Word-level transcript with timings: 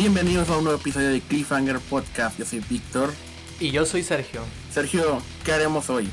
Bienvenidos 0.00 0.48
a 0.48 0.56
un 0.56 0.64
nuevo 0.64 0.80
episodio 0.80 1.10
de 1.10 1.20
Cliffhanger 1.20 1.78
Podcast. 1.78 2.38
Yo 2.38 2.46
soy 2.46 2.60
Víctor. 2.60 3.10
Y 3.60 3.70
yo 3.70 3.84
soy 3.84 4.02
Sergio. 4.02 4.40
Sergio, 4.70 5.20
¿qué 5.44 5.52
haremos 5.52 5.90
hoy? 5.90 6.08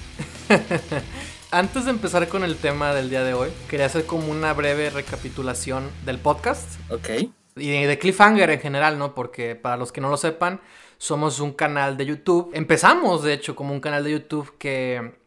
Antes 1.51 1.85
de 1.85 1.91
empezar 1.91 2.27
con 2.27 2.43
el 2.43 2.57
tema 2.57 2.93
del 2.93 3.09
día 3.09 3.23
de 3.23 3.33
hoy, 3.33 3.49
quería 3.69 3.85
hacer 3.85 4.05
como 4.05 4.29
una 4.29 4.51
breve 4.51 4.89
recapitulación 4.89 5.89
del 6.05 6.19
podcast. 6.19 6.69
Ok. 6.91 7.31
Y 7.55 7.69
de 7.69 7.97
Cliffhanger 7.97 8.49
en 8.49 8.59
general, 8.59 8.99
¿no? 8.99 9.15
Porque 9.15 9.55
para 9.55 9.77
los 9.77 9.93
que 9.93 10.01
no 10.01 10.09
lo 10.09 10.17
sepan, 10.17 10.59
somos 10.97 11.39
un 11.39 11.53
canal 11.53 11.95
de 11.95 12.07
YouTube. 12.07 12.51
Empezamos, 12.53 13.23
de 13.23 13.31
hecho, 13.31 13.55
como 13.55 13.73
un 13.73 13.79
canal 13.79 14.03
de 14.03 14.11
YouTube 14.11 14.57
que 14.57 15.17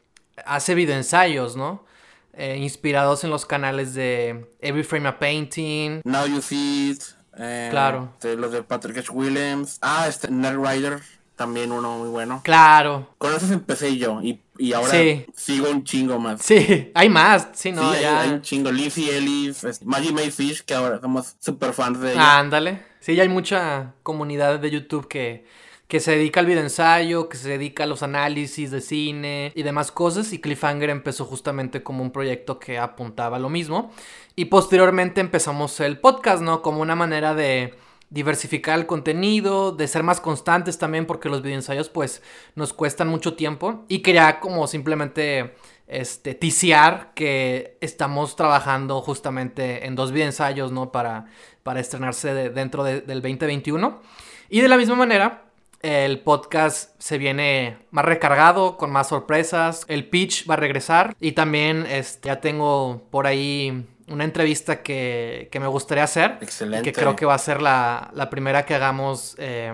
hace 0.44 0.74
videoensayos, 0.74 1.56
¿no? 1.56 1.86
Eh, 2.34 2.58
inspirados 2.58 3.24
en 3.24 3.30
los 3.30 3.46
canales 3.46 3.94
de 3.94 4.52
Every 4.60 4.84
Frame 4.84 5.08
a 5.08 5.18
Painting. 5.18 6.02
Now 6.04 6.26
You 6.26 6.42
See 6.42 6.90
It. 6.90 7.19
Eh, 7.40 7.68
Claro. 7.70 8.12
de 8.20 8.36
los 8.36 8.52
de 8.52 8.62
Patrick 8.62 8.98
H. 8.98 9.10
Williams. 9.10 9.78
Ah, 9.82 10.06
este, 10.08 10.30
Nerd 10.30 10.58
Rider. 10.64 11.00
También 11.36 11.72
uno 11.72 11.96
muy 11.96 12.10
bueno. 12.10 12.42
Claro. 12.44 13.14
Con 13.16 13.34
esos 13.34 13.50
empecé 13.50 13.96
yo. 13.96 14.20
Y, 14.22 14.42
y 14.58 14.74
ahora 14.74 14.90
Sí. 14.90 15.24
sigo 15.34 15.70
un 15.70 15.84
chingo 15.84 16.18
más. 16.18 16.42
Sí, 16.42 16.90
hay 16.94 17.08
más. 17.08 17.48
Sí, 17.54 17.72
no, 17.72 17.80
sí, 17.90 17.96
hay- 17.96 18.02
ya. 18.02 18.20
hay, 18.20 18.30
un 18.30 18.42
chingo. 18.42 18.70
Lizzie 18.70 19.16
Ellis, 19.16 19.64
este, 19.64 19.86
Maggie 19.86 20.12
May 20.12 20.30
Fish, 20.30 20.62
que 20.62 20.74
ahora 20.74 21.00
somos 21.00 21.36
super 21.40 21.72
fans 21.72 21.98
de 22.00 22.12
ella. 22.12 22.38
Ándale. 22.38 22.82
Sí, 23.00 23.14
ya 23.14 23.22
hay 23.22 23.30
mucha 23.30 23.94
comunidad 24.02 24.58
de 24.60 24.70
YouTube 24.70 25.08
que, 25.08 25.46
que 25.90 26.00
se 26.00 26.12
dedica 26.12 26.40
al 26.40 26.46
videoensayo, 26.46 27.28
que 27.28 27.36
se 27.36 27.50
dedica 27.50 27.82
a 27.82 27.86
los 27.86 28.02
análisis 28.02 28.70
de 28.70 28.80
cine 28.80 29.52
y 29.54 29.62
demás 29.62 29.92
cosas. 29.92 30.32
Y 30.32 30.40
Cliffhanger 30.40 30.88
empezó 30.88 31.26
justamente 31.26 31.82
como 31.82 32.02
un 32.02 32.12
proyecto 32.12 32.58
que 32.58 32.78
apuntaba 32.78 33.36
a 33.36 33.40
lo 33.40 33.50
mismo. 33.50 33.90
Y 34.36 34.46
posteriormente 34.46 35.20
empezamos 35.20 35.78
el 35.80 35.98
podcast, 35.98 36.40
¿no? 36.42 36.62
Como 36.62 36.80
una 36.80 36.94
manera 36.96 37.34
de 37.34 37.74
diversificar 38.08 38.78
el 38.78 38.86
contenido, 38.86 39.72
de 39.72 39.86
ser 39.86 40.02
más 40.02 40.20
constantes 40.20 40.78
también, 40.78 41.06
porque 41.06 41.28
los 41.28 41.42
videoensayos 41.42 41.88
pues 41.90 42.22
nos 42.54 42.72
cuestan 42.72 43.08
mucho 43.08 43.34
tiempo. 43.34 43.84
Y 43.88 43.98
quería 43.98 44.40
como 44.40 44.66
simplemente 44.66 45.54
este, 45.86 46.34
ticiar 46.34 47.12
que 47.14 47.76
estamos 47.80 48.36
trabajando 48.36 49.00
justamente 49.02 49.86
en 49.86 49.96
dos 49.96 50.12
videoensayos, 50.12 50.70
¿no? 50.72 50.92
Para, 50.92 51.26
para 51.64 51.80
estrenarse 51.80 52.32
de- 52.32 52.50
dentro 52.50 52.84
de- 52.84 53.00
del 53.00 53.22
2021. 53.22 54.00
Y 54.48 54.60
de 54.60 54.68
la 54.68 54.76
misma 54.76 54.96
manera, 54.96 55.49
el 55.82 56.20
podcast 56.20 56.90
se 56.98 57.18
viene 57.18 57.78
más 57.90 58.04
recargado, 58.04 58.76
con 58.76 58.90
más 58.90 59.08
sorpresas. 59.08 59.84
El 59.88 60.08
pitch 60.08 60.48
va 60.48 60.54
a 60.54 60.56
regresar. 60.58 61.16
Y 61.20 61.32
también 61.32 61.86
este, 61.86 62.28
ya 62.28 62.40
tengo 62.40 63.02
por 63.10 63.26
ahí 63.26 63.86
una 64.08 64.24
entrevista 64.24 64.82
que, 64.82 65.48
que 65.50 65.60
me 65.60 65.66
gustaría 65.66 66.04
hacer. 66.04 66.38
Excelente. 66.40 66.88
Y 66.88 66.92
que 66.92 66.98
creo 66.98 67.16
que 67.16 67.24
va 67.24 67.34
a 67.34 67.38
ser 67.38 67.62
la, 67.62 68.10
la 68.14 68.28
primera 68.28 68.66
que 68.66 68.74
hagamos 68.74 69.36
eh, 69.38 69.72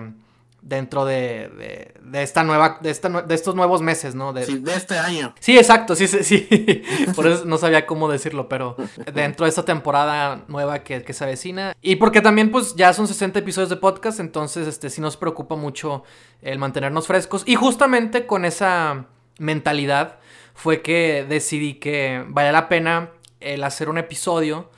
dentro 0.67 1.05
de, 1.05 1.49
de- 1.57 1.93
de 2.01 2.23
esta 2.23 2.43
nueva, 2.43 2.77
de, 2.81 2.89
esta 2.89 3.09
de 3.09 3.35
estos 3.35 3.55
nuevos 3.55 3.81
meses, 3.81 4.15
¿no? 4.15 4.31
De, 4.33 4.45
Sí, 4.45 4.59
de 4.59 4.73
este 4.75 4.97
año. 4.97 5.33
Sí, 5.39 5.57
exacto, 5.57 5.95
sí, 5.95 6.07
sí, 6.07 6.23
sí. 6.23 6.83
Por 7.15 7.27
eso 7.27 7.45
no 7.45 7.57
sabía 7.57 7.85
cómo 7.85 8.09
decirlo, 8.09 8.47
pero 8.47 8.75
dentro 9.13 9.45
de 9.45 9.49
esta 9.49 9.65
temporada 9.65 10.43
nueva 10.47 10.79
que, 10.83 11.03
que 11.03 11.13
se 11.13 11.23
avecina. 11.23 11.75
Y 11.81 11.97
porque 11.97 12.21
también, 12.21 12.51
pues, 12.51 12.75
ya 12.75 12.93
son 12.93 13.07
60 13.07 13.39
episodios 13.39 13.69
de 13.69 13.75
podcast, 13.77 14.19
entonces, 14.19 14.67
este, 14.67 14.89
sí 14.89 15.01
nos 15.01 15.17
preocupa 15.17 15.55
mucho 15.55 16.03
el 16.41 16.59
mantenernos 16.59 17.07
frescos. 17.07 17.43
Y 17.45 17.55
justamente 17.55 18.25
con 18.25 18.45
esa 18.45 19.05
mentalidad 19.39 20.19
fue 20.53 20.81
que 20.81 21.25
decidí 21.27 21.75
que 21.75 22.23
valía 22.27 22.51
la 22.51 22.69
pena 22.69 23.11
el 23.39 23.63
hacer 23.63 23.89
un 23.89 23.97
episodio 23.97 24.69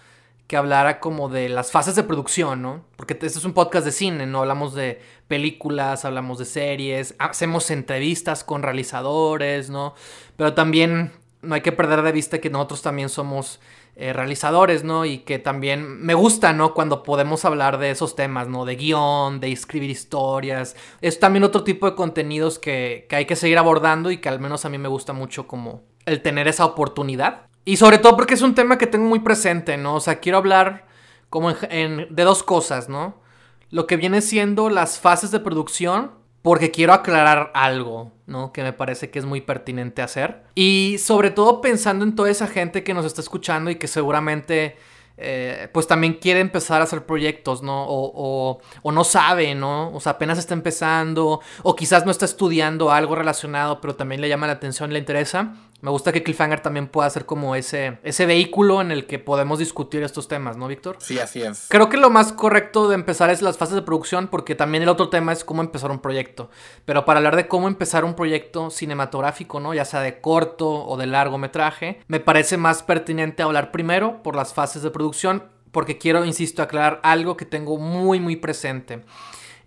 que 0.49 0.57
hablara 0.57 0.99
como 0.99 1.29
de 1.29 1.47
las 1.47 1.71
fases 1.71 1.95
de 1.95 2.01
producción, 2.01 2.63
¿no? 2.63 2.83
Porque 2.95 3.13
este 3.13 3.27
es 3.27 3.45
un 3.45 3.53
podcast 3.53 3.85
de 3.85 3.91
cine, 3.91 4.25
¿no? 4.25 4.39
Hablamos 4.39 4.73
de 4.73 4.99
películas, 5.27 6.05
hablamos 6.05 6.39
de 6.39 6.45
series, 6.45 7.13
hacemos 7.19 7.69
entrevistas 7.69 8.43
con 8.43 8.63
realizadores, 8.63 9.69
¿no? 9.69 9.93
Pero 10.37 10.55
también 10.55 11.11
no 11.43 11.53
hay 11.53 11.61
que 11.61 11.71
perder 11.71 12.01
de 12.01 12.11
vista 12.11 12.41
que 12.41 12.49
nosotros 12.49 12.81
también 12.81 13.09
somos 13.09 13.59
eh, 13.95 14.11
realizadores, 14.11 14.83
¿no? 14.83 15.05
Y 15.05 15.19
que 15.19 15.37
también 15.37 15.85
me 16.01 16.15
gusta, 16.15 16.51
¿no? 16.51 16.73
Cuando 16.73 17.03
podemos 17.03 17.45
hablar 17.45 17.77
de 17.77 17.91
esos 17.91 18.15
temas, 18.15 18.47
¿no? 18.47 18.65
De 18.65 18.75
guion, 18.75 19.39
de 19.39 19.51
escribir 19.51 19.91
historias. 19.91 20.75
Es 21.01 21.19
también 21.19 21.43
otro 21.43 21.63
tipo 21.63 21.87
de 21.87 21.95
contenidos 21.95 22.57
que, 22.57 23.05
que 23.07 23.17
hay 23.17 23.25
que 23.25 23.35
seguir 23.35 23.59
abordando 23.59 24.09
y 24.09 24.17
que 24.17 24.29
al 24.29 24.39
menos 24.39 24.65
a 24.65 24.69
mí 24.69 24.79
me 24.79 24.89
gusta 24.89 25.13
mucho 25.13 25.45
como 25.45 25.83
el 26.07 26.23
tener 26.23 26.47
esa 26.47 26.65
oportunidad. 26.65 27.48
Y 27.65 27.77
sobre 27.77 27.97
todo 27.99 28.15
porque 28.15 28.33
es 28.33 28.41
un 28.41 28.55
tema 28.55 28.77
que 28.77 28.87
tengo 28.87 29.05
muy 29.07 29.19
presente, 29.19 29.77
¿no? 29.77 29.95
O 29.95 29.99
sea, 29.99 30.19
quiero 30.19 30.37
hablar 30.39 30.87
como 31.29 31.51
en- 31.69 32.07
de 32.09 32.23
dos 32.23 32.41
cosas, 32.43 32.89
¿no? 32.89 33.21
Lo 33.69 33.85
que 33.85 33.97
viene 33.97 34.21
siendo 34.21 34.69
las 34.69 34.99
fases 34.99 35.29
de 35.31 35.39
producción, 35.39 36.11
porque 36.41 36.71
quiero 36.71 36.93
aclarar 36.93 37.51
algo, 37.53 38.13
¿no? 38.25 38.51
Que 38.53 38.63
me 38.63 38.73
parece 38.73 39.11
que 39.11 39.19
es 39.19 39.25
muy 39.25 39.41
pertinente 39.41 40.01
hacer. 40.01 40.43
Y 40.55 40.97
sobre 40.99 41.29
todo 41.31 41.61
pensando 41.61 42.05
en 42.05 42.15
toda 42.15 42.29
esa 42.31 42.47
gente 42.47 42.83
que 42.83 42.93
nos 42.93 43.05
está 43.05 43.21
escuchando 43.21 43.69
y 43.69 43.75
que 43.75 43.87
seguramente, 43.87 44.77
eh, 45.17 45.67
pues 45.73 45.85
también 45.85 46.13
quiere 46.13 46.39
empezar 46.39 46.79
a 46.79 46.85
hacer 46.85 47.05
proyectos, 47.05 47.61
¿no? 47.61 47.83
O, 47.85 48.11
o- 48.15 48.61
o 48.81 48.91
no 48.91 49.03
sabe, 49.03 49.53
¿no? 49.53 49.91
O 49.93 49.99
sea, 49.99 50.13
apenas 50.13 50.39
está 50.39 50.53
empezando, 50.53 51.41
o 51.61 51.75
quizás 51.75 52.05
no 52.05 52.11
está 52.11 52.23
estudiando 52.25 52.89
algo 52.89 53.15
relacionado, 53.15 53.81
pero 53.81 53.95
también 53.95 54.21
le 54.21 54.29
llama 54.29 54.47
la 54.47 54.53
atención, 54.53 54.93
le 54.93 54.99
interesa. 54.99 55.53
Me 55.81 55.91
gusta 55.91 56.11
que 56.11 56.23
Cliffhanger 56.23 56.59
también 56.59 56.87
pueda 56.87 57.09
ser 57.09 57.25
como 57.25 57.55
ese, 57.55 57.99
ese 58.03 58.25
vehículo 58.25 58.81
en 58.81 58.91
el 58.91 59.05
que 59.05 59.17
podemos 59.17 59.59
discutir 59.59 60.03
estos 60.03 60.27
temas, 60.27 60.57
¿no, 60.57 60.67
Víctor? 60.67 60.97
Sí, 60.99 61.19
así 61.19 61.41
es. 61.41 61.67
Creo 61.69 61.87
que 61.87 61.95
lo 61.95 62.09
más 62.09 62.33
correcto 62.33 62.89
de 62.89 62.95
empezar 62.95 63.29
es 63.29 63.41
las 63.41 63.57
fases 63.57 63.75
de 63.75 63.81
producción, 63.81 64.27
porque 64.27 64.55
también 64.55 64.83
el 64.83 64.89
otro 64.89 65.09
tema 65.09 65.31
es 65.31 65.45
cómo 65.45 65.61
empezar 65.61 65.89
un 65.89 65.99
proyecto. 65.99 66.49
Pero 66.83 67.05
para 67.05 67.19
hablar 67.19 67.37
de 67.37 67.47
cómo 67.47 67.69
empezar 67.69 68.03
un 68.03 68.15
proyecto 68.15 68.69
cinematográfico, 68.69 69.61
¿no? 69.61 69.73
Ya 69.73 69.85
sea 69.85 70.01
de 70.01 70.19
corto 70.19 70.69
o 70.69 70.97
de 70.97 71.07
largometraje, 71.07 72.01
me 72.07 72.19
parece 72.19 72.57
más 72.57 72.83
pertinente 72.83 73.41
hablar 73.41 73.71
primero 73.71 74.21
por 74.21 74.35
las 74.35 74.53
fases 74.53 74.81
de 74.81 74.91
producción, 74.91 75.45
porque 75.71 75.97
quiero, 75.97 76.25
insisto, 76.25 76.61
aclarar 76.61 76.99
algo 77.03 77.37
que 77.37 77.45
tengo 77.45 77.77
muy, 77.77 78.19
muy 78.19 78.35
presente. 78.35 79.03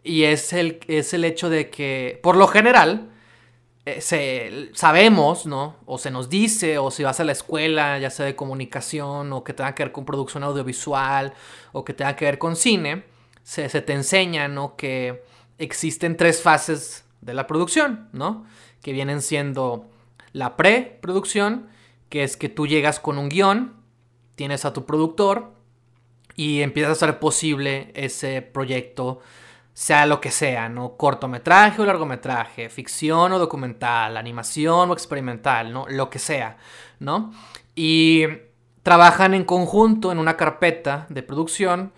Y 0.05 0.25
es 0.25 0.53
el, 0.53 0.81
es 0.89 1.15
el 1.15 1.25
hecho 1.25 1.49
de 1.49 1.71
que, 1.71 2.21
por 2.23 2.37
lo 2.37 2.49
general, 2.49 3.12
eh, 3.85 4.01
se, 4.01 4.71
sabemos, 4.75 5.45
¿no? 5.45 5.77
O 5.87 5.99
se 5.99 6.11
nos 6.11 6.29
dice, 6.29 6.79
o 6.79 6.91
si 6.93 7.03
vas 7.03 7.19
a 7.19 7.25
la 7.25 7.33
escuela, 7.33 7.99
ya 7.99 8.11
sea 8.11 8.27
de 8.27 8.37
comunicación, 8.37 9.33
o 9.33 9.43
que 9.43 9.53
tenga 9.55 9.75
que 9.75 9.83
ver 9.83 9.93
con 9.93 10.05
producción 10.05 10.45
audiovisual, 10.45 11.35
o 11.73 11.85
que 11.85 11.93
tenga 11.93 12.15
que 12.15 12.25
ver 12.25 12.39
con 12.39 12.55
cine, 12.55 13.05
se, 13.43 13.69
te 13.69 13.93
enseña, 13.93 14.47
¿no? 14.47 14.77
Que 14.77 15.25
existen 15.59 16.17
tres 16.17 16.41
fases 16.41 17.05
de 17.21 17.35
la 17.35 17.49
producción, 17.49 18.09
¿no? 18.13 18.47
Que 18.83 18.93
vienen 18.93 19.21
siendo 19.21 19.91
la 20.33 20.57
preproducción, 20.57 21.69
que 22.09 22.23
es 22.23 22.37
que 22.37 22.49
tú 22.49 22.69
llegas 22.69 23.01
con 23.01 23.19
un 23.19 23.29
guion, 23.29 23.75
tienes 24.37 24.65
a 24.65 24.73
tu 24.73 24.87
productor 24.87 25.53
y 26.37 26.63
empiezas 26.63 26.91
a 26.91 26.93
hacer 26.93 27.19
posible 27.19 27.91
ese 27.95 28.43
proyecto 28.43 29.21
sea 29.75 30.07
lo 30.07 30.21
que 30.21 30.31
sea, 30.31 30.69
¿no? 30.69 30.97
Cortometraje 30.97 31.81
o 31.83 31.85
largometraje, 31.85 32.69
ficción 32.69 33.33
o 33.33 33.39
documental, 33.39 34.17
animación 34.17 34.91
o 34.91 34.93
experimental, 34.93 35.73
¿no? 35.73 35.87
Lo 35.89 36.11
que 36.11 36.19
sea, 36.19 36.59
¿no? 36.99 37.33
Y 37.75 38.25
trabajan 38.83 39.35
en 39.35 39.45
conjunto 39.45 40.13
en 40.13 40.19
una 40.19 40.37
carpeta 40.37 41.07
de 41.09 41.23
producción 41.23 41.93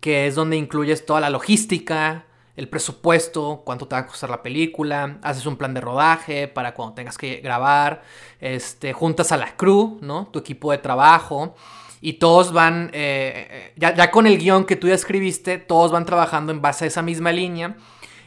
que 0.00 0.26
es 0.26 0.34
donde 0.34 0.56
incluyes 0.56 1.04
toda 1.04 1.20
la 1.20 1.30
logística, 1.30 2.26
el 2.54 2.68
presupuesto, 2.68 3.62
cuánto 3.64 3.86
te 3.86 3.96
va 3.96 4.02
a 4.02 4.06
costar 4.06 4.30
la 4.30 4.42
película, 4.42 5.18
haces 5.22 5.46
un 5.46 5.56
plan 5.56 5.74
de 5.74 5.80
rodaje 5.80 6.48
para 6.48 6.74
cuando 6.74 6.94
tengas 6.94 7.18
que 7.18 7.36
grabar, 7.40 8.02
este, 8.40 8.92
juntas 8.92 9.32
a 9.32 9.36
la 9.36 9.56
crew, 9.56 9.98
¿no? 10.00 10.28
Tu 10.28 10.38
equipo 10.38 10.70
de 10.70 10.78
trabajo. 10.78 11.54
Y 12.00 12.14
todos 12.14 12.52
van, 12.52 12.90
eh, 12.92 13.48
eh, 13.50 13.72
ya, 13.76 13.94
ya 13.94 14.10
con 14.10 14.26
el 14.26 14.38
guion 14.38 14.64
que 14.64 14.76
tú 14.76 14.88
ya 14.88 14.94
escribiste, 14.94 15.58
todos 15.58 15.90
van 15.92 16.04
trabajando 16.04 16.52
en 16.52 16.60
base 16.60 16.84
a 16.84 16.88
esa 16.88 17.02
misma 17.02 17.32
línea, 17.32 17.76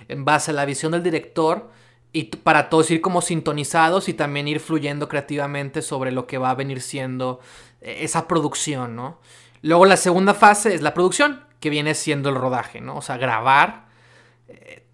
en 0.08 0.26
base 0.26 0.52
a 0.52 0.54
la 0.54 0.66
visión 0.66 0.92
del 0.92 1.04
director, 1.04 1.70
y 2.12 2.26
para 2.26 2.70
todos 2.70 2.90
ir 2.90 3.02
como 3.02 3.22
sintonizados 3.22 4.10
y 4.10 4.14
también 4.14 4.48
ir 4.48 4.60
fluyendo 4.60 5.08
creativamente 5.08 5.82
sobre 5.82 6.12
lo 6.12 6.26
que 6.26 6.40
va 6.40 6.50
a 6.50 6.56
venir 6.56 6.82
siendo 6.82 7.40
eh, 7.82 8.00
esa 8.02 8.28
producción, 8.28 8.96
¿no? 8.96 9.20
Luego 9.62 9.86
la 9.86 9.98
segunda 9.98 10.34
fase 10.34 10.74
es 10.74 10.82
la 10.82 10.94
producción, 10.94 11.46
que 11.60 11.70
viene 11.70 11.94
siendo 11.94 12.30
el 12.30 12.36
rodaje, 12.36 12.82
¿no? 12.82 12.98
O 12.98 13.02
sea, 13.02 13.18
grabar 13.18 13.90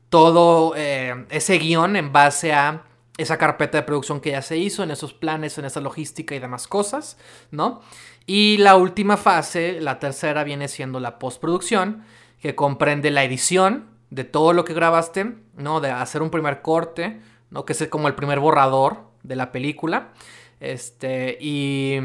todo 0.09 0.75
ese 0.75 1.57
guion 1.57 1.95
en 1.95 2.11
base 2.11 2.53
a 2.53 2.83
esa 3.17 3.37
carpeta 3.37 3.77
de 3.77 3.83
producción 3.83 4.19
que 4.19 4.31
ya 4.31 4.41
se 4.41 4.57
hizo, 4.57 4.83
en 4.83 4.91
esos 4.91 5.13
planes, 5.13 5.57
en 5.57 5.65
esa 5.65 5.79
logística 5.79 6.35
y 6.35 6.39
demás 6.39 6.67
cosas, 6.67 7.17
¿no? 7.51 7.81
Y 8.25 8.57
la 8.57 8.75
última 8.75 9.17
fase, 9.17 9.79
la 9.79 9.99
tercera, 9.99 10.43
viene 10.43 10.67
siendo 10.67 10.99
la 10.99 11.19
postproducción, 11.19 12.03
que 12.41 12.55
comprende 12.55 13.11
la 13.11 13.23
edición 13.23 13.89
de 14.09 14.23
todo 14.23 14.53
lo 14.53 14.65
que 14.65 14.73
grabaste, 14.73 15.35
¿no? 15.55 15.81
De 15.81 15.91
hacer 15.91 16.21
un 16.21 16.29
primer 16.29 16.61
corte, 16.61 17.21
¿no? 17.49 17.65
Que 17.65 17.73
es 17.73 17.87
como 17.87 18.07
el 18.07 18.15
primer 18.15 18.39
borrador 18.39 19.09
de 19.23 19.35
la 19.35 19.51
película. 19.51 20.13
Este, 20.59 21.37
y 21.39 21.99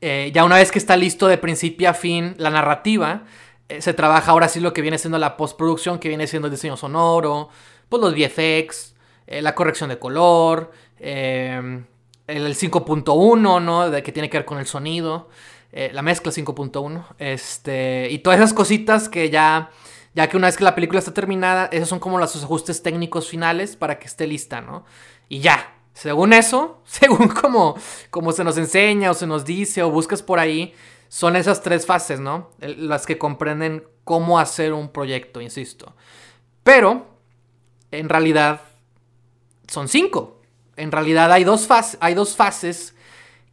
eh, 0.00 0.30
ya 0.34 0.44
una 0.44 0.56
vez 0.56 0.70
que 0.70 0.78
está 0.78 0.96
listo 0.96 1.26
de 1.26 1.38
principio 1.38 1.88
a 1.88 1.94
fin 1.94 2.34
la 2.38 2.50
narrativa, 2.50 3.24
eh, 3.68 3.80
se 3.82 3.94
trabaja 3.94 4.30
ahora 4.30 4.48
sí 4.48 4.60
lo 4.60 4.72
que 4.72 4.82
viene 4.82 4.98
siendo 4.98 5.18
la 5.18 5.36
postproducción, 5.36 5.98
que 5.98 6.08
viene 6.08 6.26
siendo 6.26 6.46
el 6.46 6.52
diseño 6.52 6.76
sonoro, 6.76 7.48
pues 7.88 8.00
los 8.02 8.14
VFX, 8.14 8.94
eh, 9.26 9.42
la 9.42 9.54
corrección 9.54 9.88
de 9.88 9.98
color, 9.98 10.70
el 12.26 12.56
5.1, 12.56 13.62
¿no? 13.62 13.90
De 13.90 14.02
que 14.02 14.12
tiene 14.12 14.30
que 14.30 14.38
ver 14.38 14.44
con 14.44 14.58
el 14.58 14.66
sonido, 14.66 15.28
la 15.72 16.02
mezcla 16.02 16.32
5.1, 16.32 17.04
este, 17.18 18.08
y 18.10 18.20
todas 18.20 18.38
esas 18.38 18.54
cositas 18.54 19.08
que 19.10 19.28
ya, 19.28 19.70
ya 20.14 20.28
que 20.28 20.36
una 20.36 20.46
vez 20.46 20.56
que 20.56 20.64
la 20.64 20.74
película 20.74 20.98
está 20.98 21.12
terminada, 21.12 21.66
esos 21.66 21.88
son 21.88 21.98
como 21.98 22.18
los 22.18 22.34
ajustes 22.42 22.82
técnicos 22.82 23.28
finales 23.28 23.76
para 23.76 23.98
que 23.98 24.06
esté 24.06 24.26
lista, 24.26 24.62
¿no? 24.62 24.86
Y 25.28 25.40
ya, 25.40 25.74
según 25.92 26.32
eso, 26.32 26.82
según 26.84 27.28
como, 27.28 27.76
como 28.10 28.32
se 28.32 28.44
nos 28.44 28.56
enseña 28.58 29.10
o 29.10 29.14
se 29.14 29.26
nos 29.26 29.44
dice 29.44 29.82
o 29.82 29.90
buscas 29.90 30.22
por 30.22 30.38
ahí, 30.38 30.74
son 31.08 31.36
esas 31.36 31.62
tres 31.62 31.86
fases, 31.86 32.20
¿no? 32.20 32.50
Las 32.58 33.06
que 33.06 33.18
comprenden 33.18 33.84
cómo 34.04 34.38
hacer 34.38 34.72
un 34.72 34.90
proyecto, 34.90 35.40
insisto. 35.40 35.94
Pero, 36.62 37.06
en 37.90 38.08
realidad, 38.08 38.60
son 39.68 39.88
cinco. 39.88 40.35
En 40.76 40.92
realidad 40.92 41.32
hay 41.32 41.44
dos, 41.44 41.68
hay 42.00 42.14
dos 42.14 42.36
fases 42.36 42.94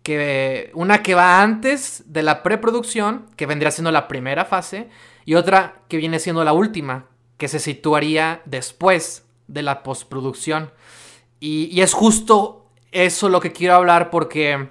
que 0.04 0.72
una 0.74 1.02
que 1.02 1.16
va 1.16 1.42
antes 1.42 2.04
de 2.08 2.24
la 2.24 2.44
preproducción, 2.44 3.28
que 3.38 3.46
vendría 3.46 3.72
siendo 3.72 3.92
la 3.92 4.08
primera 4.08 4.46
fase, 4.46 4.90
y 5.26 5.36
otra 5.36 5.82
que 5.88 5.98
viene 5.98 6.20
siendo 6.20 6.44
la 6.44 6.54
última, 6.54 7.06
que 7.38 7.48
se 7.48 7.60
situaría 7.60 8.42
después 8.46 9.26
de 9.48 9.64
la 9.64 9.84
postproducción. 9.84 10.72
Y, 11.40 11.70
y 11.72 11.82
es 11.82 11.94
justo 11.94 12.70
eso 12.92 13.30
lo 13.30 13.40
que 13.40 13.52
quiero 13.52 13.76
hablar 13.76 14.10
porque 14.10 14.70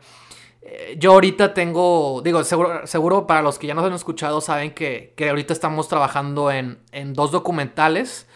eh, 0.63 0.97
yo 0.99 1.13
ahorita 1.13 1.55
tengo, 1.55 2.23
digo, 2.23 2.45
seguro, 2.45 2.87
seguro, 2.87 3.27
para 3.27 3.43
los 3.43 3.59
que 3.59 3.67
ya 3.67 3.75
nos 3.75 3.85
han 3.85 3.93
escuchado 3.93 4.41
saben 4.41 4.73
que, 4.73 5.13
que 5.17 5.29
ahorita 5.29 5.53
estamos 5.53 5.89
trabajando 5.89 6.51
en, 6.51 6.79
en, 6.93 7.15
dos 7.15 7.33
documentales. 7.33 8.29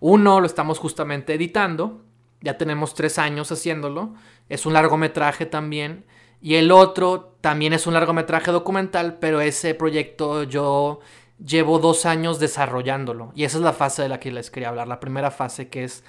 Uno 0.00 0.40
lo 0.40 0.46
estamos 0.46 0.78
justamente 0.78 1.34
editando, 1.34 2.04
ya 2.40 2.58
tenemos 2.58 2.94
tres 2.94 3.18
años 3.18 3.50
haciéndolo, 3.50 4.14
es 4.48 4.66
un 4.66 4.72
largometraje 4.72 5.46
también. 5.46 6.04
Y 6.40 6.54
el 6.54 6.70
otro 6.70 7.36
también 7.40 7.72
es 7.72 7.86
un 7.88 7.94
largometraje 7.94 8.52
documental, 8.52 9.18
pero 9.18 9.40
ese 9.40 9.74
proyecto 9.74 10.44
yo 10.44 11.00
llevo 11.44 11.78
dos 11.78 12.06
años 12.06 12.38
desarrollándolo. 12.38 13.32
Y 13.34 13.44
esa 13.44 13.58
es 13.58 13.64
la 13.64 13.72
fase 13.72 14.02
de 14.02 14.08
la 14.08 14.20
que 14.20 14.30
les 14.30 14.50
quería 14.50 14.68
hablar, 14.68 14.86
la 14.88 15.00
primera 15.00 15.30
fase 15.30 15.68
que 15.68 15.84
es 15.84 16.04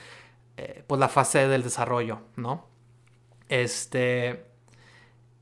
eh, 0.57 0.83
pues 0.85 0.99
la 0.99 1.07
fase 1.07 1.47
del 1.47 1.63
desarrollo, 1.63 2.19
¿no? 2.35 2.67
Este... 3.47 4.45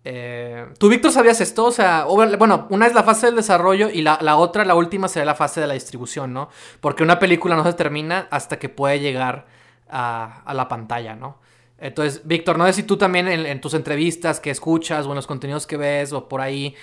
Eh, 0.09 0.67
¿Tú, 0.79 0.87
Víctor, 0.87 1.11
sabías 1.11 1.41
esto? 1.41 1.65
O 1.65 1.71
sea, 1.71 2.05
bueno, 2.05 2.67
una 2.69 2.87
es 2.87 2.93
la 2.93 3.03
fase 3.03 3.25
del 3.25 3.35
desarrollo 3.35 3.89
y 3.89 4.01
la, 4.01 4.37
otra, 4.37 4.63
la 4.63 4.75
última, 4.75 5.09
sería 5.09 5.25
la 5.25 5.35
fase 5.35 5.59
de 5.59 5.67
la 5.67 5.73
distribución, 5.73 6.31
¿no? 6.31 6.49
Porque 6.79 7.03
una 7.03 7.19
película 7.19 7.57
no 7.57 7.63
se 7.65 7.73
termina 7.73 8.27
hasta 8.31 8.57
que 8.57 8.69
puede 8.69 9.01
llegar 9.01 9.47
a, 9.89 10.53
la 10.53 10.67
pantalla, 10.67 11.15
¿no? 11.15 11.39
Entonces, 11.77 12.21
Víctor, 12.25 12.57
no 12.57 12.65
sé 12.65 12.73
si 12.73 12.83
tú 12.83 12.97
también 12.97 13.27
en, 13.27 13.61
tus 13.61 13.73
entrevistas 13.73 14.39
que 14.39 14.49
escuchas 14.49 15.05
o 15.05 15.09
en 15.09 15.15
los 15.15 15.27
contenidos 15.27 15.67
que 15.67 15.77
ves 15.77 16.11
o 16.11 16.27
por 16.27 16.41
ahí, 16.41 16.75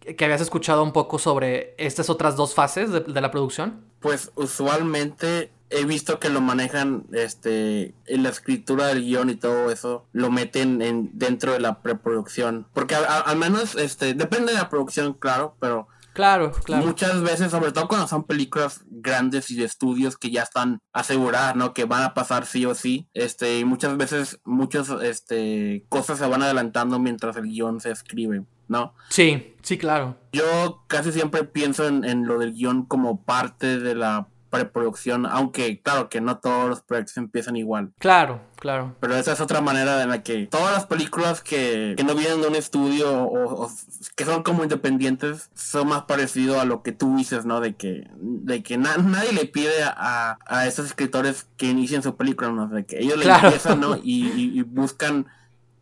que 0.00 0.24
habías 0.24 0.40
escuchado 0.40 0.82
un 0.82 0.92
poco 0.92 1.18
sobre 1.18 1.74
estas 1.78 2.10
otras 2.10 2.36
dos 2.36 2.54
fases 2.54 2.90
de 2.92 3.20
la 3.20 3.30
producción. 3.30 3.84
Pues 4.00 4.30
usualmente 4.34 5.50
he 5.72 5.84
visto 5.84 6.20
que 6.20 6.28
lo 6.28 6.40
manejan 6.40 7.04
este 7.12 7.94
en 8.06 8.22
la 8.22 8.28
escritura 8.28 8.88
del 8.88 9.02
guion 9.02 9.30
y 9.30 9.36
todo 9.36 9.70
eso 9.70 10.04
lo 10.12 10.30
meten 10.30 10.82
en 10.82 11.10
dentro 11.14 11.52
de 11.52 11.60
la 11.60 11.80
preproducción 11.80 12.66
porque 12.74 12.94
al 12.94 13.36
menos 13.36 13.74
este 13.74 14.14
depende 14.14 14.52
de 14.52 14.58
la 14.58 14.68
producción 14.68 15.14
claro 15.14 15.56
pero 15.58 15.88
Claro, 16.12 16.52
claro. 16.64 16.84
Muchas 16.84 17.22
veces, 17.22 17.50
sobre 17.50 17.72
todo 17.72 17.88
cuando 17.88 18.06
son 18.06 18.24
películas 18.24 18.82
grandes 18.86 19.50
y 19.50 19.56
de 19.56 19.64
estudios 19.64 20.16
que 20.16 20.30
ya 20.30 20.42
están 20.42 20.78
aseguradas, 20.92 21.56
¿no? 21.56 21.72
Que 21.72 21.84
van 21.84 22.02
a 22.02 22.14
pasar 22.14 22.46
sí 22.46 22.66
o 22.66 22.74
sí. 22.74 23.08
Este, 23.14 23.58
y 23.58 23.64
muchas 23.64 23.96
veces, 23.96 24.40
muchas 24.44 24.90
este, 25.02 25.86
cosas 25.88 26.18
se 26.18 26.26
van 26.26 26.42
adelantando 26.42 26.98
mientras 26.98 27.36
el 27.36 27.44
guion 27.44 27.80
se 27.80 27.90
escribe, 27.90 28.44
¿no? 28.68 28.94
Sí, 29.08 29.54
sí, 29.62 29.78
claro. 29.78 30.18
Yo 30.32 30.84
casi 30.86 31.12
siempre 31.12 31.44
pienso 31.44 31.86
en, 31.88 32.04
en 32.04 32.26
lo 32.26 32.38
del 32.38 32.52
guion 32.52 32.84
como 32.84 33.24
parte 33.24 33.78
de 33.78 33.94
la 33.94 34.28
preproducción, 34.52 35.24
aunque 35.24 35.80
claro 35.80 36.10
que 36.10 36.20
no 36.20 36.38
todos 36.38 36.68
los 36.68 36.82
proyectos 36.82 37.16
empiezan 37.16 37.56
igual. 37.56 37.92
Claro, 37.98 38.42
claro. 38.56 38.94
Pero 39.00 39.16
esa 39.16 39.32
es 39.32 39.40
otra 39.40 39.62
manera 39.62 40.02
en 40.02 40.10
la 40.10 40.22
que 40.22 40.46
todas 40.46 40.72
las 40.72 40.84
películas 40.84 41.40
que, 41.40 41.96
no 42.04 42.14
vienen 42.14 42.42
de 42.42 42.48
un 42.48 42.54
estudio 42.54 43.24
o, 43.24 43.70
que 44.14 44.26
son 44.26 44.42
como 44.42 44.62
independientes 44.62 45.50
son 45.54 45.88
más 45.88 46.02
parecidos 46.02 46.58
a 46.58 46.66
lo 46.66 46.82
que 46.82 46.92
tú 46.92 47.16
dices, 47.16 47.46
¿no? 47.46 47.60
De 47.60 47.74
que, 47.74 48.06
de 48.14 48.62
que 48.62 48.76
nadie 48.76 49.32
le 49.32 49.46
pide 49.46 49.84
a, 49.84 50.38
a 50.46 50.66
esos 50.66 50.84
escritores 50.84 51.46
que 51.56 51.70
inicien 51.70 52.02
su 52.02 52.16
película, 52.16 52.50
¿no? 52.50 52.68
De 52.68 52.84
que 52.84 52.98
ellos 52.98 53.16
le 53.16 53.32
empiezan, 53.32 53.80
¿no? 53.80 53.96
Y, 53.96 54.58
y, 54.58 54.62
buscan 54.62 55.26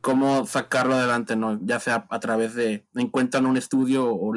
cómo 0.00 0.46
sacarlo 0.46 0.94
adelante, 0.94 1.34
¿no? 1.34 1.58
Ya 1.62 1.80
sea 1.80 2.06
a 2.08 2.20
través 2.20 2.54
de 2.54 2.86
encuentran 2.94 3.46
un 3.46 3.56
estudio 3.56 4.06
o, 4.08 4.32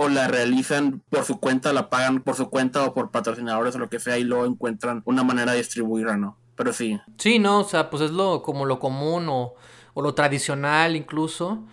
o 0.00 0.08
la 0.08 0.28
realizan 0.28 1.02
por 1.10 1.24
su 1.24 1.40
cuenta, 1.40 1.72
la 1.72 1.90
pagan 1.90 2.22
por 2.22 2.36
su 2.36 2.48
cuenta 2.50 2.84
o 2.84 2.94
por 2.94 3.10
patrocinadores 3.10 3.74
o 3.74 3.78
lo 3.78 3.90
que 3.90 3.98
sea 3.98 4.16
y 4.16 4.22
luego 4.22 4.46
encuentran 4.46 5.02
una 5.04 5.24
manera 5.24 5.52
de 5.52 5.58
distribuirla, 5.58 6.16
¿no? 6.16 6.38
Pero 6.54 6.72
sí. 6.72 7.00
Sí, 7.18 7.40
no, 7.40 7.60
o 7.60 7.64
sea, 7.64 7.90
pues 7.90 8.04
es 8.04 8.12
lo 8.12 8.40
como 8.42 8.64
lo 8.64 8.78
común 8.78 9.28
o, 9.28 9.54
o 9.94 10.02
lo 10.02 10.14
tradicional 10.14 10.94
incluso. 10.94 11.64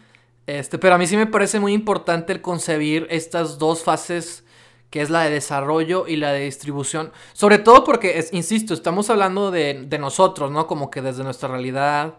Este, 0.48 0.80
pero 0.80 0.96
a 0.96 0.98
mí 0.98 1.06
sí 1.06 1.18
me 1.18 1.28
parece 1.28 1.60
muy 1.60 1.74
importante 1.74 2.34
el 2.34 2.42
concebir 2.42 3.06
estas 3.12 3.60
dos 3.60 3.84
fases 3.84 4.44
que 4.90 5.02
es 5.04 5.12
la 5.12 5.22
de 5.24 5.30
desarrollo 5.30 6.08
y 6.08 6.16
la 6.16 6.32
de 6.32 6.46
distribución. 6.46 7.12
Sobre 7.34 7.60
todo 7.60 7.84
porque, 7.84 8.28
insisto, 8.32 8.74
estamos 8.74 9.12
hablando 9.12 9.52
de, 9.52 9.86
de 9.88 10.00
nosotros, 10.00 10.50
¿no? 10.50 10.66
Como 10.66 10.90
que 10.90 11.04
desde 11.04 11.24
nuestra 11.24 11.50
realidad, 11.50 12.16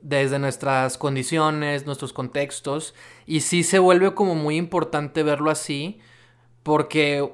desde 0.00 0.38
nuestras 0.38 0.98
condiciones, 0.98 1.86
nuestros 1.86 2.12
contextos, 2.12 2.94
y 3.26 3.40
sí 3.40 3.62
se 3.62 3.78
vuelve 3.78 4.14
como 4.14 4.34
muy 4.34 4.56
importante 4.56 5.22
verlo 5.22 5.50
así, 5.50 5.98
porque 6.62 7.32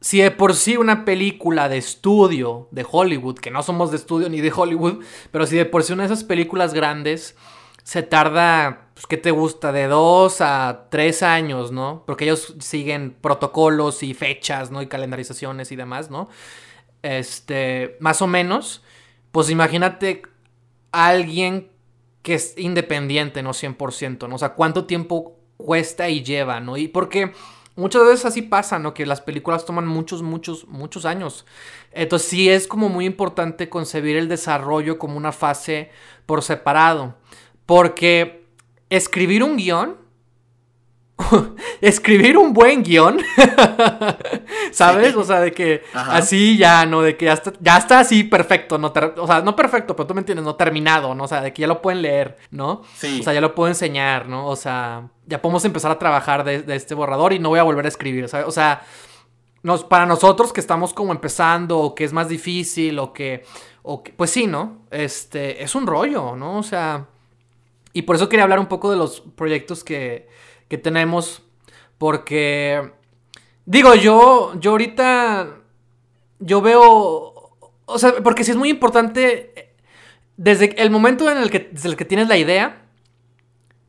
si 0.00 0.20
de 0.20 0.30
por 0.30 0.54
sí 0.54 0.76
una 0.76 1.04
película 1.04 1.68
de 1.68 1.78
estudio 1.78 2.68
de 2.70 2.86
Hollywood, 2.88 3.38
que 3.38 3.50
no 3.50 3.62
somos 3.62 3.90
de 3.90 3.96
estudio 3.96 4.28
ni 4.28 4.40
de 4.40 4.52
Hollywood, 4.54 5.02
pero 5.30 5.46
si 5.46 5.56
de 5.56 5.64
por 5.64 5.82
sí 5.82 5.92
una 5.92 6.02
de 6.02 6.12
esas 6.12 6.24
películas 6.24 6.74
grandes 6.74 7.36
se 7.84 8.02
tarda, 8.02 8.88
pues, 8.94 9.06
¿qué 9.06 9.16
te 9.16 9.30
gusta? 9.30 9.72
De 9.72 9.86
dos 9.86 10.40
a 10.40 10.88
tres 10.90 11.22
años, 11.22 11.70
¿no? 11.70 12.02
Porque 12.06 12.24
ellos 12.24 12.54
siguen 12.60 13.16
protocolos 13.20 14.02
y 14.02 14.14
fechas, 14.14 14.70
¿no? 14.70 14.82
Y 14.82 14.88
calendarizaciones 14.88 15.70
y 15.70 15.76
demás, 15.76 16.10
¿no? 16.10 16.28
Este, 17.02 17.96
más 18.00 18.22
o 18.22 18.26
menos, 18.26 18.82
pues 19.32 19.50
imagínate 19.50 20.22
alguien 20.92 21.70
que 22.24 22.34
es 22.34 22.54
independiente, 22.56 23.42
no 23.42 23.50
100%, 23.50 24.28
¿no? 24.28 24.36
O 24.36 24.38
sea, 24.38 24.54
cuánto 24.54 24.86
tiempo 24.86 25.36
cuesta 25.58 26.08
y 26.08 26.24
lleva, 26.24 26.58
¿no? 26.58 26.78
Y 26.78 26.88
porque 26.88 27.32
muchas 27.76 28.02
veces 28.06 28.24
así 28.24 28.40
pasa, 28.40 28.78
¿no? 28.78 28.94
Que 28.94 29.04
las 29.04 29.20
películas 29.20 29.66
toman 29.66 29.86
muchos, 29.86 30.22
muchos, 30.22 30.66
muchos 30.66 31.04
años. 31.04 31.44
Entonces 31.92 32.26
sí 32.26 32.48
es 32.48 32.66
como 32.66 32.88
muy 32.88 33.04
importante 33.04 33.68
concebir 33.68 34.16
el 34.16 34.28
desarrollo 34.28 34.98
como 34.98 35.18
una 35.18 35.32
fase 35.32 35.90
por 36.24 36.42
separado. 36.42 37.14
Porque 37.66 38.46
escribir 38.88 39.42
un 39.42 39.58
guion 39.58 39.98
escribir 41.80 42.36
un 42.36 42.52
buen 42.52 42.82
guion, 42.82 43.20
¿sabes? 44.72 45.14
O 45.14 45.22
sea, 45.22 45.40
de 45.40 45.52
que 45.52 45.82
así 45.92 46.56
ya, 46.58 46.86
¿no? 46.86 47.02
De 47.02 47.16
que 47.16 47.26
ya 47.26 47.34
está, 47.34 47.52
ya 47.60 47.76
está 47.76 48.00
así 48.00 48.24
perfecto, 48.24 48.78
no 48.78 48.92
o 49.16 49.26
sea, 49.26 49.40
no 49.40 49.54
perfecto, 49.54 49.94
pero 49.94 50.06
tú 50.06 50.14
me 50.14 50.20
entiendes, 50.20 50.44
no 50.44 50.56
terminado, 50.56 51.14
¿no? 51.14 51.24
O 51.24 51.28
sea, 51.28 51.40
de 51.40 51.52
que 51.52 51.62
ya 51.62 51.68
lo 51.68 51.80
pueden 51.80 52.02
leer, 52.02 52.36
¿no? 52.50 52.82
Sí. 52.96 53.20
O 53.20 53.22
sea, 53.22 53.32
ya 53.32 53.40
lo 53.40 53.54
puedo 53.54 53.68
enseñar, 53.68 54.28
¿no? 54.28 54.48
O 54.48 54.56
sea, 54.56 55.08
ya 55.26 55.40
podemos 55.40 55.64
empezar 55.64 55.90
a 55.90 55.98
trabajar 55.98 56.42
de, 56.42 56.64
este 56.74 56.94
borrador 56.94 57.32
y 57.32 57.38
no 57.38 57.50
voy 57.50 57.60
a 57.60 57.64
volver 57.64 57.84
a 57.84 57.88
escribir, 57.88 58.28
¿sabes? 58.28 58.46
O 58.48 58.52
sea, 58.52 58.82
nos, 59.62 59.84
para 59.84 60.06
nosotros 60.06 60.52
que 60.52 60.60
estamos 60.60 60.92
como 60.92 61.12
empezando 61.12 61.78
o 61.78 61.94
que 61.94 62.04
es 62.04 62.12
más 62.12 62.28
difícil 62.28 62.98
o 62.98 63.12
que, 63.12 63.44
o 63.82 64.02
que, 64.02 64.12
pues 64.12 64.30
sí, 64.30 64.48
¿no? 64.48 64.82
Este, 64.90 65.62
es 65.62 65.76
un 65.76 65.86
rollo, 65.86 66.34
¿no? 66.34 66.58
O 66.58 66.62
sea, 66.64 67.06
y 67.92 68.02
por 68.02 68.16
eso 68.16 68.28
quería 68.28 68.42
hablar 68.42 68.58
un 68.58 68.66
poco 68.66 68.90
de 68.90 68.96
los 68.96 69.20
proyectos 69.20 69.84
que 69.84 70.28
que 70.68 70.78
tenemos. 70.78 71.42
Porque, 71.98 72.92
digo, 73.64 73.94
yo, 73.94 74.52
yo 74.58 74.72
ahorita, 74.72 75.58
yo 76.40 76.60
veo, 76.60 77.34
o 77.84 77.98
sea, 77.98 78.14
porque 78.22 78.44
sí 78.44 78.50
es 78.50 78.56
muy 78.56 78.68
importante, 78.68 79.74
desde 80.36 80.80
el 80.82 80.90
momento 80.90 81.30
en 81.30 81.38
el 81.38 81.50
que, 81.50 81.70
desde 81.72 81.88
el 81.88 81.96
que 81.96 82.04
tienes 82.04 82.28
la 82.28 82.36
idea 82.36 82.82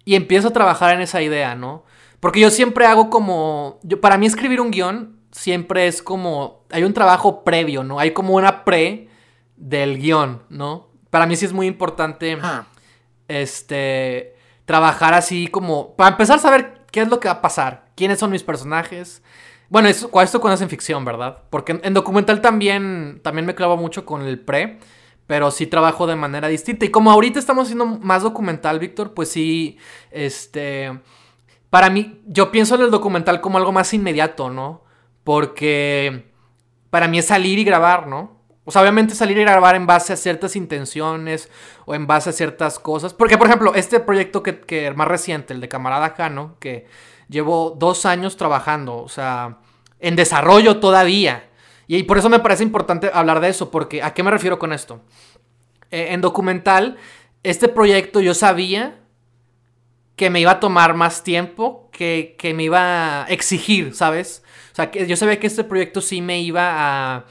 y 0.05 0.15
empiezo 0.15 0.50
a 0.50 0.53
trabajar 0.53 0.96
en 0.96 1.01
esa 1.01 1.22
idea, 1.22 1.55
¿no? 1.55 1.84
Porque 2.20 2.39
yo 2.39 2.50
siempre 2.50 2.86
hago 2.86 3.10
como, 3.10 3.79
yo, 3.84 4.00
para 4.00 4.17
mí 4.17 4.25
escribir 4.25 4.62
un 4.62 4.72
guion 4.72 5.20
siempre 5.32 5.88
es 5.88 6.01
como, 6.01 6.63
hay 6.72 6.84
un 6.84 6.94
trabajo 6.94 7.44
previo, 7.44 7.84
¿no? 7.84 8.00
Hay 8.00 8.12
como 8.12 8.36
una 8.36 8.63
pre 8.63 9.10
del 9.58 9.98
guion, 9.98 10.44
¿no? 10.50 10.88
Para 11.10 11.25
mí 11.25 11.36
sí 11.36 11.46
es 11.46 11.53
muy 11.53 11.67
importante, 11.67 12.38
este, 13.27 14.35
trabajar 14.65 15.13
así 15.13 15.48
como, 15.48 15.95
para 15.95 16.12
empezar 16.12 16.38
a 16.38 16.41
saber 16.41 16.81
qué 16.91 17.01
es 17.01 17.07
lo 17.07 17.19
que 17.19 17.27
va 17.27 17.36
a 17.36 17.41
pasar, 17.41 17.86
quiénes 17.95 18.19
son 18.19 18.31
mis 18.31 18.43
personajes. 18.43 19.24
Bueno, 19.69 19.88
eso, 19.88 20.10
esto 20.22 20.41
cuando 20.41 20.55
es 20.55 20.62
en 20.62 20.69
ficción, 20.69 21.05
¿verdad? 21.05 21.43
Porque 21.50 21.79
en, 21.81 21.93
documental 21.93 22.41
también, 22.41 23.19
también 23.24 23.45
me 23.45 23.55
clavo 23.55 23.77
mucho 23.77 24.05
con 24.05 24.22
el 24.24 24.39
pre, 24.39 24.79
pero 25.27 25.51
sí 25.51 25.67
trabajo 25.67 26.07
de 26.07 26.15
manera 26.15 26.48
distinta. 26.48 26.86
Y 26.86 26.89
como 26.89 27.12
ahorita 27.12 27.39
estamos 27.39 27.65
haciendo 27.65 27.86
más 27.86 28.24
documental, 28.24 28.79
Víctor, 28.79 29.13
pues 29.13 29.29
sí, 29.29 29.77
este... 30.12 31.00
Para 31.69 31.89
mí, 31.89 32.22
yo 32.27 32.51
pienso 32.51 32.75
en 32.75 32.81
el 32.81 32.91
documental 32.91 33.41
como 33.41 33.57
algo 33.57 33.72
más 33.72 33.93
inmediato, 33.93 34.50
¿no? 34.50 34.84
Porque 35.25 36.31
para 36.89 37.10
mí 37.10 37.19
es 37.19 37.25
salir 37.25 37.60
y 37.60 37.65
grabar, 37.65 38.07
¿no? 38.07 38.35
O 38.65 38.72
sea, 38.72 38.81
obviamente 38.81 39.13
salir 39.13 39.38
y 39.38 39.41
grabar 39.41 39.75
en 39.75 39.86
base 39.86 40.12
a 40.12 40.15
ciertas 40.15 40.55
intenciones 40.55 41.50
o 41.86 41.93
en 41.93 42.07
base 42.07 42.31
a 42.31 42.34
ciertas 42.34 42.79
cosas. 42.79 43.13
Porque, 43.13 43.38
por 43.38 43.45
ejemplo, 43.45 43.75
este 43.75 44.00
proyecto 44.00 44.41
que, 44.41 44.60
que 44.60 44.91
más 44.91 45.07
reciente, 45.07 45.53
el 45.53 45.62
de 45.62 45.69
Camarada 45.69 46.10
Jano, 46.10 46.57
que 46.60 46.88
llevo 47.29 47.75
dos 47.77 48.07
años 48.07 48.38
trabajando, 48.38 48.98
o 48.98 49.10
sea, 49.10 49.60
en 50.00 50.15
desarrollo 50.15 50.79
todavía. 50.79 51.50
Y, 51.88 52.01
por 52.03 52.17
eso 52.17 52.29
me 52.29 52.39
parece 52.39 52.63
importante 52.63 53.12
hablar 53.13 53.39
de 53.39 53.50
eso, 53.50 53.69
porque 53.69 54.01
¿a 54.01 54.15
qué 54.15 54.24
me 54.24 54.31
refiero 54.31 54.57
con 54.57 54.74
esto? 54.74 55.01
Eh, 55.91 56.07
en 56.12 56.22
documental, 56.22 56.98
este 57.43 57.67
proyecto 57.67 58.19
yo 58.19 58.34
sabía 58.34 59.00
que 60.15 60.31
me 60.31 60.39
iba 60.39 60.51
a 60.51 60.60
tomar 60.60 60.95
más 60.95 61.24
tiempo, 61.24 61.89
que, 61.91 62.36
que 62.39 62.55
me 62.55 62.63
iba 62.63 63.25
a 63.25 63.27
exigir, 63.27 63.93
¿sabes? 63.93 64.43
O 64.72 64.75
sea, 64.75 64.89
que 64.89 65.05
yo 65.05 65.15
sabía 65.15 65.39
que 65.39 65.45
este 65.45 65.63
proyecto 65.63 66.01
sí 66.01 66.22
me 66.22 66.39
iba 66.39 67.17
a 67.17 67.25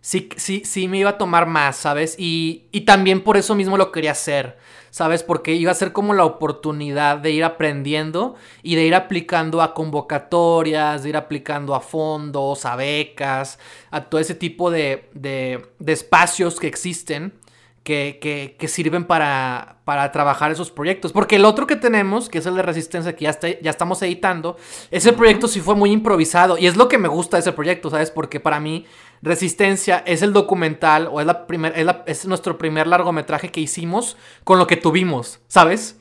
sí, 0.00 0.28
sí, 0.36 0.62
sí 0.64 0.88
me 0.88 0.98
iba 0.98 1.10
a 1.10 1.18
tomar 1.18 1.46
más, 1.46 1.76
¿sabes? 1.76 2.16
Y, 2.18 2.64
y 2.72 2.82
también 2.82 3.22
por 3.22 3.36
eso 3.36 3.54
mismo 3.54 3.76
lo 3.76 3.92
quería 3.92 4.12
hacer, 4.12 4.58
¿sabes? 4.90 5.22
Porque 5.22 5.54
iba 5.54 5.70
a 5.70 5.74
ser 5.74 5.92
como 5.92 6.14
la 6.14 6.24
oportunidad 6.24 7.18
de 7.18 7.30
ir 7.32 7.44
aprendiendo 7.44 8.36
y 8.62 8.74
de 8.74 8.84
ir 8.84 8.94
aplicando 8.94 9.62
a 9.62 9.74
convocatorias, 9.74 11.02
de 11.02 11.10
ir 11.10 11.16
aplicando 11.16 11.74
a 11.74 11.80
fondos, 11.80 12.64
a 12.64 12.76
becas, 12.76 13.58
a 13.90 14.02
todo 14.04 14.20
ese 14.20 14.34
tipo 14.34 14.70
de, 14.70 15.08
de, 15.14 15.66
de 15.78 15.92
espacios 15.92 16.58
que 16.58 16.66
existen 16.66 17.34
que, 17.82 18.56
que, 18.58 18.68
sirven 18.68 19.04
para, 19.04 19.78
para, 19.84 20.12
trabajar 20.12 20.52
esos 20.52 20.70
proyectos. 20.70 21.12
Porque 21.12 21.36
el 21.36 21.44
otro 21.44 21.66
que 21.66 21.76
tenemos, 21.76 22.28
que 22.28 22.38
es 22.38 22.46
el 22.46 22.54
de 22.54 22.62
Resistencia, 22.62 23.16
que 23.16 23.24
ya, 23.24 23.30
está, 23.30 23.48
ya 23.48 23.70
estamos 23.70 24.02
editando, 24.02 24.56
ese 24.90 25.12
proyecto 25.12 25.48
sí 25.48 25.60
fue 25.60 25.74
muy 25.74 25.90
improvisado. 25.90 26.58
Y 26.58 26.66
es 26.66 26.76
lo 26.76 26.88
que 26.88 26.98
me 26.98 27.08
gusta 27.08 27.36
de 27.36 27.40
ese 27.40 27.52
proyecto, 27.52 27.90
¿sabes? 27.90 28.10
Porque 28.10 28.38
para 28.38 28.60
mí 28.60 28.86
Resistencia 29.22 30.02
es 30.06 30.22
el 30.22 30.32
documental 30.32 31.08
o 31.10 31.20
es, 31.20 31.26
la 31.26 31.46
primer, 31.46 31.78
es, 31.78 31.86
es 32.06 32.26
nuestro 32.26 32.56
primer 32.56 32.86
largometraje 32.86 33.50
que 33.50 33.60
hicimos 33.60 34.16
con 34.44 34.58
lo 34.58 34.66
que 34.66 34.76
tuvimos, 34.76 35.40
¿sabes? 35.46 35.96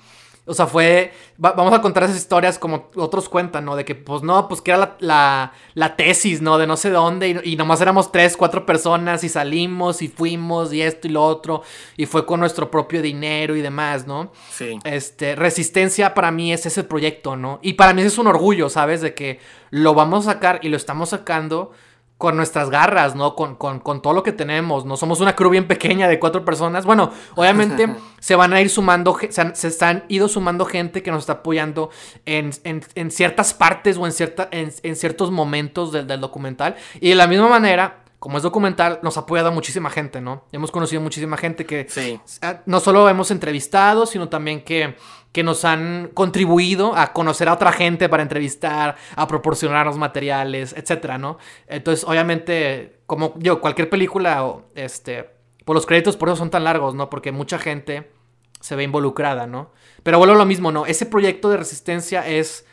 O 0.49 0.55
sea, 0.55 0.65
fue. 0.65 1.11
vamos 1.38 1.71
a 1.73 1.79
contar 1.79 2.05
esas 2.05 2.17
historias 2.17 2.57
como 2.57 2.89
otros 2.95 3.29
cuentan, 3.29 3.65
¿no? 3.65 3.75
De 3.75 3.85
que, 3.85 3.93
pues 3.93 4.23
no, 4.23 4.47
pues 4.47 4.61
que 4.61 4.71
era 4.71 4.97
la, 4.99 5.53
la, 5.75 5.95
tesis, 5.95 6.41
¿no? 6.41 6.57
De 6.57 6.65
no 6.65 6.75
sé 6.75 6.89
dónde. 6.89 7.39
Y, 7.43 7.55
nomás 7.55 7.81
éramos 7.81 8.11
tres, 8.11 8.35
cuatro 8.35 8.65
personas 8.65 9.23
y 9.23 9.29
salimos 9.29 10.01
y 10.01 10.07
fuimos 10.07 10.73
y 10.73 10.81
esto 10.81 11.07
y 11.07 11.11
lo 11.11 11.23
otro. 11.23 11.61
Y 11.97 12.07
fue 12.07 12.25
con 12.25 12.39
nuestro 12.39 12.71
propio 12.71 13.03
dinero 13.03 13.55
y 13.55 13.61
demás, 13.61 14.07
¿no? 14.07 14.31
Sí. 14.51 14.79
Este, 14.85 15.35
Resistencia 15.35 16.15
para 16.15 16.31
mí 16.31 16.51
es 16.51 16.65
ese 16.65 16.83
proyecto, 16.83 17.35
¿no? 17.35 17.59
Y 17.61 17.73
para 17.73 17.93
mí 17.93 18.01
es 18.01 18.17
un 18.17 18.25
orgullo, 18.25 18.69
¿sabes? 18.69 19.01
De 19.01 19.13
que 19.13 19.39
lo 19.69 19.93
vamos 19.93 20.25
a 20.25 20.33
sacar 20.33 20.61
y 20.63 20.69
lo 20.69 20.77
estamos 20.77 21.09
sacando 21.09 21.73
con 22.19 22.35
nuestras 22.35 22.69
garras, 22.69 23.15
¿no? 23.15 23.33
Con, 23.33 23.55
todo 24.01 24.11
lo 24.11 24.23
que 24.23 24.33
tenemos, 24.33 24.85
¿no? 24.85 24.97
Somos 24.97 25.21
una 25.21 25.38
crew 25.38 25.49
bien 25.49 25.67
pequeña 25.67 26.05
de 26.09 26.19
cuatro 26.19 26.43
personas. 26.43 26.85
Bueno, 26.85 27.13
obviamente 27.35 27.95
se 28.19 28.35
van 28.35 28.51
a 28.51 28.59
ir 28.59 28.69
sumando, 28.69 29.17
se, 29.29 29.55
se, 29.55 29.67
están 29.69 30.03
ido 30.09 30.27
sumando 30.27 30.65
gente 30.65 31.01
que 31.01 31.11
nos 31.11 31.21
está 31.21 31.33
apoyando 31.33 31.91
en, 32.25 32.51
ciertas 33.09 33.53
partes 33.53 33.95
o 33.95 34.05
en, 34.05 34.11
cierta, 34.11 34.49
en, 34.51 34.95
ciertos 34.97 35.31
momentos 35.31 35.93
del, 35.93 36.07
del, 36.07 36.19
documental. 36.19 36.75
Y 36.99 37.07
de 37.07 37.15
la 37.15 37.25
misma 37.25 37.47
manera, 37.47 38.03
como 38.19 38.38
es 38.38 38.43
documental, 38.43 38.99
nos 39.01 39.17
ha 39.17 39.21
apoyado 39.21 39.51
muchísima 39.51 39.89
gente, 39.89 40.21
¿no? 40.21 40.43
Hemos 40.51 40.71
conocido 40.71 41.01
muchísima 41.01 41.38
gente 41.38 41.65
que 41.65 41.88
no 42.65 42.79
solo 42.79 43.07
hemos 43.09 43.31
entrevistado, 43.31 44.05
sino 44.05 44.29
también 44.29 44.63
que 44.63 44.95
que 45.31 45.43
nos 45.43 45.63
han 45.63 46.09
contribuido 46.13 46.95
a 46.95 47.13
conocer 47.13 47.49
a 47.49 47.53
otra 47.53 47.71
gente 47.71 48.09
para 48.09 48.23
entrevistar, 48.23 48.95
a 49.15 49.27
proporcionarnos 49.27 49.97
materiales, 49.97 50.73
etcétera, 50.75 51.17
¿no? 51.17 51.38
Entonces, 51.67 52.03
obviamente, 52.07 52.99
como 53.05 53.35
yo, 53.38 53.61
cualquier 53.61 53.89
película, 53.89 54.55
este, 54.73 55.23
por 55.23 55.65
pues 55.65 55.75
los 55.75 55.85
créditos 55.85 56.17
por 56.17 56.29
eso 56.29 56.38
son 56.38 56.49
tan 56.49 56.63
largos, 56.63 56.95
¿no? 56.95 57.09
Porque 57.09 57.31
mucha 57.31 57.59
gente 57.59 58.11
se 58.59 58.75
ve 58.75 58.83
involucrada, 58.83 59.45
¿no? 59.45 59.71
Pero 60.01 60.17
vuelvo 60.17 60.33
a 60.33 60.38
lo 60.38 60.45
mismo, 60.45 60.71
¿no? 60.71 60.85
Ese 60.88 61.05
proyecto 61.05 61.49
de 61.49 61.57
resistencia 61.57 62.27
es 62.27 62.65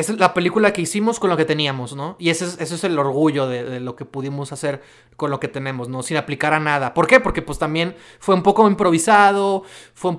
es 0.00 0.08
la 0.18 0.34
película 0.34 0.72
que 0.72 0.82
hicimos 0.82 1.20
con 1.20 1.30
lo 1.30 1.36
que 1.36 1.44
teníamos, 1.44 1.94
¿no? 1.94 2.16
Y 2.18 2.30
ese 2.30 2.44
es, 2.44 2.60
es 2.60 2.84
el 2.84 2.98
orgullo 2.98 3.48
de, 3.48 3.80
lo 3.80 3.96
que 3.96 4.04
pudimos 4.04 4.52
hacer 4.52 4.82
con 5.16 5.30
lo 5.30 5.40
que 5.40 5.48
tenemos, 5.48 5.88
¿no? 5.88 6.02
Sin 6.02 6.16
aplicar 6.16 6.54
a 6.54 6.60
nada. 6.60 6.94
¿Por 6.94 7.06
qué? 7.06 7.20
Porque 7.20 7.42
pues 7.42 7.58
también 7.58 7.96
fue 8.18 8.34
un 8.34 8.42
poco 8.42 8.68
improvisado, 8.68 9.64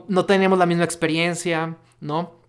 no 0.08 0.26
teníamos 0.26 0.60
la 0.60 0.66
misma 0.66 0.84
experiencia, 0.84 1.78
¿no? 2.00 2.40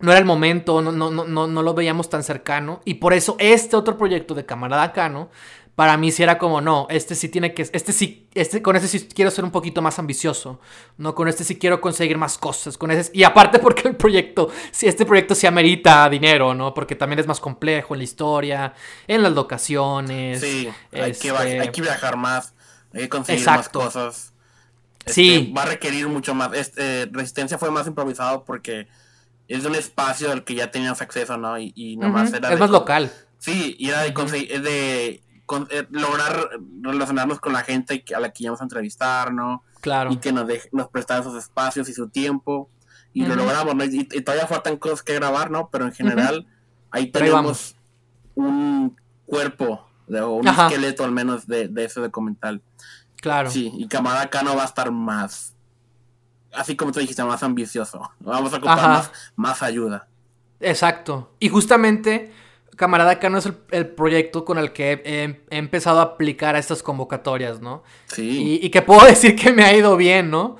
No 0.00 0.12
era 0.12 0.18
el 0.18 0.24
momento, 0.24 0.80
no, 0.80 0.92
no, 0.92 1.10
no, 1.10 1.46
no 1.46 1.62
lo 1.62 1.74
veíamos 1.74 2.08
tan 2.08 2.22
cercano. 2.22 2.80
Y 2.84 2.94
por 2.94 3.12
eso 3.12 3.36
este 3.38 3.76
otro 3.76 3.98
proyecto 3.98 4.34
de 4.34 4.46
Camarada 4.46 4.92
Cano 4.92 5.28
para 5.74 5.96
mí 5.96 6.10
sí 6.12 6.22
era 6.22 6.38
como, 6.38 6.60
no, 6.60 6.86
este 6.90 7.14
sí 7.14 7.28
tiene 7.28 7.54
que, 7.54 7.62
este 7.62 7.92
sí, 7.92 8.28
este, 8.34 8.60
con 8.60 8.76
este 8.76 8.88
sí 8.88 9.08
quiero 9.14 9.30
ser 9.30 9.44
un 9.44 9.50
poquito 9.50 9.80
más 9.80 9.98
ambicioso, 9.98 10.60
no, 10.98 11.14
con 11.14 11.28
este 11.28 11.44
sí 11.44 11.58
quiero 11.58 11.80
conseguir 11.80 12.18
más 12.18 12.38
cosas, 12.38 12.76
con 12.76 12.90
ese, 12.90 13.10
y 13.14 13.22
aparte 13.22 13.58
porque 13.60 13.88
el 13.88 13.96
proyecto, 13.96 14.50
si 14.72 14.86
este 14.86 15.06
proyecto 15.06 15.34
sí 15.34 15.46
amerita 15.46 16.08
dinero, 16.08 16.54
¿no? 16.54 16.74
Porque 16.74 16.96
también 16.96 17.18
es 17.18 17.26
más 17.26 17.40
complejo 17.40 17.94
en 17.94 17.98
la 17.98 18.04
historia, 18.04 18.74
en 19.06 19.22
las 19.22 19.32
locaciones. 19.32 20.40
Sí, 20.40 20.68
hay, 20.92 21.12
que, 21.12 21.28
este 21.28 21.82
viajar 21.82 22.16
más, 22.16 22.54
hay 22.92 23.02
que 23.02 23.08
conseguir 23.08 23.46
más 23.46 23.68
cosas. 23.68 24.32
sí. 25.06 25.34
Este, 25.34 25.52
va 25.52 25.62
a 25.62 25.66
requerir 25.66 26.08
mucho 26.08 26.34
más. 26.34 26.52
Este, 26.52 27.06
Resistencia 27.10 27.58
fue 27.58 27.70
más 27.70 27.86
improvisado 27.86 28.44
porque 28.44 28.88
es 29.48 29.64
un 29.64 29.74
espacio 29.74 30.30
al 30.30 30.44
que 30.44 30.54
ya 30.54 30.70
teníamos 30.70 31.00
acceso, 31.00 31.36
¿no? 31.36 31.58
Y, 31.58 31.72
y 31.74 31.96
nomás 31.96 32.32
era. 32.32 32.52
Es 32.52 32.58
más 32.58 32.70
local. 32.70 33.10
Sí, 33.38 33.76
y 33.78 33.88
era 33.88 34.02
de, 34.02 34.12
conseguir, 34.12 34.60
de 34.60 35.22
eh, 35.70 35.86
lograr 35.90 36.50
relacionarnos 36.80 37.40
con 37.40 37.52
la 37.52 37.62
gente 37.62 38.04
a 38.14 38.20
la 38.20 38.30
que 38.30 38.44
íbamos 38.44 38.60
a 38.60 38.64
entrevistar, 38.64 39.32
¿no? 39.32 39.64
Claro. 39.80 40.12
Y 40.12 40.18
que 40.18 40.32
nos, 40.32 40.46
de, 40.46 40.62
nos 40.72 40.88
prestara 40.88 41.22
sus 41.22 41.36
espacios 41.36 41.88
y 41.88 41.92
su 41.92 42.08
tiempo. 42.08 42.70
Y 43.12 43.24
lo 43.26 43.34
logramos, 43.34 43.74
¿no? 43.74 43.84
Y, 43.84 44.04
todavía 44.04 44.46
faltan 44.46 44.76
cosas 44.76 45.02
que 45.02 45.14
grabar, 45.14 45.50
¿no? 45.50 45.68
Pero 45.70 45.84
en 45.86 45.92
general, 45.92 46.46
ahí 46.90 47.10
tenemos 47.10 47.74
un 48.34 48.96
cuerpo, 49.26 49.86
o 50.08 50.26
un 50.28 50.46
esqueleto 50.46 51.04
al 51.04 51.12
menos 51.12 51.46
de, 51.46 51.70
ese 51.76 52.00
documental. 52.00 52.62
Claro. 53.16 53.50
Sí, 53.50 53.72
y 53.76 53.88
Camarada 53.88 54.22
acá 54.22 54.42
no 54.42 54.54
va 54.54 54.62
a 54.62 54.66
estar 54.66 54.90
más, 54.92 55.54
así 56.52 56.76
como 56.76 56.92
tú 56.92 57.00
dijiste, 57.00 57.24
más 57.24 57.42
ambicioso. 57.42 58.10
Vamos 58.20 58.52
a 58.52 58.56
ocupar 58.58 59.10
más 59.34 59.62
ayuda. 59.62 60.06
Exacto. 60.60 61.34
Y 61.40 61.48
justamente 61.48 62.32
Camarada 62.80 63.10
acá 63.10 63.28
no 63.28 63.36
es 63.36 63.46
el, 63.72 63.88
proyecto 63.88 64.46
con 64.46 64.56
el 64.56 64.72
que 64.72 65.02
he, 65.04 65.54
empezado 65.54 65.98
a 65.98 66.02
aplicar 66.02 66.56
a 66.56 66.58
estas 66.58 66.82
convocatorias, 66.82 67.60
¿no? 67.60 67.82
Sí. 68.06 68.58
Y, 68.62 68.70
que 68.70 68.80
puedo 68.80 69.04
decir 69.06 69.36
que 69.36 69.52
me 69.52 69.64
ha 69.64 69.76
ido 69.76 69.98
bien, 69.98 70.30
¿no? 70.30 70.56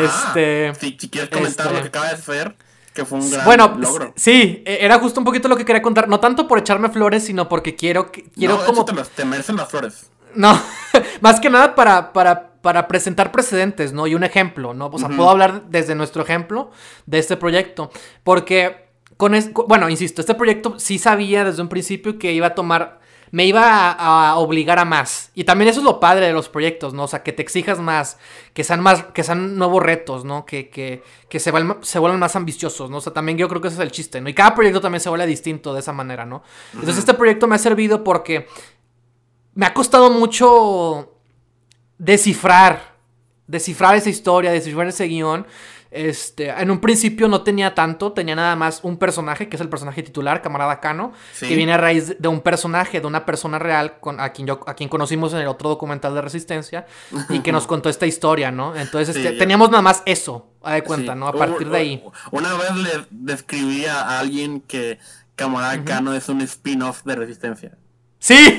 Este. 0.00 0.72
Si, 0.76 0.96
quieres 1.08 1.30
comentar 1.30 1.72
lo 1.72 1.82
que 1.82 1.88
acaba 1.88 2.06
de 2.06 2.12
hacer, 2.12 2.54
que 2.92 3.04
fue 3.04 3.18
un 3.18 3.28
gran 3.28 3.44
bueno, 3.44 3.76
logro. 3.76 4.12
Sí, 4.14 4.62
e, 4.64 4.78
era 4.82 5.00
justo 5.00 5.18
un 5.18 5.24
poquito 5.24 5.48
lo 5.48 5.56
que 5.56 5.64
quería 5.64 5.82
contar. 5.82 6.08
No 6.08 6.20
tanto 6.20 6.46
por 6.46 6.60
echarme 6.60 6.90
flores, 6.90 7.24
sino 7.24 7.48
porque 7.48 7.74
quiero. 7.74 8.12
quiero 8.12 8.58
no, 8.58 8.64
como. 8.66 8.84
Te, 8.84 8.94
te, 9.16 9.24
merecen 9.24 9.56
las 9.56 9.68
flores. 9.68 10.12
No, 10.36 10.56
más 11.22 11.40
que 11.40 11.50
nada 11.50 11.74
para, 11.74 12.12
para, 12.12 12.52
para 12.62 12.86
presentar 12.86 13.32
precedentes, 13.32 13.92
¿no? 13.92 14.06
Y 14.06 14.14
un 14.14 14.22
ejemplo, 14.22 14.74
¿no? 14.74 14.86
O 14.92 14.98
sea, 15.00 15.08
puedo 15.08 15.28
hablar 15.28 15.64
desde 15.70 15.96
nuestro 15.96 16.22
ejemplo 16.22 16.70
de 17.06 17.18
este 17.18 17.36
proyecto. 17.36 17.90
Porque 18.22 18.83
con 19.24 19.66
bueno, 19.66 19.88
insisto, 19.88 20.20
este 20.20 20.34
proyecto 20.34 20.78
sí 20.78 20.98
sabía 20.98 21.44
desde 21.44 21.62
un 21.62 21.68
principio 21.70 22.18
que 22.18 22.34
iba 22.34 22.48
a 22.48 22.54
tomar, 22.54 23.00
me 23.30 23.46
iba 23.46 23.90
a, 23.90 24.36
obligar 24.36 24.78
a 24.78 24.84
más. 24.84 25.30
Y 25.34 25.44
también 25.44 25.70
eso 25.70 25.80
es 25.80 25.84
lo 25.84 25.98
padre 25.98 26.26
de 26.26 26.34
los 26.34 26.50
proyectos, 26.50 26.92
¿no? 26.92 27.04
O 27.04 27.08
sea, 27.08 27.22
que 27.22 27.32
te 27.32 27.40
exijas 27.40 27.80
más, 27.80 28.18
que 28.52 28.64
sean 28.64 28.80
más, 28.80 29.04
que 29.14 29.22
sean 29.22 29.56
nuevos 29.56 29.82
retos, 29.82 30.26
¿no? 30.26 30.44
Que, 30.44 30.68
que, 30.68 31.02
que 31.30 31.40
se, 31.40 31.50
vuelvan, 31.50 31.78
se 31.80 31.98
vuelvan 31.98 32.20
más 32.20 32.36
ambiciosos, 32.36 32.90
¿no? 32.90 32.98
O 32.98 33.00
sea, 33.00 33.14
también 33.14 33.38
yo 33.38 33.48
creo 33.48 33.62
que 33.62 33.68
ese 33.68 33.78
es 33.78 33.82
el 33.82 33.92
chiste, 33.92 34.20
¿no? 34.20 34.28
Y 34.28 34.34
cada 34.34 34.54
proyecto 34.54 34.82
también 34.82 35.00
se 35.00 35.08
vuelve 35.08 35.26
distinto 35.26 35.72
de 35.72 35.80
esa 35.80 35.94
manera, 35.94 36.26
¿no? 36.26 36.42
Entonces 36.74 36.98
este 36.98 37.14
proyecto 37.14 37.46
me 37.46 37.54
ha 37.54 37.58
servido 37.58 38.04
porque 38.04 38.46
me 39.54 39.64
ha 39.64 39.72
costado 39.72 40.10
mucho 40.10 41.14
descifrar, 41.96 42.94
descifrar 43.46 43.96
esa 43.96 44.10
historia, 44.10 44.52
descifrar 44.52 44.88
ese 44.88 45.06
guion. 45.06 45.46
Este, 45.94 46.50
en 46.50 46.70
un 46.70 46.80
principio 46.80 47.28
no 47.28 47.42
tenía 47.42 47.74
tanto, 47.74 48.12
tenía 48.12 48.34
nada 48.34 48.56
más 48.56 48.80
un 48.82 48.96
personaje, 48.96 49.48
que 49.48 49.56
es 49.56 49.62
el 49.62 49.68
personaje 49.68 50.02
titular, 50.02 50.42
Camarada 50.42 50.80
Cano, 50.80 51.12
que 51.38 51.54
viene 51.54 51.72
a 51.72 51.76
raíz 51.76 52.16
de 52.18 52.28
un 52.28 52.40
personaje, 52.40 53.00
de 53.00 53.06
una 53.06 53.24
persona 53.24 53.58
real, 53.58 54.00
con, 54.00 54.20
a, 54.20 54.30
quien 54.32 54.46
yo, 54.46 54.60
a 54.66 54.74
quien 54.74 54.88
conocimos 54.88 55.32
en 55.34 55.40
el 55.40 55.46
otro 55.46 55.68
documental 55.68 56.14
de 56.14 56.20
Resistencia, 56.20 56.86
y 57.28 57.40
que 57.40 57.52
nos 57.52 57.66
contó 57.66 57.88
esta 57.88 58.06
historia, 58.06 58.50
¿no? 58.50 58.74
Entonces 58.74 59.14
este, 59.14 59.32
teníamos 59.32 59.70
nada 59.70 59.82
más 59.82 60.02
eso, 60.04 60.48
a 60.62 60.74
de 60.74 60.82
cuenta, 60.82 61.14
¿no? 61.14 61.28
A 61.28 61.32
partir 61.32 61.68
de 61.68 61.78
ahí. 61.78 62.04
Una 62.32 62.52
vez 62.54 62.74
le 62.74 62.90
describí 63.10 63.86
a 63.86 64.18
alguien 64.18 64.60
que, 64.60 64.98
Camarada 65.36 65.84
Cano 65.84 66.14
es 66.14 66.28
un 66.28 66.40
spin-off 66.42 67.02
de 67.04 67.16
Resistencia. 67.16 67.76
Sí, 68.18 68.36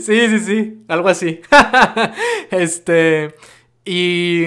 sí, 0.00 0.28
sí, 0.28 0.38
sí, 0.40 0.84
algo 0.88 1.08
así. 1.08 1.40
este, 2.50 3.34
y, 3.84 4.44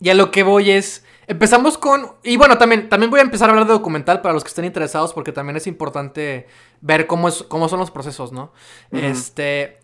y 0.00 0.08
a 0.10 0.14
lo 0.14 0.30
que 0.30 0.42
voy 0.42 0.70
es, 0.70 1.04
empezamos 1.26 1.78
con, 1.78 2.12
y 2.22 2.36
bueno, 2.36 2.58
también, 2.58 2.88
también 2.88 3.10
voy 3.10 3.20
a 3.20 3.22
empezar 3.22 3.48
a 3.48 3.52
hablar 3.52 3.66
de 3.66 3.72
documental 3.72 4.20
para 4.20 4.32
los 4.32 4.44
que 4.44 4.48
estén 4.48 4.64
interesados, 4.64 5.12
porque 5.12 5.32
también 5.32 5.56
es 5.56 5.66
importante 5.66 6.46
ver 6.80 7.06
cómo, 7.06 7.28
es, 7.28 7.42
cómo 7.42 7.68
son 7.68 7.80
los 7.80 7.90
procesos, 7.90 8.32
¿no? 8.32 8.52
Este, 8.92 9.78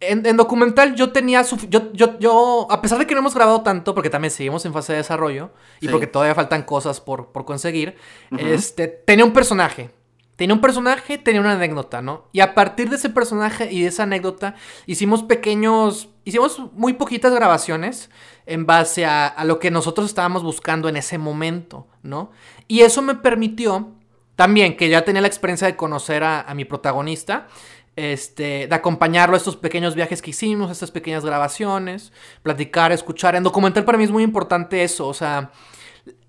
en, 0.00 0.36
documental 0.36 0.94
yo 0.94 1.12
tenía, 1.12 1.42
yo, 1.42 1.92
yo, 1.92 2.18
yo, 2.18 2.66
a 2.70 2.82
pesar 2.82 2.98
de 2.98 3.06
que 3.06 3.14
no 3.14 3.20
hemos 3.20 3.34
grabado 3.34 3.62
tanto, 3.62 3.94
porque 3.94 4.10
también 4.10 4.30
seguimos 4.30 4.64
en 4.66 4.72
fase 4.72 4.92
de 4.92 4.98
desarrollo, 4.98 5.50
y 5.80 5.88
porque 5.88 6.06
todavía 6.06 6.34
faltan 6.34 6.62
cosas 6.62 7.00
por, 7.00 7.32
por 7.32 7.44
conseguir, 7.44 7.96
este, 8.38 8.88
tenía 8.88 9.24
un 9.24 9.32
personaje. 9.32 9.90
Tenía 10.36 10.54
un 10.54 10.60
personaje, 10.60 11.16
tenía 11.16 11.40
una 11.40 11.52
anécdota, 11.52 12.02
¿no? 12.02 12.28
Y 12.30 12.40
a 12.40 12.54
partir 12.54 12.90
de 12.90 12.96
ese 12.96 13.08
personaje 13.08 13.72
y 13.72 13.80
de 13.80 13.88
esa 13.88 14.02
anécdota, 14.02 14.54
hicimos 14.84 15.22
pequeños, 15.22 16.10
hicimos 16.24 16.60
muy 16.74 16.92
poquitas 16.92 17.32
grabaciones 17.32 18.10
en 18.46 18.64
base 18.64 19.04
a, 19.04 19.34
lo 19.44 19.58
que 19.58 19.70
nosotros 19.70 20.06
estábamos 20.06 20.42
buscando 20.42 20.88
en 20.88 20.96
ese 20.96 21.18
momento, 21.18 21.86
¿no? 22.02 22.30
Y 22.68 22.80
eso 22.80 23.02
me 23.02 23.16
permitió 23.16 23.92
también, 24.36 24.76
que 24.76 24.88
ya 24.88 25.04
tenía 25.04 25.22
la 25.22 25.28
experiencia 25.28 25.66
de 25.66 25.76
conocer 25.76 26.22
a, 26.22 26.42
a 26.42 26.54
mi 26.54 26.64
protagonista, 26.64 27.48
este, 27.96 28.66
de 28.66 28.74
acompañarlo 28.74 29.34
a 29.34 29.38
estos 29.38 29.56
pequeños 29.56 29.94
viajes 29.94 30.22
que 30.22 30.30
hicimos, 30.30 30.70
estas 30.70 30.90
pequeñas 30.90 31.24
grabaciones, 31.24 32.12
platicar, 32.42 32.92
escuchar. 32.92 33.34
En 33.34 33.42
documental 33.42 33.84
para 33.84 33.98
mí 33.98 34.04
es 34.04 34.10
muy 34.10 34.22
importante 34.22 34.84
eso, 34.84 35.08
o 35.08 35.14
sea, 35.14 35.50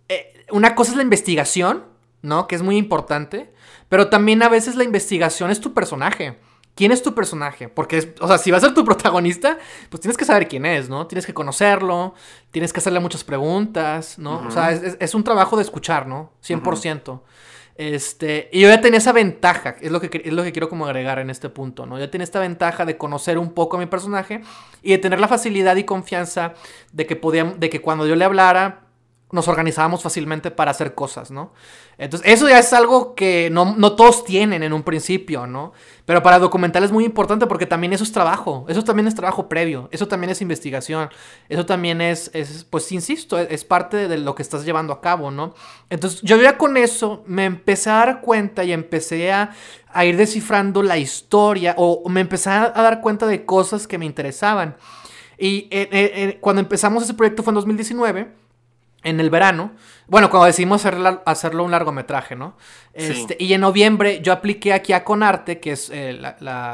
eh, 0.10 0.46
una 0.52 0.76
cosa 0.76 0.92
es 0.92 0.98
la 0.98 1.04
investigación, 1.04 1.84
¿no? 2.22 2.48
Que 2.48 2.56
es 2.56 2.62
muy 2.62 2.78
importante. 2.78 3.52
Pero 3.90 4.10
también 4.10 4.44
a 4.44 4.50
veces 4.50 4.76
la 4.76 4.84
investigación 4.84 5.50
es 5.50 5.62
tu 5.62 5.74
personaje. 5.74 6.38
¿Quién 6.78 6.92
es 6.92 7.02
tu 7.02 7.16
personaje? 7.16 7.70
Porque, 7.70 8.14
o 8.22 8.28
sea, 8.28 8.38
si 8.38 8.52
va 8.52 8.58
a 8.58 8.62
ser 8.62 8.76
tu 8.76 8.86
protagonista, 8.86 9.58
pues 9.90 10.00
tienes 10.00 10.16
que 10.16 10.26
saber 10.26 10.48
quién 10.48 10.66
es, 10.66 10.90
¿no? 10.90 11.08
Tienes 11.08 11.26
que 11.26 11.34
conocerlo, 11.34 12.14
tienes 12.52 12.72
que 12.72 12.80
hacerle 12.80 13.00
muchas 13.00 13.24
preguntas, 13.24 14.20
¿no? 14.20 14.46
O 14.48 14.52
sea, 14.52 14.72
es, 14.72 15.16
un 15.16 15.24
trabajo 15.24 15.58
de 15.58 15.64
escuchar, 15.64 16.08
¿no? 16.08 16.32
100%. 16.46 17.22
Este, 17.76 18.50
y 18.54 18.62
yo 18.62 18.70
ya 18.70 18.80
tenía 18.80 19.00
esa 19.00 19.12
ventaja, 19.12 19.76
es 19.82 19.92
lo, 19.92 20.00
que, 20.00 20.22
es 20.24 20.34
lo 20.34 20.44
que 20.44 20.52
quiero 20.52 20.70
como 20.70 20.86
agregar 20.86 21.20
en 21.20 21.32
este 21.32 21.50
punto, 21.50 21.88
¿no? 21.88 21.98
Yo 22.00 22.10
tenía 22.12 22.24
esta 22.24 22.40
ventaja 22.40 22.86
de 22.86 22.98
conocer 22.98 23.40
un 23.40 23.54
poco 23.54 23.78
a 23.78 23.80
mi 23.80 23.88
personaje 23.88 24.42
y 24.84 24.92
de 24.92 24.98
tener 25.00 25.20
la 25.20 25.28
facilidad 25.28 25.76
y 25.76 25.84
confianza 25.84 26.54
de 26.92 27.08
que, 27.08 27.16
podía, 27.16 27.44
de 27.44 27.70
que 27.70 27.82
cuando 27.82 28.06
yo 28.06 28.16
le 28.16 28.26
hablara, 28.26 28.87
nos 29.30 29.50
organizábamos 29.50 30.02
fácilmente 30.02 30.52
para 30.52 30.72
hacer 30.72 30.96
cosas, 30.96 31.32
¿no? 31.32 31.52
Entonces, 31.98 32.32
eso 32.32 32.48
ya 32.48 32.60
es 32.60 32.72
algo 32.72 33.14
que 33.14 33.50
no, 33.52 33.96
todos 33.96 34.24
tienen 34.24 34.64
en 34.64 34.72
un 34.72 34.84
principio, 34.84 35.46
¿no? 35.48 35.74
Pero 36.06 36.24
para 36.24 36.40
documental 36.40 36.86
es 36.86 36.92
muy 36.92 37.04
importante 37.04 37.46
porque 37.46 37.66
también 37.66 37.92
eso 37.92 38.06
es 38.06 38.14
trabajo, 38.14 38.66
eso 38.70 38.84
también 38.86 39.08
es 39.08 39.16
trabajo 39.16 39.50
previo, 39.50 39.90
eso 39.92 40.08
también 40.08 40.30
es 40.30 40.42
investigación, 40.42 41.10
eso 41.50 41.66
también 41.66 42.00
es, 42.00 42.32
es 42.34 42.64
pues 42.70 42.90
insisto, 42.94 43.38
es, 43.38 43.66
parte 43.66 44.08
de 44.08 44.18
lo 44.18 44.34
que 44.34 44.44
estás 44.44 44.64
llevando 44.64 44.94
a 44.94 45.02
cabo, 45.02 45.30
¿no? 45.30 45.54
Entonces, 45.90 46.22
yo 46.22 46.42
ya 46.42 46.58
con 46.58 46.78
eso 46.78 47.24
me 47.28 47.44
empecé 47.44 47.90
a 47.90 47.96
dar 47.96 48.22
cuenta 48.22 48.64
y 48.64 48.72
empecé 48.72 49.34
a, 49.34 49.52
ir 50.06 50.16
descifrando 50.16 50.84
la 50.84 50.98
historia 50.98 51.74
o 51.76 52.08
me 52.08 52.22
empecé 52.22 52.52
a 52.52 52.70
dar 52.70 53.02
cuenta 53.02 53.26
de 53.26 53.46
cosas 53.46 53.88
que 53.88 53.98
me 53.98 54.06
interesaban. 54.06 54.76
Y 55.38 55.68
eh, 55.72 55.90
eh, 55.92 56.12
eh, 56.16 56.38
cuando 56.40 56.62
empezamos 56.62 57.04
ese 57.04 57.14
proyecto 57.14 57.44
fue 57.44 57.52
en 57.52 57.56
2019 57.56 58.47
en 59.08 59.22
el 59.22 59.30
verano. 59.30 59.72
Bueno, 60.08 60.30
cuando 60.30 60.48
decidimos 60.48 60.86
hacerlo 61.26 61.64
un 61.64 61.72
largometraje, 61.72 62.36
¿no? 62.36 62.58
Este, 62.94 63.38
Y 63.40 63.54
en 63.54 63.62
noviembre 63.62 64.22
yo 64.22 64.34
apliqué 64.34 64.74
aquí 64.74 64.94
a 64.94 65.04
Conarte, 65.04 65.60
que 65.60 65.72
es 65.72 65.90
eh, 65.90 66.20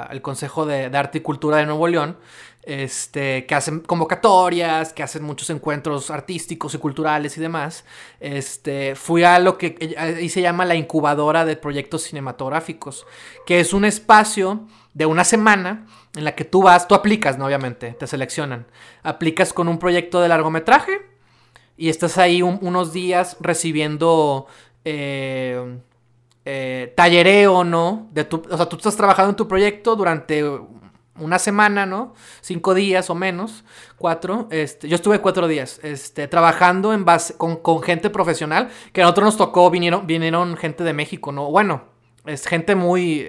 el 0.09 0.21
Consejo 0.21 0.65
de, 0.65 0.85
Arte 0.85 1.19
y 1.19 1.21
Cultura 1.21 1.57
de 1.57 1.65
Nuevo 1.65 1.87
León, 1.87 2.17
este, 2.63 3.45
que 3.45 3.55
hacen 3.55 3.81
convocatorias, 3.81 4.93
que 4.93 5.03
hacen 5.03 5.23
muchos 5.23 5.49
encuentros 5.49 6.10
artísticos 6.10 6.73
y 6.73 6.77
culturales 6.79 7.38
y 7.38 7.41
demás. 7.41 7.86
Este, 8.19 8.95
fui 8.95 9.23
a 9.23 9.38
lo 9.38 9.58
que 9.58 9.95
ahí 9.97 10.29
se 10.29 10.41
llama 10.41 10.65
la 10.65 10.75
incubadora 10.75 11.45
de 11.45 11.55
proyectos 11.55 12.03
cinematográficos, 12.03 13.05
que 13.45 13.60
es 13.60 13.73
un 13.73 13.86
espacio 13.86 14.67
de 14.93 15.05
una 15.05 15.23
semana 15.23 15.86
en 16.15 16.23
la 16.23 16.36
que 16.36 16.45
tú 16.45 16.63
vas, 16.63 16.88
tú 16.88 16.95
aplicas, 16.95 17.38
¿no? 17.38 17.45
Obviamente, 17.45 17.93
te 17.93 18.08
seleccionan. 18.08 18.67
Aplicas 19.03 19.53
con 19.53 19.67
un 19.67 19.77
proyecto 19.77 20.21
de 20.21 20.29
largometraje 20.29 21.12
y 21.77 21.89
estás 21.89 22.17
ahí 22.17 22.41
unos 22.41 22.93
días 22.93 23.38
recibiendo 23.39 24.47
eh, 24.86 25.79
eh, 26.45 26.93
tallereo, 26.95 27.63
¿no? 27.63 28.09
De 28.12 28.25
tu, 28.25 28.43
o 28.49 28.57
sea, 28.57 28.67
tú 28.67 28.75
estás 28.77 28.95
trabajando 28.95 29.31
en 29.31 29.36
tu 29.36 29.47
proyecto 29.47 29.95
durante 29.95 30.43
una 31.19 31.39
semana, 31.39 31.86
¿no? 31.86 32.13
Cinco 32.41 32.73
días 32.73 33.09
o 33.09 33.15
menos, 33.15 33.63
cuatro. 33.97 34.47
Este, 34.51 34.88
yo 34.88 34.95
estuve 34.95 35.19
cuatro 35.19 35.47
días 35.47 35.79
este, 35.83 36.27
trabajando 36.27 36.93
en 36.93 37.05
base, 37.05 37.38
con, 37.38 37.57
con 37.57 37.81
gente 37.81 38.09
profesional, 38.09 38.69
que 38.91 39.01
a 39.01 39.05
nosotros 39.05 39.25
nos 39.25 39.38
tocó, 39.38 39.69
vinieron, 39.69 40.05
vinieron 40.05 40.57
gente 40.57 40.83
de 40.83 40.93
México, 40.93 41.31
¿no? 41.31 41.49
Bueno, 41.49 41.83
es 42.25 42.45
gente 42.47 42.75
muy 42.75 43.27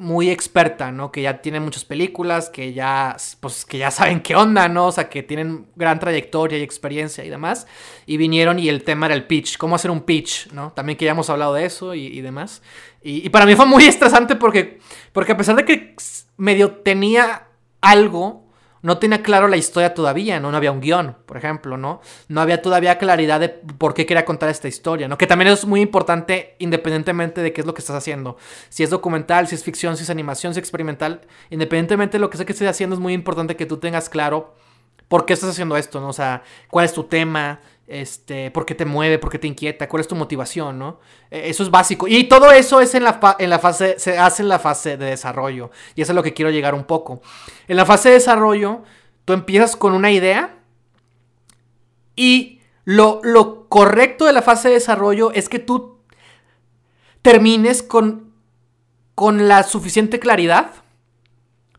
muy 0.00 0.30
experta, 0.30 0.92
¿no? 0.92 1.10
Que 1.10 1.22
ya 1.22 1.40
tiene 1.42 1.60
muchas 1.60 1.84
películas, 1.84 2.50
que 2.50 2.72
ya, 2.72 3.16
pues, 3.40 3.64
que 3.64 3.78
ya 3.78 3.90
saben 3.90 4.20
qué 4.20 4.34
onda, 4.34 4.68
¿no? 4.68 4.86
O 4.86 4.92
sea, 4.92 5.08
que 5.08 5.22
tienen 5.22 5.66
gran 5.76 5.98
trayectoria 5.98 6.58
y 6.58 6.62
experiencia 6.62 7.24
y 7.24 7.28
demás. 7.28 7.66
Y 8.06 8.16
vinieron 8.16 8.58
y 8.58 8.68
el 8.68 8.84
tema 8.84 9.06
era 9.06 9.14
el 9.14 9.26
pitch, 9.26 9.58
cómo 9.58 9.76
hacer 9.76 9.90
un 9.90 10.02
pitch, 10.02 10.52
¿no? 10.52 10.72
También 10.72 10.96
que 10.96 11.04
ya 11.04 11.10
hemos 11.12 11.30
hablado 11.30 11.54
de 11.54 11.64
eso 11.64 11.94
y, 11.94 12.20
demás. 12.20 12.62
Y, 13.02 13.26
y, 13.26 13.28
para 13.28 13.46
mí 13.46 13.54
fue 13.56 13.66
muy 13.66 13.84
estresante 13.84 14.36
porque, 14.36 14.78
porque 15.12 15.32
a 15.32 15.36
pesar 15.36 15.56
de 15.56 15.64
que 15.64 15.94
medio 16.36 16.72
tenía 16.72 17.48
algo 17.80 18.45
no 18.82 18.98
tenía 18.98 19.22
claro 19.22 19.48
la 19.48 19.56
historia 19.56 19.94
todavía, 19.94 20.40
¿no? 20.40 20.50
No 20.50 20.56
había 20.56 20.72
un 20.72 20.80
guion, 20.80 21.16
por 21.26 21.36
ejemplo, 21.36 21.76
¿no? 21.76 22.00
No 22.28 22.40
había 22.40 22.62
todavía 22.62 22.98
claridad 22.98 23.40
de 23.40 23.48
por 23.48 23.94
qué 23.94 24.06
quería 24.06 24.24
contar 24.24 24.48
esta 24.48 24.68
historia, 24.68 25.08
¿no? 25.08 25.18
Que 25.18 25.26
también 25.26 25.50
es 25.50 25.64
muy 25.64 25.80
importante 25.80 26.54
independientemente 26.58 27.40
de 27.42 27.52
qué 27.52 27.60
es 27.60 27.66
lo 27.66 27.74
que 27.74 27.80
estás 27.80 27.96
haciendo. 27.96 28.36
Si 28.68 28.82
es 28.82 28.90
documental, 28.90 29.48
si 29.48 29.54
es 29.54 29.64
ficción, 29.64 29.96
si 29.96 30.04
es 30.04 30.10
animación, 30.10 30.54
si 30.54 30.60
es 30.60 30.62
experimental, 30.62 31.22
independientemente 31.50 32.18
de 32.18 32.20
lo 32.20 32.30
que 32.30 32.36
sea 32.36 32.46
que 32.46 32.52
estés 32.52 32.68
haciendo, 32.68 32.94
es 32.94 33.00
muy 33.00 33.12
importante 33.12 33.56
que 33.56 33.66
tú 33.66 33.78
tengas 33.78 34.08
claro 34.08 34.54
por 35.08 35.24
qué 35.24 35.32
estás 35.32 35.50
haciendo 35.50 35.76
esto, 35.76 36.00
¿no? 36.00 36.08
O 36.08 36.12
sea, 36.12 36.42
cuál 36.68 36.84
es 36.84 36.92
tu 36.92 37.04
tema, 37.04 37.60
este, 37.86 38.50
por 38.50 38.66
qué 38.66 38.74
te 38.74 38.84
mueve, 38.84 39.18
por 39.18 39.30
qué 39.30 39.38
te 39.38 39.46
inquieta, 39.46 39.88
cuál 39.88 40.00
es 40.00 40.08
tu 40.08 40.16
motivación, 40.16 40.78
¿no? 40.78 41.00
E, 41.30 41.50
eso 41.50 41.62
es 41.62 41.70
básico. 41.70 42.08
Y 42.08 42.24
todo 42.24 42.50
eso 42.52 42.80
es 42.80 42.94
en 42.94 43.04
la, 43.04 43.36
en 43.38 43.50
la 43.50 43.58
fase, 43.58 43.98
se 43.98 44.18
hace 44.18 44.42
en 44.42 44.48
la 44.48 44.58
fase 44.58 44.96
de 44.96 45.06
desarrollo. 45.06 45.70
Y 45.94 46.02
eso 46.02 46.12
es 46.12 46.16
lo 46.16 46.22
que 46.22 46.34
quiero 46.34 46.50
llegar 46.50 46.74
un 46.74 46.84
poco. 46.84 47.20
En 47.68 47.76
la 47.76 47.86
fase 47.86 48.08
de 48.08 48.16
desarrollo, 48.16 48.82
tú 49.24 49.32
empiezas 49.32 49.76
con 49.76 49.92
una 49.92 50.10
idea 50.10 50.58
y 52.14 52.60
lo, 52.84 53.20
lo 53.22 53.68
correcto 53.68 54.24
de 54.24 54.32
la 54.32 54.42
fase 54.42 54.68
de 54.68 54.74
desarrollo 54.74 55.32
es 55.32 55.48
que 55.48 55.58
tú 55.58 55.98
termines 57.22 57.82
con, 57.82 58.32
con 59.14 59.48
la 59.48 59.62
suficiente 59.64 60.18
claridad 60.20 60.70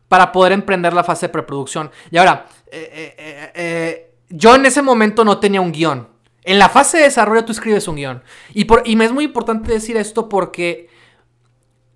para 0.08 0.32
poder 0.32 0.52
emprender 0.52 0.92
la 0.92 1.04
fase 1.04 1.26
de 1.26 1.32
preproducción. 1.32 1.90
Y 2.10 2.16
ahora, 2.16 2.46
eh, 2.70 3.14
eh, 3.18 3.52
eh, 3.54 4.07
yo 4.28 4.54
en 4.54 4.66
ese 4.66 4.82
momento 4.82 5.24
no 5.24 5.38
tenía 5.38 5.60
un 5.60 5.72
guion. 5.72 6.08
En 6.42 6.58
la 6.58 6.68
fase 6.68 6.98
de 6.98 7.04
desarrollo 7.04 7.44
tú 7.44 7.52
escribes 7.52 7.88
un 7.88 7.96
guion. 7.96 8.22
Y, 8.54 8.64
por, 8.64 8.82
y 8.84 8.96
me 8.96 9.04
es 9.04 9.12
muy 9.12 9.24
importante 9.24 9.72
decir 9.72 9.96
esto 9.96 10.28
porque 10.28 10.88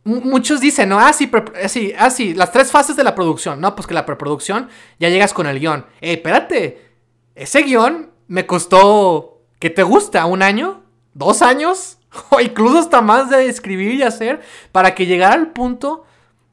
muchos 0.05 0.61
dicen, 0.61 0.89
¿no? 0.89 0.99
Ah, 0.99 1.13
sí, 1.13 1.31
sí, 1.69 1.93
ah, 1.99 2.11
sí, 2.11 2.35
las 2.35 2.53
tres 2.53 2.71
fases 2.71 2.97
de 2.97 3.05
la 3.05 3.15
producción. 3.15 3.61
No, 3.61 3.75
pues 3.75 3.87
que 3.87 3.95
la 3.95 4.07
preproducción 4.07 4.69
ya 4.99 5.09
llegas 5.09 5.33
con 5.33 5.47
el 5.47 5.59
guion. 5.59 5.87
Eh, 6.01 6.15
espérate, 6.15 6.91
ese 7.35 7.63
guion 7.63 8.11
me 8.29 8.47
costó, 8.47 9.43
¿qué 9.59 9.71
te 9.71 9.83
gusta? 9.83 10.27
¿Un 10.27 10.43
año? 10.43 10.83
¿Dos 11.15 11.43
años? 11.43 11.99
O 12.29 12.41
incluso 12.41 12.79
hasta 12.79 13.01
más 13.01 13.31
de 13.31 13.47
escribir 13.47 13.95
y 13.95 14.03
hacer 14.03 14.43
para 14.71 14.95
que 14.95 15.07
llegara 15.07 15.33
al 15.33 15.53
punto 15.53 16.05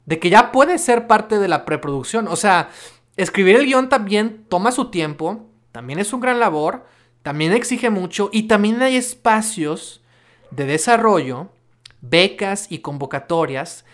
de 0.05 0.17
que 0.17 0.29
ya 0.29 0.53
puede 0.53 0.77
ser 0.77 1.05
parte 1.05 1.37
de 1.37 1.49
la 1.49 1.65
preproducción. 1.65 2.29
O 2.29 2.37
sea, 2.37 2.69
escribir 3.17 3.57
el 3.57 3.65
guion 3.65 3.89
también 3.89 4.45
toma 4.47 4.71
su 4.71 4.89
tiempo 4.89 5.48
también 5.71 5.99
es 5.99 6.13
un 6.13 6.19
gran 6.19 6.39
labor, 6.39 6.85
también 7.21 7.53
exige 7.53 7.89
mucho 7.89 8.29
y 8.31 8.43
también 8.43 8.81
hay 8.81 8.95
espacios 8.95 10.01
de 10.51 10.65
desarrollo, 10.65 11.49
becas 12.01 12.71
y 12.71 12.79
convocatorias 12.79 13.85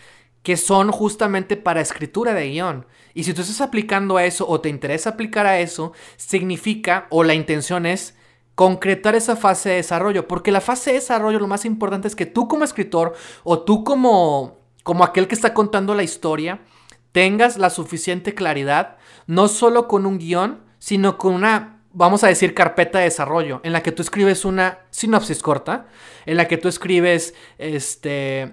que 0.42 0.56
son 0.56 0.92
justamente 0.92 1.56
para 1.56 1.80
escritura 1.80 2.32
de 2.32 2.50
guion. 2.50 2.86
Y 3.14 3.24
si 3.24 3.34
tú 3.34 3.40
estás 3.40 3.60
aplicando 3.60 4.16
a 4.16 4.24
eso 4.24 4.48
o 4.48 4.60
te 4.60 4.68
interesa 4.68 5.10
aplicar 5.10 5.44
a 5.44 5.58
eso, 5.58 5.92
significa 6.16 7.08
o 7.10 7.24
la 7.24 7.34
intención 7.34 7.84
es 7.84 8.16
concretar 8.54 9.16
esa 9.16 9.36
fase 9.36 9.70
de 9.70 9.74
desarrollo, 9.76 10.28
porque 10.28 10.52
la 10.52 10.60
fase 10.60 10.90
de 10.90 11.00
desarrollo 11.00 11.40
lo 11.40 11.48
más 11.48 11.64
importante 11.64 12.08
es 12.08 12.16
que 12.16 12.26
tú 12.26 12.48
como 12.48 12.64
escritor 12.64 13.14
o 13.42 13.60
tú 13.60 13.84
como 13.84 14.60
como 14.82 15.02
aquel 15.02 15.26
que 15.26 15.34
está 15.34 15.52
contando 15.52 15.96
la 15.96 16.04
historia 16.04 16.60
tengas 17.10 17.56
la 17.58 17.70
suficiente 17.70 18.34
claridad 18.34 18.98
no 19.26 19.48
solo 19.48 19.88
con 19.88 20.06
un 20.06 20.18
guion, 20.18 20.60
sino 20.86 21.18
con 21.18 21.34
una 21.34 21.80
vamos 21.92 22.22
a 22.22 22.28
decir, 22.28 22.54
carpeta 22.54 22.98
de 22.98 23.04
desarrollo, 23.04 23.60
en 23.64 23.72
la 23.72 23.82
que 23.82 23.90
tú 23.90 24.02
escribes 24.02 24.44
una 24.44 24.80
sinopsis 24.90 25.42
corta, 25.42 25.86
en 26.26 26.36
la 26.36 26.46
que 26.46 26.58
tú 26.58 26.68
escribes, 26.68 27.34
este, 27.58 28.52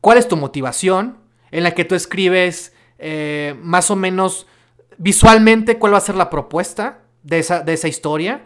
cuál 0.00 0.16
es 0.16 0.28
tu 0.28 0.38
motivación, 0.38 1.18
en 1.50 1.62
la 1.64 1.72
que 1.72 1.84
tú 1.84 1.94
escribes 1.94 2.72
eh, 2.98 3.54
más 3.60 3.90
o 3.90 3.96
menos 3.96 4.46
visualmente 4.96 5.78
cuál 5.78 5.92
va 5.92 5.98
a 5.98 6.00
ser 6.00 6.14
la 6.14 6.30
propuesta 6.30 7.00
de 7.22 7.40
esa, 7.40 7.60
de 7.60 7.74
esa 7.74 7.88
historia. 7.88 8.44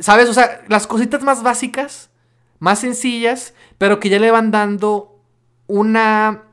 ¿Sabes? 0.00 0.28
O 0.28 0.34
sea, 0.34 0.62
las 0.66 0.88
cositas 0.88 1.22
más 1.22 1.44
básicas, 1.44 2.10
más 2.58 2.80
sencillas, 2.80 3.54
pero 3.78 4.00
que 4.00 4.08
ya 4.08 4.18
le 4.18 4.32
van 4.32 4.50
dando 4.50 5.20
una, 5.68 6.44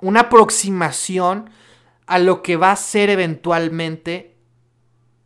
una 0.00 0.20
aproximación 0.20 1.50
a 2.06 2.18
lo 2.18 2.42
que 2.42 2.56
va 2.56 2.70
a 2.70 2.76
ser 2.76 3.10
eventualmente 3.10 4.31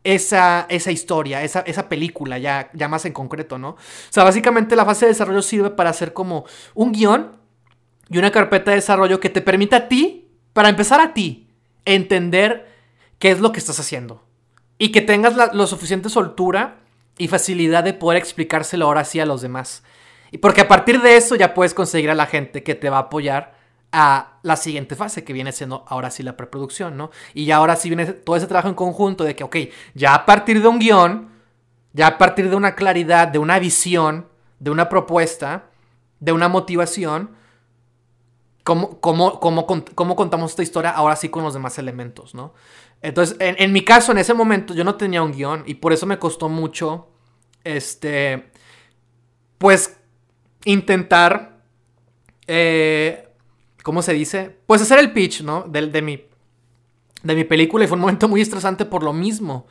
esa, 0.07 0.67
esa 0.69 0.93
historia, 0.93 1.43
esa, 1.43 1.61
esa, 1.61 1.89
película, 1.89 2.39
ya, 2.39 2.71
ya 2.75 2.87
más 2.87 3.05
en 3.07 3.13
concreto, 3.13 3.59
¿no? 3.59 3.71
O 3.71 3.77
sea, 4.11 4.23
básicamente 4.23 4.77
la 4.77 4.85
fase 4.85 5.07
de 5.07 5.13
desarrollo 5.13 5.43
sirve 5.43 5.71
para 5.71 5.91
hacer 5.91 6.13
como 6.13 6.45
un 6.75 6.93
guion 6.93 7.33
y 8.09 8.19
una 8.19 8.31
carpeta 8.31 8.71
de 8.71 8.77
desarrollo 8.77 9.19
que 9.19 9.31
te 9.31 9.41
permita 9.41 9.77
a 9.77 9.89
ti, 9.89 10.31
para 10.53 10.69
empezar 10.69 11.01
a 11.01 11.13
ti, 11.13 11.49
entender 11.85 12.69
qué 13.19 13.33
es 13.33 13.41
lo 13.41 13.51
que 13.51 13.59
estás 13.59 13.81
haciendo. 13.81 14.23
Y 14.79 14.93
que 14.93 15.01
tengas 15.01 15.35
la, 15.35 15.53
lo 15.53 15.67
suficiente 15.67 16.09
soltura 16.09 16.79
y 17.19 17.27
facilidad 17.27 17.83
de 17.83 17.93
poder 17.93 18.19
explicárselo 18.19 18.87
ahora 18.87 19.05
sí 19.05 19.19
a 19.19 19.27
los 19.27 19.43
demás. 19.43 19.83
Y 20.31 20.39
porque 20.39 20.61
a 20.61 20.69
partir 20.69 21.03
de 21.03 21.17
eso 21.17 21.35
ya 21.35 21.53
puedes 21.53 21.75
conseguir 21.75 22.11
a 22.11 22.15
la 22.15 22.27
gente 22.27 22.63
que 22.63 22.77
te 22.77 22.91
va 22.91 22.99
a 22.99 23.01
apoyar 23.01 23.56
a 23.99 24.41
la 24.43 24.57
siguiente 24.57 24.95
fase, 24.95 25.25
que 25.25 25.33
viene 25.33 25.53
siendo 25.53 25.87
ahora 25.89 26.11
sí 26.11 26.23
la 26.23 26.37
preproducción, 26.37 26.99
¿no? 26.99 27.11
Y 27.33 27.47
ya 27.47 27.57
ahora 27.57 27.77
sí 27.77 27.89
viene 27.89 28.05
todo 28.05 28.37
ese 28.37 28.47
trabajo 28.47 28.69
en 28.69 28.75
conjunto 28.75 29.25
de 29.25 29.35
que, 29.35 29.43
ok, 29.43 29.57
ya 29.95 30.15
a 30.15 30.27
partir 30.27 30.61
de 30.61 30.69
un 30.69 30.79
guion, 30.79 31.31
ya 31.95 32.09
a 32.09 32.19
partir 32.19 32.51
de 32.51 32.57
una 32.57 32.75
claridad, 32.75 33.27
de 33.27 33.39
una 33.39 33.59
visión, 33.59 34.29
de 34.59 34.71
una 34.71 34.91
propuesta, 34.91 35.71
de 36.21 36.33
una 36.33 36.49
motivación, 36.49 37.31
¿cómo, 38.65 39.01
cómo, 39.01 39.41
cómo, 39.41 39.67
cómo 39.67 40.15
contamos 40.15 40.51
esta 40.51 40.63
historia 40.63 40.91
ahora 40.91 41.17
sí 41.17 41.31
con 41.31 41.43
los 41.43 41.55
demás 41.55 41.79
elementos, 41.79 42.35
¿no? 42.35 42.53
Entonces, 43.01 43.39
en, 43.41 43.57
en, 43.59 43.73
mi 43.73 43.83
caso, 43.83 44.13
en 44.13 44.19
ese 44.19 44.35
momento, 44.35 44.75
yo 44.75 44.85
no 44.85 44.97
tenía 44.97 45.23
un 45.23 45.33
guion 45.33 45.63
y 45.65 45.77
por 45.77 45.95
eso 45.95 46.05
me 46.05 46.19
costó 46.19 46.51
mucho, 46.51 47.09
este, 47.65 48.51
pues, 49.57 49.97
intentar, 50.67 51.63
eh, 52.47 53.26
¿cómo 53.87 54.03
se 54.03 54.15
dice? 54.15 54.51
Pues 54.67 54.83
hacer 54.83 54.99
el 54.99 55.13
pitch, 55.13 55.43
¿no? 55.43 55.63
De, 55.63 56.03
mi, 56.03 56.21
de 57.23 57.35
mi 57.37 57.45
película 57.45 57.85
y 57.85 57.87
fue 57.87 57.95
un 57.95 58.01
momento 58.01 58.27
muy 58.27 58.41
estresante 58.41 58.85
por 58.85 59.05
lo 59.05 59.13
mismo. 59.13 59.69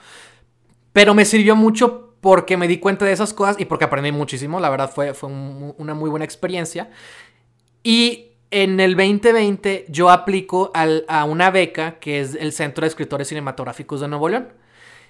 Pero 0.94 1.14
me 1.14 1.26
sirvió 1.26 1.58
mucho 1.58 2.16
porque 2.22 2.56
me 2.56 2.70
di 2.70 2.78
cuenta 2.78 3.04
de 3.04 3.12
esas 3.12 3.34
cosas 3.34 3.58
y 3.60 3.66
porque 3.66 3.84
aprendí 3.84 4.14
muchísimo. 4.14 4.62
La 4.62 4.70
verdad 4.70 4.90
fue, 4.90 5.14
fue 5.14 5.28
un, 5.28 5.76
una 5.78 5.94
muy 5.96 6.10
buena 6.10 6.24
experiencia. 6.24 6.92
Y 7.84 8.28
en 8.52 8.80
el 8.80 8.96
2020 8.96 9.88
yo 9.90 10.10
aplico 10.10 10.72
a 10.74 11.26
una 11.26 11.52
beca 11.52 12.00
que 12.00 12.22
es 12.22 12.36
el 12.36 12.54
Centro 12.54 12.84
de 12.84 12.88
Escritores 12.88 13.28
Cinematográficos 13.28 14.00
de 14.00 14.08
Nuevo 14.08 14.30
León, 14.30 14.48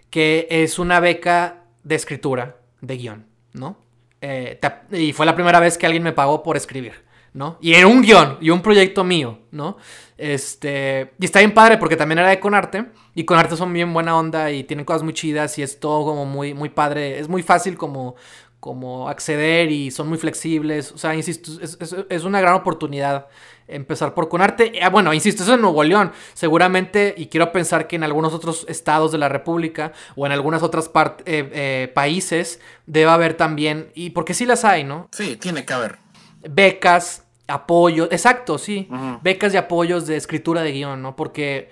que 0.09 0.47
es 0.49 0.79
una 0.79 0.99
beca 0.99 1.61
de 1.83 1.93
escritura, 1.93 2.57
de 2.81 2.97
guion, 2.97 3.27
¿no? 3.53 3.77
Eh, 4.21 4.59
y 4.91 5.13
fue 5.13 5.27
la 5.27 5.35
primera 5.35 5.59
vez 5.59 5.77
que 5.77 5.85
alguien 5.85 6.01
me 6.01 6.11
pagó 6.11 6.41
por 6.41 6.57
escribir, 6.57 7.04
¿no? 7.35 7.57
Y 7.61 7.73
era 7.73 7.85
un 7.85 8.01
guion 8.01 8.37
y 8.41 8.49
un 8.49 8.61
proyecto 8.61 9.03
mío, 9.03 9.39
¿no? 9.51 9.77
Este, 10.17 11.11
y 11.19 11.25
está 11.25 11.39
bien 11.39 11.53
padre 11.53 11.77
porque 11.77 11.97
también 11.97 12.19
era 12.19 12.29
de 12.29 12.39
Conarte, 12.39 12.85
y 13.13 13.25
Conarte 13.25 13.57
son 13.57 13.71
bien 13.73 13.93
buena 13.93 14.17
onda 14.17 14.51
y 14.51 14.63
tienen 14.63 14.85
cosas 14.85 15.03
muy 15.03 15.13
chidas 15.13 15.57
y 15.59 15.61
es 15.61 15.79
todo 15.79 16.05
como 16.05 16.25
muy, 16.25 16.53
muy 16.53 16.69
padre, 16.69 17.19
es 17.19 17.27
muy 17.27 17.43
fácil 17.43 17.77
como 17.77 18.15
como 18.61 19.09
acceder 19.09 19.69
y 19.69 19.91
son 19.91 20.07
muy 20.07 20.17
flexibles. 20.17 20.91
O 20.91 20.97
sea, 20.97 21.13
insisto, 21.13 21.51
es, 21.61 21.77
es, 21.79 21.95
es 22.09 22.23
una 22.23 22.41
gran 22.41 22.55
oportunidad 22.55 23.27
empezar 23.67 24.15
por 24.15 24.27
Conarte. 24.27 24.79
Ah, 24.81 24.89
bueno, 24.89 25.13
insisto, 25.13 25.43
eso 25.43 25.51
es 25.51 25.55
en 25.57 25.61
Nuevo 25.61 25.83
León. 25.83 26.11
Seguramente, 26.33 27.13
y 27.15 27.27
quiero 27.27 27.51
pensar 27.51 27.85
que 27.85 27.95
en 27.95 28.03
algunos 28.03 28.33
otros 28.33 28.65
estados 28.67 29.11
de 29.11 29.19
la 29.19 29.29
República 29.29 29.91
o 30.15 30.25
en 30.25 30.31
algunas 30.31 30.63
otras 30.63 30.89
eh, 30.95 31.49
eh, 31.53 31.91
países 31.93 32.59
debe 32.87 33.11
haber 33.11 33.35
también, 33.35 33.91
y 33.93 34.09
porque 34.11 34.33
sí 34.33 34.47
las 34.47 34.65
hay, 34.65 34.83
¿no? 34.83 35.09
Sí, 35.11 35.35
tiene 35.35 35.63
que 35.63 35.73
haber. 35.73 35.97
Becas, 36.49 37.24
apoyo, 37.47 38.05
exacto, 38.11 38.57
sí. 38.57 38.87
Uh 38.89 38.95
-huh. 38.95 39.19
Becas 39.21 39.53
y 39.53 39.57
apoyos 39.57 40.07
de 40.07 40.17
escritura 40.17 40.61
de 40.61 40.71
guion, 40.71 41.01
¿no? 41.01 41.15
Porque, 41.15 41.69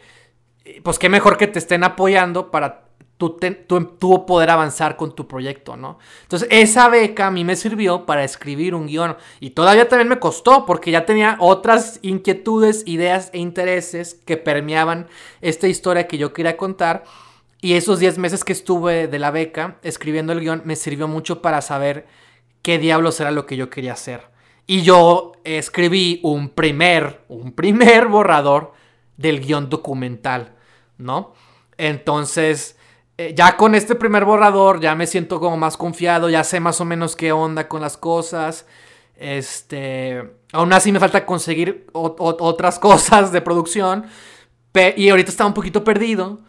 pues 0.84 1.00
qué 1.00 1.10
mejor 1.10 1.38
que 1.38 1.48
te 1.48 1.60
estén 1.60 1.84
apoyando 1.84 2.52
para 2.52 2.84
tú, 3.18 3.38
te, 3.38 3.52
tú, 3.52 3.86
tú, 3.86 4.26
poder 4.26 4.50
avanzar 4.50 4.96
con 4.98 5.16
tu 5.16 5.28
proyecto, 5.28 5.78
¿no? 5.78 5.98
Entonces, 6.24 6.48
esa 6.52 6.90
beca 6.90 7.28
a 7.28 7.32
mí 7.32 7.44
me 7.44 7.56
sirvió 7.56 8.06
para 8.06 8.24
escribir 8.24 8.76
un 8.76 8.88
guion. 8.88 9.18
Y 9.40 9.52
todavía 9.52 9.88
también 9.88 10.10
me 10.10 10.20
costó, 10.20 10.66
porque 10.66 10.92
ya 10.92 11.06
tenía 11.06 11.38
otras 11.40 12.00
inquietudes, 12.02 12.84
ideas 12.86 13.30
e 13.34 13.40
intereses 13.40 14.16
que 14.26 14.38
permeaban 14.38 15.08
esta 15.42 15.68
historia 15.68 16.08
que 16.08 16.18
yo 16.18 16.34
quería 16.34 16.58
contar. 16.58 17.04
Y 17.62 17.74
esos 17.76 18.00
10 18.00 18.18
meses 18.18 18.44
que 18.44 18.52
estuve 18.52 19.08
de 19.08 19.20
la 19.20 19.32
beca 19.32 19.78
escribiendo 19.84 20.34
el 20.34 20.42
guion 20.42 20.64
me 20.66 20.76
sirvió 20.76 21.08
mucho 21.08 21.42
para 21.42 21.62
saber 21.62 22.06
qué 22.62 22.78
diablos 22.78 23.22
era 23.22 23.32
lo 23.32 23.46
que 23.46 23.56
yo 23.56 23.70
quería 23.70 23.94
hacer. 23.94 24.33
Y 24.66 24.82
yo 24.82 25.34
escribí 25.44 26.20
un 26.24 26.50
primer, 26.50 27.22
un 27.28 27.52
primer 27.52 28.08
borrador 28.08 28.74
del 29.18 29.42
guion 29.42 29.70
documental, 29.70 30.56
¿no? 30.98 31.34
Entonces, 31.78 32.78
eh, 33.18 33.34
ya 33.36 33.58
con 33.58 33.76
este 33.76 33.96
primer 33.96 34.26
borrador 34.26 34.80
ya 34.80 34.96
me 34.96 35.06
siento 35.06 35.40
como 35.40 35.58
más 35.58 35.78
confiado, 35.78 36.30
ya 36.30 36.44
sé 36.44 36.60
más 36.60 36.82
o 36.82 36.86
menos 36.86 37.16
qué 37.16 37.32
onda 37.32 37.68
con 37.68 37.82
las 37.82 37.98
cosas. 37.98 38.66
Este, 39.16 40.24
aún 40.52 40.74
así 40.74 40.92
me 40.92 41.00
falta 41.00 41.26
conseguir 41.26 41.88
otras 41.94 42.80
cosas 42.80 43.32
de 43.32 43.42
producción. 43.42 44.06
y 44.96 45.10
ahorita 45.10 45.30
estaba 45.30 45.48
un 45.48 45.54
poquito 45.54 45.84
perdido 45.84 46.42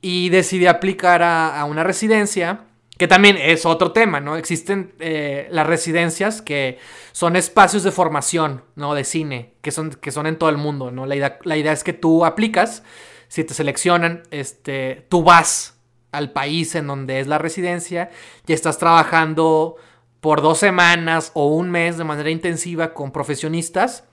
y 0.00 0.28
decidí 0.30 0.66
aplicar 0.66 1.22
a, 1.22 1.60
a, 1.60 1.64
una 1.64 1.84
residencia, 1.84 2.66
que 2.98 3.06
también 3.06 3.38
es 3.38 3.64
otro 3.64 3.92
tema, 3.92 4.20
¿no? 4.20 4.36
Existen 4.36 4.92
eh, 4.98 5.46
las 5.50 5.66
residencias 5.66 6.42
que 6.42 6.78
son 7.12 7.36
espacios 7.36 7.84
de 7.84 7.92
formación, 7.92 8.64
¿no? 8.74 8.94
De 8.94 9.04
cine, 9.04 9.54
que 9.62 9.70
son, 9.70 9.90
que 9.90 10.10
son 10.10 10.26
en 10.26 10.36
todo 10.36 10.50
el 10.50 10.56
mundo, 10.58 10.90
¿no? 10.90 11.06
La 11.06 11.14
idea, 11.14 11.38
la 11.44 11.56
idea 11.56 11.72
es 11.72 11.84
que 11.84 11.92
tú 11.92 12.24
aplicas, 12.24 12.82
si 13.28 13.44
te 13.44 13.54
seleccionan, 13.54 14.24
este, 14.32 15.06
tú 15.08 15.22
vas 15.22 15.78
al 16.10 16.32
país 16.32 16.74
en 16.74 16.88
donde 16.88 17.20
es 17.20 17.28
la 17.28 17.38
residencia 17.38 18.10
y 18.46 18.52
estás 18.52 18.78
trabajando 18.78 19.76
por 20.20 20.42
dos 20.42 20.58
semanas 20.58 21.30
o 21.34 21.46
un 21.46 21.70
mes 21.70 21.98
de 21.98 22.04
manera 22.04 22.30
intensiva 22.30 22.94
con 22.94 23.12
profesionistas 23.12 24.04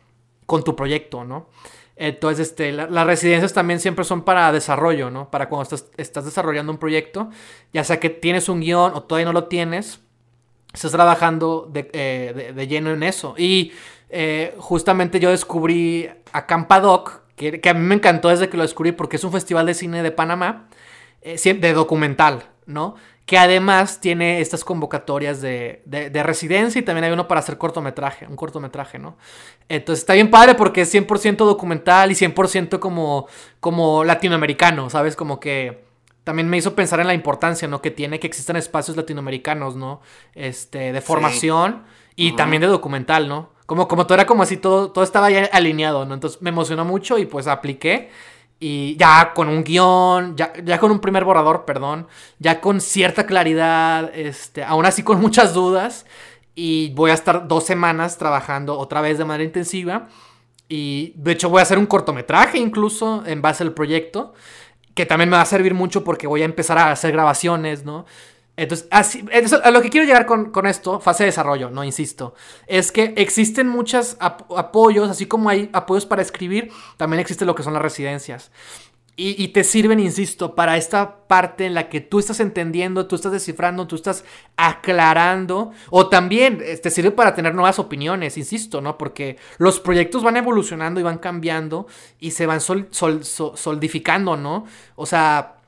con 0.45 0.63
tu 0.63 0.75
proyecto, 0.75 1.25
¿no? 1.25 1.49
Entonces, 1.95 2.49
este, 2.49 2.71
la, 2.71 2.87
las 2.87 3.07
residencias 3.07 3.53
también 3.53 3.79
siempre 3.79 4.03
son 4.03 4.23
para 4.23 4.51
desarrollo, 4.51 5.09
¿no? 5.09 5.31
Para 5.31 5.47
cuando 5.47 5.63
estás, 5.63 5.91
estás 5.97 6.25
desarrollando 6.25 6.71
un 6.71 6.77
proyecto, 6.77 7.29
ya 7.73 7.83
sea 7.83 7.99
que 7.99 8.09
tienes 8.09 8.49
un 8.49 8.59
guion 8.59 8.93
o 8.93 9.03
todavía 9.03 9.25
no 9.25 9.33
lo 9.33 9.45
tienes, 9.45 10.01
estás 10.73 10.91
trabajando 10.91 11.69
de, 11.71 11.89
eh, 11.93 12.33
de, 12.35 12.53
de 12.53 12.67
lleno 12.67 12.91
en 12.91 13.03
eso. 13.03 13.35
Y 13.37 13.71
eh, 14.09 14.53
justamente 14.57 15.19
yo 15.19 15.29
descubrí 15.29 16.09
a 16.31 16.45
Campadoc, 16.45 17.21
que, 17.35 17.59
que, 17.59 17.69
a 17.69 17.73
mí 17.73 17.81
me 17.81 17.95
encantó 17.95 18.29
desde 18.29 18.49
que 18.49 18.57
lo 18.57 18.63
descubrí 18.63 18.91
porque 18.91 19.15
es 19.15 19.23
un 19.23 19.31
festival 19.31 19.65
de 19.65 19.73
cine 19.73 20.03
de 20.03 20.11
Panamá, 20.11 20.67
eh, 21.21 21.53
de 21.53 21.73
documental, 21.73 22.43
¿no? 22.65 22.95
Que 23.25 23.37
además 23.39 23.99
tiene 24.01 24.39
estas 24.39 24.63
convocatorias 24.63 25.41
de, 25.41 25.81
de, 25.85 26.11
de, 26.11 26.23
residencia 26.23 26.79
y 26.79 26.83
también 26.83 27.05
hay 27.05 27.11
uno 27.11 27.27
para 27.27 27.39
hacer 27.39 27.57
cortometraje, 27.57 28.27
un 28.27 28.35
cortometraje, 28.35 28.99
¿no? 28.99 29.17
Entonces 29.67 30.03
está 30.03 30.13
bien 30.13 30.29
padre 30.29 30.53
porque 30.53 30.81
es 30.81 30.93
100% 30.93 31.37
documental 31.37 32.11
y 32.11 32.15
100% 32.15 32.77
como, 32.77 33.27
como 33.59 34.03
latinoamericano, 34.03 34.91
¿sabes? 34.91 35.15
Como 35.15 35.39
que 35.39 35.85
también 36.25 36.49
me 36.49 36.57
hizo 36.57 36.75
pensar 36.75 36.99
en 36.99 37.07
la 37.07 37.13
importancia, 37.13 37.67
¿no? 37.67 37.81
Que 37.81 37.91
tiene 37.91 38.19
que 38.19 38.27
existan 38.27 38.57
espacios 38.57 38.97
latinoamericanos, 38.97 39.75
¿no? 39.75 40.01
Este, 40.33 40.91
de 40.91 41.01
formación 41.01 41.83
sí. 41.85 42.13
y 42.15 42.29
uh 42.29 42.33
-huh. 42.33 42.37
también 42.37 42.61
de 42.61 42.67
documental, 42.67 43.27
¿no? 43.27 43.51
Como, 43.65 43.87
como 43.87 44.05
todo 44.05 44.15
era 44.15 44.25
como 44.25 44.43
así, 44.43 44.57
todo, 44.57 44.91
todo 44.91 45.03
estaba 45.03 45.29
ya 45.29 45.45
alineado, 45.51 46.05
¿no? 46.05 46.13
Entonces 46.13 46.41
me 46.41 46.49
emocionó 46.49 46.83
mucho 46.83 47.17
y 47.17 47.25
pues 47.25 47.47
apliqué. 47.47 48.09
Y 48.67 48.95
ya 48.97 49.31
con 49.35 49.47
un 49.47 49.63
guion, 49.63 50.35
ya, 50.35 50.51
ya, 50.63 50.79
con 50.79 50.89
un 50.89 50.99
primer 50.99 51.23
borrador, 51.23 51.65
perdón, 51.65 52.07
ya 52.39 52.61
con 52.61 52.81
cierta 52.81 53.27
claridad, 53.27 54.09
este, 54.15 54.63
aún 54.63 54.87
así 54.87 55.03
con 55.03 55.21
muchas 55.21 55.53
dudas. 55.53 56.07
Y 56.55 56.91
voy 56.95 57.11
a 57.11 57.13
estar 57.13 57.47
dos 57.47 57.63
semanas 57.63 58.17
trabajando 58.17 58.79
otra 58.79 59.01
vez 59.01 59.19
de 59.19 59.25
manera 59.25 59.43
intensiva. 59.43 60.07
Y 60.67 61.13
de 61.15 61.33
hecho 61.33 61.47
voy 61.47 61.59
a 61.59 61.61
hacer 61.61 61.77
un 61.77 61.85
cortometraje 61.85 62.57
incluso 62.57 63.23
en 63.27 63.39
base 63.39 63.61
al 63.61 63.73
proyecto. 63.73 64.33
Que 64.95 65.05
también 65.05 65.29
me 65.29 65.35
va 65.35 65.43
a 65.43 65.45
servir 65.45 65.75
mucho 65.75 66.03
porque 66.03 66.25
voy 66.25 66.41
a 66.41 66.45
empezar 66.45 66.79
a 66.79 66.89
hacer 66.89 67.11
grabaciones, 67.11 67.85
¿no? 67.85 68.07
Entonces, 68.57 68.87
así, 68.89 69.25
eso, 69.31 69.59
a 69.63 69.71
lo 69.71 69.81
que 69.81 69.89
quiero 69.89 70.05
llegar 70.05 70.25
con, 70.25 70.51
con, 70.51 70.65
esto, 70.65 70.99
fase 70.99 71.23
de 71.23 71.27
desarrollo, 71.27 71.69
no 71.69 71.83
insisto, 71.83 72.35
es 72.67 72.91
que 72.91 73.13
existen 73.17 73.67
muchos 73.67 74.15
ap 74.19 74.49
apoyos, 74.55 75.09
así 75.09 75.25
como 75.25 75.49
hay 75.49 75.69
apoyos 75.73 76.05
para 76.05 76.21
escribir, 76.21 76.71
también 76.97 77.19
existe 77.19 77.45
lo 77.45 77.53
que 77.53 77.63
son 77.63 77.73
las 77.73 77.81
residencias. 77.81 78.51
Y, 79.17 79.47
te 79.49 79.63
sirven, 79.63 80.01
insisto, 80.01 80.55
para 80.55 80.75
esta 80.75 81.25
parte 81.27 81.65
en 81.65 81.73
la 81.73 81.87
que 81.87 82.01
tú 82.01 82.19
estás 82.19 82.41
entendiendo, 82.41 83.07
tú 83.07 83.15
estás 83.15 83.31
descifrando, 83.31 83.87
tú 83.87 83.95
estás 83.95 84.25
aclarando. 84.57 85.71
O 85.89 86.09
también 86.09 86.59
eh, 86.61 86.75
te 86.75 86.89
sirve 86.89 87.11
para 87.11 87.33
tener 87.33 87.55
nuevas 87.55 87.79
opiniones, 87.79 88.37
insisto, 88.37 88.81
¿no? 88.81 88.97
Porque 88.97 89.37
los 89.57 89.79
proyectos 89.79 90.21
van 90.21 90.35
evolucionando 90.35 90.99
y 90.99 91.03
van 91.03 91.19
cambiando 91.19 91.87
y 92.19 92.31
se 92.31 92.45
van 92.45 92.59
solidificando, 92.59 94.35
¿no? 94.35 94.65
O 94.97 95.05
sea, 95.05 95.59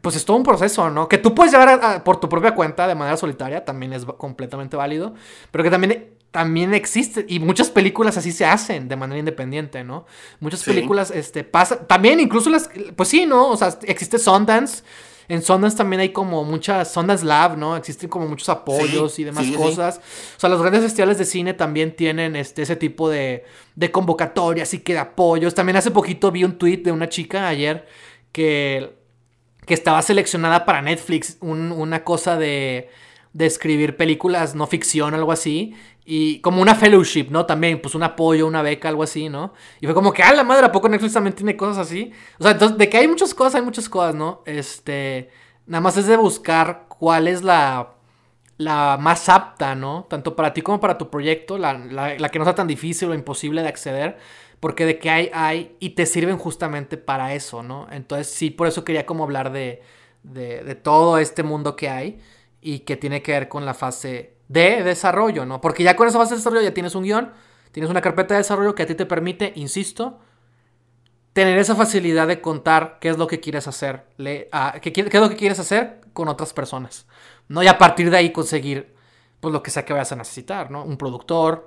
pues 0.00 0.16
es 0.16 0.24
todo 0.24 0.36
un 0.36 0.42
proceso, 0.42 0.90
¿no? 0.90 1.08
Que 1.08 1.18
tú 1.18 1.34
puedes 1.34 1.52
llevar 1.52 2.04
por 2.04 2.18
tu 2.20 2.28
propia 2.28 2.54
cuenta 2.54 2.86
de 2.86 2.94
manera 2.94 3.16
solitaria, 3.16 3.64
también 3.64 3.92
es 3.92 4.04
completamente 4.04 4.76
válido. 4.76 5.14
Pero 5.50 5.64
que 5.64 5.70
también 5.70 6.18
también 6.30 6.74
existe, 6.74 7.24
y 7.26 7.40
muchas 7.40 7.70
películas 7.70 8.18
así 8.18 8.32
se 8.32 8.44
hacen 8.44 8.86
de 8.88 8.96
manera 8.96 9.18
independiente, 9.18 9.82
¿no? 9.82 10.04
Muchas 10.40 10.62
películas, 10.62 11.10
este, 11.10 11.42
pasa, 11.42 11.86
también 11.86 12.20
incluso 12.20 12.50
las, 12.50 12.68
pues 12.96 13.08
sí, 13.08 13.24
¿no? 13.24 13.48
O 13.48 13.56
sea, 13.56 13.78
existe 13.84 14.18
Sundance, 14.18 14.82
en 15.28 15.42
Sundance 15.42 15.76
también 15.76 16.00
hay 16.00 16.10
como 16.10 16.42
muchas, 16.44 16.92
Sundance 16.92 17.24
Lab, 17.24 17.58
¿no? 17.58 17.76
Existen 17.76 18.08
como 18.08 18.26
muchos 18.26 18.48
apoyos 18.48 19.18
y 19.18 19.24
demás 19.24 19.46
cosas. 19.56 20.00
O 20.36 20.40
sea, 20.40 20.48
los 20.48 20.60
grandes 20.60 20.82
festivales 20.82 21.18
de 21.18 21.26
cine 21.26 21.52
también 21.52 21.94
tienen 21.94 22.34
este, 22.34 22.62
ese 22.62 22.76
tipo 22.76 23.10
de, 23.10 23.44
de 23.76 23.90
convocatorias 23.90 24.72
y 24.72 24.78
que 24.78 24.94
de 24.94 25.00
apoyos. 25.00 25.54
También 25.54 25.76
hace 25.76 25.90
poquito 25.90 26.30
vi 26.30 26.44
un 26.44 26.56
tweet 26.56 26.78
de 26.78 26.92
una 26.92 27.10
chica 27.10 27.46
ayer 27.46 27.86
que, 28.32 28.96
que 29.68 29.74
estaba 29.74 30.02
seleccionada 30.02 30.64
para 30.64 30.82
Netflix, 30.82 31.38
una 31.40 32.02
cosa 32.02 32.36
de 32.36 32.90
de 33.32 33.46
escribir 33.46 33.96
películas 33.96 34.54
no 34.54 34.66
ficción, 34.66 35.14
algo 35.14 35.32
así. 35.32 35.74
Y 36.04 36.40
como 36.40 36.62
una 36.62 36.74
fellowship, 36.74 37.28
¿no? 37.30 37.44
También, 37.44 37.80
pues 37.82 37.94
un 37.94 38.02
apoyo, 38.02 38.46
una 38.46 38.62
beca, 38.62 38.88
algo 38.88 39.02
así, 39.02 39.28
¿no? 39.28 39.52
Y 39.80 39.86
fue 39.86 39.94
como 39.94 40.12
que, 40.12 40.22
ah, 40.22 40.32
la 40.32 40.42
madre, 40.42 40.66
¿a 40.66 40.72
poco 40.72 40.88
Netflix 40.88 41.12
también 41.12 41.36
tiene 41.36 41.56
cosas 41.56 41.86
así? 41.86 42.12
O 42.38 42.42
sea, 42.42 42.52
entonces, 42.52 42.78
de 42.78 42.88
que 42.88 42.96
hay 42.96 43.08
muchas 43.08 43.34
cosas, 43.34 43.56
hay 43.56 43.62
muchas 43.62 43.88
cosas, 43.88 44.14
¿no? 44.14 44.42
Este, 44.46 45.30
nada 45.66 45.82
más 45.82 45.96
es 45.98 46.06
de 46.06 46.16
buscar 46.16 46.86
cuál 46.88 47.28
es 47.28 47.42
la, 47.42 47.90
la 48.56 48.96
más 48.98 49.28
apta, 49.28 49.74
¿no? 49.74 50.06
Tanto 50.08 50.34
para 50.34 50.54
ti 50.54 50.62
como 50.62 50.80
para 50.80 50.96
tu 50.96 51.10
proyecto, 51.10 51.58
la, 51.58 51.74
la, 51.74 52.28
que 52.30 52.38
no 52.38 52.44
sea 52.46 52.54
tan 52.54 52.68
difícil 52.68 53.10
o 53.10 53.14
imposible 53.14 53.60
de 53.60 53.68
acceder. 53.68 54.18
Porque 54.60 54.86
de 54.86 54.98
que 54.98 55.10
hay, 55.10 55.30
hay, 55.32 55.76
y 55.78 55.90
te 55.90 56.06
sirven 56.06 56.36
justamente 56.36 56.96
para 56.96 57.34
eso, 57.34 57.62
¿no? 57.62 57.86
Entonces, 57.90 58.28
sí, 58.28 58.50
por 58.50 58.66
eso 58.66 58.84
quería 58.84 59.06
como 59.06 59.24
hablar 59.24 59.52
de, 59.52 59.82
de, 60.22 60.74
todo 60.74 61.18
este 61.18 61.42
mundo 61.42 61.76
que 61.76 61.88
hay 61.88 62.20
y 62.60 62.80
que 62.80 62.96
tiene 62.96 63.22
que 63.22 63.32
ver 63.32 63.48
con 63.48 63.64
la 63.64 63.74
fase 63.74 64.36
de 64.48 64.82
desarrollo, 64.82 65.46
¿no? 65.46 65.60
Porque 65.60 65.82
ya 65.82 65.96
con 65.96 66.08
esa 66.08 66.18
fase 66.18 66.34
de 66.34 66.38
desarrollo 66.38 66.62
ya 66.62 66.74
tienes 66.74 66.94
un 66.94 67.04
guion, 67.04 67.32
tienes 67.72 67.90
una 67.90 68.00
carpeta 68.00 68.34
de 68.34 68.38
desarrollo 68.38 68.74
que 68.74 68.82
a 68.82 68.86
ti 68.86 68.94
te 68.94 69.06
permite, 69.06 69.52
insisto, 69.56 70.18
tener 71.32 71.58
esa 71.58 71.76
facilidad 71.76 72.26
de 72.26 72.40
contar 72.40 72.98
qué 73.00 73.10
es 73.10 73.18
lo 73.18 73.26
que 73.26 73.40
quieres 73.40 73.68
hacer, 73.68 74.06
qué, 74.16 74.48
es 74.50 75.14
lo 75.14 75.28
que 75.28 75.36
quieres 75.36 75.58
hacer 75.60 76.00
con 76.12 76.28
otras 76.28 76.52
personas, 76.52 77.06
¿no? 77.46 77.62
Y 77.62 77.68
a 77.68 77.78
partir 77.78 78.10
de 78.10 78.16
ahí 78.16 78.32
conseguir, 78.32 78.94
pues, 79.40 79.52
lo 79.52 79.62
que 79.62 79.70
sea 79.70 79.84
que 79.84 79.92
vayas 79.92 80.10
a 80.12 80.16
necesitar, 80.16 80.70
¿no? 80.70 80.82
Un 80.82 80.96
productor, 80.96 81.66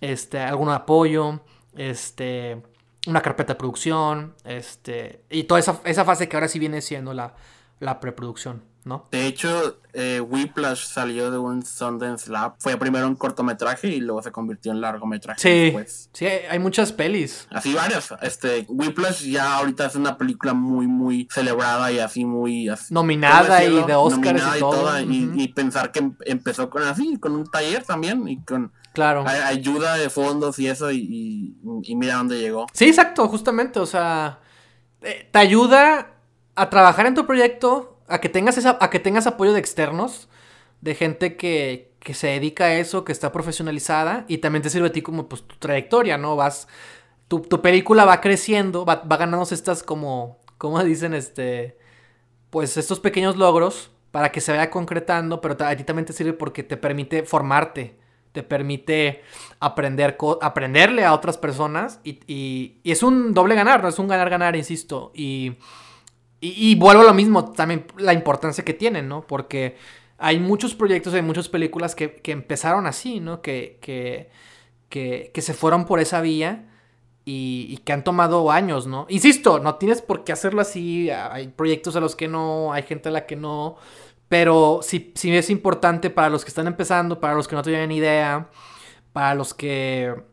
este, 0.00 0.40
algún 0.40 0.70
apoyo, 0.70 1.40
este, 1.76 2.62
una 3.06 3.20
carpeta 3.20 3.54
de 3.54 3.58
producción, 3.58 4.34
este, 4.44 5.24
y 5.30 5.44
toda 5.44 5.60
esa, 5.60 5.80
esa 5.84 6.04
fase 6.04 6.28
que 6.28 6.36
ahora 6.36 6.48
sí 6.48 6.58
viene 6.58 6.80
siendo 6.80 7.14
la, 7.14 7.34
la 7.80 8.00
preproducción. 8.00 8.62
¿no? 8.84 9.06
De 9.12 9.26
hecho, 9.26 9.78
eh, 9.92 10.20
Whiplash 10.20 10.86
salió 10.86 11.30
de 11.30 11.38
un 11.38 11.64
Sundance 11.64 12.30
Lab. 12.30 12.54
Fue 12.58 12.76
primero 12.76 13.06
un 13.06 13.14
cortometraje 13.14 13.88
y 13.88 14.00
luego 14.00 14.22
se 14.22 14.32
convirtió 14.32 14.72
en 14.72 14.80
largometraje. 14.80 15.40
Sí, 15.40 16.08
sí, 16.12 16.26
hay 16.26 16.58
muchas 16.58 16.92
pelis. 16.92 17.46
Así 17.50 17.74
varias. 17.74 18.12
Este, 18.22 18.66
Whiplash 18.68 19.22
ya 19.22 19.56
ahorita 19.56 19.86
es 19.86 19.94
una 19.94 20.18
película 20.18 20.52
muy, 20.52 20.86
muy 20.86 21.28
celebrada 21.30 21.92
y 21.92 22.00
así 22.00 22.24
muy... 22.24 22.70
nominada 22.90 23.64
y 23.64 23.84
de 23.84 23.94
Oscars 23.94 24.42
y, 24.56 24.60
todo. 24.60 25.00
y, 25.00 25.48
pensar 25.48 25.92
que 25.92 26.00
em, 26.00 26.16
empezó 26.24 26.68
con 26.68 26.82
así, 26.82 27.18
con 27.18 27.36
un 27.36 27.48
taller 27.50 27.84
también 27.84 28.26
y 28.28 28.42
con... 28.42 28.72
Claro. 28.92 29.24
Ayuda 29.26 29.96
de 29.96 30.10
fondos 30.10 30.58
y 30.58 30.68
eso 30.68 30.90
y, 30.92 31.56
mira 31.94 32.16
dónde 32.16 32.38
llegó. 32.38 32.66
Sí, 32.72 32.88
exacto, 32.88 33.26
justamente. 33.28 33.80
O 33.80 33.86
sea, 33.86 34.40
eh, 35.02 35.28
te 35.30 35.38
ayuda 35.38 36.14
a 36.54 36.70
trabajar 36.70 37.06
en 37.06 37.14
tu 37.14 37.26
proyecto 37.26 37.98
a 38.08 38.20
que 38.20 38.28
tengas 38.28 38.58
esa, 38.58 38.76
a 38.80 38.90
que 38.90 38.98
tengas 38.98 39.26
apoyo 39.26 39.52
de 39.52 39.60
externos, 39.60 40.28
de 40.82 40.94
gente 40.94 41.36
que, 41.36 41.94
que 42.00 42.14
se 42.14 42.26
dedica 42.28 42.64
a 42.64 42.74
eso, 42.74 43.04
que 43.04 43.12
está 43.12 43.32
profesionalizada 43.32 44.24
y 44.28 44.38
también 44.38 44.62
te 44.62 44.70
sirve 44.70 44.88
a 44.88 44.92
ti 44.92 45.00
como 45.00 45.28
pues 45.28 45.42
tu 45.42 45.56
trayectoria, 45.56 46.18
¿no? 46.18 46.36
Vas, 46.36 46.68
tu, 47.28 47.40
tu 47.40 47.62
película 47.62 48.04
va 48.04 48.20
creciendo, 48.20 48.84
va, 48.84 48.96
va 48.96 49.16
ganando 49.16 49.46
estas 49.50 49.82
como, 49.82 50.38
¿cómo 50.58 50.82
dicen? 50.84 51.14
Este, 51.14 51.78
pues 52.50 52.76
estos 52.76 53.00
pequeños 53.00 53.36
logros 53.36 53.90
para 54.10 54.30
que 54.30 54.42
se 54.42 54.52
vaya 54.52 54.70
concretando, 54.70 55.40
pero 55.40 55.56
a 55.64 55.74
ti 55.74 55.84
también 55.84 56.04
te 56.04 56.12
sirve 56.12 56.34
porque 56.34 56.62
te 56.62 56.76
permite 56.76 57.22
formarte, 57.22 57.98
te 58.32 58.42
permite 58.42 59.22
aprender, 59.60 60.16
aprenderle 60.40 61.04
a 61.04 61.14
otras 61.14 61.38
personas 61.38 62.00
y, 62.04 62.80
es 62.84 63.02
un 63.02 63.34
doble 63.34 63.54
ganar, 63.54 63.82
no 63.82 63.88
es 63.88 63.98
un 63.98 64.08
ganar-ganar, 64.08 64.56
insisto, 64.56 65.12
y... 65.14 65.56
Y, 66.44 66.74
vuelvo 66.74 67.02
a 67.02 67.04
lo 67.04 67.14
mismo, 67.14 67.52
también 67.52 67.86
la 67.98 68.12
importancia 68.12 68.64
que 68.64 68.74
tienen, 68.74 69.06
¿no? 69.06 69.24
Porque 69.24 69.76
hay 70.18 70.40
muchos 70.40 70.74
proyectos, 70.74 71.14
hay 71.14 71.22
muchas 71.22 71.48
películas 71.48 71.94
que, 71.94 72.20
empezaron 72.24 72.88
así, 72.88 73.20
¿no? 73.20 73.40
Que, 73.42 73.78
que, 73.80 74.28
que, 74.88 75.40
se 75.40 75.54
fueron 75.54 75.84
por 75.84 76.00
esa 76.00 76.20
vía 76.20 76.68
y, 77.24 77.76
que 77.78 77.92
han 77.92 78.02
tomado 78.02 78.50
años, 78.50 78.88
¿no? 78.88 79.06
Insisto, 79.08 79.60
no 79.60 79.76
tienes 79.76 80.02
por 80.02 80.24
qué 80.24 80.32
hacerlo 80.32 80.60
así, 80.60 81.10
hay 81.10 81.46
proyectos 81.46 81.94
a 81.94 82.00
los 82.00 82.16
que 82.16 82.26
no, 82.26 82.72
hay 82.72 82.82
gente 82.82 83.08
a 83.08 83.12
la 83.12 83.24
que 83.24 83.36
no, 83.36 83.76
pero 84.32 84.80
sí, 84.80 85.12
sí 85.14 85.36
es 85.36 85.50
importante 85.50 86.08
para 86.08 86.30
los 86.30 86.42
que 86.42 86.48
están 86.48 86.66
empezando, 86.66 87.20
para 87.20 87.34
los 87.34 87.46
que 87.46 87.54
no 87.54 87.60
tienen 87.60 87.92
idea, 87.92 88.48
para 89.12 89.34
los 89.34 89.52
que 89.52 90.24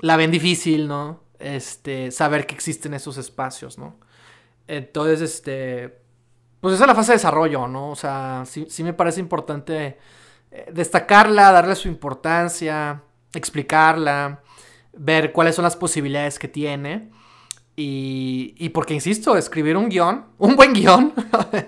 la 0.00 0.18
ven 0.18 0.30
difícil, 0.30 0.86
¿no? 0.86 1.22
Este, 1.38 2.10
saber 2.10 2.46
que 2.46 2.54
existen 2.54 2.92
esos 2.92 3.16
espacios, 3.16 3.78
¿no? 3.78 3.98
Entonces, 4.68 5.22
este, 5.22 6.02
pues 6.60 6.74
esa 6.74 6.84
es 6.84 6.88
la 6.88 6.94
fase 6.94 7.12
de 7.12 7.16
desarrollo, 7.16 7.66
¿no? 7.66 7.92
O 7.92 7.96
sea, 7.96 8.42
sí, 8.44 8.66
sí 8.68 8.84
me 8.84 8.92
parece 8.92 9.20
importante 9.20 9.96
eh, 10.50 10.70
destacarla, 10.70 11.50
darle 11.50 11.76
su 11.76 11.88
importancia, 11.88 13.04
explicarla, 13.32 14.42
ver 14.92 15.32
cuáles 15.32 15.54
son 15.54 15.62
las 15.62 15.76
posibilidades 15.76 16.38
que 16.38 16.48
tiene. 16.48 17.10
Y, 17.76 18.54
y 18.56 18.70
porque, 18.70 18.94
insisto, 18.94 19.36
escribir 19.36 19.76
un 19.76 19.90
guion, 19.90 20.24
un 20.38 20.56
buen 20.56 20.72
guion, 20.72 21.12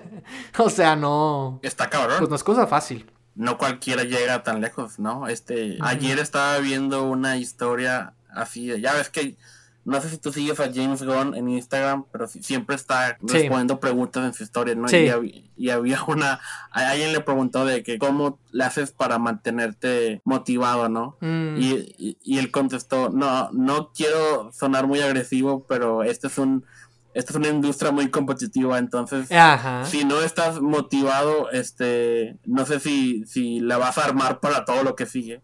o 0.57 0.69
sea, 0.69 0.95
no... 0.95 1.59
Está 1.61 1.89
cabrón. 1.89 2.17
Pues 2.17 2.29
no 2.29 2.35
es 2.35 2.43
cosa 2.43 2.65
fácil. 2.65 3.05
No 3.35 3.59
cualquiera 3.59 4.03
llega 4.03 4.41
tan 4.43 4.59
lejos, 4.59 4.97
¿no? 4.97 5.27
Este, 5.27 5.77
ayer 5.81 6.17
estaba 6.17 6.57
viendo 6.57 7.03
una 7.03 7.37
historia 7.37 8.13
así, 8.33 8.79
ya 8.81 8.93
ves 8.93 9.09
que 9.09 9.37
no 9.85 10.01
sé 10.01 10.09
si 10.09 10.17
tú 10.17 10.31
sigues 10.31 10.59
a 10.59 10.71
James 10.71 11.03
Gunn 11.03 11.35
en 11.35 11.49
Instagram, 11.49 12.05
pero 12.11 12.27
siempre 12.27 12.75
está 12.75 13.17
respondiendo 13.21 13.79
preguntas 13.79 14.25
en 14.25 14.33
su 14.33 14.43
historia, 14.43 14.75
¿no? 14.75 14.87
Y, 14.89 15.69
había 15.69 16.03
una, 16.07 16.39
alguien 16.71 17.11
le 17.11 17.21
preguntó 17.21 17.65
de 17.65 17.83
que 17.83 17.97
cómo 17.97 18.39
le 18.51 18.63
haces 18.63 18.91
para 18.91 19.19
mantenerte 19.19 20.21
motivado, 20.25 20.89
¿no? 20.89 21.17
Mm. 21.21 21.57
Y, 21.57 22.17
y, 22.21 22.37
él 22.37 22.51
contestó, 22.51 23.09
no, 23.09 23.49
no 23.51 23.91
quiero 23.93 24.51
sonar 24.53 24.87
muy 24.87 25.01
agresivo, 25.01 25.65
pero 25.67 26.03
este 26.03 26.27
es 26.27 26.37
un, 26.37 26.65
esta 27.13 27.33
es 27.33 27.37
una 27.37 27.49
industria 27.49 27.91
muy 27.91 28.09
competitiva, 28.09 28.77
entonces 28.77 29.27
si 29.85 30.05
no 30.05 30.21
estás 30.21 30.61
motivado, 30.61 31.49
este, 31.51 32.37
no 32.45 32.65
sé 32.65 32.79
si, 32.79 33.25
si 33.25 33.59
la 33.59 33.77
vas 33.77 33.97
a 33.97 34.05
armar 34.05 34.39
para 34.39 34.65
todo 34.65 34.83
lo 34.83 34.95
que 34.95 35.05
sigue. 35.05 35.41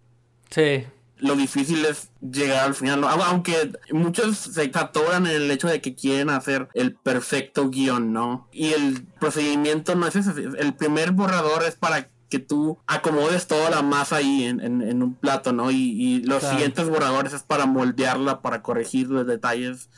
Sí 0.49 0.85
lo 1.17 1.35
difícil 1.35 1.85
es 1.85 2.09
llegar 2.19 2.65
al 2.65 2.75
final. 2.75 3.03
Aunque 3.03 3.71
muchos 3.91 4.37
se 4.37 4.71
atoran 4.73 5.27
en 5.27 5.33
el 5.33 5.51
hecho 5.51 5.67
de 5.67 5.81
que 5.81 5.95
quieren 5.95 6.29
hacer 6.29 6.67
el 6.73 6.95
perfecto 6.95 7.69
guion, 7.69 8.13
¿no? 8.13 8.47
Y 8.51 8.71
el 8.71 9.05
procedimiento 9.19 9.95
no 9.95 10.07
es 10.07 10.15
ese. 10.15 10.31
El 10.57 10.73
primer 10.73 11.11
borrador 11.11 11.63
es 11.63 11.75
para 11.75 12.09
que 12.29 12.39
tú 12.39 12.79
acomodes 12.87 13.47
toda 13.47 13.69
la 13.69 13.81
masa 13.81 14.17
ahí 14.17 14.45
en, 14.45 15.03
un 15.03 15.13
plato, 15.13 15.53
¿no? 15.53 15.71
Y, 15.71 16.23
los 16.23 16.43
siguientes 16.43 16.89
borradores 16.89 17.33
es 17.33 17.43
para 17.43 17.65
moldearla, 17.65 18.41
para 18.41 18.61
corregir 18.61 19.07
los 19.09 19.27
detalles, 19.27 19.89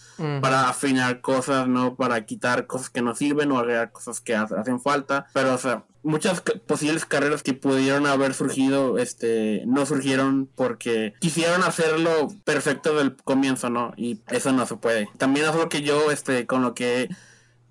para 0.42 0.70
afinar 0.70 1.22
cosas, 1.22 1.68
¿no? 1.68 1.96
Para 1.96 2.26
quitar 2.26 2.68
cosas 2.68 2.90
que 2.90 3.02
no 3.02 3.16
sirven 3.16 3.52
o 3.52 3.60
agregar 3.60 3.92
cosas 3.92 4.20
que 4.20 4.36
hacen 4.36 4.80
falta. 4.82 5.28
Pero, 5.34 5.54
o 5.54 5.58
sea, 5.58 5.86
muchas 6.08 6.42
posibles 6.42 7.06
carreras 7.06 7.44
que 7.44 7.54
pudieron 7.54 8.08
haber 8.08 8.34
surgido, 8.34 8.98
este, 8.98 9.64
no 9.66 9.86
surgieron 9.86 10.50
porque 10.56 11.14
quisieron 11.20 11.64
hacerlo 11.64 12.30
perfecto 12.46 12.96
del 12.96 13.16
comienzo, 13.16 13.70
¿no? 13.70 13.94
Y 13.98 14.22
eso 14.30 14.52
no 14.54 14.66
se 14.66 14.78
puede. 14.78 15.10
También 15.18 15.48
es 15.48 15.56
lo 15.56 15.70
que 15.70 15.82
yo, 15.82 16.10
este, 16.12 16.48
con 16.48 16.62
lo 16.62 16.74
que 16.74 17.10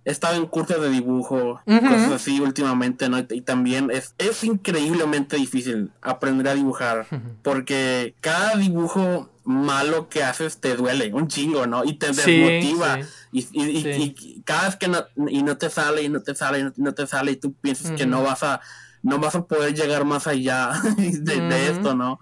he 0.07 0.13
estado 0.13 0.37
en 0.37 0.47
cursos 0.47 0.81
de 0.81 0.89
dibujo, 0.89 1.61
cosas 1.67 2.13
así 2.13 2.39
últimamente, 2.41 3.09
¿no? 3.09 3.19
Y 3.19 3.41
también 3.41 3.91
es, 3.91 4.15
es 4.19 4.45
increíblemente 4.45 5.37
difícil 5.37 5.91
aprender 6.01 6.47
a 6.47 6.55
dibujar, 6.55 7.09
porque 7.43 8.15
cada 8.21 8.57
dibujo 8.57 9.29
malo 9.43 10.09
que 10.09 10.23
haces 10.23 10.59
te 10.59 10.77
duele 10.77 11.13
un 11.13 11.27
chingo, 11.27 11.67
¿no? 11.67 11.85
Y 11.85 11.95
te 11.95 12.13
desmotiva. 12.13 13.01
Y, 13.33 13.49
y, 13.53 14.43
cada 14.45 14.67
vez 14.67 14.77
que 14.77 14.87
no, 14.87 15.05
y 15.29 15.43
no 15.43 15.57
te 15.57 15.71
sale, 15.71 16.05
y 16.05 16.09
no 16.09 16.23
te 16.23 16.37
sale, 16.37 16.61
y 16.61 16.81
no, 16.81 16.95
te 16.95 17.07
sale, 17.09 17.33
y 17.33 17.37
tú 17.37 17.53
piensas 17.55 17.91
que 17.91 18.07
no 18.07 18.23
vas 18.23 18.45
a, 18.45 18.61
no 19.03 19.19
vas 19.19 19.35
a 19.35 19.45
poder 19.45 19.75
llegar 19.75 20.05
más 20.05 20.29
allá 20.29 20.71
de, 20.97 21.69
esto, 21.69 21.97
¿no? 21.97 22.21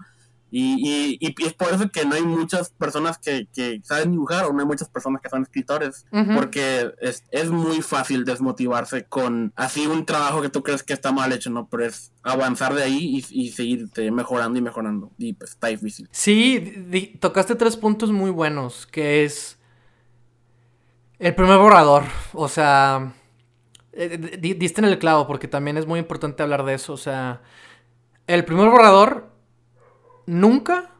Y, 0.57 1.17
y, 1.19 1.45
es 1.45 1.53
por 1.53 1.73
eso 1.73 1.89
que 1.91 2.05
no 2.05 2.15
hay 2.15 2.21
muchas 2.21 2.69
personas 2.69 3.17
que, 3.17 3.45
que, 3.53 3.81
saben 3.83 4.11
dibujar 4.11 4.45
o 4.45 4.53
no 4.53 4.61
hay 4.61 4.65
muchas 4.65 4.87
personas 4.87 5.21
que 5.21 5.27
son 5.27 5.41
escritores, 5.41 6.05
porque 6.33 6.93
es, 7.01 7.25
es, 7.31 7.51
muy 7.51 7.81
fácil 7.81 8.23
desmotivarse 8.23 9.03
con 9.03 9.51
así 9.57 9.85
un 9.85 10.05
trabajo 10.05 10.41
que 10.41 10.47
tú 10.47 10.63
crees 10.63 10.81
que 10.81 10.93
está 10.93 11.11
mal 11.11 11.33
hecho, 11.33 11.49
¿no? 11.49 11.67
Pero 11.67 11.83
es 11.83 12.13
avanzar 12.23 12.73
de 12.73 12.83
ahí 12.83 13.21
y, 13.29 13.41
y 13.41 13.51
seguirte 13.51 14.09
mejorando 14.11 14.57
y 14.57 14.61
mejorando. 14.61 15.11
Y 15.17 15.33
pues 15.33 15.51
está 15.51 15.67
difícil. 15.67 16.07
Sí, 16.13 17.17
tocaste 17.19 17.55
tres 17.55 17.75
puntos 17.75 18.13
muy 18.13 18.31
buenos, 18.31 18.87
que 18.87 19.25
es 19.25 19.59
el 21.19 21.35
primer 21.35 21.57
borrador, 21.57 22.03
o 22.31 22.47
sea... 22.47 23.13
Eh, 23.91 24.37
diste 24.57 24.79
en 24.79 24.85
el 24.85 24.99
clavo 24.99 25.27
porque 25.27 25.49
también 25.49 25.75
es 25.75 25.85
muy 25.85 25.99
importante 25.99 26.43
hablar 26.43 26.63
de 26.63 26.75
eso. 26.75 26.93
O 26.93 26.97
sea, 26.97 27.41
el 28.27 28.43
primer 28.43 28.69
borrador 28.69 29.34
nunca 30.25 30.91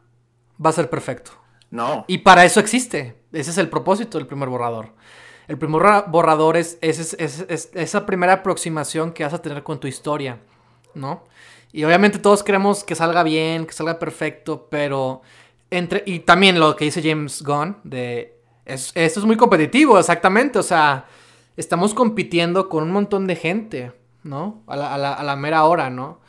va 0.64 0.70
a 0.70 0.74
ser 0.74 0.90
perfecto. 0.90 1.32
No. 1.72 2.06
Y 2.08 2.20
para 2.20 2.46
eso 2.46 2.60
existe. 2.60 3.16
Ese 3.32 3.52
es 3.52 3.58
el 3.58 3.70
propósito 3.70 4.18
del 4.18 4.28
primer 4.28 4.50
borrador. 4.50 4.94
El 5.48 5.58
primer 5.58 5.82
borrador 6.08 6.58
es, 6.58 6.78
esa 6.82 8.06
primera 8.06 8.34
aproximación 8.34 9.12
que 9.12 9.24
vas 9.24 9.34
a 9.34 9.42
tener 9.42 9.62
con 9.64 9.80
tu 9.80 9.88
historia, 9.88 10.40
¿no? 10.94 11.24
Y 11.72 11.84
obviamente 11.84 12.20
todos 12.20 12.42
queremos 12.42 12.84
que 12.84 12.96
salga 12.96 13.22
bien, 13.22 13.66
que 13.66 13.74
salga 13.74 14.00
perfecto, 14.00 14.68
pero 14.72 15.22
entre 15.70 16.04
y 16.06 16.20
también 16.20 16.60
lo 16.60 16.76
que 16.76 16.86
dice 16.86 17.04
James 17.04 17.44
Gunn 17.44 17.78
de 17.84 18.40
esto 18.66 19.20
es 19.20 19.26
muy 19.26 19.38
competitivo, 19.38 20.00
exactamente, 20.00 20.58
o 20.58 20.64
sea, 20.64 21.06
estamos 21.58 21.94
compitiendo 21.94 22.70
con 22.70 22.84
un 22.84 22.92
montón 22.92 23.28
de 23.28 23.36
gente, 23.36 23.92
¿no? 24.24 24.64
A 24.66 24.76
la, 24.76 25.14
a 25.14 25.24
la 25.24 25.36
mera 25.36 25.66
hora, 25.66 25.92
¿no? 25.92 26.22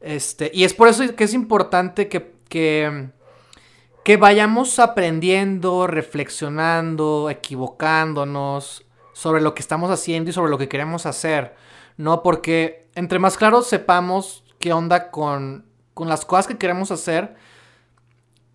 Este, 0.00 0.50
y 0.54 0.64
es 0.64 0.72
por 0.72 0.88
eso 0.88 1.14
que 1.14 1.24
es 1.24 1.34
importante 1.34 2.08
que 2.08 2.31
que, 2.52 4.16
vayamos 4.18 4.78
aprendiendo, 4.78 5.86
reflexionando, 5.86 7.30
equivocándonos 7.30 8.84
sobre 9.14 9.40
lo 9.40 9.54
que 9.54 9.62
estamos 9.62 9.90
haciendo 9.90 10.30
y 10.30 10.32
sobre 10.34 10.50
lo 10.50 10.58
que 10.58 10.68
queremos 10.68 11.06
hacer, 11.06 11.54
¿no? 11.96 12.22
Porque 12.22 12.90
entre 12.94 13.18
más 13.18 13.38
claros 13.38 13.66
sepamos 13.66 14.44
qué 14.58 14.72
onda 14.72 15.10
con, 15.10 15.64
con 15.94 16.08
las 16.08 16.26
cosas 16.26 16.46
que 16.46 16.58
queremos 16.58 16.90
hacer, 16.90 17.36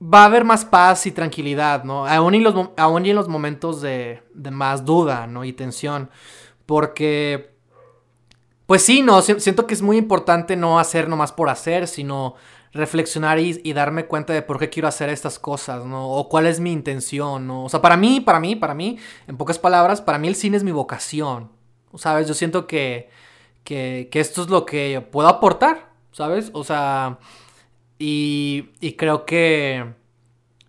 va 0.01 0.21
a 0.21 0.25
haber 0.25 0.43
más 0.43 0.63
paz 0.63 1.07
y 1.07 1.11
tranquilidad, 1.11 1.83
¿no? 1.83 2.05
Aún, 2.05 2.35
y, 2.35 2.39
los, 2.39 2.53
en 2.77 3.15
los 3.15 3.27
momentos 3.27 3.81
de, 3.81 4.21
de, 4.35 4.51
más 4.51 4.85
duda, 4.85 5.25
¿no? 5.25 5.43
Y 5.43 5.53
tensión. 5.53 6.11
Porque, 6.67 7.55
pues 8.67 8.83
sí, 8.83 9.01
no, 9.01 9.23
siento 9.23 9.65
que 9.65 9.73
es 9.73 9.81
muy 9.81 9.97
importante 9.97 10.55
no 10.55 10.79
hacer 10.79 11.09
nomás 11.09 11.31
por 11.31 11.49
hacer, 11.49 11.87
sino 11.87 12.35
reflexionar 12.73 13.39
y, 13.39 13.73
darme 13.73 14.05
cuenta 14.05 14.33
de 14.33 14.41
por 14.41 14.59
qué 14.59 14.69
quiero 14.69 14.87
hacer 14.87 15.09
estas 15.09 15.39
cosas, 15.39 15.85
¿no? 15.85 16.09
O 16.09 16.29
cuál 16.29 16.45
es 16.45 16.59
mi 16.59 16.71
intención, 16.71 17.47
¿no? 17.47 17.65
O 17.65 17.69
sea, 17.69 17.81
para 17.81 17.97
mí, 17.97 18.19
para 18.19 18.39
mí, 18.39 18.55
para 18.55 18.73
mí, 18.73 18.97
en 19.27 19.37
pocas 19.37 19.59
palabras, 19.59 20.01
para 20.01 20.17
mí 20.17 20.27
el 20.27 20.35
cine 20.35 20.57
es 20.57 20.63
mi 20.63 20.71
vocación, 20.71 21.51
¿sabes? 21.95 22.27
Yo 22.27 22.33
siento 22.33 22.67
que, 22.67 23.09
que, 23.63 24.09
esto 24.13 24.43
es 24.43 24.49
lo 24.49 24.65
que 24.65 25.05
puedo 25.11 25.27
aportar, 25.27 25.89
¿sabes? 26.11 26.51
O 26.53 26.63
sea, 26.63 27.19
y, 27.99 28.69
y 28.79 28.93
creo 28.93 29.25
que, 29.25 29.85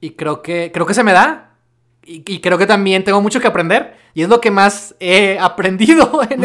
y 0.01 0.11
creo 0.11 0.43
que, 0.43 0.71
creo 0.73 0.87
que 0.87 0.95
se 0.95 1.05
me 1.05 1.13
da. 1.13 1.45
Y, 2.11 2.41
creo 2.41 2.57
que 2.57 2.67
también 2.67 3.05
tengo 3.05 3.21
mucho 3.21 3.39
que 3.39 3.49
aprender. 3.49 3.95
Y 4.15 4.23
es 4.23 4.31
lo 4.31 4.41
que 4.41 4.51
más 4.51 4.95
he 4.99 5.39
aprendido 5.41 6.23
en, 6.31 6.43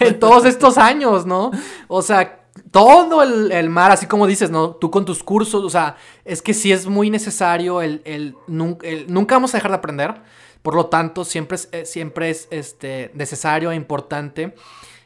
en 0.00 0.20
todos 0.20 0.44
estos 0.44 0.76
años, 0.76 1.24
¿no? 1.24 1.52
O 1.88 2.02
sea, 2.02 2.45
todo 2.76 3.22
el, 3.22 3.70
mar, 3.70 3.90
así 3.90 4.04
como 4.04 4.26
dices, 4.26 4.50
¿no? 4.50 4.72
Tú 4.72 4.90
con 4.90 5.06
tus 5.06 5.22
cursos, 5.22 5.64
o 5.64 5.70
sea, 5.70 5.96
es 6.26 6.42
que 6.42 6.52
sí 6.52 6.72
es 6.72 6.86
muy 6.86 7.08
necesario 7.08 7.80
el, 7.80 8.36
nunca 8.46 9.34
vamos 9.34 9.54
a 9.54 9.56
dejar 9.56 9.70
de 9.70 9.78
aprender. 9.78 10.14
Por 10.60 10.74
lo 10.74 10.84
tanto, 10.84 11.24
siempre 11.24 11.54
es, 11.54 11.70
eh, 11.72 11.86
siempre 11.86 12.28
es 12.28 12.48
este, 12.50 13.10
necesario 13.14 13.70
e 13.70 13.76
importante 13.76 14.54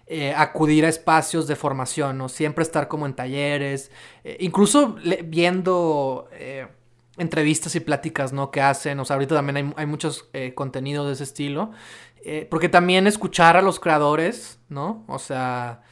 eh, 0.08 0.34
acudir 0.36 0.84
a 0.84 0.88
espacios 0.88 1.46
de 1.46 1.54
formación, 1.54 2.18
¿no? 2.18 2.28
Siempre 2.28 2.64
estar 2.64 2.88
como 2.88 3.06
en 3.06 3.14
talleres, 3.14 3.92
eh, 4.24 4.36
incluso 4.40 4.96
viendo 5.22 6.28
entrevistas 7.18 7.76
y 7.76 7.80
pláticas, 7.80 8.32
¿no? 8.32 8.50
Que 8.50 8.62
hacen, 8.62 8.98
o 8.98 9.04
sea, 9.04 9.14
ahorita 9.14 9.36
también 9.36 9.56
hay, 9.58 9.72
hay 9.76 9.86
muchos 9.86 10.28
contenidos 10.56 11.06
de 11.06 11.12
ese 11.12 11.22
estilo. 11.22 11.70
porque 12.50 12.68
también 12.68 13.06
escuchar 13.06 13.56
a 13.56 13.62
los 13.62 13.78
creadores, 13.78 14.58
¿no? 14.68 15.04
O 15.06 15.20
sea, 15.20 15.82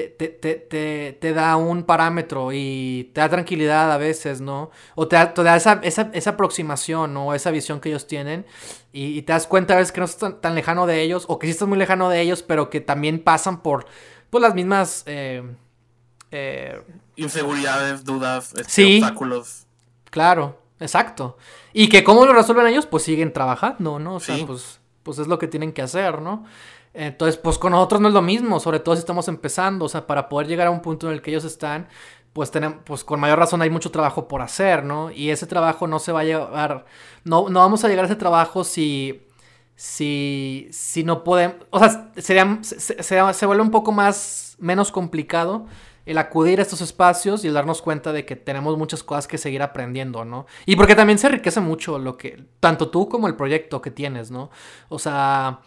te, 0.00 1.32
da 1.32 1.56
un 1.56 1.82
parámetro 1.82 2.50
y 2.52 3.10
te 3.14 3.20
da 3.20 3.28
tranquilidad 3.28 3.92
a 3.92 3.96
veces, 3.96 4.40
¿no? 4.40 4.70
O 4.94 5.08
te 5.08 5.16
da, 5.16 5.56
esa, 5.56 5.80
esa, 5.82 6.30
aproximación, 6.30 7.14
¿no? 7.14 7.34
Esa 7.34 7.50
visión 7.50 7.80
que 7.80 7.88
ellos 7.88 8.06
tienen 8.06 8.46
y, 8.92 9.22
te 9.22 9.32
das 9.32 9.46
cuenta 9.46 9.74
a 9.74 9.76
veces 9.78 9.92
que 9.92 10.00
no 10.00 10.06
estás 10.06 10.40
tan, 10.40 10.54
lejano 10.54 10.86
de 10.86 11.02
ellos 11.02 11.24
o 11.28 11.38
que 11.38 11.46
sí 11.46 11.52
estás 11.52 11.68
muy 11.68 11.78
lejano 11.78 12.08
de 12.08 12.20
ellos, 12.20 12.42
pero 12.42 12.70
que 12.70 12.80
también 12.80 13.22
pasan 13.22 13.62
por 13.62 13.86
pues, 14.30 14.42
las 14.42 14.54
mismas... 14.54 15.02
Eh, 15.06 15.42
eh, 16.30 16.82
Inseguridades, 17.16 18.04
dudas, 18.04 18.54
este, 18.54 18.98
obstáculos. 18.98 19.66
Claro, 20.10 20.60
exacto. 20.78 21.36
Y 21.72 21.88
que 21.88 22.04
cómo 22.04 22.24
lo 22.24 22.32
resuelven 22.32 22.66
ellos, 22.66 22.86
pues 22.86 23.02
siguen 23.02 23.32
trabajando, 23.32 23.98
¿no? 23.98 24.16
O 24.16 24.20
sea, 24.20 24.36
pues, 24.46 24.80
pues 25.02 25.18
es 25.18 25.26
lo 25.26 25.38
que 25.38 25.48
tienen 25.48 25.72
que 25.72 25.82
hacer, 25.82 26.20
¿no? 26.20 26.44
Entonces, 26.94 27.36
pues 27.36 27.58
con 27.58 27.72
nosotros 27.72 28.00
no 28.00 28.08
es 28.08 28.14
lo 28.14 28.22
mismo, 28.22 28.60
sobre 28.60 28.80
todo 28.80 28.96
si 28.96 29.00
estamos 29.00 29.28
empezando, 29.28 29.84
o 29.84 29.88
sea, 29.88 30.06
para 30.06 30.28
poder 30.28 30.48
llegar 30.48 30.66
a 30.66 30.70
un 30.70 30.80
punto 30.80 31.06
en 31.06 31.14
el 31.14 31.22
que 31.22 31.30
ellos 31.30 31.44
están, 31.44 31.88
pues 32.32 32.50
tenemos, 32.50 32.78
pues 32.84 33.04
con 33.04 33.20
mayor 33.20 33.38
razón 33.38 33.62
hay 33.62 33.70
mucho 33.70 33.90
trabajo 33.90 34.28
por 34.28 34.42
hacer, 34.42 34.84
¿no? 34.84 35.10
Y 35.10 35.30
ese 35.30 35.46
trabajo 35.46 35.86
no 35.86 35.98
se 35.98 36.12
va 36.12 36.20
a 36.20 36.24
llevar, 36.24 36.86
no, 37.24 37.48
no 37.48 37.60
vamos 37.60 37.84
a 37.84 37.88
llegar 37.88 38.04
a 38.04 38.08
ese 38.08 38.16
trabajo 38.16 38.64
si, 38.64 39.26
si, 39.74 40.68
si 40.70 41.04
no 41.04 41.24
podemos, 41.24 41.56
o 41.70 41.78
sea, 41.78 42.10
sería, 42.16 42.58
se, 42.62 43.02
se, 43.02 43.46
vuelve 43.46 43.62
un 43.62 43.70
poco 43.70 43.92
más, 43.92 44.56
menos 44.58 44.90
complicado 44.90 45.66
el 46.06 46.16
acudir 46.16 46.58
a 46.58 46.62
estos 46.62 46.80
espacios 46.80 47.44
y 47.44 47.48
el 47.48 47.54
darnos 47.54 47.82
cuenta 47.82 48.12
de 48.12 48.24
que 48.24 48.34
tenemos 48.34 48.78
muchas 48.78 49.02
cosas 49.02 49.28
que 49.28 49.36
seguir 49.36 49.60
aprendiendo, 49.60 50.24
¿no? 50.24 50.46
Y 50.64 50.74
porque 50.74 50.94
también 50.94 51.18
se 51.18 51.26
enriquece 51.26 51.60
mucho 51.60 51.98
lo 51.98 52.16
que, 52.16 52.44
tanto 52.60 52.88
tú 52.88 53.10
como 53.10 53.28
el 53.28 53.36
proyecto 53.36 53.82
que 53.82 53.90
tienes, 53.90 54.30
¿no? 54.30 54.50
O 54.88 54.98
sea, 54.98 55.60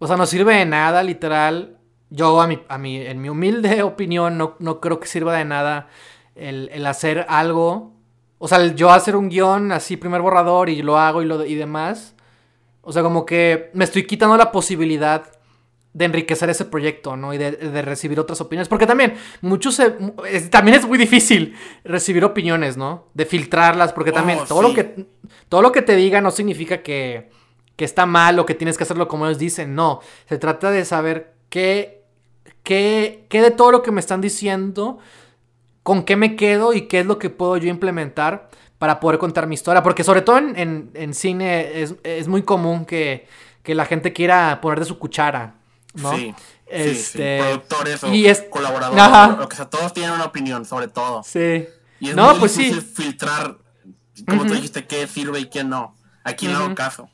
o 0.00 0.06
sea, 0.06 0.16
no 0.16 0.26
sirve 0.26 0.54
de 0.54 0.64
nada, 0.64 1.02
literal. 1.02 1.76
Yo, 2.08 2.40
a 2.40 2.46
mi, 2.46 2.58
a 2.68 2.78
mi, 2.78 2.96
en 2.96 3.20
mi 3.20 3.28
humilde 3.28 3.82
opinión, 3.84 4.36
no, 4.38 4.56
no 4.58 4.80
creo 4.80 4.98
que 4.98 5.06
sirva 5.06 5.36
de 5.36 5.44
nada 5.44 5.88
el, 6.34 6.84
hacer 6.86 7.26
algo. 7.28 7.92
O 8.38 8.48
sea, 8.48 8.74
yo 8.74 8.90
hacer 8.90 9.14
un 9.14 9.28
guion 9.28 9.72
así, 9.72 9.98
primer 9.98 10.22
borrador, 10.22 10.70
y 10.70 10.80
lo 10.80 10.98
hago 10.98 11.20
y, 11.22 11.26
lo, 11.26 11.44
y 11.44 11.54
demás. 11.54 12.14
O 12.80 12.92
sea, 12.92 13.02
como 13.02 13.26
que 13.26 13.70
me 13.74 13.84
estoy 13.84 14.06
quitando 14.06 14.38
la 14.38 14.50
posibilidad 14.50 15.22
de 15.92 16.04
enriquecer 16.06 16.48
ese 16.48 16.64
proyecto, 16.64 17.16
¿no? 17.16 17.34
Y 17.34 17.38
de, 17.38 17.82
recibir 17.82 18.18
otras 18.18 18.40
opiniones. 18.40 18.68
Porque 18.68 18.86
también, 18.86 19.16
muchos... 19.42 19.78
también 20.48 20.78
es 20.78 20.88
muy 20.88 20.96
difícil 20.96 21.54
recibir 21.84 22.24
opiniones, 22.24 22.78
¿no? 22.78 23.08
De 23.12 23.26
filtrarlas, 23.26 23.92
porque 23.92 24.12
también 24.12 24.38
oh, 24.40 24.46
todo, 24.46 24.62
lo 24.62 24.72
que, 24.72 25.06
todo 25.50 25.60
lo 25.60 25.72
que 25.72 25.82
te 25.82 25.94
diga 25.94 26.22
no 26.22 26.30
significa 26.30 26.82
que 26.82 27.28
que 27.80 27.86
está 27.86 28.04
mal 28.04 28.38
o 28.38 28.44
que 28.44 28.54
tienes 28.54 28.76
que 28.76 28.84
hacerlo 28.84 29.08
como 29.08 29.24
ellos 29.24 29.38
dicen. 29.38 29.74
No, 29.74 30.00
se 30.28 30.36
trata 30.36 30.70
de 30.70 30.84
saber 30.84 31.32
qué, 31.48 32.04
qué, 32.62 33.24
qué 33.30 33.40
de 33.40 33.50
todo 33.50 33.72
lo 33.72 33.82
que 33.82 33.90
me 33.90 34.00
están 34.00 34.20
diciendo, 34.20 34.98
con 35.82 36.04
qué 36.04 36.14
me 36.14 36.36
quedo 36.36 36.74
y 36.74 36.82
qué 36.88 37.00
es 37.00 37.06
lo 37.06 37.18
que 37.18 37.30
puedo 37.30 37.56
yo 37.56 37.70
implementar 37.70 38.50
para 38.76 39.00
poder 39.00 39.18
contar 39.18 39.46
mi 39.46 39.54
historia. 39.54 39.82
Porque 39.82 40.04
sobre 40.04 40.20
todo 40.20 40.36
en, 40.36 41.14
cine 41.14 41.86
es, 42.02 42.28
muy 42.28 42.42
común 42.42 42.84
que, 42.84 43.26
la 43.64 43.86
gente 43.86 44.12
quiera 44.12 44.60
poner 44.60 44.80
de 44.80 44.84
su 44.84 44.98
cuchara, 44.98 45.54
¿no? 45.94 46.14
Sí. 46.14 46.34
Este, 46.66 47.38
productores 47.38 48.04
o 48.04 48.12
y 48.12 48.26
es... 48.26 48.42
colaboradores, 48.50 49.46
que 49.48 49.56
sea, 49.56 49.70
todos 49.70 49.94
tienen 49.94 50.12
una 50.12 50.26
opinión, 50.26 50.66
sobre 50.66 50.88
todo. 50.88 51.22
Sí. 51.22 51.66
Y 51.98 52.10
es 52.10 52.14
no, 52.14 52.32
muy 52.32 52.40
pues 52.40 52.58
difícil 52.58 52.82
filtrar, 52.82 53.56
como 54.28 54.44
tú 54.44 54.52
dijiste, 54.52 54.86
qué 54.86 55.06
sirve 55.06 55.40
y 55.40 55.46
qué 55.48 55.64
no. 55.64 55.96
Aquí 56.24 56.46
no 56.46 56.58
hago 56.58 56.74
caso. 56.74 57.08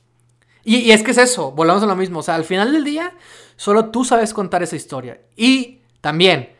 Y, 0.69 0.91
es 0.91 1.05
que 1.05 1.13
es 1.13 1.19
eso, 1.19 1.53
volvamos 1.53 1.85
a 1.85 1.87
lo 1.87 1.95
mismo. 1.95 2.19
O 2.19 2.23
sea, 2.25 2.35
al 2.35 2.43
final 2.43 2.73
del 2.73 2.83
día, 2.83 3.15
solo 3.55 3.91
tú 3.91 4.05
sabes 4.05 4.35
contar 4.35 4.65
esa 4.65 4.75
historia. 4.75 5.21
Y 5.37 5.79
también, 6.01 6.51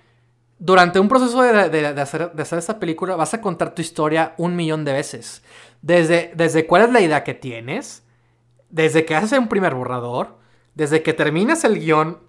durante 0.61 1.01
un 1.01 1.09
proceso 1.09 1.43
de, 1.43 1.87
hacer, 1.89 2.31
de 2.31 2.43
hacer 2.43 2.61
esta 2.61 2.79
película, 2.79 3.17
vas 3.17 3.35
a 3.35 3.41
contar 3.41 3.75
tu 3.75 3.83
historia 3.83 4.35
un 4.39 4.55
millón 4.55 4.85
de 4.85 4.93
veces. 4.93 5.43
Desde, 5.83 6.31
desde 6.37 6.69
cuál 6.69 6.83
es 6.83 6.93
la 6.93 7.01
idea 7.01 7.25
que 7.25 7.35
tienes, 7.35 8.05
desde 8.71 9.05
que 9.05 9.17
haces 9.17 9.37
un 9.37 9.49
primer 9.49 9.75
borrador, 9.75 10.39
desde 10.77 11.03
que 11.03 11.13
terminas 11.13 11.65
el 11.65 11.81
guion 11.81 12.21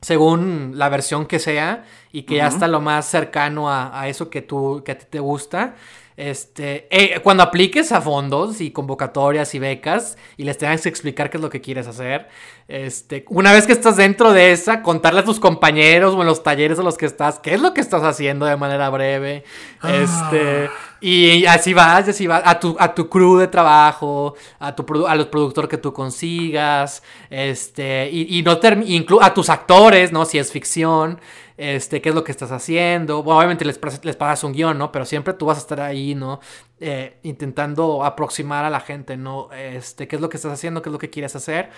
según 0.00 0.72
la 0.74 0.88
versión 0.88 1.26
que 1.26 1.38
sea 1.38 1.84
y 2.10 2.22
que 2.22 2.36
ya 2.36 2.48
está 2.48 2.66
lo 2.66 2.80
más 2.80 3.06
cercano 3.06 3.70
a, 3.70 4.00
a, 4.00 4.08
eso 4.08 4.28
que 4.28 4.42
tú, 4.42 4.82
que 4.84 4.92
a 4.92 4.98
ti 4.98 5.06
te 5.08 5.20
gusta. 5.20 5.76
Este, 6.16 6.86
eh, 6.90 7.20
cuando 7.20 7.42
apliques 7.42 7.92
a 7.92 8.00
fondos 8.00 8.60
y 8.60 8.72
convocatorias 8.72 9.54
y 9.54 9.58
becas 9.58 10.18
y 10.36 10.44
les 10.44 10.58
tengas 10.58 10.82
que 10.82 10.88
explicar 10.88 11.30
qué 11.30 11.38
es 11.38 11.42
lo 11.42 11.48
que 11.48 11.60
quieres 11.62 11.86
hacer, 11.86 12.28
este, 12.68 13.24
una 13.28 13.52
vez 13.52 13.66
que 13.66 13.72
estás 13.72 13.96
dentro 13.96 14.32
de 14.32 14.52
esa, 14.52 14.82
contarle 14.82 15.20
a 15.20 15.24
tus 15.24 15.40
compañeros 15.40 16.14
o 16.14 16.20
en 16.20 16.26
los 16.26 16.42
talleres 16.42 16.78
a 16.78 16.82
los 16.82 16.96
que 16.96 17.06
estás, 17.06 17.38
qué 17.38 17.54
es 17.54 17.60
lo 17.60 17.74
que 17.74 17.80
estás 17.80 18.02
haciendo 18.02 18.46
de 18.46 18.56
manera 18.56 18.90
breve, 18.90 19.44
este, 19.82 20.66
ah. 20.66 20.96
y 21.00 21.46
así 21.46 21.74
vas, 21.74 22.08
así 22.08 22.26
vas, 22.26 22.42
a 22.44 22.60
tu, 22.60 22.76
a 22.78 22.94
tu 22.94 23.08
crew 23.08 23.38
de 23.38 23.48
trabajo, 23.48 24.34
a, 24.58 24.76
tu, 24.76 25.06
a 25.06 25.14
los 25.16 25.26
productores 25.26 25.70
que 25.70 25.78
tú 25.78 25.92
consigas, 25.92 27.02
este, 27.28 28.10
y, 28.12 28.38
y 28.38 28.42
no 28.42 28.60
inclu 28.84 29.20
a 29.22 29.32
tus 29.32 29.48
actores, 29.48 30.12
¿no? 30.12 30.24
Si 30.24 30.38
es 30.38 30.52
ficción, 30.52 31.18
este, 31.60 32.00
qué 32.00 32.08
es 32.08 32.14
lo 32.14 32.24
que 32.24 32.32
estás 32.32 32.52
haciendo. 32.52 33.18
obviamente 33.18 33.66
les, 33.66 33.78
les 34.02 34.16
pagas 34.16 34.42
un 34.44 34.52
guion, 34.54 34.78
¿no? 34.78 34.90
Pero 34.90 35.04
siempre 35.04 35.34
tú 35.34 35.44
vas 35.44 35.58
a 35.58 35.60
estar 35.60 35.78
ahí, 35.82 36.14
¿no? 36.14 36.40
Eh, 36.80 37.18
intentando 37.22 38.02
aproximar 38.02 38.64
a 38.64 38.70
la 38.70 38.80
gente, 38.80 39.18
¿no? 39.18 39.52
Este, 39.52 40.08
qué 40.08 40.16
es 40.16 40.22
lo 40.22 40.30
que 40.30 40.38
estás 40.38 40.52
haciendo, 40.52 40.80
qué 40.80 40.88
es 40.88 40.92
lo 40.92 40.98
que 40.98 41.10
quieres 41.10 41.36
hacer. 41.36 41.68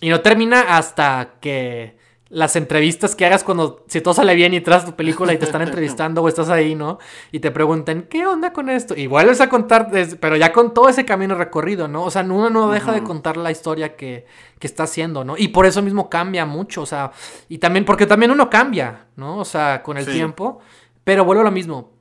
Y 0.00 0.08
no 0.08 0.22
termina 0.22 0.76
hasta 0.76 1.34
que 1.40 1.96
las 2.30 2.56
entrevistas 2.56 3.16
que 3.16 3.24
hagas 3.24 3.42
cuando, 3.42 3.84
si 3.88 4.02
todo 4.02 4.12
sale 4.12 4.34
bien 4.34 4.52
y 4.52 4.60
traes 4.60 4.84
tu 4.84 4.94
película 4.94 5.32
y 5.32 5.38
te 5.38 5.46
están 5.46 5.62
entrevistando 5.66 6.22
o 6.22 6.28
estás 6.28 6.50
ahí, 6.50 6.74
¿no? 6.74 6.98
Y 7.32 7.40
te 7.40 7.50
preguntan, 7.50 8.02
¿qué 8.02 8.26
onda 8.26 8.52
con 8.52 8.68
esto? 8.68 8.94
Y 8.94 9.06
vuelves 9.06 9.40
a 9.40 9.48
contar, 9.48 9.90
pero 10.20 10.36
ya 10.36 10.52
con 10.52 10.74
todo 10.74 10.88
ese 10.88 11.06
camino 11.06 11.34
recorrido, 11.34 11.88
¿no? 11.88 12.04
O 12.04 12.10
sea, 12.10 12.22
uno 12.22 12.50
no 12.50 12.70
deja 12.70 12.92
de 12.92 13.02
contar 13.02 13.36
la 13.38 13.50
historia 13.50 13.96
que, 13.96 14.26
que 14.58 14.66
está 14.66 14.82
haciendo, 14.82 15.24
¿no? 15.24 15.36
Y 15.38 15.48
por 15.48 15.64
eso 15.64 15.80
mismo 15.80 16.10
cambia 16.10 16.44
mucho, 16.44 16.82
o 16.82 16.86
sea, 16.86 17.12
y 17.48 17.58
también, 17.58 17.84
porque 17.86 18.06
también 18.06 18.30
uno 18.30 18.50
cambia, 18.50 19.06
¿no? 19.16 19.38
O 19.38 19.44
sea, 19.44 19.82
con 19.82 19.96
el 19.96 20.04
tiempo, 20.06 20.60
pero 21.04 21.24
vuelvo 21.24 21.40
a 21.40 21.44
lo 21.44 21.50
mismo. 21.50 21.92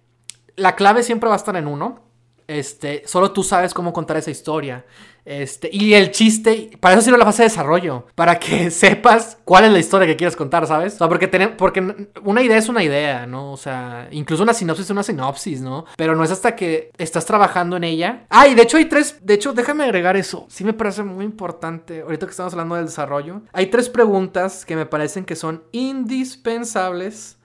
La 0.58 0.76
clave 0.76 1.04
siempre 1.04 1.30
va 1.30 1.36
a 1.36 1.38
estar 1.38 1.56
en 1.56 1.68
uno. 1.68 2.02
Este, 2.48 3.04
solo 3.06 3.32
tú 3.32 3.44
sabes 3.44 3.74
cómo 3.74 3.94
contar 3.94 4.18
esa 4.18 4.32
historia. 4.32 4.86
Este, 5.28 5.70
y 5.74 5.94
el 5.94 6.12
chiste, 6.12 6.72
para 6.80 6.96
eso 6.96 7.02
sirve 7.02 7.18
la 7.18 7.26
fase 7.26 7.44
de 7.44 7.50
desarrollo, 7.50 8.08
para 8.16 8.40
que 8.40 8.72
sepas 8.72 9.38
cuál 9.44 9.66
es 9.66 9.74
la 9.74 9.80
historia 9.80 10.08
que 10.08 10.16
quieres 10.16 10.38
contar, 10.38 10.66
¿sabes? 10.66 10.94
O 10.94 10.98
sea, 11.00 11.10
porque, 11.10 11.28
porque 11.58 12.08
una 12.24 12.42
idea 12.42 12.56
es 12.56 12.70
una 12.70 12.82
idea, 12.82 13.28
¿no? 13.28 13.52
O 13.52 13.58
sea, 13.58 14.08
incluso 14.12 14.44
una 14.44 14.54
sinopsis 14.54 14.86
es 14.86 14.90
una 14.90 15.04
sinopsis, 15.04 15.60
¿no? 15.60 15.84
Pero 15.98 16.16
no 16.16 16.24
es 16.24 16.32
hasta 16.32 16.56
que 16.56 16.92
estás 16.98 17.26
trabajando 17.26 17.76
en 17.76 17.84
ella. 17.84 18.26
Ah, 18.30 18.48
y 18.48 18.56
de 18.56 18.62
hecho 18.62 18.78
hay 18.78 18.86
tres, 18.86 19.18
de 19.22 19.34
hecho, 19.34 19.52
déjame 19.52 19.84
agregar 19.84 20.16
eso, 20.16 20.46
sí 20.50 20.64
me 20.64 20.72
parece 20.72 21.04
muy 21.04 21.26
importante, 21.26 22.04
ahorita 22.04 22.26
que 22.26 22.32
estamos 22.32 22.54
hablando 22.54 22.76
del 22.76 22.86
desarrollo, 22.86 23.42
hay 23.52 23.66
tres 23.66 23.90
preguntas 23.90 24.64
que 24.64 24.78
me 24.78 24.86
parecen 24.86 25.26
que 25.26 25.36
son 25.36 25.62
indispensables 25.74 27.38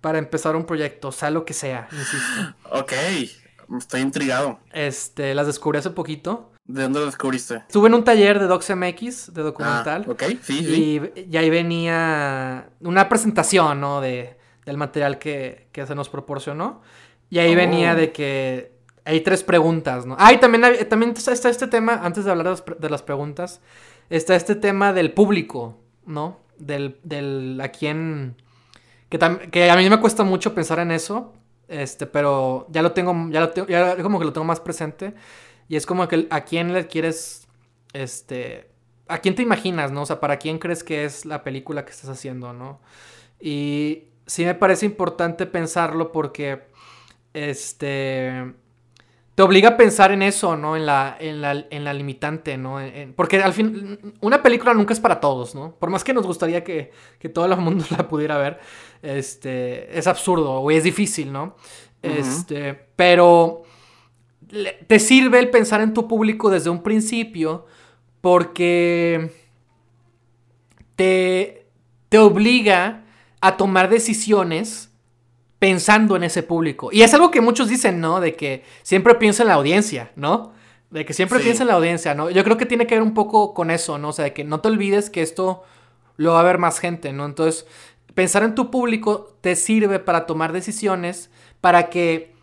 para 0.00 0.18
empezar 0.18 0.54
un 0.54 0.66
proyecto, 0.66 1.10
sea 1.10 1.32
lo 1.32 1.44
que 1.44 1.54
sea, 1.54 1.88
insisto. 1.90 2.54
Ok, 2.70 2.92
estoy 3.76 4.02
intrigado. 4.02 4.60
Este, 4.72 5.34
las 5.34 5.48
descubrí 5.48 5.80
hace 5.80 5.90
poquito. 5.90 6.52
¿De 6.68 6.82
dónde 6.82 7.00
lo 7.00 7.06
descubriste? 7.06 7.56
Estuve 7.66 7.88
en 7.88 7.94
un 7.94 8.04
taller 8.04 8.38
de 8.38 8.46
DocsMX, 8.46 9.32
de 9.32 9.42
documental. 9.42 10.04
Ah, 10.06 10.12
ok, 10.12 10.22
sí, 10.42 10.58
sí. 10.58 11.00
Y, 11.16 11.36
ahí 11.36 11.48
venía 11.48 12.68
una 12.80 13.08
presentación, 13.08 13.80
¿no? 13.80 14.02
De, 14.02 14.36
del 14.66 14.76
material 14.76 15.18
que, 15.18 15.68
que 15.72 15.86
se 15.86 15.94
nos 15.94 16.10
proporcionó. 16.10 16.82
Y 17.30 17.38
ahí 17.38 17.54
venía 17.54 17.92
oh. 17.92 17.96
de 17.96 18.12
que 18.12 18.78
hay 19.06 19.22
tres 19.22 19.42
preguntas, 19.42 20.04
¿no? 20.04 20.14
Ah, 20.18 20.34
y 20.34 20.38
también, 20.38 20.86
también 20.90 21.14
está 21.16 21.32
este 21.32 21.66
tema, 21.68 22.00
antes 22.02 22.26
de 22.26 22.30
hablar 22.30 22.54
de 22.54 22.90
las 22.90 23.02
preguntas, 23.02 23.62
está 24.10 24.36
este 24.36 24.54
tema 24.54 24.92
del 24.92 25.12
público, 25.12 25.78
¿no? 26.04 26.38
Del, 26.58 27.00
del 27.02 27.58
a 27.62 27.68
quién... 27.68 28.36
Que, 29.08 29.18
que 29.50 29.70
a 29.70 29.76
mí 29.76 29.88
me 29.88 30.00
cuesta 30.00 30.22
mucho 30.22 30.54
pensar 30.54 30.80
en 30.80 30.90
eso, 30.90 31.32
este, 31.66 32.06
pero 32.06 32.66
ya 32.68 32.82
lo 32.82 32.92
tengo, 32.92 33.14
ya 33.30 33.40
lo 33.40 33.48
tengo, 33.48 33.68
ya 33.68 33.96
como 34.02 34.18
que 34.18 34.26
lo 34.26 34.34
tengo 34.34 34.44
más 34.44 34.60
presente. 34.60 35.14
Y 35.68 35.76
es 35.76 35.86
como 35.86 36.08
que 36.08 36.26
a 36.30 36.42
quién 36.42 36.72
le 36.72 36.86
quieres, 36.86 37.46
este, 37.92 38.70
a 39.06 39.18
quién 39.18 39.34
te 39.34 39.42
imaginas, 39.42 39.92
¿no? 39.92 40.02
O 40.02 40.06
sea, 40.06 40.20
para 40.20 40.38
quién 40.38 40.58
crees 40.58 40.82
que 40.82 41.04
es 41.04 41.26
la 41.26 41.44
película 41.44 41.84
que 41.84 41.92
estás 41.92 42.10
haciendo, 42.10 42.52
¿no? 42.52 42.80
Y 43.40 44.04
sí 44.26 44.44
me 44.44 44.54
parece 44.54 44.86
importante 44.86 45.46
pensarlo 45.46 46.10
porque, 46.10 46.62
este, 47.34 48.54
te 49.38 49.42
obliga 49.42 49.68
a 49.68 49.76
pensar 49.76 50.10
en 50.10 50.22
eso, 50.22 50.56
¿no? 50.56 50.74
En 50.74 50.84
la, 50.84 51.16
en 51.20 51.40
la, 51.40 51.66
en 51.70 51.84
la 51.84 51.92
limitante, 51.92 52.56
¿no? 52.56 52.80
porque 53.14 53.40
al 53.40 53.52
fin, 53.52 54.16
una 54.20 54.42
película 54.42 54.74
nunca 54.74 54.92
es 54.92 54.98
para 54.98 55.20
todos, 55.20 55.54
¿no? 55.54 55.76
Por 55.76 55.90
más 55.90 56.02
que 56.02 56.12
nos 56.12 56.26
gustaría 56.26 56.64
que, 56.64 56.90
que 57.20 57.28
todo 57.28 57.44
el 57.44 57.56
mundo 57.56 57.84
la 57.96 58.08
pudiera 58.08 58.36
ver, 58.36 58.58
este, 59.00 59.96
es 59.96 60.08
absurdo 60.08 60.54
o 60.54 60.70
es 60.72 60.82
difícil, 60.82 61.30
¿no? 61.30 61.54
Este, 62.02 62.74
pero 62.96 63.62
te 64.86 64.98
sirve 64.98 65.38
el 65.38 65.50
pensar 65.50 65.80
en 65.80 65.94
tu 65.94 66.08
público 66.08 66.50
desde 66.50 66.70
un 66.70 66.82
principio 66.82 67.66
porque 68.20 69.32
te, 70.96 71.66
te 72.08 72.18
obliga 72.18 73.04
a 73.40 73.56
tomar 73.56 73.88
decisiones 73.88 74.90
pensando 75.58 76.16
en 76.16 76.24
ese 76.24 76.42
público. 76.42 76.90
Y 76.92 77.02
es 77.02 77.12
algo 77.14 77.30
que 77.30 77.40
muchos 77.40 77.68
dicen, 77.68 78.00
¿no? 78.00 78.20
De 78.20 78.34
que 78.34 78.64
siempre 78.82 79.14
piensa 79.14 79.42
en 79.42 79.48
la 79.48 79.54
audiencia, 79.54 80.12
¿no? 80.16 80.52
De 80.90 81.04
que 81.04 81.12
siempre 81.12 81.40
piensa 81.40 81.62
en 81.62 81.68
la 81.68 81.74
audiencia, 81.74 82.14
¿no? 82.14 82.30
Yo 82.30 82.44
creo 82.44 82.56
que 82.56 82.66
tiene 82.66 82.86
que 82.86 82.94
ver 82.94 83.02
un 83.02 83.14
poco 83.14 83.54
con 83.54 83.70
eso, 83.70 83.98
¿no? 83.98 84.08
O 84.08 84.12
sea, 84.12 84.26
de 84.26 84.32
que 84.32 84.44
no 84.44 84.60
te 84.60 84.68
olvides 84.68 85.10
que 85.10 85.22
esto 85.22 85.62
lo 86.16 86.32
va 86.32 86.40
a 86.40 86.44
ver 86.44 86.58
más 86.58 86.78
gente, 86.78 87.12
¿no? 87.12 87.26
Entonces, 87.26 87.66
pensar 88.14 88.42
en 88.42 88.54
tu 88.54 88.70
público 88.70 89.36
te 89.40 89.56
sirve 89.56 89.98
para 89.98 90.26
tomar 90.26 90.52
decisiones, 90.52 91.30
para 91.60 91.90
que 91.90 92.34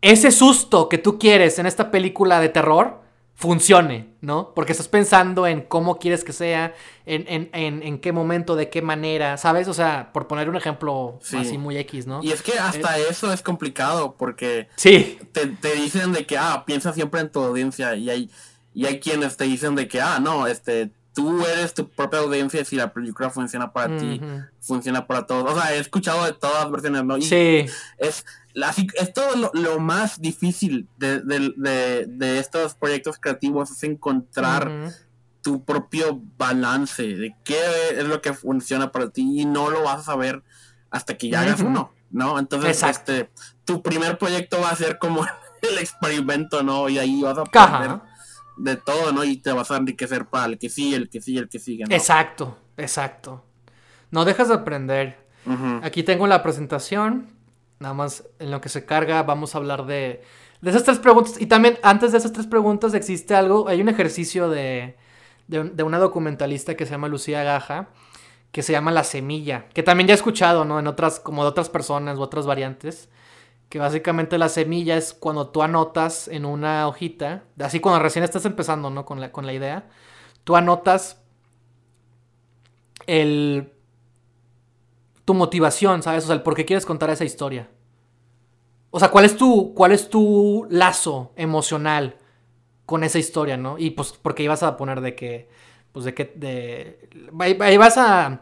ese 0.00 0.30
susto 0.30 0.88
que 0.88 0.98
tú 0.98 1.18
quieres 1.18 1.58
en 1.58 1.66
esta 1.66 1.90
película 1.90 2.40
de 2.40 2.48
terror 2.48 3.00
funcione, 3.38 4.08
¿no? 4.20 4.52
Porque 4.52 4.72
estás 4.72 4.88
pensando 4.88 5.46
en 5.46 5.62
cómo 5.62 6.00
quieres 6.00 6.24
que 6.24 6.32
sea, 6.32 6.74
en, 7.06 8.00
qué 8.00 8.12
momento, 8.12 8.56
de 8.56 8.68
qué 8.68 8.82
manera, 8.82 9.36
¿sabes? 9.36 9.68
O 9.68 9.74
sea, 9.74 10.12
por 10.12 10.26
poner 10.26 10.48
un 10.48 10.56
ejemplo 10.56 11.20
así 11.38 11.56
muy 11.56 11.78
X, 11.78 12.08
¿no? 12.08 12.20
Y 12.20 12.32
es 12.32 12.42
que 12.42 12.58
hasta 12.58 12.98
eso 12.98 13.32
es 13.32 13.40
complicado 13.40 14.16
porque 14.18 14.68
sí. 14.74 15.20
te, 15.30 15.74
dicen 15.76 16.12
de 16.12 16.26
que, 16.26 16.36
ah, 16.36 16.64
piensa 16.66 16.92
siempre 16.92 17.20
en 17.20 17.30
tu 17.30 17.40
audiencia 17.40 17.94
y 17.94 18.10
hay, 18.10 18.30
y 18.74 18.86
hay 18.86 18.98
quienes 18.98 19.36
te 19.36 19.44
dicen 19.44 19.76
de 19.76 19.86
que, 19.86 20.00
ah, 20.00 20.18
no, 20.18 20.48
este, 20.48 20.90
tú 21.14 21.46
eres 21.46 21.74
tu 21.74 21.88
propia 21.88 22.18
audiencia 22.18 22.64
si 22.64 22.74
la 22.74 22.92
película 22.92 23.30
funciona 23.30 23.72
para 23.72 23.96
ti, 23.96 24.20
funciona 24.60 25.06
para 25.06 25.26
todos. 25.26 25.52
O 25.52 25.60
sea, 25.60 25.76
he 25.76 25.78
escuchado 25.78 26.24
de 26.24 26.32
todas 26.32 26.64
las 26.64 26.72
versiones, 26.72 27.04
¿no? 27.04 27.20
sí. 27.20 27.66
Es, 27.98 28.24
es 28.94 29.12
todo 29.12 29.50
lo, 29.52 29.78
más 29.78 30.20
difícil 30.20 30.88
de, 30.96 32.38
estos 32.38 32.74
proyectos 32.74 33.18
creativos 33.18 33.70
es 33.70 33.82
encontrar 33.84 34.92
tu 35.42 35.64
propio 35.64 36.20
balance 36.36 37.02
de 37.02 37.34
qué 37.44 37.58
es 37.92 38.04
lo 38.04 38.20
que 38.20 38.32
funciona 38.32 38.90
para 38.90 39.10
ti 39.10 39.40
y 39.40 39.44
no 39.44 39.70
lo 39.70 39.82
vas 39.82 40.00
a 40.00 40.02
saber 40.02 40.42
hasta 40.90 41.16
que 41.16 41.28
ya 41.28 41.42
hagas 41.42 41.60
uno, 41.60 41.92
¿no? 42.10 42.38
Entonces, 42.38 42.82
este, 42.82 43.30
tu 43.64 43.82
primer 43.82 44.18
proyecto 44.18 44.60
va 44.60 44.70
a 44.70 44.76
ser 44.76 44.98
como 44.98 45.24
el 45.62 45.78
experimento, 45.78 46.62
¿no? 46.62 46.88
Y 46.88 46.98
ahí 46.98 47.22
vas 47.22 47.38
a 47.38 47.42
aprender 47.42 48.00
de 48.56 48.76
todo, 48.76 49.12
¿no? 49.12 49.24
Y 49.24 49.36
te 49.36 49.52
vas 49.52 49.70
a 49.70 49.76
enriquecer 49.76 50.26
para 50.26 50.46
el 50.46 50.58
que 50.58 50.68
sí, 50.68 50.94
el 50.94 51.08
que 51.08 51.20
sí, 51.20 51.38
el 51.38 51.48
que 51.48 51.58
sigue, 51.58 51.84
¿no? 51.84 51.94
Exacto, 51.94 52.58
exacto. 52.76 53.44
No 54.10 54.24
dejas 54.24 54.48
de 54.48 54.54
aprender. 54.54 55.28
Aquí 55.82 56.02
tengo 56.02 56.26
la 56.26 56.42
presentación 56.42 57.37
Nada 57.80 57.94
más 57.94 58.24
en 58.38 58.50
lo 58.50 58.60
que 58.60 58.68
se 58.68 58.84
carga 58.84 59.22
vamos 59.22 59.54
a 59.54 59.58
hablar 59.58 59.86
de, 59.86 60.22
de 60.60 60.70
esas 60.70 60.84
tres 60.84 60.98
preguntas. 60.98 61.40
Y 61.40 61.46
también 61.46 61.78
antes 61.82 62.12
de 62.12 62.18
esas 62.18 62.32
tres 62.32 62.46
preguntas 62.46 62.94
existe 62.94 63.34
algo, 63.34 63.68
hay 63.68 63.80
un 63.80 63.88
ejercicio 63.88 64.48
de, 64.48 64.96
de, 65.46 65.82
una 65.82 65.98
documentalista 65.98 66.76
que 66.76 66.86
se 66.86 66.92
llama 66.92 67.08
Lucía 67.08 67.42
Gaja, 67.42 67.88
que 68.52 68.62
se 68.62 68.72
llama 68.72 68.90
La 68.90 69.04
Semilla, 69.04 69.66
que 69.74 69.82
también 69.82 70.08
ya 70.08 70.14
he 70.14 70.16
escuchado, 70.16 70.64
¿no? 70.64 70.78
En 70.78 70.86
otras, 70.86 71.20
como 71.20 71.42
de 71.42 71.50
otras 71.50 71.68
personas 71.68 72.18
u 72.18 72.22
otras 72.22 72.46
variantes. 72.46 73.08
Que 73.68 73.78
básicamente 73.78 74.38
la 74.38 74.48
semilla 74.48 74.96
es 74.96 75.12
cuando 75.12 75.48
tú 75.48 75.62
anotas 75.62 76.26
en 76.28 76.46
una 76.46 76.88
hojita, 76.88 77.44
así 77.60 77.80
cuando 77.80 78.02
recién 78.02 78.24
estás 78.24 78.46
empezando, 78.46 78.88
¿no? 78.88 79.04
Con 79.04 79.20
la, 79.20 79.30
con 79.30 79.44
la 79.44 79.52
idea, 79.52 79.90
tú 80.44 80.56
anotas 80.56 81.20
el 83.06 83.72
tu 85.28 85.34
motivación, 85.34 86.02
¿sabes? 86.02 86.24
O 86.24 86.28
sea, 86.28 86.36
el 86.36 86.42
por 86.42 86.54
qué 86.54 86.64
quieres 86.64 86.86
contar 86.86 87.10
esa 87.10 87.26
historia. 87.26 87.68
O 88.88 88.98
sea, 88.98 89.10
¿cuál 89.10 89.26
es 89.26 89.36
tu, 89.36 89.74
cuál 89.74 89.92
es 89.92 90.08
tu 90.08 90.66
lazo 90.70 91.34
emocional 91.36 92.16
con 92.86 93.04
esa 93.04 93.18
historia, 93.18 93.58
no? 93.58 93.76
Y 93.76 93.90
pues, 93.90 94.12
porque 94.22 94.42
ibas 94.42 94.62
a 94.62 94.78
poner 94.78 95.02
de 95.02 95.14
que, 95.14 95.50
pues 95.92 96.06
de 96.06 96.14
que, 96.14 96.32
de, 96.34 97.10
ahí 97.40 97.76
vas 97.76 97.98
a, 97.98 98.40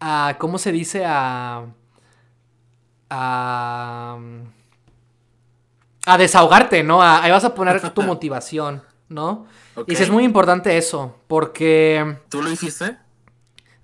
a, 0.00 0.34
¿cómo 0.40 0.58
se 0.58 0.72
dice? 0.72 1.04
A, 1.06 1.66
a, 3.08 4.18
a 6.06 6.18
desahogarte, 6.18 6.82
¿no? 6.82 7.04
ahí 7.04 7.30
vas 7.30 7.44
a 7.44 7.54
poner 7.54 7.88
tu 7.90 8.02
motivación, 8.02 8.82
¿no? 9.08 9.46
Y 9.86 9.94
es 9.94 10.10
muy 10.10 10.24
importante 10.24 10.76
eso, 10.76 11.14
porque... 11.28 12.16
¿Tú 12.28 12.42
lo 12.42 12.50
hiciste? 12.50 12.96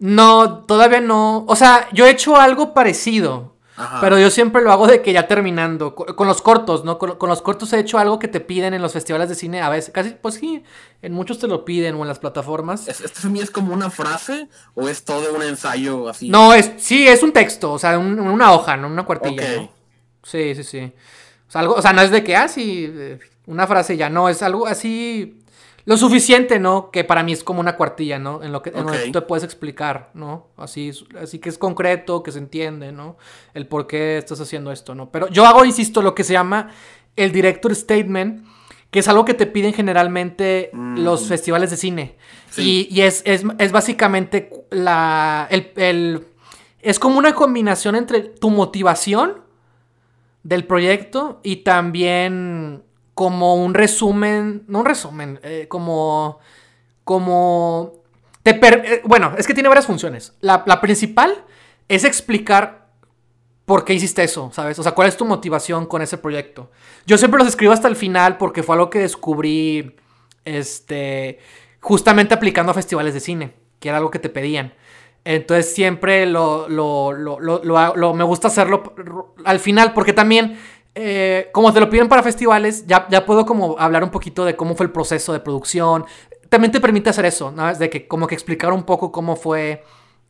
No, 0.03 0.65
todavía 0.65 1.01
no. 1.01 1.45
O 1.47 1.55
sea, 1.55 1.89
yo 1.93 2.07
he 2.07 2.11
hecho 2.11 2.37
algo 2.37 2.75
parecido. 2.75 3.53
Ajá. 3.77 4.01
Pero 4.03 4.19
yo 4.19 4.31
siempre 4.31 4.61
lo 4.63 4.71
hago 4.71 4.87
de 4.87 5.01
que 5.01 5.13
ya 5.15 5.27
terminando, 5.27 5.95
co- 5.95 6.15
con, 6.15 6.27
los 6.29 6.43
cortos, 6.43 6.85
¿no? 6.85 6.99
Con, 6.99 7.17
con 7.17 7.29
los 7.31 7.41
cortos 7.41 7.73
he 7.73 7.79
hecho 7.79 7.99
algo 7.99 8.19
que 8.19 8.29
te 8.29 8.41
piden 8.41 8.75
en 8.75 8.83
los 8.83 8.93
festivales 8.93 9.29
de 9.31 9.35
cine 9.35 9.63
a 9.63 9.71
veces, 9.71 9.93
casi, 9.95 10.11
pues 10.11 10.35
sí, 10.35 10.63
en 11.01 11.13
muchos 11.15 11.39
te 11.39 11.47
lo 11.47 11.65
piden 11.65 11.95
o 11.95 12.03
en 12.03 12.09
las 12.09 12.19
plataformas. 12.19 12.87
¿Es- 12.87 13.01
¿Esto 13.01 13.29
es 13.41 13.51
como 13.51 13.73
una 13.73 13.89
frase 13.91 14.49
o 14.75 14.89
es 14.89 15.05
todo 15.05 15.33
un 15.35 15.43
ensayo 15.43 16.09
así? 16.09 16.29
No, 16.29 16.53
es, 16.53 16.71
sí, 16.79 17.09
es 17.09 17.23
un 17.23 17.33
texto, 17.33 17.73
o 17.73 17.79
sea, 17.79 17.99
un- 17.99 18.21
una 18.21 18.53
hoja, 18.53 18.77
¿no? 18.77 18.89
Una 18.89 19.05
cuartilla. 19.07 19.71
Sí, 20.23 20.55
sí, 20.55 20.65
sí. 20.65 20.93
O 21.49 21.51
sea, 21.51 21.63
algo, 21.63 21.75
o 21.75 21.83
sea, 21.83 21.93
no 21.95 22.03
es 22.03 22.11
de 22.11 22.23
que, 22.23 22.37
ah, 22.37 22.49
sí, 22.49 22.93
eh, 22.93 23.19
una 23.47 23.67
frase 23.67 23.97
ya, 23.97 24.11
no, 24.11 24.29
es 24.29 24.43
algo 24.43 24.67
así, 24.67 25.42
lo 25.85 25.97
suficiente, 25.97 26.59
¿no? 26.59 26.91
Que 26.91 27.03
para 27.05 27.23
mí 27.23 27.33
es 27.33 27.43
como 27.43 27.61
una 27.61 27.77
cuartilla, 27.77 28.19
¿no? 28.19 28.43
En 28.43 28.53
lo 28.53 28.63
que 28.63 28.71
en 28.75 29.13
te 29.13 29.21
puedes 29.23 29.43
explicar, 29.45 30.11
¿no? 30.15 30.49
Así, 30.57 30.93
así 31.21 31.39
que 31.39 31.49
es 31.49 31.59
concreto, 31.59 32.23
que 32.23 32.31
se 32.33 32.39
entiende, 32.39 32.93
¿no? 32.93 33.17
El 33.55 33.67
por 33.67 33.87
qué 33.87 34.17
estás 34.19 34.41
haciendo 34.41 34.71
esto, 34.73 34.95
¿no? 34.95 35.11
Pero 35.11 35.29
yo 35.29 35.45
hago, 35.45 35.65
insisto, 35.65 36.01
lo 36.03 36.15
que 36.15 36.25
se 36.25 36.35
llama 36.35 36.71
el 37.17 37.33
director 37.33 37.75
statement, 37.75 38.45
que 38.91 38.99
es 39.01 39.09
algo 39.09 39.25
que 39.25 39.35
te 39.35 39.47
piden 39.47 39.73
generalmente 39.73 40.71
los 40.75 41.27
festivales 41.27 41.71
de 41.71 41.77
cine. 41.77 42.17
Sí. 42.51 42.89
Y, 42.91 42.99
y 42.99 43.01
es, 43.03 43.23
es, 43.25 43.43
es 43.59 43.73
básicamente 43.73 44.51
la, 44.71 45.49
el, 45.51 45.73
el- 45.77 46.27
es 46.81 46.99
como 46.99 47.19
una 47.19 47.35
combinación 47.35 47.97
entre 47.97 48.21
tu 48.21 48.51
motivación 48.51 49.41
del 50.43 50.65
proyecto 50.67 51.41
y 51.43 51.57
también 51.57 52.83
como 53.15 53.57
un 53.57 53.75
resumen, 53.75 54.65
no 54.69 54.81
un 54.81 54.87
resumen, 54.87 55.39
eh, 55.43 55.67
como, 55.69 56.39
como, 57.05 57.93
te 58.43 58.55
per- 58.55 58.83
eh, 58.85 59.03
bueno, 59.05 59.35
es 59.37 59.47
que 59.47 59.55
tiene 59.55 59.69
varias 59.69 59.87
funciones. 59.87 60.35
La, 60.41 60.63
la 60.67 60.81
principal 60.81 61.45
es 61.89 62.05
explicar 62.05 62.89
por 63.65 63.85
qué 63.85 63.95
hiciste 63.95 64.23
eso, 64.25 64.51
¿sabes? 64.53 64.79
O 64.79 64.83
sea, 64.83 64.93
cuál 64.93 65.09
es 65.09 65.17
tu 65.17 65.25
motivación 65.25 65.87
con 65.87 66.03
ese 66.03 66.19
proyecto. 66.19 66.71
Yo 67.07 67.19
siempre 67.19 67.39
los 67.39 67.49
escribo 67.49 67.73
hasta 67.73 67.89
el 67.89 67.97
final 67.97 68.37
porque 68.39 68.63
fue 68.63 68.75
algo 68.75 68.91
que 68.91 68.99
descubrí, 69.01 69.97
este, 70.45 71.39
justamente 71.81 72.35
aplicando 72.35 72.73
a 72.73 72.75
festivales 72.75 73.15
de 73.15 73.21
cine, 73.21 73.55
que 73.79 73.89
era 73.89 73.99
algo 73.99 74.11
que 74.11 74.19
te 74.19 74.29
pedían. 74.29 74.75
Entonces 75.25 75.73
siempre 75.75 76.27
lo, 76.27 76.69
lo, 76.69 77.13
lo, 77.13 77.39
lo- 77.95 78.15
me 78.15 78.25
gusta 78.25 78.49
hacerlo 78.49 78.95
al 79.45 79.61
final 79.61 79.93
porque 79.95 80.13
también, 80.13 80.59
eh, 80.95 81.49
como 81.53 81.73
te 81.73 81.81
lo 81.81 81.89
piden 81.89 82.09
para 82.09 82.23
festivales, 82.23 82.87
ya, 82.87 83.07
ya 83.11 83.25
puedo 83.25 83.47
como 83.47 83.79
hablar 83.79 84.05
un 84.05 84.11
poquito 84.11 84.45
de 84.45 84.57
cómo 84.57 84.75
fue 84.77 84.87
el 84.87 84.93
proceso 84.93 85.33
de 85.33 85.41
producción. 85.41 86.05
También 86.49 86.71
te 86.71 86.81
permite 86.81 87.11
hacer 87.11 87.25
eso, 87.25 87.51
¿no? 87.51 87.75
De 87.75 87.89
que 87.89 88.07
como 88.07 88.27
que 88.27 88.35
explicar 88.35 88.73
un 88.73 88.83
poco 88.85 89.11
cómo 89.11 89.37
fue 89.37 89.85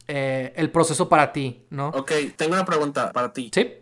eh, 0.09 0.53
el 0.57 0.71
proceso 0.71 1.09
para 1.09 1.33
ti, 1.33 1.65
¿no? 1.71 1.89
Ok, 1.89 2.13
tengo 2.37 2.53
una 2.55 2.65
pregunta 2.65 3.11
para 3.13 3.33
ti. 3.33 3.51
Sí. 3.53 3.75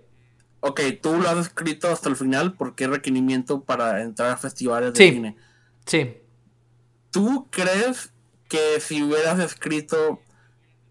Ok, 0.61 0.81
tú 1.03 1.17
lo 1.19 1.29
has 1.29 1.39
escrito 1.39 1.89
hasta 1.89 2.09
el 2.09 2.17
final 2.17 2.55
porque 2.55 2.85
es 2.85 2.91
requerimiento 2.91 3.63
para 3.63 4.03
entrar 4.03 4.31
a 4.31 4.37
festivales 4.37 4.93
de 4.95 4.99
Sí. 5.05 5.11
cine. 5.13 5.37
Sí. 5.87 6.17
¿Tú 7.11 7.49
crees 7.51 8.13
que 8.49 8.81
si 8.81 9.03
hubieras 9.03 9.39
escrito 9.39 10.21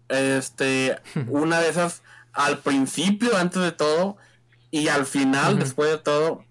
este 0.08 0.96
una 1.28 1.60
de 1.60 1.68
esas 1.68 2.02
al 2.32 2.58
principio, 2.58 3.36
antes 3.36 3.60
de 3.62 3.72
todo, 3.72 4.16
y 4.70 4.88
al 4.88 5.06
final, 5.06 5.58
después 5.58 5.90
de 5.90 5.98
todo, 5.98 6.44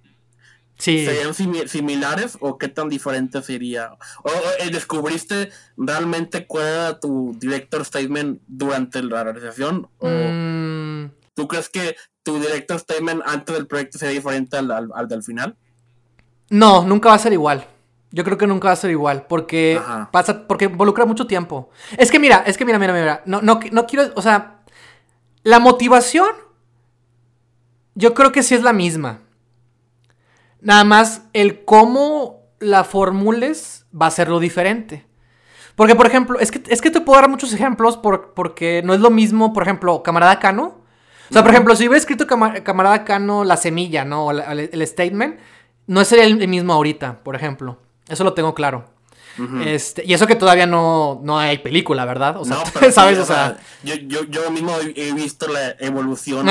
Sí. 0.78 1.06
serían 1.06 1.34
simi- 1.34 1.68
similares 1.68 2.38
o 2.40 2.58
qué 2.58 2.70
tan 2.70 2.88
diferente 2.88 3.42
sería? 3.42 3.92
¿O 4.24 4.30
o, 4.30 4.34
eh, 4.60 4.70
descubriste 4.72 5.52
realmente 5.76 6.48
cuál 6.48 6.66
era 6.66 7.00
tu 7.00 7.36
director 7.38 7.84
statement 7.84 8.40
durante 8.48 9.04
la 9.04 9.24
realización? 9.26 9.90
¿O 10.00 10.08
Mm, 10.08 11.12
tú 11.34 11.48
crees 11.50 11.68
que 11.70 11.96
tu 12.24 12.40
director 12.40 12.80
statement 12.80 13.22
antes 13.26 13.56
del 13.56 13.68
proyecto 13.68 13.98
sería 13.98 14.16
diferente 14.16 14.56
al, 14.58 14.72
al- 14.72 14.92
al 14.94 15.08
del 15.08 15.22
final? 15.24 15.56
no, 16.50 16.84
nunca 16.84 17.10
va 17.10 17.16
a 17.16 17.20
ser 17.20 17.34
igual. 17.34 17.68
Yo 18.12 18.24
creo 18.24 18.38
que 18.38 18.48
nunca 18.48 18.70
va 18.70 18.72
a 18.74 18.76
ser 18.78 18.90
igual 18.90 19.26
porque 19.28 19.78
Ajá. 19.80 20.10
pasa 20.12 20.48
porque 20.48 20.66
involucra 20.66 21.06
mucho 21.06 21.28
tiempo. 21.28 21.70
Es 21.98 22.10
que 22.10 22.18
mira, 22.20 22.44
es 22.48 22.58
que 22.58 22.66
mira, 22.66 22.80
mira, 22.80 22.92
mira, 22.94 23.22
no 23.26 23.42
no 23.42 23.60
no 23.72 23.86
quiero, 23.86 24.12
o 24.16 24.22
sea, 24.22 24.62
la 25.44 25.60
motivación 25.60 26.30
yo 28.00 28.14
creo 28.14 28.32
que 28.32 28.44
sí 28.44 28.56
es 28.56 28.64
la 28.64 28.72
misma. 28.74 29.20
Nada 30.62 30.84
más 30.84 31.24
el 31.34 31.64
cómo 31.66 32.42
la 32.60 32.84
formules 32.84 33.86
va 34.00 34.08
a 34.08 34.12
ser 34.12 34.30
lo 34.30 34.40
diferente. 34.40 35.06
Porque, 35.76 35.96
por 35.96 36.08
ejemplo, 36.08 36.40
es 36.40 36.52
que, 36.52 36.62
es 36.68 36.82
que 36.82 36.92
te 36.92 37.02
puedo 37.02 37.20
dar 37.20 37.30
muchos 37.30 37.54
ejemplos 37.54 37.98
por- 37.98 38.34
porque 38.34 38.82
no 38.84 38.94
es 38.94 39.00
lo 39.00 39.10
mismo, 39.10 39.54
por 39.54 39.64
ejemplo, 39.64 40.02
Camarada 40.04 40.40
Cano. 40.40 40.76
O 41.30 41.34
sea, 41.34 41.42
por 41.44 41.52
ejemplo, 41.52 41.76
si 41.76 41.84
hubiera 41.84 41.98
escrito 41.98 42.26
Cama- 42.28 42.64
Camarada 42.64 43.06
Cano 43.06 43.44
la 43.44 43.56
semilla, 43.58 44.04
¿no? 44.04 44.26
O 44.28 44.34
la- 44.34 44.52
el, 44.52 44.70
el 44.74 44.88
statement, 44.88 45.38
no 45.88 46.04
sería 46.06 46.26
el 46.26 46.48
mismo 46.48 46.74
ahorita, 46.74 47.20
por 47.24 47.36
ejemplo. 47.36 47.80
Eso 48.10 48.24
lo 48.24 48.34
tengo 48.34 48.54
claro. 48.56 48.86
Este, 49.66 50.04
y 50.06 50.14
eso 50.14 50.28
que 50.28 50.36
todavía 50.36 50.66
no, 50.66 51.20
no 51.24 51.40
hay 51.40 51.58
película, 51.60 52.06
¿verdad? 52.06 52.38
O 52.38 52.46
sea, 52.46 52.58
No, 52.58 52.64
pero 52.74 52.88
sí, 52.88 52.92
¿sabes? 52.92 53.18
o 53.20 53.26
sea, 53.26 53.58
yo, 53.84 53.96
yo, 53.96 54.24
yo 54.26 54.50
mismo 54.52 54.74
he 54.96 55.14
visto 55.14 55.48
la 55.48 55.76
evolución 55.80 56.48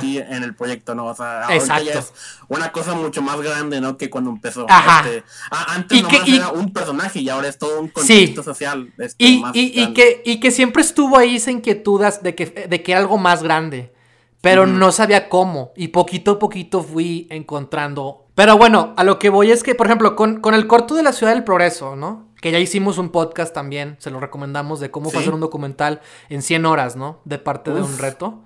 ti 0.00 0.18
en 0.18 0.42
el 0.42 0.54
proyecto, 0.54 0.94
¿no? 0.94 1.06
O 1.06 1.14
sea, 1.14 1.46
Exacto. 1.50 1.84
ya 1.84 1.98
es 1.98 2.12
una 2.48 2.70
cosa 2.72 2.94
mucho 2.94 3.22
más 3.22 3.40
grande, 3.40 3.80
¿no? 3.80 3.96
Que 3.96 4.08
cuando 4.10 4.30
empezó. 4.30 4.66
Ajá. 4.68 5.04
Este, 5.08 5.24
a- 5.50 5.74
antes 5.74 5.98
que- 5.98 6.02
nomás 6.16 6.28
y- 6.28 6.36
era 6.36 6.48
un 6.50 6.72
personaje 6.72 7.20
y 7.20 7.28
ahora 7.28 7.48
es 7.48 7.58
todo 7.58 7.80
un 7.80 7.86
Sí. 7.88 7.92
contexto 7.92 8.42
social. 8.42 8.92
este, 8.98 9.24
Y, 9.24 9.38
más 9.40 9.54
y- 9.56 9.80
y 9.82 9.92
que, 9.94 10.22
y 10.24 10.40
que 10.40 10.50
siempre 10.50 10.82
estuvo 10.82 11.16
ahí 11.18 11.36
esa 11.36 11.50
inquietud 11.50 12.04
de 12.22 12.34
que, 12.34 12.46
de 12.68 12.82
que 12.82 12.92
era 12.92 13.00
algo 13.00 13.18
más 13.18 13.42
grande. 13.42 13.92
Pero 14.40 14.66
no 14.68 14.92
sabía 14.92 15.28
cómo. 15.28 15.72
Y 15.76 15.88
poquito 15.88 16.32
a 16.32 16.38
poquito 16.38 16.84
fui 16.84 17.26
encontrando. 17.28 18.26
Pero 18.36 18.56
bueno, 18.56 18.94
a 18.96 19.02
lo 19.02 19.18
que 19.18 19.30
voy 19.30 19.50
es 19.50 19.64
que, 19.64 19.74
por 19.74 19.86
ejemplo, 19.88 20.14
con, 20.14 20.40
con 20.40 20.54
el 20.54 20.68
corto 20.68 20.94
de 20.94 21.02
la 21.02 21.12
Ciudad 21.12 21.32
del 21.34 21.42
Progreso, 21.42 21.96
¿no? 21.96 22.27
Que 22.40 22.50
ya 22.52 22.58
hicimos 22.58 22.98
un 22.98 23.10
podcast 23.10 23.52
también, 23.52 23.96
se 23.98 24.10
lo 24.10 24.20
recomendamos, 24.20 24.78
de 24.80 24.90
cómo 24.90 25.10
Sí. 25.10 25.16
hacer 25.18 25.34
un 25.34 25.40
documental 25.40 26.00
en 26.28 26.42
100 26.42 26.66
horas, 26.66 26.94
¿no? 26.96 27.20
De 27.24 27.38
parte 27.38 27.72
de 27.72 27.82
un 27.82 27.98
reto. 27.98 28.42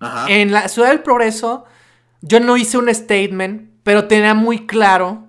Ajá. 0.00 0.26
En 0.28 0.52
la 0.52 0.68
Ciudad 0.68 0.88
del 0.88 1.00
Progreso, 1.02 1.64
yo 2.20 2.40
no 2.40 2.56
hice 2.56 2.76
un 2.76 2.92
statement, 2.94 3.70
pero 3.82 4.06
tenía 4.06 4.34
muy 4.34 4.66
claro 4.66 5.24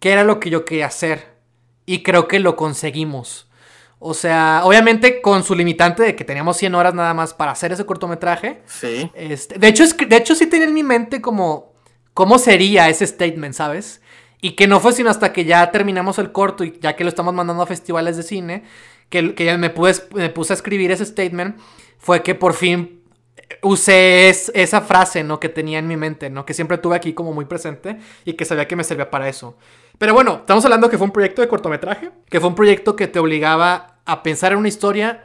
qué 0.00 0.10
era 0.12 0.24
lo 0.24 0.40
que 0.40 0.50
yo 0.50 0.64
quería 0.64 0.86
hacer. 0.86 1.36
Y 1.86 2.02
creo 2.02 2.26
que 2.26 2.40
lo 2.40 2.56
conseguimos. 2.56 3.48
O 4.04 4.14
sea, 4.14 4.62
obviamente 4.64 5.22
con 5.22 5.44
su 5.44 5.54
limitante 5.54 6.02
de 6.02 6.16
que 6.16 6.24
teníamos 6.24 6.56
100 6.56 6.74
horas 6.74 6.92
nada 6.92 7.14
más 7.14 7.34
para 7.34 7.52
hacer 7.52 7.70
ese 7.70 7.86
cortometraje. 7.86 8.62
Sí. 8.66 9.08
Este, 9.14 9.60
de, 9.60 9.68
hecho, 9.68 9.84
es 9.84 9.96
de 9.96 10.16
hecho, 10.16 10.34
sí 10.34 10.46
tenía 10.46 10.66
en 10.66 10.74
mi 10.74 10.82
mente 10.82 11.20
como 11.20 11.72
cómo 12.12 12.38
sería 12.38 12.88
ese 12.88 13.06
statement, 13.06 13.54
¿sabes? 13.54 14.01
Y 14.42 14.50
que 14.56 14.66
no 14.66 14.80
fue 14.80 14.92
sino 14.92 15.08
hasta 15.08 15.32
que 15.32 15.44
ya 15.46 15.70
terminamos 15.70 16.18
el 16.18 16.32
corto 16.32 16.64
y 16.64 16.78
ya 16.80 16.94
que 16.96 17.04
lo 17.04 17.08
estamos 17.08 17.32
mandando 17.32 17.62
a 17.62 17.66
festivales 17.66 18.18
de 18.18 18.24
cine, 18.24 18.64
que, 19.08 19.34
que 19.34 19.56
me, 19.56 19.70
pude- 19.74 20.02
me 20.14 20.28
puse 20.28 20.52
a 20.52 20.56
escribir 20.56 20.90
ese 20.90 21.06
statement, 21.06 21.58
fue 21.98 22.22
que 22.22 22.34
por 22.34 22.52
fin 22.52 23.00
usé 23.62 24.28
es- 24.28 24.50
esa 24.54 24.80
frase, 24.80 25.22
¿no? 25.24 25.38
Que 25.40 25.48
tenía 25.48 25.78
en 25.78 25.86
mi 25.86 25.96
mente, 25.96 26.28
¿no? 26.28 26.44
Que 26.44 26.54
siempre 26.54 26.78
tuve 26.78 26.96
aquí 26.96 27.12
como 27.14 27.32
muy 27.32 27.44
presente 27.44 27.98
y 28.24 28.34
que 28.34 28.44
sabía 28.44 28.66
que 28.66 28.76
me 28.76 28.84
servía 28.84 29.10
para 29.10 29.28
eso. 29.28 29.56
Pero 29.98 30.14
bueno, 30.14 30.38
estamos 30.40 30.64
hablando 30.64 30.90
que 30.90 30.98
fue 30.98 31.06
un 31.06 31.12
proyecto 31.12 31.40
de 31.42 31.48
cortometraje, 31.48 32.10
que 32.28 32.40
fue 32.40 32.48
un 32.48 32.54
proyecto 32.54 32.96
que 32.96 33.06
te 33.06 33.18
obligaba 33.20 33.98
a 34.04 34.22
pensar 34.22 34.52
en 34.52 34.58
una 34.58 34.68
historia 34.68 35.22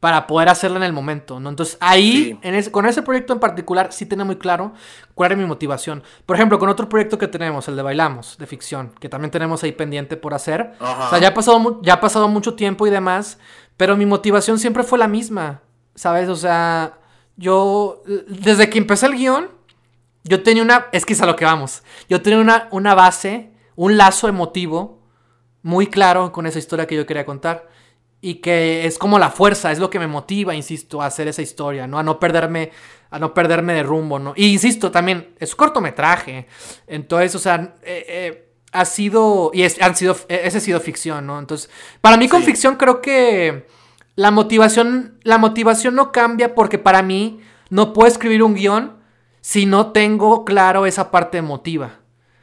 para 0.00 0.26
poder 0.26 0.48
hacerla 0.48 0.78
en 0.78 0.82
el 0.84 0.92
momento, 0.94 1.38
¿no? 1.40 1.50
Entonces 1.50 1.76
ahí, 1.80 2.24
Sí. 2.24 2.38
en 2.42 2.54
ese- 2.54 2.72
con 2.72 2.86
ese 2.86 3.02
proyecto 3.02 3.34
en 3.34 3.38
particular, 3.38 3.92
sí 3.92 4.06
tenía 4.06 4.24
muy 4.24 4.36
claro 4.36 4.72
cuál 5.14 5.32
era 5.32 5.40
mi 5.40 5.46
motivación. 5.46 6.02
Por 6.24 6.36
ejemplo, 6.36 6.58
con 6.58 6.70
otro 6.70 6.88
proyecto 6.88 7.18
que 7.18 7.28
tenemos, 7.28 7.68
el 7.68 7.76
de 7.76 7.82
Bailamos, 7.82 8.38
de 8.38 8.46
ficción, 8.46 8.92
que 8.98 9.10
también 9.10 9.30
tenemos 9.30 9.62
ahí 9.62 9.72
pendiente 9.72 10.16
por 10.16 10.32
hacer. 10.32 10.72
Ajá. 10.80 11.06
O 11.06 11.10
sea, 11.10 11.18
ya 11.18 11.28
ha, 11.28 11.34
pasado, 11.34 11.80
ya 11.82 11.94
ha 11.94 12.00
pasado 12.00 12.28
mucho 12.28 12.54
tiempo 12.54 12.86
y 12.86 12.90
demás, 12.90 13.38
pero 13.76 13.94
mi 13.96 14.06
motivación 14.06 14.58
siempre 14.58 14.84
fue 14.84 14.98
la 14.98 15.06
misma, 15.06 15.60
¿sabes? 15.94 16.30
O 16.30 16.36
sea, 16.36 16.94
yo, 17.36 18.02
desde 18.26 18.70
que 18.70 18.78
empecé 18.78 19.04
el 19.06 19.16
guion, 19.16 19.48
yo 20.24 20.42
tenía 20.42 20.62
una, 20.62 20.86
es 20.92 21.04
que 21.04 21.12
es 21.12 21.20
a 21.20 21.26
lo 21.26 21.36
que 21.36 21.44
vamos, 21.44 21.82
yo 22.08 22.22
tenía 22.22 22.38
una, 22.38 22.68
una 22.70 22.94
base, 22.94 23.52
un 23.76 23.98
lazo 23.98 24.28
emotivo 24.28 25.02
muy 25.62 25.88
claro 25.88 26.32
con 26.32 26.46
esa 26.46 26.58
historia 26.58 26.86
que 26.86 26.96
yo 26.96 27.04
quería 27.04 27.26
contar. 27.26 27.68
Y 28.22 28.34
que 28.36 28.86
es 28.86 28.98
como 28.98 29.18
la 29.18 29.30
fuerza, 29.30 29.72
es 29.72 29.78
lo 29.78 29.88
que 29.88 29.98
me 29.98 30.06
motiva, 30.06 30.54
insisto, 30.54 31.00
a 31.00 31.06
hacer 31.06 31.26
esa 31.28 31.40
historia, 31.42 31.86
¿no? 31.86 31.98
A 31.98 32.02
no 32.02 32.20
perderme, 32.20 32.70
a 33.10 33.18
no 33.18 33.32
perderme 33.32 33.72
de 33.72 33.82
rumbo, 33.82 34.18
¿no? 34.18 34.34
Y 34.36 34.48
insisto, 34.52 34.90
también, 34.90 35.34
es 35.38 35.54
cortometraje. 35.56 36.46
Entonces, 36.86 37.34
o 37.34 37.38
sea, 37.38 37.76
eh, 37.82 38.04
eh, 38.08 38.52
ha 38.72 38.84
sido, 38.84 39.50
y 39.54 39.62
es, 39.62 39.80
han 39.80 39.96
sido, 39.96 40.16
eh, 40.28 40.42
ese 40.44 40.58
ha 40.58 40.60
sido 40.60 40.80
ficción, 40.80 41.26
¿no? 41.26 41.38
Entonces, 41.38 41.70
para 42.02 42.16
mí 42.18 42.28
con 42.28 42.40
Sí. 42.40 42.46
ficción 42.46 42.76
creo 42.76 43.00
que 43.00 43.66
la 44.16 44.30
motivación, 44.30 45.18
la 45.22 45.38
motivación 45.38 45.94
no 45.94 46.12
cambia 46.12 46.54
porque 46.54 46.78
para 46.78 47.02
mí 47.02 47.40
no 47.70 47.92
puedo 47.94 48.06
escribir 48.06 48.42
un 48.42 48.54
guion 48.54 48.98
si 49.40 49.64
no 49.64 49.92
tengo 49.92 50.44
claro 50.44 50.84
esa 50.84 51.10
parte 51.10 51.38
emotiva. 51.38 52.00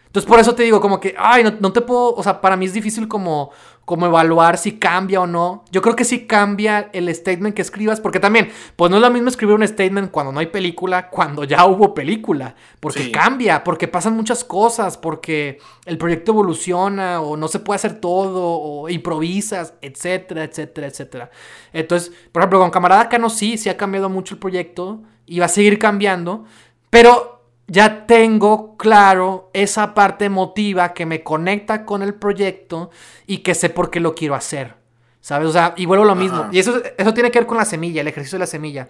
Entonces 0.07 0.27
por 0.27 0.39
eso 0.39 0.55
te 0.55 0.63
digo 0.63 0.81
como 0.81 0.99
que, 0.99 1.13
ay, 1.17 1.43
no, 1.43 1.53
no 1.59 1.71
te 1.71 1.81
puedo, 1.81 2.15
o 2.15 2.23
sea, 2.23 2.41
para 2.41 2.55
mí 2.55 2.65
es 2.65 2.73
difícil 2.73 3.07
como, 3.07 3.51
como 3.87 4.05
evaluar 4.05 4.57
si 4.57 4.73
cambia 4.73 5.21
o 5.21 5.27
no. 5.27 5.63
Yo 5.71 5.81
creo 5.81 5.95
que 5.95 6.03
sí 6.03 6.27
cambia 6.27 6.89
el 6.91 7.07
statement 7.15 7.55
que 7.55 7.61
escribas, 7.61 8.01
porque 8.01 8.19
también, 8.19 8.49
pues 8.75 8.91
no 8.91 8.97
es 8.97 9.01
lo 9.01 9.09
mismo 9.09 9.29
escribir 9.29 9.55
un 9.55 9.65
statement 9.65 10.11
cuando 10.11 10.33
no 10.33 10.41
hay 10.41 10.47
película, 10.47 11.09
cuando 11.09 11.45
ya 11.45 11.65
hubo 11.65 11.93
película, 11.93 12.53
porque 12.81 13.11
cambia, 13.11 13.63
porque 13.63 13.87
pasan 13.87 14.13
muchas 14.13 14.43
cosas, 14.43 14.97
porque 14.97 15.59
el 15.85 15.97
proyecto 15.97 16.33
evoluciona 16.33 17.21
o 17.21 17.37
no 17.37 17.47
se 17.47 17.59
puede 17.59 17.77
hacer 17.77 18.01
todo 18.01 18.59
o 18.59 18.89
improvisas, 18.89 19.73
etcétera, 19.81 20.43
etcétera, 20.43 20.87
etcétera. 20.87 21.31
Entonces, 21.71 22.11
por 22.33 22.41
ejemplo, 22.41 22.59
con 22.59 22.71
Camarada 22.71 23.07
Cano 23.07 23.29
sí, 23.29 23.57
sí 23.57 23.69
ha 23.69 23.77
cambiado 23.77 24.09
mucho 24.09 24.35
el 24.35 24.39
proyecto 24.39 25.01
y 25.25 25.39
va 25.39 25.45
a 25.45 25.47
seguir 25.47 25.79
cambiando, 25.79 26.43
pero 26.89 27.36
ya 27.67 28.07
tengo 28.07 28.77
claro 28.77 29.49
esa 29.53 29.93
parte 29.93 30.25
emotiva 30.25 30.93
que 30.93 31.05
me 31.05 31.21
conecta 31.21 31.85
con 31.85 32.01
el 32.01 32.13
proyecto 32.15 32.89
y 33.25 33.39
que 33.39 33.55
sé 33.55 33.69
por 33.69 33.91
qué 33.91 33.99
lo 33.99 34.15
quiero 34.15 34.35
hacer. 34.35 34.75
¿Sabes? 35.19 35.49
O 35.49 35.51
sea, 35.51 35.73
y 35.75 35.85
vuelvo 35.85 36.05
a 36.05 36.07
lo 36.07 36.15
mismo. 36.15 36.47
Y 36.53 36.59
eso, 36.59 36.81
eso 36.97 37.13
tiene 37.13 37.29
que 37.29 37.39
ver 37.39 37.47
con 37.47 37.57
la 37.57 37.65
semilla, 37.65 37.99
el 37.99 38.07
ejercicio 38.07 38.37
de 38.37 38.41
la 38.41 38.47
semilla. 38.47 38.87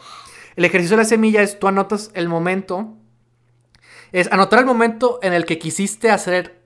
El 0.55 0.65
ejercicio 0.65 0.95
de 0.95 1.01
la 1.01 1.09
semilla 1.09 1.41
es 1.41 1.57
tú 1.57 1.67
anotas 1.67 2.11
el 2.13 2.30
momento. 2.30 2.93
Es 4.11 4.32
anotar 4.32 4.59
el 4.59 4.65
momento 4.65 5.19
en 5.23 5.34
el 5.34 5.45
que 5.45 5.57
quisiste 5.57 6.11
hacer 6.11 6.61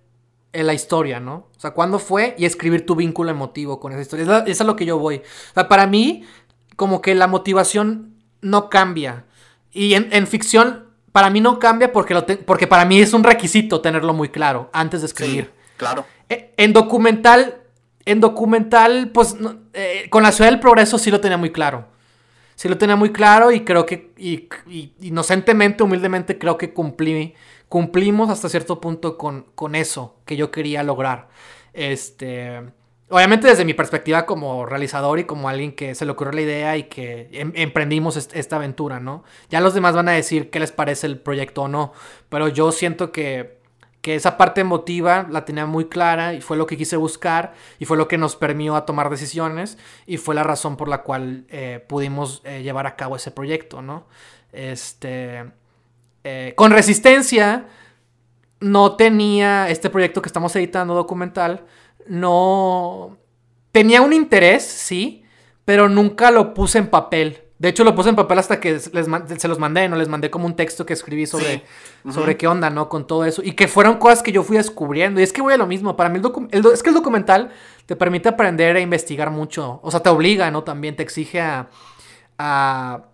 la 0.51 0.73
historia, 0.73 1.21
¿no? 1.21 1.47
O 1.55 1.59
sea, 1.59 1.71
cuándo 1.71 1.99
fue 1.99 2.35
y 2.37 2.43
escribir 2.43 2.85
tu 2.85 2.95
vínculo 2.95 3.31
emotivo 3.31 3.79
con 3.79 3.93
esa 3.93 4.01
historia. 4.01 4.23
Eso 4.23 4.45
es 4.45 4.59
a 4.59 4.65
lo 4.65 4.75
que 4.75 4.85
yo 4.85 4.99
voy. 4.99 5.17
O 5.19 5.53
sea, 5.53 5.69
para 5.69 5.87
mí, 5.87 6.25
como 6.75 7.01
que 7.01 7.15
la 7.15 7.27
motivación 7.27 8.17
no 8.41 8.69
cambia. 8.69 9.25
Y 9.71 9.93
en, 9.93 10.09
en 10.11 10.27
ficción 10.27 10.90
para 11.11 11.29
mí 11.29 11.41
no 11.41 11.59
cambia 11.59 11.91
porque, 11.91 12.13
lo 12.13 12.25
porque 12.25 12.67
para 12.67 12.85
mí 12.85 12.99
es 12.99 13.13
un 13.13 13.23
requisito 13.23 13.81
tenerlo 13.81 14.13
muy 14.13 14.29
claro 14.29 14.69
antes 14.73 15.01
de 15.01 15.07
escribir. 15.07 15.51
claro. 15.77 16.05
E, 16.29 16.53
en 16.57 16.73
documental, 16.73 17.61
en 18.05 18.19
documental, 18.19 19.11
pues 19.13 19.35
eh, 19.73 20.07
con 20.09 20.23
la 20.23 20.31
ciudad 20.31 20.49
del 20.49 20.59
progreso 20.59 20.97
sí 20.97 21.11
lo 21.11 21.19
tenía 21.19 21.37
muy 21.37 21.51
claro. 21.51 21.87
Sí 22.55 22.69
lo 22.69 22.77
tenía 22.77 22.95
muy 22.95 23.11
claro 23.11 23.51
y 23.51 23.65
creo 23.65 23.85
que, 23.85 24.11
y, 24.17 24.47
inocentemente, 25.01 25.83
humildemente, 25.83 26.37
creo 26.37 26.57
que 26.57 26.73
cumplí, 26.73 27.33
cumplimos 27.67 28.29
hasta 28.29 28.49
cierto 28.49 28.79
punto 28.79 29.17
con, 29.17 29.47
con 29.55 29.75
eso 29.75 30.17
que 30.25 30.35
yo 30.35 30.51
quería 30.51 30.83
lograr. 30.83 31.29
Este 31.73 32.61
obviamente 33.11 33.47
desde 33.47 33.65
mi 33.65 33.73
perspectiva 33.73 34.25
como 34.25 34.65
realizador 34.65 35.19
y 35.19 35.25
como 35.25 35.49
alguien 35.49 35.73
que 35.73 35.93
se 35.95 36.05
le 36.05 36.11
ocurrió 36.11 36.33
la 36.33 36.41
idea 36.41 36.77
y 36.77 36.83
que 36.83 37.29
em, 37.31 37.51
emprendimos 37.55 38.15
esta 38.15 38.55
aventura, 38.55 38.99
¿no? 38.99 39.23
Ya 39.49 39.61
los 39.61 39.73
demás 39.73 39.95
van 39.95 40.09
a 40.09 40.13
decir 40.13 40.49
qué 40.49 40.59
les 40.59 40.71
parece 40.71 41.07
el 41.07 41.19
proyecto 41.19 41.63
o 41.63 41.67
no, 41.67 41.93
pero 42.29 42.47
yo 42.47 42.71
siento 42.71 43.11
que, 43.11 43.59
esa 44.03 44.35
parte 44.35 44.61
emotiva 44.61 45.27
la 45.29 45.45
tenía 45.45 45.67
muy 45.67 45.85
clara 45.85 46.33
y 46.33 46.41
fue 46.41 46.57
lo 46.57 46.65
que 46.65 46.75
quise 46.75 46.97
buscar 46.97 47.53
y 47.77 47.85
fue 47.85 47.97
lo 47.97 48.07
que 48.07 48.17
nos 48.17 48.35
permitió 48.35 48.75
a 48.75 48.83
tomar 48.83 49.11
decisiones 49.11 49.77
y 50.07 50.17
fue 50.17 50.33
la 50.33 50.41
razón 50.41 50.75
por 50.75 50.87
la 50.87 51.03
cual 51.03 51.45
eh, 51.49 51.85
pudimos 51.87 52.41
eh, 52.43 52.63
llevar 52.63 52.87
a 52.87 52.95
cabo 52.95 53.15
ese 53.15 53.29
proyecto, 53.29 53.83
¿no? 53.83 54.07
Este, 54.53 55.45
eh, 56.23 56.53
con 56.55 56.71
resistencia 56.71 57.67
no 58.59 58.95
tenía 58.95 59.69
este 59.69 59.89
proyecto 59.89 60.21
que 60.21 60.29
estamos 60.29 60.55
editando 60.55 60.93
documental, 60.93 61.65
no... 62.07 63.17
Tenía 63.71 64.01
un 64.01 64.11
interés, 64.11 64.63
sí, 64.63 65.23
pero 65.63 65.87
nunca 65.87 66.29
lo 66.29 66.53
puse 66.53 66.79
en 66.79 66.87
papel. 66.87 67.41
De 67.57 67.69
hecho, 67.69 67.83
lo 67.83 67.95
puse 67.95 68.09
en 68.09 68.15
papel 68.15 68.39
hasta 68.39 68.59
que 68.59 68.79
se 68.79 69.47
los 69.47 69.59
mandé, 69.59 69.87
¿no? 69.87 69.95
Les 69.95 70.09
mandé 70.09 70.29
como 70.29 70.45
un 70.45 70.55
texto 70.55 70.85
que 70.85 70.93
escribí 70.93 71.27
sobre, 71.27 71.63
sobre 72.11 72.35
qué 72.35 72.47
onda, 72.47 72.69
¿no? 72.69 72.89
Con 72.89 73.05
todo 73.05 73.23
eso. 73.23 73.41
Y 73.45 73.51
que 73.53 73.67
fueron 73.67 73.97
cosas 73.97 74.23
que 74.23 74.31
yo 74.31 74.43
fui 74.43 74.57
descubriendo. 74.57 75.19
Y 75.19 75.23
es 75.23 75.31
que 75.31 75.41
voy 75.41 75.53
a 75.53 75.57
lo 75.57 75.67
mismo. 75.67 75.95
Para 75.95 76.09
mí, 76.09 76.19
el, 76.49 76.65
es 76.65 76.81
que 76.81 76.89
el 76.89 76.95
documental 76.95 77.51
te 77.85 77.95
permite 77.95 78.29
aprender 78.29 78.75
e 78.77 78.81
investigar 78.81 79.29
mucho. 79.29 79.79
O 79.83 79.91
sea, 79.91 80.01
te 80.01 80.09
obliga, 80.09 80.49
¿no? 80.49 80.63
También 80.63 80.95
te 80.95 81.03
exige 81.03 81.39
a, 81.39 81.69
a 82.39 83.05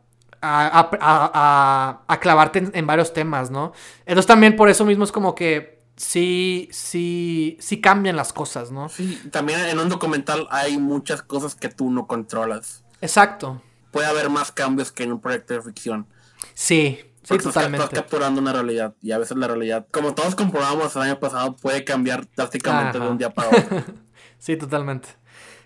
a, 0.42 2.18
clavarte 2.22 2.60
en, 2.60 2.72
en, 2.74 2.88
varios 2.88 3.14
temas, 3.14 3.52
¿no? 3.52 3.74
Entonces 4.06 4.28
también 4.28 4.56
por 4.56 4.70
eso 4.70 4.86
mismo 4.86 5.04
es 5.04 5.12
como 5.12 5.36
que 5.36 5.77
sí, 5.98 6.70
sí, 6.72 7.58
sí 7.60 7.82
cambian 7.82 8.16
las 8.16 8.32
cosas, 8.32 8.72
¿no? 8.72 8.88
Sí, 8.88 9.20
también 9.32 9.60
en 9.62 9.80
un 9.80 9.90
documental 9.90 10.48
hay 10.50 10.78
muchas 10.78 11.22
cosas 11.22 11.56
que 11.56 11.70
tú 11.70 11.92
no 11.92 12.08
controlas. 12.08 12.84
Exacto. 13.02 13.62
Puede 13.92 14.08
haber 14.08 14.30
más 14.30 14.52
cambios 14.52 14.92
que 14.92 15.04
en 15.04 15.12
un 15.12 15.20
proyecto 15.20 15.56
de 15.56 15.62
ficción. 15.62 16.08
Sí, 16.54 17.00
sí, 17.24 17.38
totalmente. 17.38 17.86
Estás 17.86 18.00
capturando 18.00 18.40
una 18.40 18.54
realidad 18.54 18.94
y 19.02 19.12
a 19.12 19.18
veces 19.18 19.38
la 19.38 19.48
realidad, 19.48 19.88
como 19.92 20.14
todos 20.14 20.36
comprobamos 20.36 20.96
el 20.96 21.02
año 21.02 21.20
pasado, 21.20 21.56
puede 21.56 21.84
cambiar 21.84 22.28
drásticamente 22.36 23.00
de 23.00 23.08
un 23.08 23.18
día 23.18 23.32
para 23.32 23.50
otro. 23.50 23.84
sí, 24.38 24.56
totalmente. 24.56 25.10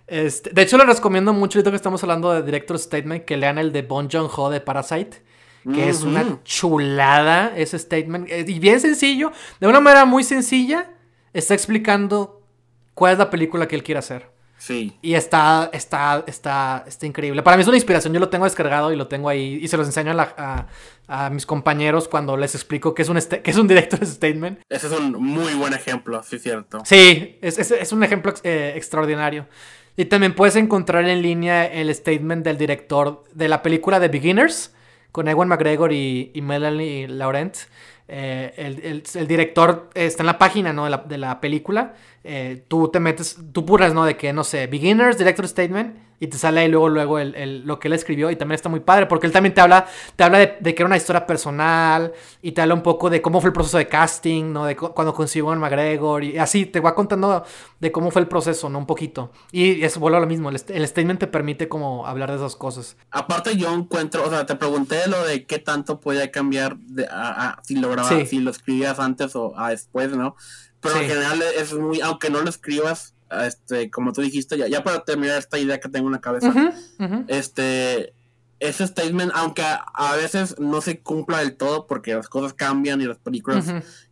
Este, 0.08 0.50
de 0.50 0.62
hecho, 0.62 0.78
les 0.78 0.88
recomiendo 0.88 1.34
mucho, 1.34 1.60
ahorita 1.60 1.72
que 1.72 1.76
estamos 1.76 2.04
hablando 2.04 2.34
de 2.34 2.42
Director 2.42 2.78
Statement, 2.78 3.26
que 3.26 3.38
lean 3.38 3.58
el 3.58 3.72
de 3.72 3.82
Bon 3.82 4.10
Joon-ho 4.10 4.50
de 4.50 4.60
Parasite 4.60 5.24
que 5.64 5.90
es 5.90 6.04
una 6.04 6.40
chulada 6.44 7.54
ese 7.56 7.78
statement. 7.78 8.30
Eh, 8.30 8.46
y 8.48 8.60
bien 8.60 8.80
sencillo, 8.80 9.32
de 9.60 9.68
una 9.68 9.80
manera 9.80 10.06
muy 10.06 10.24
sencilla, 10.24 10.92
está 11.34 11.54
explicando 11.54 12.42
cuál 12.94 13.14
es 13.14 13.20
la 13.20 13.30
película 13.30 13.68
que 13.68 13.76
él 13.76 13.84
quiere 13.84 14.00
hacer. 14.00 14.30
Sí. 14.58 14.96
Y 15.02 15.16
está, 15.16 15.72
está, 15.74 16.24
está, 16.28 16.86
está 16.88 17.06
increíble. 17.08 17.42
Para 17.42 17.58
mí 17.58 17.62
es 17.62 17.68
una 17.68 17.78
inspiración. 17.78 18.14
Yo 18.14 18.20
lo 18.20 18.30
tengo 18.30 18.46
descargado 18.46 18.94
y 18.94 18.96
lo 18.96 19.08
tengo 19.08 19.28
ahí. 19.28 19.58
Y 19.60 19.68
se 19.68 19.76
los 19.76 19.88
enseño 19.88 20.16
a, 20.20 20.68
mis 21.32 21.46
compañeros 21.46 22.08
cuando 22.08 22.38
les 22.38 22.54
explico 22.56 22.94
qué 22.94 23.02
es 23.02 23.10
un, 23.10 23.18
que 23.18 23.52
es 23.52 23.58
un 23.58 23.68
director 23.68 24.06
statement. 24.06 24.62
Ese 24.70 24.88
es 24.88 24.94
un 24.94 25.14
muy 25.14 25.56
buen 25.56 25.74
ejemplo, 25.74 26.22
sí, 26.24 26.38
cierto. 26.38 26.84
Sí, 26.86 27.40
es, 27.42 27.58
es, 27.58 27.92
un 27.92 28.04
ejemplo 28.04 28.34
eh, 28.44 28.74
extraordinario. 28.76 29.48
Y 29.98 30.06
también 30.06 30.36
puedes 30.36 30.56
encontrar 30.56 31.10
en 31.10 31.22
línea 31.22 31.66
el 31.66 31.94
statement 31.94 32.46
del 32.46 32.58
director 32.58 33.24
de 33.34 33.50
la 33.50 33.62
película 33.62 34.00
The 34.00 34.08
Beginners 34.08 34.72
con 35.12 35.28
Ewan 35.28 35.48
McGregor 35.48 35.92
y, 35.94 36.32
Melanie 36.42 37.08
Laurent. 37.08 37.56
Eh, 38.08 38.54
el, 38.58 39.04
el, 39.16 39.28
director 39.28 39.90
está 39.94 40.24
en 40.24 40.28
la 40.28 40.38
página 40.38 40.74
¿no? 40.74 40.84
de, 40.84 40.90
la, 40.90 40.98
de 40.98 41.18
la 41.18 41.40
película. 41.40 41.94
Eh, 42.24 42.64
tú 42.68 42.90
te 42.90 43.00
metes, 43.00 43.38
tú 43.54 43.66
puras, 43.66 43.94
¿no? 43.94 44.06
De 44.06 44.18
que, 44.18 44.34
no 44.34 44.44
sé, 44.44 44.68
Beginners, 44.68 45.18
Director 45.18 45.48
Statement 45.48 46.11
y 46.22 46.28
te 46.28 46.38
sale 46.38 46.62
ahí 46.62 46.68
luego, 46.70 46.88
luego 46.88 47.18
el, 47.18 47.64
lo 47.66 47.80
que 47.80 47.88
él 47.88 47.96
escribió 47.96 48.30
y 48.30 48.36
también 48.36 48.56
está 48.56 48.70
muy 48.70 48.80
padre 48.80 49.08
porque 49.08 49.26
él 49.26 49.34
también 49.34 49.56
te 49.56 49.60
habla, 49.60 49.88
te 50.16 50.24
habla 50.24 50.38
de, 50.38 50.76
que 50.76 50.84
era 50.84 50.86
una 50.86 50.96
historia 50.96 51.26
personal 51.26 52.14
y 52.44 52.52
te 52.52 52.62
habla 52.62 52.76
un 52.76 52.84
poco 52.84 53.10
de 53.10 53.24
cómo 53.24 53.42
fue 53.42 53.48
el 53.48 53.54
proceso 53.54 53.80
de 53.80 53.88
casting, 53.88 54.54
¿no? 54.54 54.66
De 54.66 54.76
cuando 54.76 55.16
consiguió 55.16 55.50
a 55.50 55.56
McGregor 55.56 56.24
y 56.24 56.38
así, 56.38 56.68
te 56.68 56.80
va 56.80 56.94
contando 56.94 57.44
de 57.80 57.92
cómo 57.92 58.12
fue 58.12 58.22
el 58.22 58.28
proceso, 58.28 58.70
¿no? 58.70 58.78
Un 58.78 58.86
poquito. 58.86 59.32
Y 59.52 59.84
eso 59.84 60.00
vuelve 60.00 60.18
a 60.18 60.22
lo 60.22 60.28
mismo, 60.28 60.52
el, 60.52 60.60
statement 60.88 61.20
te 61.20 61.26
permite 61.26 61.68
como 61.68 62.06
hablar 62.06 62.30
de 62.30 62.38
esas 62.38 62.56
cosas. 62.56 62.98
Aparte 63.10 63.58
yo 63.58 63.74
encuentro, 63.74 64.24
o 64.24 64.30
sea, 64.30 64.46
te 64.46 64.56
pregunté 64.56 65.08
lo 65.08 65.26
de 65.26 65.48
qué 65.48 65.58
tanto 65.58 66.00
puede 66.00 66.30
cambiar 66.30 66.78
de, 66.78 67.08
si 67.64 67.78
lo 67.78 67.90
grabas, 67.90 68.30
si 68.30 68.40
lo 68.40 68.52
escribías 68.52 69.00
antes 69.00 69.36
o 69.36 69.56
después, 69.70 70.16
¿no? 70.16 70.36
Pero 70.82 70.98
en 70.98 71.08
general 71.08 71.44
es 71.58 71.74
muy, 71.74 72.00
aunque 72.02 72.30
no 72.30 72.42
lo 72.42 72.50
escribas, 72.50 73.16
este, 73.46 73.90
como 73.90 74.14
tú 74.14 74.22
dijiste, 74.22 74.58
ya, 74.58 74.68
ya 74.68 74.84
para 74.84 75.04
terminar 75.04 75.38
esta 75.38 75.58
idea 75.58 75.80
que 75.80 75.90
tengo 75.90 76.08
en 76.08 76.14
la 76.14 76.22
cabeza, 76.22 76.54
este, 77.28 78.14
ese 78.60 78.88
statement, 78.88 79.32
aunque 79.34 79.64
a, 79.64 80.16
veces 80.16 80.60
no 80.60 80.82
se 80.82 81.00
cumpla 81.00 81.40
del 81.40 81.56
todo 81.56 81.88
porque 81.88 82.14
las 82.14 82.30
cosas 82.30 82.54
cambian 82.54 83.02
y 83.02 83.06
las 83.06 83.18
películas 83.18 83.66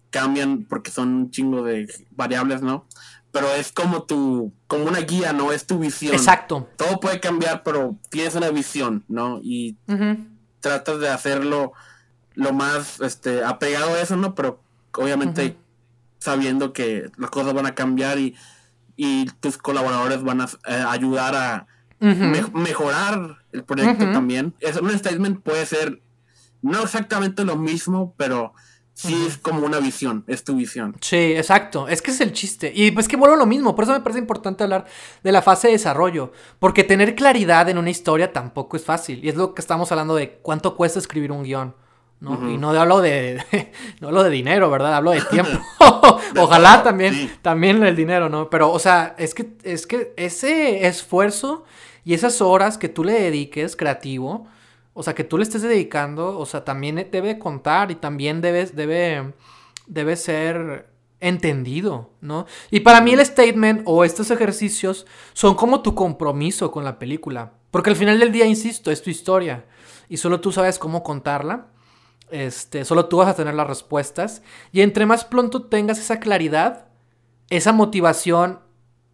cambian 0.09 0.65
porque 0.65 0.91
son 0.91 1.09
un 1.09 1.31
chingo 1.31 1.63
de 1.63 1.87
variables, 2.11 2.61
¿no? 2.61 2.85
Pero 3.31 3.51
es 3.53 3.71
como 3.71 4.03
tu, 4.03 4.51
como 4.65 4.85
una 4.85 5.01
guía, 5.01 5.33
¿no? 5.33 5.51
Es 5.51 5.67
tu 5.67 5.77
visión. 5.77 6.15
Exacto. 6.15 6.67
Todo 6.77 6.99
puede 6.99 7.19
cambiar, 7.19 7.61
pero 7.61 7.95
tienes 8.09 8.33
una 8.33 8.49
visión, 8.49 9.03
¿no? 9.07 9.39
Y 9.43 9.77
tratas 10.61 10.99
de 10.99 11.09
hacerlo 11.09 11.73
lo 12.33 12.53
más, 12.53 13.01
este, 13.01 13.43
apegado 13.43 13.93
a 13.93 14.01
eso, 14.01 14.15
¿no? 14.15 14.33
Pero 14.33 14.61
obviamente 14.93 15.55
sabiendo 16.17 16.73
que 16.73 17.11
las 17.17 17.29
cosas 17.29 17.53
van 17.53 17.65
a 17.65 17.75
cambiar 17.75 18.19
y 18.19 18.35
y 19.01 19.27
tus 19.39 19.57
colaboradores 19.57 20.21
van 20.23 20.41
a 20.41 20.49
eh, 20.67 20.83
ayudar 20.89 21.33
a 21.33 21.67
mejorar 22.01 23.37
el 23.53 23.63
proyecto 23.63 24.11
también. 24.11 24.53
Es, 24.59 24.75
un 24.75 24.91
statement 24.91 25.41
puede 25.41 25.65
ser 25.65 26.01
no 26.61 26.83
exactamente 26.83 27.45
lo 27.45 27.55
mismo, 27.55 28.13
pero 28.17 28.51
sí 28.93 29.15
es 29.25 29.37
como 29.37 29.65
una 29.65 29.79
visión, 29.79 30.25
es 30.27 30.43
tu 30.43 30.57
visión. 30.57 30.97
Sí, 30.99 31.15
exacto, 31.15 31.87
es 31.87 32.01
que 32.01 32.11
es 32.11 32.19
el 32.19 32.33
chiste. 32.33 32.73
Y 32.75 32.91
pues 32.91 33.07
que 33.07 33.15
vuelvo 33.15 33.35
a 33.35 33.39
lo 33.39 33.45
mismo, 33.45 33.73
por 33.73 33.85
eso 33.85 33.93
me 33.93 34.01
parece 34.01 34.19
importante 34.19 34.65
hablar 34.65 34.85
de 35.23 35.31
la 35.31 35.41
fase 35.41 35.67
de 35.67 35.73
desarrollo, 35.73 36.33
porque 36.59 36.83
tener 36.83 37.15
claridad 37.15 37.69
en 37.69 37.77
una 37.77 37.91
historia 37.91 38.33
tampoco 38.33 38.75
es 38.75 38.83
fácil, 38.83 39.23
y 39.23 39.29
es 39.29 39.35
lo 39.35 39.53
que 39.53 39.61
estamos 39.61 39.93
hablando 39.93 40.15
de 40.15 40.39
cuánto 40.41 40.75
cuesta 40.75 40.99
escribir 40.99 41.31
un 41.31 41.43
guion. 41.43 41.73
¿No? 42.19 42.49
Y 42.49 42.57
no 42.57 42.69
hablo 42.71 43.01
de, 43.01 43.41
no 43.99 44.09
hablo 44.09 44.23
de 44.23 44.29
dinero, 44.29 44.69
¿verdad? 44.69 44.95
Hablo 44.95 45.11
de 45.11 45.21
tiempo. 45.21 45.59
Ojalá 46.37 46.83
también, 46.83 47.31
también 47.41 47.83
el 47.83 47.95
dinero, 47.95 48.29
¿no? 48.29 48.49
Pero, 48.49 48.71
o 48.71 48.79
sea, 48.79 49.15
es 49.17 49.33
que, 49.33 49.57
es 49.63 49.87
que 49.87 50.13
ese 50.17 50.87
esfuerzo 50.87 51.65
y 52.03 52.13
esas 52.13 52.41
horas 52.41 52.77
que 52.77 52.89
tú 52.89 53.03
le 53.03 53.13
dediques 53.13 53.75
creativo, 53.75 54.47
o 54.93 55.03
sea, 55.03 55.15
que 55.15 55.23
tú 55.23 55.37
le 55.37 55.43
estés 55.43 55.61
dedicando, 55.61 56.37
o 56.37 56.45
sea, 56.45 56.63
también 56.63 57.07
debe 57.11 57.39
contar 57.39 57.91
y 57.91 57.95
también 57.95 58.41
debes, 58.41 58.75
debe, 58.75 59.33
debe 59.87 60.15
ser, 60.15 60.89
entendido, 61.21 62.11
¿no? 62.21 62.45
Y 62.71 62.81
para 62.81 63.01
mí 63.01 63.13
el 63.13 63.25
statement 63.25 63.81
o 63.85 64.03
estos 64.03 64.31
ejercicios 64.31 65.05
son 65.33 65.55
como 65.55 65.81
tu 65.81 65.95
compromiso 65.95 66.71
con 66.71 66.83
la 66.83 66.97
película. 66.97 67.53
Porque 67.71 67.89
al 67.89 67.95
final 67.95 68.19
del 68.19 68.31
día, 68.31 68.45
insisto, 68.45 68.89
es 68.89 69.01
tu 69.01 69.09
historia. 69.09 69.65
Y 70.07 70.17
solo 70.17 70.39
tú 70.39 70.51
sabes 70.51 70.79
cómo 70.79 71.03
contarla. 71.03 71.67
Este, 72.31 72.85
solo 72.85 73.07
tú 73.07 73.17
vas 73.17 73.27
a 73.27 73.35
tener 73.35 73.53
las 73.53 73.67
respuestas. 73.67 74.41
Y 74.71 74.81
entre 74.81 75.05
más 75.05 75.25
pronto 75.25 75.63
tengas 75.63 75.99
esa 75.99 76.19
claridad, 76.19 76.87
esa 77.49 77.71
motivación 77.71 78.59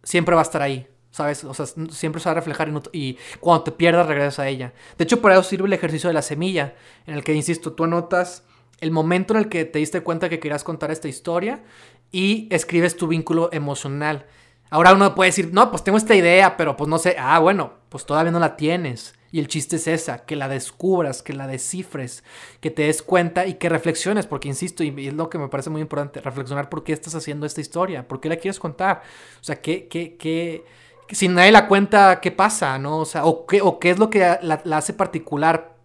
siempre 0.02 0.34
va 0.34 0.42
a 0.42 0.44
estar 0.44 0.62
ahí. 0.62 0.88
¿Sabes? 1.10 1.44
O 1.44 1.54
sea, 1.54 1.64
siempre 1.64 2.20
se 2.20 2.28
va 2.28 2.32
a 2.32 2.34
reflejar 2.34 2.70
y, 2.92 3.16
cuando 3.40 3.64
te 3.64 3.72
pierdas 3.72 4.06
regresas 4.06 4.38
a 4.38 4.48
ella. 4.48 4.74
De 4.98 5.04
hecho, 5.04 5.22
para 5.22 5.34
eso 5.34 5.44
sirve 5.44 5.66
el 5.66 5.72
ejercicio 5.72 6.08
de 6.08 6.14
la 6.14 6.20
semilla, 6.20 6.74
en 7.06 7.14
el 7.14 7.24
que, 7.24 7.32
insisto, 7.32 7.72
tú 7.72 7.84
anotas 7.84 8.44
el 8.80 8.90
momento 8.90 9.32
en 9.32 9.38
el 9.38 9.48
que 9.48 9.64
te 9.64 9.78
diste 9.78 10.02
cuenta 10.02 10.28
que 10.28 10.40
querías 10.40 10.62
contar 10.62 10.90
esta 10.90 11.08
historia 11.08 11.64
y 12.12 12.48
escribes 12.50 12.98
tu 12.98 13.06
vínculo 13.08 13.48
emocional. 13.52 14.26
Ahora 14.70 14.94
uno 14.94 15.14
puede 15.14 15.30
decir, 15.30 15.50
no, 15.52 15.70
pues 15.70 15.84
tengo 15.84 15.98
esta 15.98 16.14
idea, 16.14 16.56
pero 16.56 16.76
pues 16.76 16.88
no 16.88 16.98
sé, 16.98 17.16
ah, 17.18 17.38
bueno, 17.38 17.74
pues 17.88 18.04
todavía 18.04 18.32
no 18.32 18.40
la 18.40 18.56
tienes. 18.56 19.14
Y 19.30 19.38
el 19.38 19.48
chiste 19.48 19.76
es 19.76 19.86
esa, 19.86 20.24
que 20.24 20.34
la 20.34 20.48
descubras, 20.48 21.22
que 21.22 21.32
la 21.32 21.46
descifres, 21.46 22.24
que 22.60 22.70
te 22.70 22.84
des 22.84 23.02
cuenta 23.02 23.46
y 23.46 23.54
que 23.54 23.68
reflexiones, 23.68 24.26
porque 24.26 24.48
insisto, 24.48 24.82
y 24.82 25.06
es 25.06 25.14
lo 25.14 25.28
que 25.28 25.38
me 25.38 25.48
parece 25.48 25.70
muy 25.70 25.80
importante, 25.80 26.20
reflexionar 26.20 26.68
por 26.68 26.84
qué 26.84 26.92
estás 26.92 27.14
haciendo 27.14 27.44
esta 27.44 27.60
historia, 27.60 28.06
por 28.08 28.20
qué 28.20 28.28
la 28.28 28.36
quieres 28.36 28.58
contar. 28.58 29.02
O 29.40 29.44
sea, 29.44 29.60
qué, 29.60 29.88
qué, 29.88 30.16
qué, 30.16 30.64
si 31.10 31.28
nadie 31.28 31.52
la 31.52 31.68
cuenta, 31.68 32.20
¿qué 32.20 32.30
pasa? 32.30 32.78
¿No? 32.78 32.98
O 32.98 33.04
sea, 33.04 33.24
o 33.24 33.46
qué, 33.46 33.60
o 33.60 33.78
qué 33.78 33.90
es 33.90 33.98
lo 33.98 34.10
que 34.10 34.20
la, 34.40 34.62
hace 34.72 34.92
particular 34.92 35.76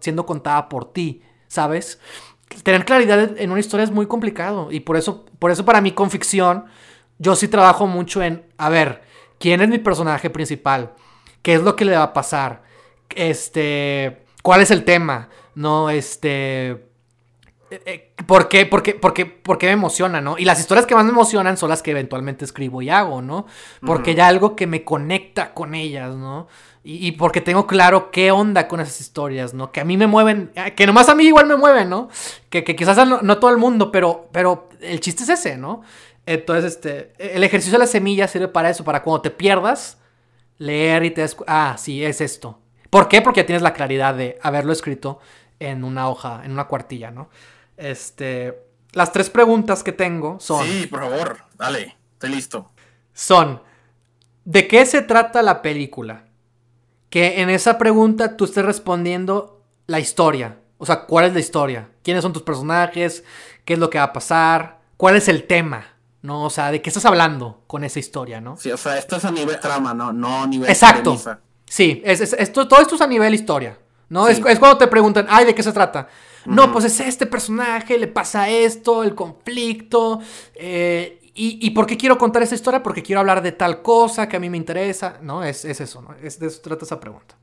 siendo 0.00 0.26
contada 0.26 0.68
por 0.68 0.92
ti, 0.92 1.22
¿sabes? 1.46 2.00
Tener 2.62 2.84
claridad 2.84 3.38
en 3.38 3.50
una 3.50 3.60
historia 3.60 3.84
es 3.84 3.90
muy 3.90 4.06
complicado 4.06 4.70
y 4.70 4.80
por 4.80 4.96
eso, 4.96 5.26
por 5.38 5.50
eso 5.50 5.64
para 5.64 5.80
mí 5.80 5.92
con 5.92 6.10
ficción 6.10 6.64
yo 7.18 7.36
sí 7.36 7.48
trabajo 7.48 7.86
mucho 7.86 8.22
en, 8.22 8.44
a 8.56 8.68
ver, 8.68 9.02
¿quién 9.38 9.60
es 9.60 9.68
mi 9.68 9.78
personaje 9.78 10.30
principal? 10.30 10.92
¿Qué 11.42 11.54
es 11.54 11.62
lo 11.62 11.76
que 11.76 11.84
le 11.84 11.96
va 11.96 12.04
a 12.04 12.12
pasar? 12.12 12.62
Este, 13.14 14.24
¿cuál 14.42 14.60
es 14.60 14.70
el 14.70 14.84
tema? 14.84 15.28
No, 15.54 15.90
este... 15.90 16.88
Eh, 17.70 17.82
eh, 17.84 18.14
¿Por 18.26 18.48
qué? 18.48 18.64
Porque, 18.64 18.94
porque, 18.94 19.26
porque 19.26 19.66
me 19.66 19.72
emociona, 19.72 20.22
¿no? 20.22 20.38
Y 20.38 20.46
las 20.46 20.58
historias 20.58 20.86
que 20.86 20.94
más 20.94 21.04
me 21.04 21.10
emocionan 21.10 21.58
son 21.58 21.68
las 21.68 21.82
que 21.82 21.90
eventualmente 21.90 22.44
escribo 22.46 22.80
y 22.80 22.88
hago, 22.88 23.20
¿no? 23.20 23.46
Porque 23.84 24.12
hay 24.12 24.20
algo 24.20 24.56
que 24.56 24.66
me 24.66 24.84
conecta 24.84 25.52
con 25.52 25.74
ellas, 25.74 26.14
¿no? 26.14 26.48
Y, 26.82 27.12
porque 27.12 27.42
tengo 27.42 27.66
claro 27.66 28.10
qué 28.10 28.30
onda 28.30 28.66
con 28.66 28.80
esas 28.80 29.00
historias, 29.02 29.52
¿no? 29.52 29.70
Que 29.72 29.80
a 29.80 29.84
mí 29.84 29.98
me 29.98 30.06
mueven, 30.06 30.50
eh, 30.54 30.72
que 30.74 30.86
nomás 30.86 31.10
a 31.10 31.14
mí 31.14 31.24
igual 31.24 31.46
me 31.46 31.56
mueven, 31.56 31.90
¿no? 31.90 32.08
Que, 32.48 32.64
quizás 32.64 32.96
no, 33.06 33.20
no, 33.20 33.38
todo 33.38 33.50
el 33.50 33.58
mundo, 33.58 33.92
pero, 33.92 34.30
pero 34.32 34.70
el 34.80 35.00
chiste 35.00 35.24
es 35.24 35.28
ese, 35.28 35.58
¿no? 35.58 35.82
Entonces, 36.28 36.74
este, 36.74 37.14
el 37.18 37.42
ejercicio 37.42 37.72
de 37.72 37.78
la 37.78 37.86
semilla 37.86 38.28
sirve 38.28 38.48
para 38.48 38.68
eso, 38.68 38.84
para 38.84 39.02
cuando 39.02 39.22
te 39.22 39.30
pierdas, 39.30 39.96
leer 40.58 41.02
y 41.04 41.10
te 41.10 41.22
des, 41.22 41.34
ah, 41.46 41.76
sí, 41.78 42.04
es 42.04 42.20
esto. 42.20 42.60
¿Por 42.90 43.08
qué? 43.08 43.22
Porque 43.22 43.44
tienes 43.44 43.62
la 43.62 43.72
claridad 43.72 44.14
de 44.14 44.38
haberlo 44.42 44.74
escrito 44.74 45.20
en 45.58 45.84
una 45.84 46.10
hoja, 46.10 46.42
en 46.44 46.52
una 46.52 46.66
cuartilla, 46.66 47.10
¿no? 47.10 47.30
Este, 47.78 48.62
las 48.92 49.10
tres 49.10 49.30
preguntas 49.30 49.82
que 49.82 49.92
tengo 49.92 50.38
son... 50.38 50.66
Sí, 50.66 50.86
por 50.86 51.00
favor, 51.00 51.38
dale, 51.56 51.96
estoy 52.12 52.28
listo. 52.28 52.72
Son, 53.14 53.62
¿de 54.44 54.68
qué 54.68 54.84
se 54.84 55.00
trata 55.00 55.40
la 55.40 55.62
película? 55.62 56.26
Que 57.08 57.40
en 57.40 57.48
esa 57.48 57.78
pregunta 57.78 58.36
tú 58.36 58.44
estés 58.44 58.66
respondiendo 58.66 59.62
la 59.86 59.98
historia. 59.98 60.58
O 60.76 60.84
sea, 60.84 61.06
¿cuál 61.06 61.24
es 61.24 61.32
la 61.32 61.40
historia? 61.40 61.88
¿Quiénes 62.02 62.22
son 62.22 62.34
tus 62.34 62.42
personajes? 62.42 63.24
¿Qué 63.64 63.72
es 63.72 63.78
lo 63.78 63.88
que 63.88 63.96
va 63.96 64.04
a 64.04 64.12
pasar? 64.12 64.80
¿Cuál 64.98 65.16
es 65.16 65.28
el 65.28 65.44
tema? 65.44 65.94
¿No? 66.22 66.44
O 66.44 66.50
sea, 66.50 66.70
¿de 66.70 66.82
qué 66.82 66.90
estás 66.90 67.04
hablando 67.04 67.62
con 67.66 67.84
esa 67.84 67.98
historia, 67.98 68.40
no? 68.40 68.56
Sí, 68.56 68.70
o 68.70 68.76
sea, 68.76 68.98
esto 68.98 69.16
es 69.16 69.24
a 69.24 69.30
nivel 69.30 69.58
trama, 69.60 69.94
no, 69.94 70.12
no 70.12 70.42
a 70.42 70.46
nivel 70.46 70.68
Exacto. 70.68 71.16
Sí, 71.66 72.00
es, 72.04 72.20
esto, 72.20 72.66
todo 72.66 72.80
esto 72.80 72.94
es 72.94 73.00
a 73.00 73.06
nivel 73.06 73.34
historia, 73.34 73.78
¿no? 74.08 74.26
Es, 74.26 74.40
cuando 74.40 74.78
te 74.78 74.86
preguntan, 74.86 75.26
ay, 75.28 75.44
¿de 75.44 75.54
qué 75.54 75.62
se 75.62 75.72
trata? 75.72 76.08
No, 76.46 76.72
pues 76.72 76.86
es 76.86 77.00
este 77.00 77.26
personaje, 77.26 77.98
le 77.98 78.06
pasa 78.06 78.48
esto, 78.48 79.02
el 79.02 79.14
conflicto, 79.14 80.20
eh, 80.54 81.18
y, 81.40 81.70
por 81.70 81.86
qué 81.86 81.96
quiero 81.96 82.18
contar 82.18 82.42
esa 82.42 82.56
historia? 82.56 82.82
Porque 82.82 83.00
quiero 83.00 83.20
hablar 83.20 83.42
de 83.42 83.52
tal 83.52 83.80
cosa 83.80 84.28
que 84.28 84.36
a 84.36 84.40
mí 84.40 84.50
me 84.50 84.56
interesa, 84.56 85.18
¿no? 85.22 85.44
Es, 85.44 85.64
es 85.64 85.80
eso, 85.80 86.02
¿no? 86.02 86.16
Es, 86.20 86.40
de 86.40 86.48
eso 86.48 86.60
trata 86.60 86.84
esa 86.84 86.98
pregunta. 86.98 87.36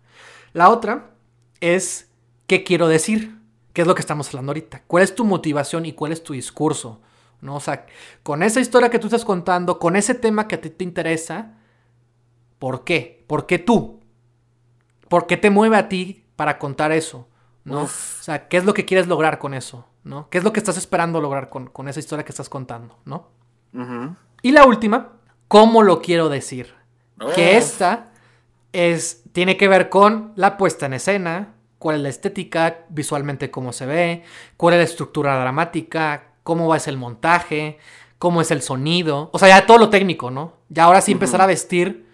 La 0.51 0.69
otra 0.69 1.11
es, 1.61 2.09
¿qué 2.45 2.65
quiero 2.65 2.89
decir? 2.89 3.37
¿Qué 3.71 3.83
es 3.83 3.87
lo 3.87 3.95
que 3.95 4.01
estamos 4.01 4.27
hablando 4.27 4.49
ahorita? 4.49 4.83
¿Cuál 4.85 5.03
es 5.03 5.15
tu 5.15 5.23
motivación 5.23 5.85
y 5.85 5.93
cuál 5.93 6.11
es 6.11 6.21
tu 6.21 6.33
discurso? 6.33 6.99
¿No? 7.45 7.55
O 7.55 7.59
sea, 7.59 7.85
con 8.23 8.43
esa 8.43 8.59
historia 8.59 8.89
que 8.89 8.99
tú 8.99 9.07
estás 9.07 9.23
contando, 9.23 9.79
con 9.79 9.95
ese 9.95 10.15
tema 10.15 10.47
que 10.47 10.55
a 10.55 10.61
ti 10.61 10.69
te 10.69 10.83
interesa, 10.83 11.53
¿por 12.59 12.83
qué? 12.83 13.23
¿Por 13.27 13.45
qué 13.45 13.59
tú? 13.59 14.01
¿Por 15.07 15.27
qué 15.27 15.37
te 15.37 15.49
mueve 15.49 15.77
a 15.77 15.87
ti 15.87 16.25
para 16.35 16.57
contar 16.57 16.91
eso? 16.91 17.29
¿no? 17.63 17.83
O 17.83 17.87
sea, 17.87 18.47
¿qué 18.47 18.57
es 18.57 18.65
lo 18.65 18.73
que 18.73 18.85
quieres 18.85 19.07
lograr 19.07 19.39
con 19.39 19.53
eso? 19.53 19.87
¿no? 20.03 20.29
¿Qué 20.29 20.39
es 20.39 20.43
lo 20.43 20.51
que 20.51 20.59
estás 20.59 20.77
esperando 20.77 21.21
lograr 21.21 21.49
con, 21.49 21.87
esa 21.87 21.99
historia 21.99 22.25
que 22.25 22.31
estás 22.31 22.49
contando? 22.49 22.97
¿no? 23.05 23.29
Y 24.41 24.51
la 24.51 24.65
última, 24.65 25.13
¿cómo 25.47 25.83
lo 25.83 26.01
quiero 26.01 26.29
decir? 26.29 26.73
Que 27.35 27.57
esta 27.57 28.11
es, 28.73 29.23
tiene 29.31 29.57
que 29.57 29.67
ver 29.67 29.89
con 29.89 30.33
la 30.35 30.57
puesta 30.57 30.85
en 30.85 30.93
escena, 30.93 31.53
cuál 31.79 31.97
es 31.97 32.01
la 32.01 32.09
estética, 32.09 32.85
visualmente 32.89 33.51
cómo 33.51 33.73
se 33.73 33.85
ve, 33.85 34.23
cuál 34.57 34.75
es 34.75 34.79
la 34.79 34.83
estructura 34.85 35.39
dramática, 35.39 36.34
cómo 36.45 36.67
va 36.67 36.77
ser 36.79 36.93
el 36.93 36.99
montaje, 36.99 37.79
cómo 38.19 38.39
es 38.39 38.51
el 38.51 38.61
sonido. 38.61 39.31
O 39.33 39.39
sea, 39.39 39.49
ya 39.49 39.65
todo 39.65 39.79
lo 39.79 39.89
técnico, 39.89 40.29
¿no? 40.29 40.53
Ya 40.69 40.83
ahora 40.83 41.01
sí 41.01 41.11
empezar 41.11 41.41
a 41.41 41.47
vestir 41.47 42.05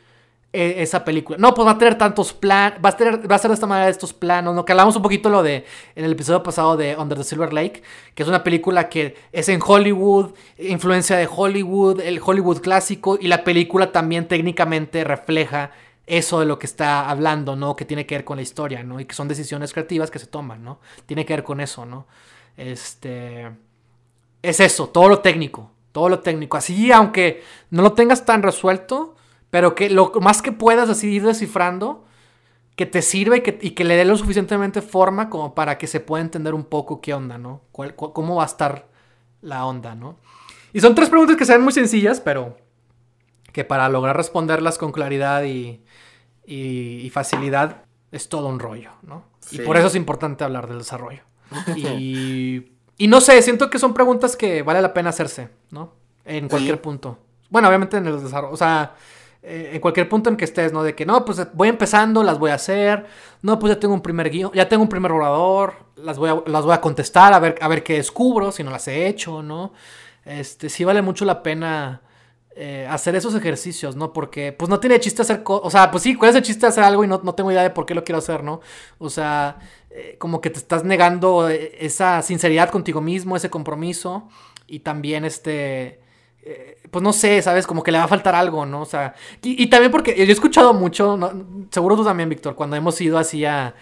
eh, 0.53 0.75
esa 0.77 1.03
película. 1.03 1.37
No, 1.37 1.53
pues 1.53 1.67
va 1.67 1.71
a 1.71 1.77
tener 1.77 1.97
tantos 1.97 2.31
planos, 2.31 2.79
va 2.83 2.89
a 2.89 2.97
tener, 2.97 3.29
va 3.29 3.35
a 3.35 3.39
ser 3.39 3.49
de 3.51 3.55
esta 3.55 3.67
manera 3.67 3.89
estos 3.89 4.13
planos, 4.13 4.55
¿no? 4.55 4.63
Que 4.63 4.71
hablamos 4.71 4.95
un 4.95 5.01
poquito 5.01 5.29
lo 5.29 5.43
de, 5.43 5.65
en 5.95 6.05
el 6.05 6.13
episodio 6.13 6.41
pasado 6.43 6.77
de 6.77 6.95
Under 6.95 7.17
the 7.17 7.25
Silver 7.25 7.51
Lake, 7.51 7.83
que 8.15 8.23
es 8.23 8.29
una 8.29 8.41
película 8.41 8.87
que 8.87 9.15
es 9.33 9.49
en 9.49 9.59
Hollywood, 9.61 10.31
influencia 10.57 11.17
de 11.17 11.27
Hollywood, 11.29 11.99
el 11.99 12.21
Hollywood 12.23 12.61
clásico, 12.61 13.17
y 13.19 13.27
la 13.27 13.43
película 13.43 13.91
también 13.91 14.29
técnicamente 14.29 15.03
refleja 15.03 15.71
eso 16.07 16.39
de 16.39 16.45
lo 16.45 16.57
que 16.57 16.67
está 16.67 17.09
hablando, 17.09 17.57
¿no? 17.57 17.75
Que 17.75 17.83
tiene 17.83 18.05
que 18.05 18.15
ver 18.15 18.23
con 18.23 18.37
la 18.37 18.43
historia, 18.43 18.81
¿no? 18.81 19.01
Y 19.01 19.05
que 19.05 19.13
son 19.13 19.27
decisiones 19.27 19.73
creativas 19.73 20.09
que 20.09 20.19
se 20.19 20.27
toman, 20.27 20.63
¿no? 20.63 20.79
Tiene 21.05 21.25
que 21.25 21.33
ver 21.33 21.43
con 21.43 21.59
eso, 21.59 21.85
¿no? 21.85 22.07
Este 22.55 23.51
es 24.41 24.59
eso, 24.59 24.89
todo 24.89 25.09
lo 25.09 25.19
técnico, 25.19 25.71
todo 25.91 26.09
lo 26.09 26.19
técnico. 26.19 26.57
Así, 26.57 26.91
aunque 26.91 27.43
no 27.69 27.81
lo 27.81 27.93
tengas 27.93 28.25
tan 28.25 28.43
resuelto, 28.43 29.15
pero 29.49 29.75
que 29.75 29.89
lo 29.89 30.11
más 30.21 30.41
que 30.41 30.51
puedas 30.51 30.89
así 30.89 31.09
ir 31.09 31.23
descifrando, 31.23 32.05
que 32.75 32.85
te 32.85 33.01
sirva 33.01 33.37
y 33.37 33.41
que, 33.41 33.83
le 33.83 33.95
dé 33.95 34.05
lo 34.05 34.17
suficientemente 34.17 34.81
forma 34.81 35.29
como 35.29 35.53
para 35.53 35.77
que 35.77 35.87
se 35.87 35.99
pueda 35.99 36.23
entender 36.23 36.53
un 36.53 36.63
poco 36.63 37.01
qué 37.01 37.13
onda, 37.13 37.37
¿no? 37.37 37.61
cómo 37.71 38.35
va 38.35 38.43
a 38.43 38.47
estar 38.47 38.87
la 39.41 39.65
onda, 39.65 39.95
¿no? 39.95 40.17
Y 40.73 40.79
son 40.79 40.95
tres 40.95 41.09
preguntas 41.09 41.35
que 41.35 41.45
se 41.45 41.53
ven 41.53 41.61
muy 41.61 41.73
sencillas, 41.73 42.21
pero 42.21 42.57
que 43.51 43.65
para 43.65 43.89
lograr 43.89 44.15
responderlas 44.15 44.77
con 44.77 44.91
claridad 44.91 45.43
y, 45.43 45.83
facilidad 47.11 47.83
es 48.11 48.29
todo 48.29 48.47
un 48.47 48.59
rollo, 48.59 48.91
¿no? 49.03 49.25
Y 49.51 49.59
por 49.59 49.77
eso 49.77 49.87
es 49.87 49.95
importante 49.95 50.43
hablar 50.43 50.67
del 50.67 50.79
desarrollo. 50.79 51.23
Y 51.75 52.71
y 53.01 53.07
no 53.07 53.19
sé, 53.19 53.41
siento 53.41 53.71
que 53.71 53.79
son 53.79 53.95
preguntas 53.95 54.35
que 54.35 54.61
vale 54.61 54.79
la 54.79 54.93
pena 54.93 55.09
hacerse, 55.09 55.49
¿no? 55.71 55.91
En 56.23 56.47
cualquier 56.47 56.79
punto. 56.79 57.17
Bueno, 57.49 57.67
obviamente 57.67 57.97
en 57.97 58.05
el 58.05 58.21
desarrollo, 58.21 58.53
o 58.53 58.57
sea, 58.57 58.93
eh, 59.41 59.71
en 59.73 59.81
cualquier 59.81 60.07
punto 60.07 60.29
en 60.29 60.37
que 60.37 60.45
estés, 60.45 60.71
¿no? 60.71 60.83
De 60.83 60.93
que 60.93 61.03
no, 61.03 61.25
pues 61.25 61.51
voy 61.53 61.69
empezando, 61.69 62.21
las 62.21 62.37
voy 62.37 62.51
a 62.51 62.53
hacer. 62.53 63.07
No, 63.41 63.57
pues 63.57 63.73
ya 63.73 63.79
tengo 63.79 63.95
un 63.95 64.01
primer 64.01 64.29
guion, 64.29 64.51
ya 64.53 64.69
tengo 64.69 64.83
un 64.83 64.89
primer 64.89 65.11
orador, 65.11 65.73
las 65.95 66.19
voy 66.19 66.29
a, 66.29 66.43
las 66.45 66.63
voy 66.63 66.73
a 66.73 66.79
contestar, 66.79 67.33
a 67.33 67.39
ver, 67.39 67.55
a 67.59 67.67
ver 67.67 67.81
qué 67.81 67.95
descubro, 67.95 68.51
si 68.51 68.63
no 68.63 68.69
las 68.69 68.87
he 68.87 69.07
hecho, 69.07 69.41
¿no? 69.41 69.73
Este, 70.23 70.69
sí 70.69 70.83
vale 70.83 71.01
mucho 71.01 71.25
la 71.25 71.41
pena 71.41 72.01
eh, 72.53 72.85
hacer 72.89 73.15
esos 73.15 73.33
ejercicios, 73.33 73.95
¿no? 73.95 74.11
Porque, 74.11 74.51
pues 74.51 74.67
no 74.67 74.79
tiene 74.81 74.99
chiste 74.99 75.21
hacer 75.21 75.41
cosas, 75.41 75.65
o 75.65 75.69
sea, 75.71 75.89
pues 75.89 76.03
sí, 76.03 76.15
¿cuál 76.15 76.31
es 76.31 76.35
el 76.35 76.41
chiste 76.41 76.61
de 76.61 76.67
hacer 76.67 76.83
algo 76.83 77.03
y 77.05 77.07
no, 77.07 77.21
no 77.23 77.33
tengo 77.33 77.49
idea 77.49 77.63
de 77.63 77.69
por 77.69 77.85
qué 77.85 77.95
lo 77.95 78.03
quiero 78.03 78.19
hacer, 78.19 78.43
¿no? 78.43 78.59
O 78.97 79.09
sea, 79.09 79.59
eh, 79.89 80.17
como 80.19 80.41
que 80.41 80.49
te 80.49 80.59
estás 80.59 80.83
negando 80.83 81.49
eh, 81.49 81.77
esa 81.79 82.21
sinceridad 82.21 82.69
contigo 82.69 82.99
mismo, 82.99 83.37
ese 83.37 83.49
compromiso 83.49 84.27
y 84.67 84.79
también 84.79 85.25
este... 85.25 85.99
Pues 86.89 87.03
no 87.03 87.13
sé, 87.13 87.39
¿sabes? 87.43 87.67
Como 87.67 87.83
que 87.83 87.91
le 87.91 87.99
va 87.99 88.05
a 88.05 88.07
faltar 88.07 88.33
algo, 88.33 88.65
¿no? 88.65 88.81
O 88.81 88.85
sea, 88.85 89.13
y, 89.43 89.67
también 89.67 89.91
porque 89.91 90.15
yo 90.15 90.23
he 90.23 90.31
escuchado 90.31 90.73
mucho, 90.73 91.17
seguro 91.69 91.95
tú 91.95 92.03
también, 92.03 92.29
Víctor, 92.29 92.55
cuando 92.55 92.75
hemos 92.75 92.99
ido 92.99 93.19
así 93.19 93.45
a, 93.45 93.75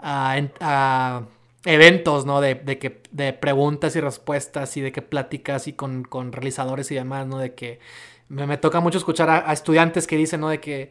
a, 0.00 1.22
eventos, 1.66 2.24
¿no? 2.24 2.40
De, 2.40 2.54
de, 2.54 2.78
que, 2.78 3.02
de 3.10 3.34
preguntas 3.34 3.94
y 3.96 4.00
respuestas 4.00 4.76
y 4.78 4.80
de 4.80 4.92
que 4.92 5.02
pláticas 5.02 5.68
y 5.68 5.74
con, 5.74 6.04
con 6.04 6.32
realizadores 6.32 6.90
y 6.90 6.94
demás, 6.94 7.26
¿no? 7.26 7.38
De 7.38 7.54
que 7.54 7.80
me, 8.28 8.56
toca 8.58 8.80
mucho 8.80 8.98
escuchar 8.98 9.30
a, 9.30 9.50
a, 9.50 9.52
estudiantes 9.52 10.06
que 10.06 10.16
dicen, 10.16 10.40
¿no? 10.40 10.48
De 10.48 10.60
que, 10.60 10.90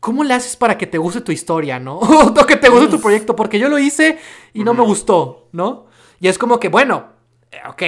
¿cómo 0.00 0.24
le 0.24 0.34
haces 0.34 0.56
para 0.56 0.76
que 0.76 0.86
te 0.86 0.98
guste 0.98 1.20
tu 1.20 1.32
historia, 1.32 1.78
no? 1.78 1.98
o 1.98 2.46
que 2.46 2.56
te 2.56 2.68
guste 2.68 2.88
tu 2.88 3.00
proyecto, 3.00 3.36
porque 3.36 3.58
yo 3.58 3.68
lo 3.68 3.78
hice 3.78 4.18
y 4.52 4.64
no 4.64 4.74
me 4.74 4.82
gustó, 4.82 5.48
¿no? 5.52 5.86
Y 6.18 6.28
es 6.28 6.38
como 6.38 6.58
que, 6.58 6.68
bueno, 6.68 7.10
eh, 7.50 7.58
ok, 7.68 7.82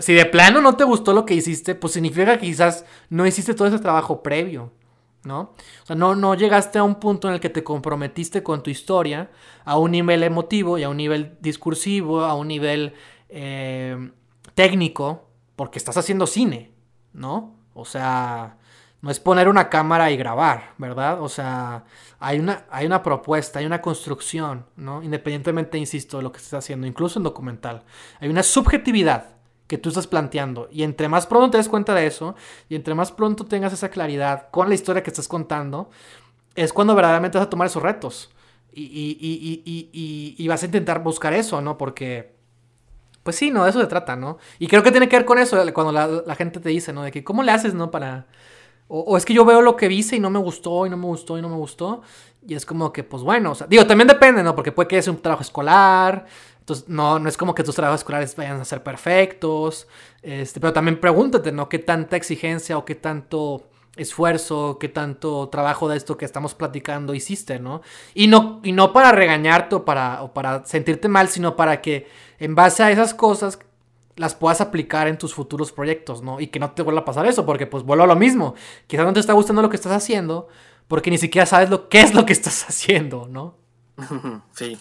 Si 0.00 0.14
de 0.14 0.24
plano 0.24 0.62
no 0.62 0.76
te 0.76 0.84
gustó 0.84 1.12
lo 1.12 1.26
que 1.26 1.34
hiciste, 1.34 1.74
pues 1.74 1.92
significa 1.92 2.38
que 2.38 2.46
quizás 2.46 2.86
no 3.10 3.26
hiciste 3.26 3.54
todo 3.54 3.68
ese 3.68 3.78
trabajo 3.78 4.22
previo, 4.22 4.72
¿no? 5.24 5.54
O 5.82 5.86
sea, 5.86 5.96
no, 5.96 6.14
no 6.14 6.34
llegaste 6.34 6.78
a 6.78 6.82
un 6.82 6.96
punto 6.96 7.28
en 7.28 7.34
el 7.34 7.40
que 7.40 7.50
te 7.50 7.62
comprometiste 7.62 8.42
con 8.42 8.62
tu 8.62 8.70
historia 8.70 9.30
a 9.64 9.78
un 9.78 9.90
nivel 9.90 10.22
emotivo 10.22 10.78
y 10.78 10.82
a 10.82 10.88
un 10.88 10.96
nivel 10.96 11.36
discursivo, 11.40 12.22
a 12.22 12.34
un 12.34 12.48
nivel 12.48 12.94
eh, 13.28 14.10
técnico, 14.54 15.28
porque 15.56 15.78
estás 15.78 15.96
haciendo 15.98 16.26
cine, 16.26 16.72
¿no? 17.12 17.61
O 17.74 17.84
sea, 17.84 18.56
no 19.00 19.10
es 19.10 19.18
poner 19.18 19.48
una 19.48 19.68
cámara 19.68 20.10
y 20.10 20.16
grabar, 20.16 20.74
¿verdad? 20.78 21.20
O 21.20 21.28
sea, 21.28 21.84
hay 22.20 22.38
una, 22.38 22.64
hay 22.70 22.86
una 22.86 23.02
propuesta, 23.02 23.58
hay 23.58 23.66
una 23.66 23.80
construcción, 23.80 24.66
¿no? 24.76 25.02
Independientemente, 25.02 25.76
insisto, 25.76 26.18
de 26.18 26.22
lo 26.22 26.32
que 26.32 26.38
estés 26.38 26.54
haciendo, 26.54 26.86
incluso 26.86 27.18
en 27.18 27.24
documental. 27.24 27.82
Hay 28.20 28.28
una 28.28 28.42
subjetividad 28.42 29.26
que 29.66 29.78
tú 29.78 29.88
estás 29.88 30.06
planteando. 30.06 30.68
Y 30.70 30.82
entre 30.82 31.08
más 31.08 31.26
pronto 31.26 31.50
te 31.50 31.56
des 31.58 31.68
cuenta 31.68 31.94
de 31.94 32.06
eso, 32.06 32.36
y 32.68 32.76
entre 32.76 32.94
más 32.94 33.10
pronto 33.10 33.46
tengas 33.46 33.72
esa 33.72 33.88
claridad 33.88 34.50
con 34.50 34.68
la 34.68 34.74
historia 34.74 35.02
que 35.02 35.10
estás 35.10 35.28
contando, 35.28 35.90
es 36.54 36.72
cuando 36.72 36.94
verdaderamente 36.94 37.38
vas 37.38 37.46
a 37.46 37.50
tomar 37.50 37.66
esos 37.66 37.82
retos. 37.82 38.30
Y, 38.74 38.84
y, 38.84 40.34
y 40.38 40.48
vas 40.48 40.62
a 40.62 40.66
intentar 40.66 41.02
buscar 41.02 41.32
eso, 41.34 41.60
¿no? 41.60 41.76
Porque 41.76 42.36
pues 43.22 43.36
sí, 43.36 43.50
no, 43.50 43.64
de 43.64 43.70
eso 43.70 43.80
se 43.80 43.86
trata, 43.86 44.16
¿no? 44.16 44.38
Y 44.58 44.66
creo 44.66 44.82
que 44.82 44.90
tiene 44.90 45.08
que 45.08 45.16
ver 45.16 45.24
con 45.24 45.38
eso, 45.38 45.58
cuando 45.72 45.92
la, 45.92 46.34
gente 46.34 46.60
te 46.60 46.68
dice, 46.68 46.92
¿no? 46.92 47.02
De 47.02 47.10
que, 47.10 47.22
¿cómo 47.22 47.42
le 47.42 47.52
haces, 47.52 47.74
¿no? 47.74 47.90
Para... 47.90 48.26
O, 48.88 49.16
es 49.16 49.24
que 49.24 49.32
yo 49.32 49.44
veo 49.44 49.62
lo 49.62 49.76
que 49.76 49.88
viste 49.88 50.16
y 50.16 50.20
no 50.20 50.28
me 50.28 50.38
gustó, 50.38 50.86
y 50.86 50.90
no 50.90 50.96
me 50.96 51.06
gustó, 51.06 51.38
y 51.38 51.42
no 51.42 51.48
me 51.48 51.56
gustó. 51.56 52.02
Y 52.46 52.54
es 52.54 52.66
como 52.66 52.92
que, 52.92 53.04
pues 53.04 53.22
bueno, 53.22 53.52
o 53.52 53.54
sea, 53.54 53.66
digo, 53.66 53.86
también 53.86 54.08
depende, 54.08 54.42
¿no? 54.42 54.54
Porque 54.54 54.72
puede 54.72 54.88
que 54.88 55.00
sea 55.00 55.12
un 55.12 55.22
trabajo 55.22 55.42
escolar. 55.42 56.26
Entonces, 56.58 56.88
no, 56.88 57.18
no 57.18 57.28
es 57.28 57.36
como 57.36 57.54
que 57.54 57.62
tus 57.64 57.74
trabajos 57.74 58.00
escolares 58.00 58.36
vayan 58.36 58.60
a 58.60 58.64
ser 58.64 58.82
perfectos. 58.82 59.86
Este, 60.22 60.60
pero 60.60 60.72
también 60.72 61.00
pregúntate, 61.00 61.52
¿no? 61.52 61.68
¿Qué 61.68 61.78
tanta 61.78 62.16
exigencia 62.16 62.76
o 62.76 62.84
qué 62.84 62.94
tanto 62.94 63.71
esfuerzo, 63.96 64.78
qué 64.80 64.88
tanto 64.88 65.48
trabajo 65.48 65.88
de 65.88 65.96
esto 65.96 66.16
que 66.16 66.24
estamos 66.24 66.54
platicando 66.54 67.14
hiciste, 67.14 67.58
¿no? 67.58 67.82
Y 68.14 68.26
no, 68.26 68.60
y 68.62 68.72
no 68.72 68.92
para 68.92 69.12
regañarte 69.12 69.74
o 69.74 69.84
para, 69.84 70.22
o 70.22 70.32
para 70.32 70.64
sentirte 70.64 71.08
mal, 71.08 71.28
sino 71.28 71.56
para 71.56 71.82
que 71.82 72.08
en 72.38 72.54
base 72.54 72.82
a 72.82 72.90
esas 72.90 73.14
cosas 73.14 73.58
las 74.16 74.34
puedas 74.34 74.60
aplicar 74.60 75.08
en 75.08 75.18
tus 75.18 75.34
futuros 75.34 75.72
proyectos, 75.72 76.22
¿no? 76.22 76.40
Y 76.40 76.48
que 76.48 76.58
no 76.58 76.70
te 76.72 76.82
vuelva 76.82 77.02
a 77.02 77.04
pasar 77.04 77.26
eso, 77.26 77.44
porque 77.46 77.66
pues 77.66 77.82
vuelvo 77.82 78.04
a 78.04 78.06
lo 78.06 78.16
mismo. 78.16 78.54
Quizás 78.86 79.04
no 79.04 79.12
te 79.12 79.20
está 79.20 79.32
gustando 79.32 79.62
lo 79.62 79.70
que 79.70 79.76
estás 79.76 79.92
haciendo, 79.92 80.48
porque 80.88 81.10
ni 81.10 81.18
siquiera 81.18 81.46
sabes 81.46 81.70
lo 81.70 81.88
que 81.88 82.00
es 82.00 82.14
lo 82.14 82.26
que 82.26 82.32
estás 82.32 82.64
haciendo, 82.68 83.28
¿no? 83.28 83.56
Sí. 84.52 84.78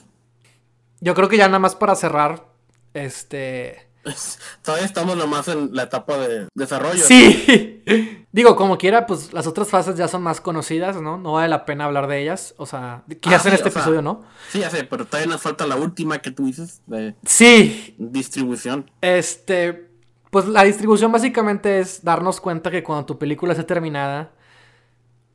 Yo 1.00 1.16
creo 1.16 1.28
que 1.28 1.38
ya 1.38 1.48
nada 1.48 1.60
más 1.60 1.76
para 1.76 1.96
cerrar, 1.96 2.46
este 2.94 3.88
Todavía 4.64 4.86
estamos 4.86 5.16
nomás 5.18 5.48
en 5.48 5.76
la 5.76 5.84
etapa 5.84 6.18
de 6.18 6.48
desarrollo. 6.56 7.04
Sí. 7.04 7.84
Digo, 8.32 8.56
como 8.56 8.78
quiera, 8.78 9.06
pues 9.06 9.34
las 9.34 9.46
otras 9.48 9.70
fases 9.70 9.96
ya 9.96 10.08
son 10.08 10.24
más 10.24 10.40
conocidas, 10.40 11.02
¿no? 11.02 11.18
No 11.18 11.34
vale 11.34 11.50
la 11.50 11.66
pena 11.66 11.86
hablar 11.86 12.08
de 12.08 12.22
ellas. 12.22 12.54
O 12.58 12.66
sea, 12.66 13.04
quizás 13.20 13.42
hacer 13.42 13.54
este 13.54 13.70
episodio, 13.70 14.02
¿no? 14.02 14.24
Sí, 14.50 14.60
ya 14.60 14.70
sé, 14.70 14.84
pero 14.86 15.06
todavía 15.06 15.32
nos 15.32 15.42
falta 15.42 15.68
la 15.68 15.76
última 15.76 16.20
que 16.20 16.32
tú 16.32 16.46
dices 16.46 16.82
de 16.88 17.16
sí. 17.26 17.96
distribución. 17.98 18.90
Este, 19.02 19.90
pues 20.30 20.48
la 20.48 20.64
distribución 20.64 21.12
básicamente 21.12 21.80
es 21.80 22.04
darnos 22.04 22.40
cuenta 22.40 22.72
que 22.72 22.84
cuando 22.84 23.06
tu 23.06 23.20
película 23.20 23.52
esté 23.52 23.66
terminada, 23.66 24.32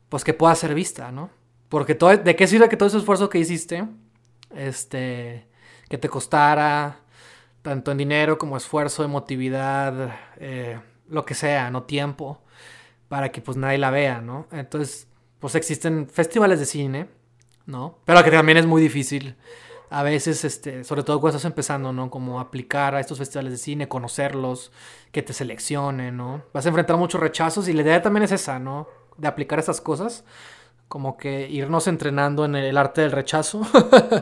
pues 0.09 0.25
que 0.25 0.35
pueda 0.35 0.55
ser 0.55 0.75
vista, 0.75 1.13
¿no? 1.13 1.31
Porque 1.69 1.95
todo, 1.95 2.17
¿de 2.17 2.37
qué 2.37 2.47
sirve 2.47 2.69
que 2.69 2.77
todo 2.77 2.89
ese 2.89 2.99
esfuerzo 2.99 3.29
que 3.29 3.39
hiciste, 3.39 3.87
este, 4.55 5.47
que 5.89 5.99
te 5.99 6.09
costara, 6.09 7.01
tanto 7.67 7.91
en 7.91 7.99
dinero 7.99 8.39
como 8.39 8.57
esfuerzo, 8.57 9.03
emotividad, 9.03 10.15
eh, 10.37 10.79
lo 11.09 11.25
que 11.25 11.35
sea, 11.35 11.69
no 11.69 11.83
tiempo, 11.83 12.41
para 13.09 13.33
que 13.33 13.41
pues 13.41 13.57
nadie 13.57 13.77
la 13.77 13.91
vea, 13.91 14.21
¿no? 14.21 14.47
Entonces, 14.53 15.09
pues 15.41 15.57
existen 15.57 16.09
festivales 16.09 16.61
de 16.61 16.65
cine, 16.65 17.09
¿no? 17.67 17.99
Pero 18.05 18.23
que 18.23 18.31
también 18.31 18.57
es 18.59 18.67
muy 18.67 18.81
difícil 18.81 19.35
a 19.91 20.05
veces, 20.05 20.45
este, 20.45 20.85
sobre 20.85 21.03
todo 21.03 21.21
cuando 21.21 21.39
estás 21.39 21.51
empezando, 21.51 21.93
¿no? 21.93 22.09
Como 22.09 22.39
aplicar 22.39 22.95
a 22.95 23.01
estos 23.01 23.19
festivales 23.19 23.51
de 23.51 23.59
cine, 23.59 23.89
conocerlos, 23.89 24.71
que 25.11 25.23
te 25.23 25.33
seleccionen, 25.33 26.17
¿no? 26.17 26.45
Vas 26.55 26.67
a 26.67 26.69
enfrentar 26.69 26.97
muchos 26.97 27.21
rechazos 27.21 27.67
y 27.67 27.73
la 27.73 27.83
idea 27.83 28.01
también 28.01 28.23
es 28.23 28.31
esa, 28.31 28.61
¿no? 28.61 28.87
De 29.17 29.27
aplicar 29.27 29.59
esas 29.59 29.81
cosas, 29.81 30.23
como 30.87 31.17
que 31.17 31.51
irnos 31.51 31.89
entrenando 31.89 32.45
en 32.45 32.55
el 32.55 32.77
arte 32.77 33.01
del 33.01 33.11
rechazo, 33.11 33.63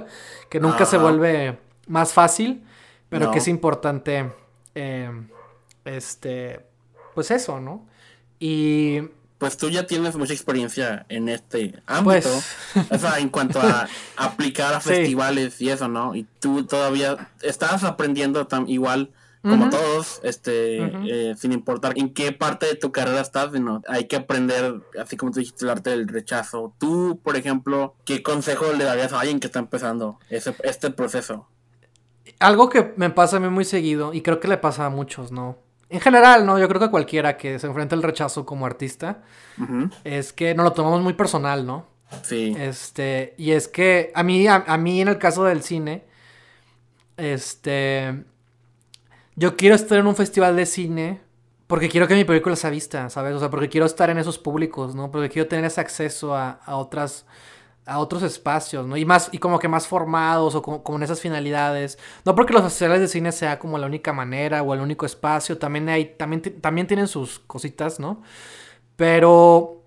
que 0.49 0.61
nunca 0.61 0.87
se 0.87 0.97
vuelve 0.97 1.59
más 1.87 2.15
fácil, 2.15 2.65
pero 3.09 3.31
que 3.31 3.39
es 3.39 3.49
importante, 3.49 4.33
eh, 4.75 5.11
este, 5.85 6.61
pues 7.15 7.31
eso, 7.31 7.61
¿no? 7.61 7.87
Y... 8.39 9.01
Pues 9.37 9.59
tú 9.59 9.69
ya 9.69 9.87
tienes 9.87 10.17
mucha 10.17 10.33
experiencia 10.33 11.05
en 11.11 11.29
este 11.29 11.83
ámbito, 11.87 12.31
pues... 12.73 12.91
o 12.91 12.99
sea, 12.99 13.19
en 13.19 13.29
cuanto 13.29 13.61
a 13.61 13.89
aplicar 14.17 14.73
a 14.73 14.81
festivales 14.81 15.61
y 15.61 15.69
eso, 15.69 15.87
¿no? 15.89 16.15
Y 16.15 16.27
tú 16.41 16.65
todavía 16.65 17.31
estás 17.43 17.85
aprendiendo 17.85 18.47
tan 18.47 18.69
igual 18.69 19.11
como 19.51 19.69
todos, 19.69 20.21
este, 20.23 20.79
eh, 20.79 21.35
sin 21.37 21.53
importar 21.53 21.93
en 21.97 22.15
qué 22.15 22.33
parte 22.33 22.65
de 22.65 22.77
tu 22.77 22.93
carrera 22.93 23.21
estás, 23.21 23.53
¿no? 23.53 23.83
hay 23.89 24.07
que 24.07 24.17
aprender, 24.17 24.81
así 24.99 25.19
como 25.19 25.33
tú 25.33 25.41
dijiste, 25.41 25.67
el 25.67 25.71
arte 25.71 25.91
del 25.91 26.09
rechazo. 26.09 26.73
Tú, 26.79 27.21
por 27.23 27.37
ejemplo, 27.37 27.95
¿qué 28.07 28.23
consejo 28.23 28.73
le 28.73 28.85
darías 28.85 29.13
a 29.13 29.21
alguien 29.21 29.41
que 29.41 29.49
está 29.49 29.59
empezando 29.59 30.19
ese, 30.31 30.57
este 30.63 30.91
proceso? 30.91 31.47
Algo 32.39 32.69
que 32.69 32.93
me 32.97 33.11
pasa 33.11 33.37
a 33.37 33.41
mí 33.41 33.49
muy 33.49 33.65
seguido, 33.65 34.13
y 34.15 34.23
creo 34.23 34.41
que 34.41 34.49
le 34.49 34.57
pasa 34.57 34.87
a 34.87 34.91
muchos, 34.91 35.33
¿no? 35.33 35.59
En 35.89 36.01
general, 36.01 36.47
¿no? 36.47 36.59
Yo 36.59 36.67
creo 36.69 36.81
que 36.81 36.87
a 36.87 36.91
cualquiera 36.91 37.37
que 37.37 37.59
se 37.59 37.67
enfrenta 37.67 37.95
al 37.95 38.03
rechazo 38.03 38.45
como 38.45 38.67
artista, 38.67 39.23
es 40.03 40.33
que 40.33 40.55
nos 40.55 40.65
lo 40.65 40.73
tomamos 40.73 41.03
muy 41.03 41.13
personal, 41.13 41.67
¿no? 41.67 41.87
Sí. 42.23 42.55
Este, 42.59 43.35
y 43.39 43.53
es 43.53 43.69
que 43.69 44.11
a 44.15 44.23
mí, 44.23 44.47
a, 44.49 44.77
mí 44.77 45.01
en 45.01 45.09
el 45.09 45.19
caso 45.19 45.45
del 45.45 45.63
cine, 45.63 46.05
este, 47.17 48.25
yo 49.37 49.57
quiero 49.57 49.75
estar 49.75 49.99
en 49.99 50.07
un 50.07 50.17
festival 50.17 50.57
de 50.57 50.67
cine 50.67 51.21
porque 51.67 51.89
quiero 51.89 52.07
que 52.07 52.15
mi 52.15 52.25
película 52.25 52.57
sea 52.57 52.71
vista, 52.71 53.09
¿sabes? 53.09 53.35
O 53.35 53.39
sea, 53.39 53.51
porque 53.51 53.69
quiero 53.69 53.87
estar 53.87 54.11
en 54.11 54.19
esos 54.19 54.39
públicos, 54.39 54.95
¿no? 54.95 55.11
Porque 55.11 55.29
quiero 55.29 55.49
tener 55.49 55.65
ese 55.65 55.81
acceso 55.81 56.35
a, 56.35 56.61
a 56.65 56.77
otras 56.77 57.27
a 57.87 57.99
otros 57.99 58.23
espacios, 58.23 58.87
¿no? 58.87 58.97
Y 58.97 59.05
más, 59.05 59.29
y 59.33 59.39
como 59.39 59.59
que 59.59 59.69
más 59.69 59.87
formados 59.87 60.55
o 60.55 60.63
con 60.63 61.03
esas 61.03 61.21
finalidades. 61.21 61.99
No 62.25 62.35
porque 62.35 62.53
los 62.53 62.63
festivales 62.63 63.01
de 63.01 63.09
cine 63.09 63.33
sea 63.33 63.59
como 63.59 63.79
la 63.79 63.87
única 63.87 64.13
manera 64.13 64.63
o 64.63 64.73
el 64.75 64.81
único 64.81 65.05
espacio, 65.05 65.59
también 65.59 65.89
hay, 65.89 66.15
también, 66.17 66.43
también 66.61 66.87
tienen 66.87 67.09
sus 67.09 67.41
cositas, 67.41 68.01
¿no? 68.01 68.23
Pero, 68.97 69.83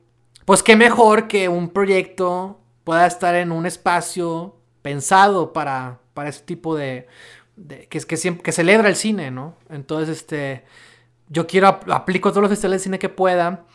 pues 0.45 0.61
qué 0.63 0.75
mejor 0.75 1.27
que 1.27 1.49
un 1.49 1.69
proyecto 1.69 2.59
pueda 2.83 3.07
estar 3.07 3.35
en 3.35 3.51
un 3.51 3.65
espacio 3.65 4.55
pensado 4.81 5.51
para, 5.53 5.99
para 6.13 6.29
ese 6.29 6.43
tipo 6.43 6.75
de, 6.75 7.07
de 7.55 7.87
que, 7.87 7.99
que, 8.01 8.37
que 8.37 8.51
celebra 8.51 8.89
el 8.89 8.95
cine, 8.95 9.31
¿no? 9.31 9.55
Entonces, 9.69 10.17
este, 10.17 10.65
yo 11.29 11.47
quiero, 11.47 11.67
aplico 11.67 12.29
todos 12.29 12.43
los 12.43 12.49
festivales 12.49 12.81
de 12.81 12.83
cine 12.83 12.99
que 12.99 13.09
pueda 13.09 13.65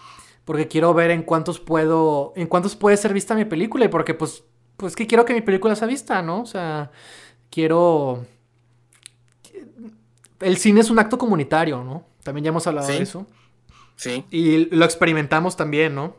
porque 0.44 0.68
quiero 0.68 0.92
ver 0.94 1.10
en 1.10 1.22
cuántos 1.22 1.60
puedo, 1.60 2.32
en 2.36 2.46
cuántos 2.46 2.76
puede 2.76 2.96
ser 2.96 3.12
vista 3.12 3.34
mi 3.34 3.44
película 3.44 3.84
y 3.84 3.88
porque 3.88 4.14
pues, 4.14 4.44
pues 4.76 4.96
que 4.96 5.06
quiero 5.06 5.24
que 5.24 5.34
mi 5.34 5.40
película 5.42 5.76
sea 5.76 5.88
vista, 5.88 6.22
¿no? 6.22 6.42
O 6.42 6.46
sea, 6.46 6.90
quiero... 7.50 8.24
El 10.40 10.56
cine 10.56 10.80
es 10.80 10.90
un 10.90 10.98
acto 10.98 11.18
comunitario, 11.18 11.84
¿no? 11.84 12.04
También 12.24 12.44
ya 12.44 12.48
hemos 12.48 12.66
hablado 12.66 12.88
de 12.88 13.00
eso. 13.00 13.26
Sí. 13.94 14.24
Y 14.30 14.74
lo 14.74 14.84
experimentamos 14.84 15.56
también, 15.56 15.94
¿no? 15.94 16.16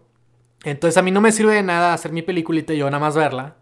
Entonces 0.63 0.97
a 0.97 1.01
mí 1.01 1.11
no 1.11 1.19
me 1.19 1.33
sirve 1.33 1.55
de 1.55 1.63
nada 1.63 1.93
hacer 1.93 2.13
mi 2.13 2.21
peliculita 2.21 2.73
y 2.73 2.77
yo 2.77 2.85
nada 2.85 2.99
más 2.99 3.15
verla 3.15 3.57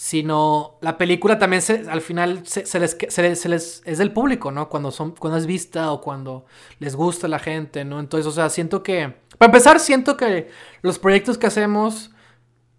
sino 0.00 0.78
la 0.80 0.96
película 0.96 1.38
también 1.38 1.60
se, 1.60 1.84
al 1.90 2.00
final 2.00 2.46
se, 2.46 2.80
les, 2.80 2.96
se, 3.10 3.48
les, 3.50 3.82
es 3.84 3.98
del 3.98 4.14
público, 4.14 4.50
¿no? 4.50 4.70
Cuando, 4.70 4.90
son, 4.92 5.10
cuando 5.10 5.36
es 5.36 5.44
vista 5.44 5.92
o 5.92 6.00
cuando 6.00 6.46
les 6.78 6.96
gusta 6.96 7.28
la 7.28 7.38
gente, 7.38 7.84
¿no? 7.84 8.00
Entonces, 8.00 8.26
o 8.26 8.30
sea, 8.30 8.48
siento 8.48 8.82
que, 8.82 9.14
para 9.36 9.50
empezar, 9.50 9.78
siento 9.78 10.16
que 10.16 10.48
los 10.80 10.98
proyectos 10.98 11.36
que 11.36 11.48
hacemos 11.48 12.12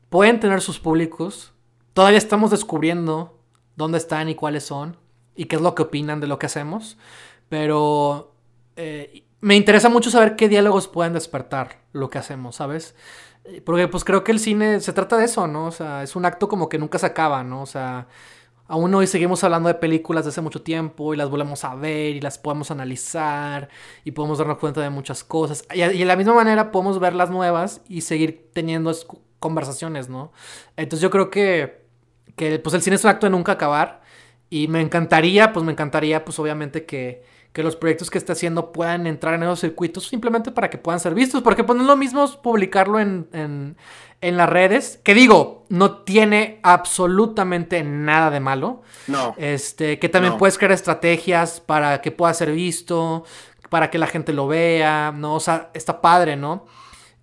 pueden 0.10 0.40
tener 0.40 0.62
sus 0.62 0.80
públicos. 0.80 1.54
Todavía 1.94 2.18
estamos 2.18 2.50
descubriendo 2.50 3.38
dónde 3.76 4.00
están 4.00 4.28
y 4.28 4.34
cuáles 4.34 4.64
son 4.64 4.98
y 5.36 5.46
qué 5.46 5.58
es 5.58 5.62
lo 5.62 5.76
que 5.76 5.84
opinan 5.84 6.22
de 6.22 6.28
lo 6.28 6.40
que 6.40 6.48
hacemos, 6.48 6.98
pero 7.50 8.34
eh, 8.78 9.28
me 9.42 9.56
interesa 9.56 9.90
mucho 9.90 10.10
saber 10.10 10.36
qué 10.36 10.50
diálogos 10.50 10.88
pueden 10.88 11.14
despertar 11.14 11.82
lo 11.94 12.10
que 12.10 12.18
hacemos, 12.18 12.56
¿sabes? 12.56 12.96
Porque 13.66 13.88
pues 13.88 14.04
creo 14.04 14.24
que 14.24 14.32
el 14.32 14.40
cine 14.40 14.80
se 14.80 14.94
trata 14.94 15.18
de 15.18 15.26
eso, 15.26 15.48
¿no? 15.48 15.66
O 15.68 15.72
sea, 15.72 16.04
es 16.04 16.16
un 16.16 16.26
acto 16.26 16.48
como 16.48 16.70
que 16.70 16.78
nunca 16.78 17.00
se 17.00 17.08
acaba, 17.08 17.44
¿no? 17.44 17.62
O 17.64 17.66
sea, 17.66 18.08
aún 18.68 18.94
hoy 18.94 19.08
seguimos 19.08 19.44
hablando 19.44 19.68
de 19.68 19.76
películas 19.76 20.26
de 20.26 20.30
hace 20.30 20.42
mucho 20.42 20.62
tiempo 20.62 21.14
y 21.14 21.18
las 21.18 21.30
volvemos 21.30 21.64
a 21.66 21.76
ver 21.76 22.16
y 22.16 22.22
las 22.22 22.38
podemos 22.38 22.72
analizar 22.72 23.70
y 24.06 24.12
podemos 24.12 24.38
darnos 24.38 24.60
cuenta 24.60 24.82
de 24.82 24.90
muchas 24.90 25.24
cosas. 25.24 25.66
Y, 25.74 25.80
de 25.82 26.06
la 26.06 26.16
misma 26.16 26.36
manera 26.36 26.72
podemos 26.72 27.00
ver 27.00 27.14
las 27.14 27.30
nuevas 27.30 27.82
y 27.90 28.02
seguir 28.02 28.50
teniendo 28.54 28.94
conversaciones, 29.40 30.08
¿no? 30.08 30.32
Entonces 30.78 31.02
yo 31.02 31.10
creo 31.10 31.30
que, 31.30 31.84
que 32.36 32.60
pues 32.60 32.76
el 32.76 32.82
cine 32.82 32.96
es 32.96 33.04
un 33.04 33.10
acto 33.10 33.26
de 33.26 33.32
nunca 33.32 33.54
acabar 33.54 34.02
y 34.50 34.68
me 34.68 34.82
encantaría, 34.82 35.52
pues 35.52 35.66
me 35.66 35.72
encantaría, 35.72 36.24
pues 36.24 36.38
obviamente 36.40 36.86
que 36.86 37.24
que 37.54 37.64
los 37.64 37.76
proyectos 37.76 38.10
que 38.10 38.18
esté 38.18 38.32
haciendo 38.32 38.72
puedan 38.72 39.08
entrar 39.08 39.34
en 39.34 39.44
esos 39.44 39.60
circuitos 39.60 40.08
simplemente 40.08 40.52
para 40.52 40.70
que 40.70 40.78
puedan 40.78 41.00
ser 41.00 41.14
vistos. 41.14 41.42
Porque 41.42 41.64
pues 41.64 41.76
no 41.76 41.84
es 41.84 41.88
lo 41.88 41.98
mismo 41.98 42.26
publicarlo 42.42 43.00
en, 43.00 43.28
en, 43.34 43.78
en 44.22 44.38
las 44.38 44.50
redes, 44.50 45.00
que 45.04 45.14
digo, 45.14 45.66
no 45.70 45.98
tiene 46.04 46.60
absolutamente 46.64 47.84
nada 47.84 48.30
de 48.30 48.40
malo. 48.40 48.84
No. 49.08 49.36
Este, 49.38 50.00
que 50.00 50.08
también 50.08 50.38
puedes 50.38 50.58
crear 50.58 50.72
estrategias 50.72 51.60
para 51.60 52.02
que 52.02 52.12
pueda 52.12 52.34
ser 52.34 52.52
visto, 52.52 53.26
para 53.70 53.90
que 53.90 53.98
la 53.98 54.08
gente 54.08 54.32
lo 54.32 54.48
vea, 54.48 55.12
¿no? 55.12 55.36
O 55.36 55.40
sea, 55.40 55.72
está 55.74 56.02
padre, 56.02 56.36
¿no? 56.36 56.66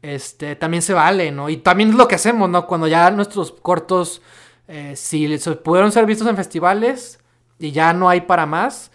Este, 0.03 0.57
también 0.57 0.83
se 0.83 0.93
vale, 0.93 1.31
¿no? 1.31 1.49
Y 1.49 1.59
también 1.59 1.91
es 1.91 1.95
lo 1.95 2.07
que 2.07 2.15
hacemos, 2.15 2.49
¿no? 2.51 2.67
Cuando 2.67 2.87
ya 2.87 3.11
nuestros 3.11 3.53
cortos, 3.53 4.23
eh, 4.67 4.95
si 4.95 5.39
pudieron 5.65 5.91
ser 5.91 6.05
vistos 6.07 6.27
en 6.29 6.37
festivales 6.37 7.19
y 7.59 7.73
ya 7.73 7.93
no 7.93 8.09
hay 8.09 8.23
para 8.23 8.47
más, 8.47 8.91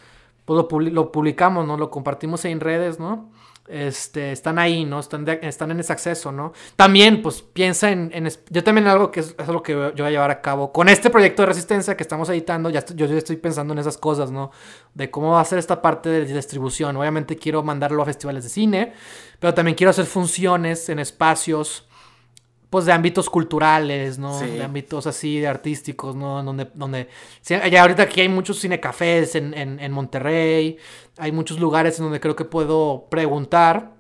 pues 0.45 0.57
lo, 0.91 1.11
publicamos, 1.11 1.67
¿no? 1.67 1.77
Lo 1.77 1.89
compartimos 1.89 2.45
en 2.45 2.59
redes, 2.59 2.99
¿no? 2.99 3.31
este, 3.67 4.33
están 4.33 4.59
ahí, 4.59 4.83
¿no? 4.83 4.99
Están, 4.99 5.27
están 5.27 5.71
en 5.71 5.79
ese 5.79 5.93
acceso, 5.93 6.31
¿no? 6.31 6.53
También, 6.75 7.21
pues 7.21 7.41
piensa 7.41 7.91
en, 7.91 8.11
yo 8.49 8.63
también 8.63 8.87
algo 8.87 9.11
que 9.11 9.21
es, 9.21 9.35
algo 9.37 9.63
que 9.63 9.71
yo 9.71 9.91
voy 9.91 10.05
a 10.05 10.09
llevar 10.09 10.31
a 10.31 10.41
cabo. 10.41 10.73
Con 10.73 10.89
este 10.89 11.09
proyecto 11.09 11.43
de 11.43 11.47
resistencia 11.47 11.95
que 11.95 12.03
estamos 12.03 12.29
editando, 12.29 12.69
ya 12.69 12.85
yo 12.85 13.05
ya 13.05 13.17
estoy 13.17 13.37
pensando 13.37 13.73
en 13.73 13.79
esas 13.79 13.97
cosas, 13.97 14.31
¿no? 14.31 14.51
De 14.93 15.09
cómo 15.09 15.31
va 15.31 15.41
a 15.41 15.45
ser 15.45 15.59
esta 15.59 15.81
parte 15.81 16.09
de 16.09 16.25
distribución. 16.25 16.97
Obviamente 16.97 17.37
quiero 17.37 17.63
mandarlo 17.63 18.01
a 18.01 18.05
festivales 18.05 18.43
de 18.43 18.49
cine, 18.49 18.93
pero 19.39 19.53
también 19.53 19.75
quiero 19.75 19.91
hacer 19.91 20.05
funciones 20.05 20.89
en 20.89 20.99
espacios 20.99 21.87
pues 22.73 22.85
de 22.85 22.91
ámbitos 22.91 23.29
culturales, 23.29 24.17
¿no? 24.17 24.39
De 24.39 24.63
ámbitos 24.63 25.05
así, 25.05 25.39
de 25.39 25.45
artísticos, 25.45 26.15
¿no? 26.15 26.41
Donde, 26.41 26.71
donde, 26.73 27.07
ya 27.47 27.81
ahorita 27.83 28.01
aquí 28.01 28.21
hay 28.21 28.29
muchos 28.29 28.59
cinecafés 28.59 29.35
en, 29.35 29.53
en, 29.53 29.79
en 29.79 29.91
Monterrey, 29.91 30.77
hay 31.19 31.31
muchos 31.31 31.59
lugares 31.59 31.99
en 31.99 32.05
donde 32.05 32.19
creo 32.19 32.35
que 32.35 32.45
puedo 32.45 33.05
preguntar 33.11 33.91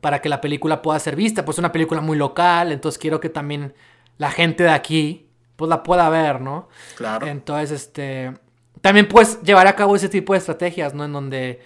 para 0.00 0.20
que 0.20 0.28
la 0.28 0.40
película 0.40 0.82
pueda 0.82 0.98
ser 0.98 1.14
vista, 1.14 1.44
pues 1.44 1.54
es 1.54 1.58
una 1.60 1.70
película 1.70 2.00
muy 2.00 2.18
local, 2.18 2.72
entonces 2.72 2.98
quiero 2.98 3.20
que 3.20 3.28
también 3.28 3.74
la 4.18 4.32
gente 4.32 4.64
de 4.64 4.70
aquí, 4.70 5.28
pues 5.54 5.68
la 5.68 5.84
pueda 5.84 6.08
ver, 6.08 6.40
¿no? 6.40 6.68
Claro. 6.96 7.28
Entonces, 7.28 7.70
este, 7.70 8.34
también 8.80 9.06
puedes 9.06 9.40
llevar 9.42 9.68
a 9.68 9.76
cabo 9.76 9.94
ese 9.94 10.08
tipo 10.08 10.32
de 10.32 10.40
estrategias, 10.40 10.94
¿no? 10.94 11.04
En 11.04 11.12
donde, 11.12 11.60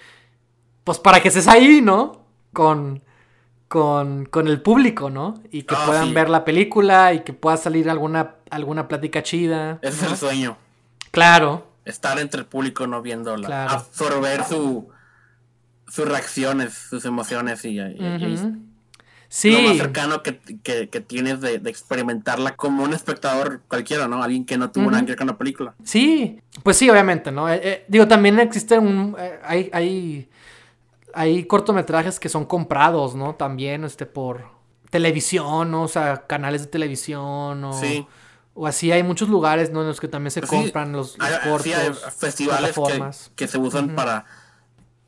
pues 0.84 0.99
para 0.99 1.20
que 1.20 1.28
estés 1.28 1.49
ahí, 1.49 1.80
¿no? 1.80 2.26
Con 2.53 3.03
con, 3.75 4.27
con 4.27 4.47
el 4.47 4.62
público, 4.62 5.11
¿no? 5.11 5.43
Y 5.51 5.64
que 5.64 5.75
ah, 5.77 5.83
puedan 5.85 6.14
ver 6.14 6.31
la 6.31 6.45
película 6.45 7.12
y 7.12 7.25
que 7.25 7.33
pueda 7.33 7.57
salir 7.57 7.91
alguna, 7.91 8.37
alguna 8.49 8.87
plática 8.87 9.25
chida. 9.25 9.81
Ese 9.83 10.05
es 10.05 10.12
el 10.12 10.16
sueño. 10.16 10.57
Claro. 11.11 11.66
Estar 11.85 12.20
entre 12.20 12.43
el 12.43 12.47
público, 12.47 12.87
no 12.87 13.03
viéndola. 13.03 13.64
Absorber 13.64 14.45
su, 14.45 14.91
sus 15.89 16.07
reacciones, 16.07 16.72
sus 16.72 17.05
emociones 17.05 17.64
y, 17.64 17.81
sí. 19.29 19.51
lo 19.51 19.62
más 19.62 19.77
cercano 19.77 20.22
que, 20.22 20.35
tienes 21.09 21.41
de, 21.41 21.55
experimentarla 21.64 22.55
como 22.55 22.85
un 22.85 22.95
espectador 22.95 23.62
cualquiera, 23.66 24.07
¿no? 24.07 24.22
Alguien 24.22 24.47
que 24.47 24.57
no 24.57 24.70
tuvo 24.70 24.89
nada 24.89 25.01
que 25.01 25.09
ver 25.09 25.18
con 25.18 25.27
la 25.27 25.37
película. 25.37 25.75
Sí, 25.83 26.39
pues 26.62 26.77
sí, 26.77 26.89
obviamente, 26.89 27.33
¿no? 27.33 27.53
Eh, 27.53 27.61
eh, 27.61 27.85
digo, 27.89 28.07
también 28.07 28.39
existe 28.39 28.79
un... 28.79 29.16
Eh, 29.18 29.41
hay, 29.43 29.68
hay 29.72 30.29
hay 31.15 31.45
cortometrajes 31.45 32.21
que 32.21 32.29
son 32.29 32.45
comprados, 32.45 33.15
¿no? 33.15 33.35
También, 33.35 33.85
este, 33.85 34.07
por 34.07 34.45
televisión, 34.91 35.71
¿no? 35.71 35.83
O 35.83 35.89
sea, 35.89 36.27
canales 36.27 36.62
de 36.62 36.67
televisión 36.69 37.65
o... 37.65 37.73
Sí. 37.73 38.07
O 38.57 38.69
así 38.69 38.93
hay 38.93 39.03
muchos 39.03 39.29
lugares, 39.29 39.73
¿no? 39.73 39.81
En 39.81 39.89
los 39.89 40.01
que 40.01 40.07
también 40.07 40.31
se 40.31 40.41
compran 40.41 40.93
los, 40.93 41.17
cortos. 41.17 41.62
Sí, 41.62 41.73
hay 41.73 41.91
festivales 42.17 42.77
que, 43.35 43.49
se 43.49 43.59
usan 43.59 43.97
para 43.97 44.27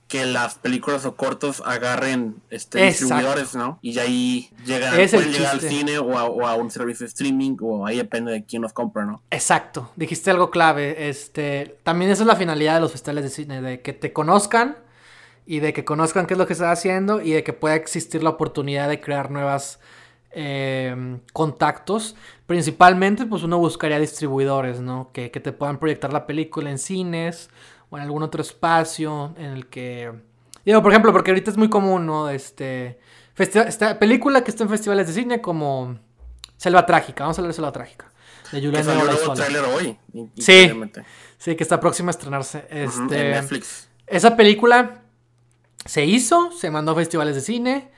que 0.09 0.27
las 0.27 0.57
películas 0.57 1.05
o 1.05 1.15
cortos 1.15 1.63
agarren 1.65 2.43
este, 2.51 2.85
distribuidores, 2.87 3.55
¿no? 3.55 3.79
Y 3.83 3.99
ahí 4.01 4.51
llegan, 4.65 4.95
pueden 4.95 5.33
llegar 5.33 5.55
al 5.55 5.61
cine 5.61 5.99
o 5.99 6.45
a, 6.47 6.57
un 6.57 6.73
servicio 6.73 7.05
de 7.05 7.09
streaming 7.09 7.57
o 7.61 7.87
ahí 7.87 7.97
depende 7.97 8.33
de 8.33 8.45
quién 8.45 8.63
los 8.63 8.73
compra, 8.73 9.05
¿no? 9.05 9.23
Exacto, 9.31 9.93
dijiste 9.95 10.31
algo 10.31 10.51
clave. 10.51 11.09
Este, 11.09 11.79
también 11.85 12.11
esa 12.11 12.25
es 12.25 12.27
la 12.27 12.37
finalidad 12.37 12.75
de 12.75 12.81
los 12.81 12.91
festivales 12.91 13.23
de 13.23 13.31
cine, 13.31 13.63
de 13.63 13.81
que 13.81 13.93
te 13.93 14.13
conozcan 14.13 14.77
y 15.47 15.61
de 15.61 15.73
que 15.73 15.85
conozcan 15.85 16.27
qué 16.27 16.35
es 16.35 16.39
lo 16.39 16.47
que 16.47 16.55
está 16.55 16.73
haciendo 16.73 17.23
y 17.23 17.31
de 17.31 17.45
que 17.45 17.53
pueda 17.53 17.77
existir 17.77 18.23
la 18.23 18.31
oportunidad 18.31 18.89
de 18.89 19.01
crear 19.01 19.31
nuevas 19.31 19.79
em, 20.33 21.21
contactos. 21.33 22.17
Principalmente, 22.47 23.27
pues 23.27 23.45
uno 23.45 23.59
buscaría 23.59 24.01
distribuidores, 24.01 24.81
¿no? 24.81 25.11
Que, 25.13 25.31
te 25.31 25.53
puedan 25.53 25.79
proyectar 25.79 26.13
la 26.13 26.27
película 26.27 26.69
en 26.69 26.79
cines 26.79 27.49
o 27.91 27.97
en 27.97 28.03
algún 28.03 28.25
otro 28.25 28.43
espacio 28.43 29.35
en 29.39 29.53
el 29.53 29.67
que... 29.69 30.13
Digo, 30.65 30.83
por 30.83 30.91
ejemplo, 30.91 31.13
porque 31.13 31.31
ahorita 31.31 31.53
es 31.53 31.57
muy 31.57 31.71
común, 31.71 32.07
¿no? 32.07 32.29
Este, 32.29 32.99
esta 33.39 33.99
película 34.01 34.43
que 34.43 34.51
está 34.51 34.65
en 34.65 34.69
festivales 34.69 35.07
de 35.07 35.13
cine 35.13 35.41
como 35.41 35.97
Selva 36.57 36.85
Trágica, 36.85 37.23
vamos 37.23 37.39
a 37.39 37.41
hablar 37.41 37.53
de 37.53 37.55
Selva 37.55 37.71
Trágica. 37.71 38.11
De 38.51 38.61
Julián 38.61 38.85
hoy. 39.75 39.97
Sí, 40.39 40.71
sí, 41.39 41.55
que 41.55 41.63
está 41.63 41.79
próxima 41.79 42.11
a 42.11 42.13
estrenarse. 42.13 42.65
Este, 42.69 43.27
en 43.27 43.31
Netflix. 43.33 43.89
Esa 44.07 44.37
película 44.37 45.03
se 45.87 46.05
hizo, 46.05 46.53
se 46.53 46.71
mandó 46.71 46.93
a 46.93 46.97
festivales 46.97 47.35
de 47.35 47.41
cine, 47.41 47.91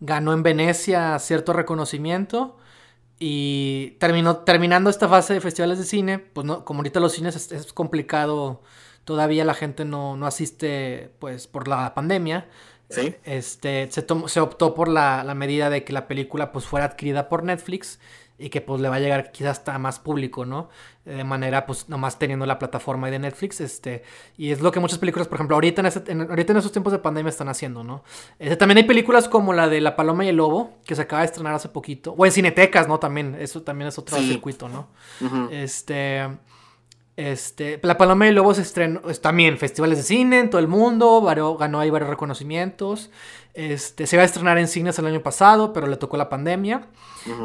ganó 0.00 0.32
en 0.32 0.42
Venecia 0.42 1.18
cierto 1.18 1.52
reconocimiento 1.52 2.56
y 3.18 3.92
terminó, 4.00 4.38
terminando 4.38 4.90
esta 4.90 5.08
fase 5.08 5.34
de 5.34 5.40
festivales 5.40 5.78
de 5.78 5.84
cine, 5.84 6.18
pues 6.18 6.46
no, 6.46 6.64
como 6.64 6.80
ahorita 6.80 7.00
los 7.00 7.12
cines 7.12 7.52
es, 7.52 7.72
complicado, 7.72 8.62
todavía 9.04 9.44
la 9.44 9.54
gente 9.54 9.84
no, 9.84 10.16
no, 10.16 10.26
asiste 10.26 11.12
pues 11.18 11.46
por 11.46 11.68
la 11.68 11.94
pandemia. 11.94 12.48
¿Sí? 12.90 13.16
Este, 13.24 13.90
se, 13.90 14.06
se 14.26 14.40
optó 14.40 14.74
por 14.74 14.88
la, 14.88 15.24
la, 15.24 15.34
medida 15.34 15.70
de 15.70 15.84
que 15.84 15.92
la 15.92 16.06
película 16.06 16.52
pues 16.52 16.66
fuera 16.66 16.86
adquirida 16.86 17.28
por 17.28 17.42
Netflix 17.42 17.98
y 18.38 18.48
que 18.48 18.60
pues 18.60 18.80
le 18.80 18.88
va 18.88 18.96
a 18.96 19.00
llegar 19.00 19.30
quizás 19.30 19.58
hasta 19.58 19.78
más 19.78 19.98
público, 19.98 20.44
¿no? 20.44 20.68
De 21.04 21.22
manera 21.22 21.66
pues 21.66 21.88
nomás 21.88 22.18
teniendo 22.18 22.46
la 22.46 22.58
plataforma 22.58 23.10
de 23.10 23.18
Netflix, 23.18 23.60
este, 23.60 24.02
y 24.36 24.50
es 24.50 24.60
lo 24.60 24.72
que 24.72 24.80
muchas 24.80 24.98
películas, 24.98 25.28
por 25.28 25.36
ejemplo, 25.36 25.54
ahorita 25.56 25.82
en, 26.06 26.20
ahorita 26.22 26.52
en 26.52 26.58
esos 26.58 26.72
tiempos 26.72 26.92
de 26.92 26.98
pandemia 26.98 27.30
están 27.30 27.48
haciendo, 27.48 27.84
¿no? 27.84 28.02
Este, 28.38 28.56
también 28.56 28.78
hay 28.78 28.84
películas 28.84 29.28
como 29.28 29.52
la 29.52 29.68
de 29.68 29.80
La 29.80 29.94
Paloma 29.94 30.24
y 30.24 30.28
el 30.28 30.36
Lobo, 30.36 30.72
que 30.84 30.94
se 30.94 31.02
acaba 31.02 31.20
de 31.20 31.26
estrenar 31.26 31.54
hace 31.54 31.68
poquito, 31.68 32.14
o 32.16 32.26
en 32.26 32.32
Cinetecas, 32.32 32.88
¿no? 32.88 32.98
También, 32.98 33.36
eso 33.38 33.62
también 33.62 33.88
es 33.88 33.98
otro 33.98 34.18
circuito, 34.18 34.68
¿no? 34.68 34.88
Este... 35.50 36.28
Este, 37.16 37.78
La 37.82 37.96
Paloma 37.96 38.26
y 38.26 38.30
el 38.30 38.34
Lobo 38.34 38.54
se 38.54 38.62
estrenó 38.62 39.00
también 39.20 39.56
festivales 39.56 39.98
de 39.98 40.04
cine 40.04 40.40
en 40.40 40.50
todo 40.50 40.60
el 40.60 40.66
mundo, 40.66 41.22
ganó 41.58 41.80
ahí 41.80 41.90
varios 41.90 42.10
reconocimientos. 42.10 43.10
Este, 43.54 44.08
se 44.08 44.16
iba 44.16 44.24
a 44.24 44.26
estrenar 44.26 44.58
en 44.58 44.66
cines 44.66 44.98
el 44.98 45.06
año 45.06 45.22
pasado, 45.22 45.72
pero 45.72 45.86
le 45.86 45.96
tocó 45.96 46.16
la 46.16 46.28
pandemia. 46.28 46.88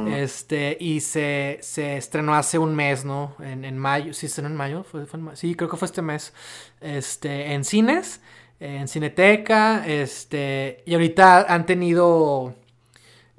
Este, 0.08 0.76
y 0.80 1.02
se, 1.02 1.60
se, 1.62 1.98
estrenó 1.98 2.34
hace 2.34 2.58
un 2.58 2.76
mes, 2.76 3.06
¿no? 3.06 3.36
En, 3.40 3.64
en 3.64 3.78
mayo. 3.78 4.14
¿Sí 4.14 4.26
estrenó 4.26 4.50
en 4.50 4.56
mayo? 4.56 4.84
¿Fue, 4.84 5.06
Sí, 5.36 5.54
creo 5.54 5.70
que 5.70 5.78
fue 5.78 5.86
este 5.86 6.02
mes. 6.02 6.34
Este, 6.82 7.54
en 7.54 7.64
cines, 7.64 8.22
en 8.60 8.88
Cineteca. 8.88 9.86
Este, 9.86 10.82
y 10.86 10.96
ahorita 10.96 11.42
han 11.54 11.68
tenido. 11.68 12.56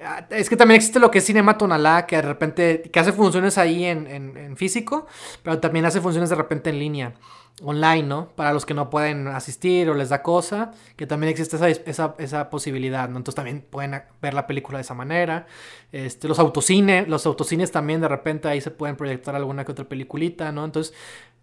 Ah, 0.02 0.26
es 0.30 0.48
que 0.48 0.56
también 0.56 0.76
existe 0.76 0.98
lo 0.98 1.10
que 1.10 1.18
es 1.18 1.26
Cinema 1.26 1.58
Tonalá, 1.58 2.06
que 2.06 2.16
de 2.16 2.22
repente, 2.22 2.82
que 2.90 3.00
hace 3.00 3.12
funciones 3.12 3.58
ahí 3.58 3.84
en, 3.84 4.06
en, 4.06 4.56
físico, 4.56 5.06
pero 5.42 5.58
también 5.58 5.84
hace 5.84 6.00
funciones 6.00 6.30
de 6.30 6.36
repente 6.36 6.70
en 6.70 6.78
línea 6.78 7.14
online, 7.62 8.04
¿no? 8.04 8.28
Para 8.34 8.52
los 8.52 8.64
que 8.64 8.72
no 8.72 8.88
pueden 8.88 9.28
asistir 9.28 9.90
o 9.90 9.94
les 9.94 10.08
da 10.08 10.22
cosa, 10.22 10.72
que 10.96 11.06
también 11.06 11.30
existe 11.30 11.56
esa, 11.56 12.14
esa, 12.16 12.50
posibilidad, 12.50 13.08
¿no? 13.08 13.18
Entonces 13.18 13.36
también 13.36 13.64
pueden 13.68 14.02
ver 14.22 14.32
la 14.32 14.46
película 14.46 14.78
de 14.78 14.82
esa 14.82 14.94
manera. 14.94 15.46
Este, 15.92 16.28
los 16.28 16.38
autocines, 16.38 17.06
los 17.06 17.26
autocines 17.26 17.70
también 17.70 18.00
de 18.00 18.08
repente 18.08 18.48
ahí 18.48 18.60
se 18.60 18.70
pueden 18.70 18.96
proyectar 18.96 19.34
alguna 19.36 19.64
que 19.64 19.72
otra 19.72 19.84
peliculita, 19.84 20.50
¿no? 20.52 20.64
Entonces, 20.64 20.94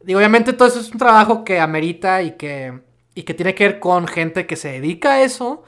digo, 0.04 0.18
obviamente 0.18 0.54
todo 0.54 0.68
eso 0.68 0.80
es 0.80 0.92
un 0.92 0.98
trabajo 0.98 1.44
que 1.44 1.60
amerita 1.60 2.24
y 2.24 2.32
que, 2.32 2.80
y 3.14 3.24
que 3.24 3.34
tiene 3.36 3.54
que 3.54 3.68
ver 3.68 3.80
con 3.80 4.08
gente 4.08 4.48
que 4.48 4.56
se 4.56 4.70
dedica 4.70 5.14
a 5.14 5.22
eso, 5.22 5.64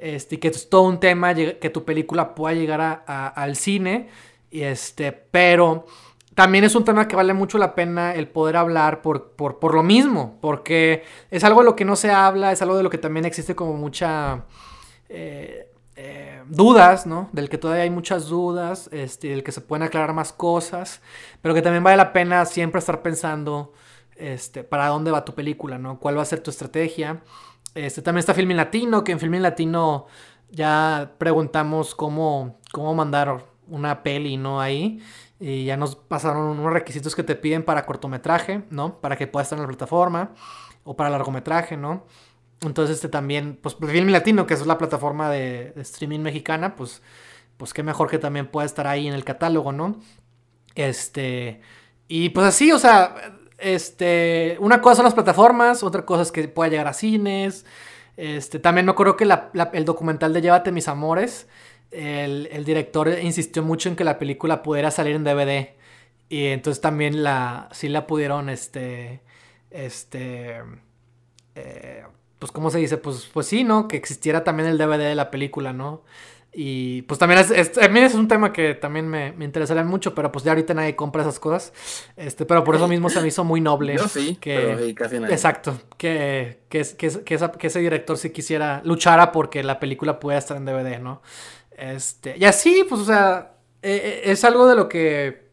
este, 0.00 0.38
que 0.38 0.48
es 0.48 0.68
todo 0.68 0.82
un 0.82 1.00
tema 1.00 1.34
que 1.34 1.70
tu 1.70 1.84
película 1.84 2.34
pueda 2.34 2.54
llegar 2.54 2.80
a, 2.80 3.28
al 3.28 3.56
cine, 3.56 4.08
este, 4.50 5.12
pero 5.12 5.86
también 6.34 6.64
es 6.64 6.74
un 6.74 6.84
tema 6.84 7.06
que 7.06 7.16
vale 7.16 7.34
mucho 7.34 7.58
la 7.58 7.74
pena 7.74 8.14
el 8.14 8.28
poder 8.28 8.56
hablar 8.56 9.02
por, 9.02 9.32
por, 9.32 9.74
lo 9.74 9.82
mismo, 9.82 10.38
porque 10.40 11.04
es 11.30 11.44
algo 11.44 11.60
de 11.60 11.66
lo 11.66 11.76
que 11.76 11.84
no 11.84 11.96
se 11.96 12.10
habla, 12.10 12.52
es 12.52 12.62
algo 12.62 12.76
de 12.76 12.82
lo 12.82 12.90
que 12.90 12.98
también 12.98 13.24
existe 13.24 13.54
como 13.54 13.74
mucha... 13.74 14.44
Eh, 15.08 15.66
eh, 16.02 16.42
dudas, 16.48 17.04
¿no? 17.04 17.28
Del 17.32 17.50
que 17.50 17.58
todavía 17.58 17.82
hay 17.82 17.90
muchas 17.90 18.28
dudas, 18.28 18.88
este, 18.90 19.28
del 19.28 19.42
que 19.42 19.52
se 19.52 19.60
pueden 19.60 19.82
aclarar 19.82 20.14
más 20.14 20.32
cosas, 20.32 21.02
pero 21.42 21.54
que 21.54 21.60
también 21.60 21.84
vale 21.84 21.98
la 21.98 22.14
pena 22.14 22.46
siempre 22.46 22.78
estar 22.78 23.02
pensando, 23.02 23.74
este, 24.16 24.64
para 24.64 24.86
dónde 24.86 25.10
va 25.10 25.26
tu 25.26 25.34
película, 25.34 25.76
¿no? 25.76 25.98
¿Cuál 25.98 26.16
va 26.16 26.22
a 26.22 26.24
ser 26.24 26.40
tu 26.40 26.50
estrategia? 26.50 27.20
Este, 27.74 28.02
también 28.02 28.20
está 28.20 28.34
Filmin 28.34 28.56
Latino, 28.56 29.04
que 29.04 29.12
en 29.12 29.20
Filmin 29.20 29.42
Latino 29.42 30.06
ya 30.50 31.12
preguntamos 31.18 31.94
cómo, 31.94 32.58
cómo 32.72 32.94
mandar 32.94 33.46
una 33.68 34.02
peli, 34.02 34.36
¿no? 34.36 34.60
Ahí. 34.60 35.02
Y 35.38 35.64
ya 35.64 35.76
nos 35.76 35.96
pasaron 35.96 36.58
unos 36.58 36.72
requisitos 36.72 37.14
que 37.14 37.22
te 37.22 37.36
piden 37.36 37.64
para 37.64 37.86
cortometraje, 37.86 38.64
¿no? 38.70 39.00
Para 39.00 39.16
que 39.16 39.26
puedas 39.26 39.46
estar 39.46 39.58
en 39.58 39.62
la 39.62 39.68
plataforma. 39.68 40.32
O 40.84 40.96
para 40.96 41.10
largometraje, 41.10 41.76
¿no? 41.76 42.06
Entonces, 42.62 42.96
este 42.96 43.08
también, 43.08 43.58
pues 43.62 43.76
Film 43.76 44.08
Latino, 44.08 44.46
que 44.46 44.54
es 44.54 44.66
la 44.66 44.78
plataforma 44.78 45.30
de, 45.30 45.72
de, 45.74 45.82
streaming 45.82 46.20
mexicana, 46.20 46.74
pues, 46.76 47.02
pues 47.56 47.72
qué 47.72 47.82
mejor 47.82 48.10
que 48.10 48.18
también 48.18 48.48
pueda 48.50 48.66
estar 48.66 48.86
ahí 48.86 49.06
en 49.08 49.14
el 49.14 49.24
catálogo, 49.24 49.72
¿no? 49.72 50.00
Este, 50.74 51.60
y 52.08 52.30
pues 52.30 52.46
así, 52.46 52.72
o 52.72 52.78
sea, 52.78 53.14
este, 53.60 54.56
una 54.60 54.80
cosa 54.80 54.96
son 54.96 55.04
las 55.04 55.14
plataformas, 55.14 55.82
otra 55.82 56.04
cosa 56.04 56.22
es 56.22 56.32
que 56.32 56.46
pueda 56.48 56.70
llegar 56.70 56.88
a 56.88 56.92
cines. 56.92 57.64
Este, 58.16 58.58
también 58.58 58.86
me 58.86 58.92
acuerdo 58.92 59.16
que 59.16 59.28
el 59.72 59.84
documental 59.84 60.32
de 60.32 60.42
Llévate 60.42 60.72
mis 60.72 60.88
amores, 60.88 61.48
el, 61.90 62.48
el, 62.52 62.64
director 62.64 63.08
insistió 63.22 63.62
mucho 63.62 63.88
en 63.88 63.96
que 63.96 64.04
la 64.04 64.18
película 64.18 64.62
pudiera 64.62 64.90
salir 64.90 65.16
en 65.16 65.24
DVD. 65.24 65.70
Y 66.28 66.46
entonces 66.46 66.80
también 66.80 67.22
la, 67.22 67.68
sí 67.72 67.88
la 67.88 68.06
pudieron, 68.06 68.48
este, 68.50 69.20
este, 69.70 70.62
eh, 71.54 72.04
pues, 72.38 72.52
¿cómo 72.52 72.70
se 72.70 72.78
dice? 72.78 72.96
Pues, 72.98 73.28
pues 73.32 73.46
sí, 73.46 73.64
¿no? 73.64 73.88
Que 73.88 73.96
existiera 73.96 74.44
también 74.44 74.68
el 74.68 74.78
DVD 74.78 75.08
de 75.08 75.14
la 75.14 75.30
película, 75.30 75.72
¿no? 75.72 76.02
Y 76.52 77.02
pues 77.02 77.18
también 77.18 77.40
es, 77.40 77.50
es, 77.52 77.76
es 77.76 78.14
un 78.14 78.26
tema 78.26 78.52
que 78.52 78.74
también 78.74 79.06
me, 79.06 79.32
me, 79.32 79.44
interesaría 79.44 79.84
mucho, 79.84 80.14
pero 80.16 80.32
pues 80.32 80.44
ya 80.44 80.50
ahorita 80.50 80.74
nadie 80.74 80.96
compra 80.96 81.22
esas 81.22 81.38
cosas. 81.38 81.72
Este, 82.16 82.44
pero 82.44 82.64
por 82.64 82.74
eso 82.74 82.88
mismo 82.88 83.08
se 83.08 83.20
me 83.20 83.28
hizo 83.28 83.44
muy 83.44 83.60
noble. 83.60 83.96
Yo 83.96 84.08
sí, 84.08 84.36
que, 84.40 84.56
pero 84.56 84.78
sí, 84.84 84.94
casi 84.94 85.20
nadie. 85.20 85.32
Exacto, 85.32 85.80
que, 85.96 86.62
que, 86.68 86.84
que, 86.98 87.24
que, 87.24 87.34
esa, 87.34 87.52
que 87.52 87.66
ese 87.68 87.78
director 87.78 88.18
sí 88.18 88.30
quisiera, 88.30 88.82
luchara 88.84 89.30
porque 89.30 89.62
la 89.62 89.78
película 89.78 90.18
pueda 90.18 90.38
estar 90.38 90.56
en 90.56 90.64
DVD, 90.64 90.98
¿no? 90.98 91.22
Este, 91.70 92.36
y 92.36 92.44
así, 92.44 92.84
pues, 92.88 93.00
o 93.00 93.04
sea, 93.04 93.52
eh, 93.82 94.22
es 94.24 94.42
algo 94.44 94.66
de 94.66 94.74
lo 94.74 94.88
que 94.88 95.50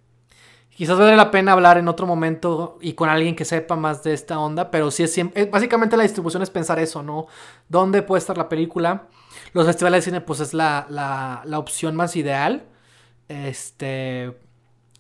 quizás 0.72 0.98
vale 0.98 1.16
la 1.16 1.30
pena 1.30 1.54
hablar 1.54 1.78
en 1.78 1.88
otro 1.88 2.08
momento 2.08 2.78
y 2.82 2.94
con 2.94 3.10
alguien 3.10 3.36
que 3.36 3.46
sepa 3.46 3.76
más 3.76 4.04
de 4.04 4.14
esta 4.14 4.40
onda, 4.40 4.72
pero 4.72 4.92
sí 4.92 5.04
es 5.04 5.14
siempre, 5.14 5.46
básicamente 5.46 5.96
la 5.96 6.04
distribución 6.04 6.44
es 6.44 6.50
pensar 6.50 6.80
eso, 6.80 7.04
¿no? 7.04 7.28
¿Dónde 7.70 8.02
puede 8.02 8.20
estar 8.20 8.38
la 8.38 8.50
película? 8.50 9.08
Los 9.58 9.66
festivales 9.66 10.06
de 10.06 10.12
cine, 10.12 10.22
pues 10.22 10.40
es 10.40 10.54
la, 10.54 10.86
la, 10.90 11.42
la 11.46 11.58
opción 11.60 11.96
más 11.96 12.16
ideal. 12.16 12.64
Este. 13.28 14.38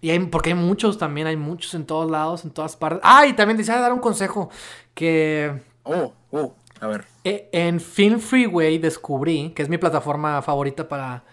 Y 0.01 0.09
hay, 0.11 0.19
porque 0.19 0.49
hay 0.49 0.55
muchos 0.55 0.97
también, 0.97 1.27
hay 1.27 1.37
muchos 1.37 1.73
en 1.73 1.85
todos 1.85 2.09
lados, 2.09 2.43
en 2.43 2.51
todas 2.51 2.75
partes. 2.75 3.01
Ah, 3.03 3.25
y 3.25 3.33
también 3.33 3.57
decía 3.57 3.79
dar 3.79 3.93
un 3.93 3.99
consejo 3.99 4.49
que. 4.93 5.61
Oh, 5.83 6.13
oh, 6.31 6.55
a 6.81 6.87
ver. 6.87 7.05
En 7.23 7.79
Film 7.79 8.19
Freeway 8.19 8.77
descubrí, 8.77 9.51
que 9.55 9.63
es 9.63 9.69
mi 9.69 9.77
plataforma 9.77 10.41
favorita 10.41 10.87
para, 10.87 11.23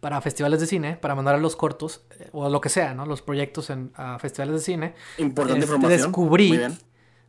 para 0.00 0.20
festivales 0.20 0.60
de 0.60 0.66
cine, 0.66 0.96
para 0.96 1.14
mandar 1.14 1.34
a 1.34 1.38
los 1.38 1.56
cortos, 1.56 2.04
eh, 2.18 2.28
o 2.32 2.48
lo 2.48 2.60
que 2.60 2.68
sea, 2.68 2.94
¿no? 2.94 3.06
Los 3.06 3.22
proyectos 3.22 3.70
en 3.70 3.92
a 3.96 4.18
festivales 4.18 4.54
de 4.56 4.60
cine. 4.60 4.94
Importante 5.18 5.60
Este, 5.60 5.72
información. 5.72 5.98
Descubrí, 5.98 6.48
Muy 6.48 6.58
bien. 6.58 6.78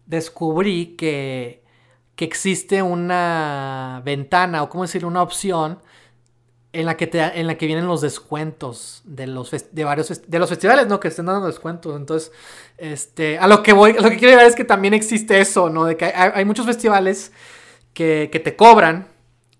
descubrí 0.05 0.95
que, 0.95 1.62
que 2.15 2.25
existe 2.25 2.81
una 2.81 4.01
ventana, 4.05 4.63
o 4.63 4.69
cómo 4.69 4.83
decir, 4.83 5.05
una 5.05 5.21
opción 5.21 5.79
en 6.73 6.87
la 6.87 6.97
que 6.97 7.05
te, 7.05 7.19
en 7.19 7.45
la 7.45 7.55
que 7.55 7.67
vienen 7.67 7.85
los 7.85 8.01
descuentos 8.01 9.01
de 9.05 9.27
los 9.27 9.51
de 9.51 9.83
varios 9.83 10.27
de 10.27 10.39
los 10.39 10.49
festivales, 10.49 10.87
¿no? 10.87 10.99
Que 10.99 11.07
estén 11.07 11.27
dando 11.27 11.45
descuentos. 11.45 11.95
Entonces, 11.95 12.31
este, 12.77 13.37
a 13.37 13.47
lo 13.47 13.61
que 13.61 13.73
voy, 13.73 13.93
lo 13.93 14.09
que 14.09 14.17
quiero 14.17 14.31
llegar 14.31 14.47
es 14.47 14.55
que 14.55 14.65
también 14.65 14.95
existe 14.95 15.39
eso, 15.39 15.69
¿no? 15.69 15.85
De 15.85 15.95
que 15.97 16.05
hay, 16.05 16.31
hay 16.33 16.45
muchos 16.45 16.65
festivales 16.65 17.31
que, 17.93 18.29
que 18.31 18.39
te 18.39 18.55
cobran, 18.55 19.07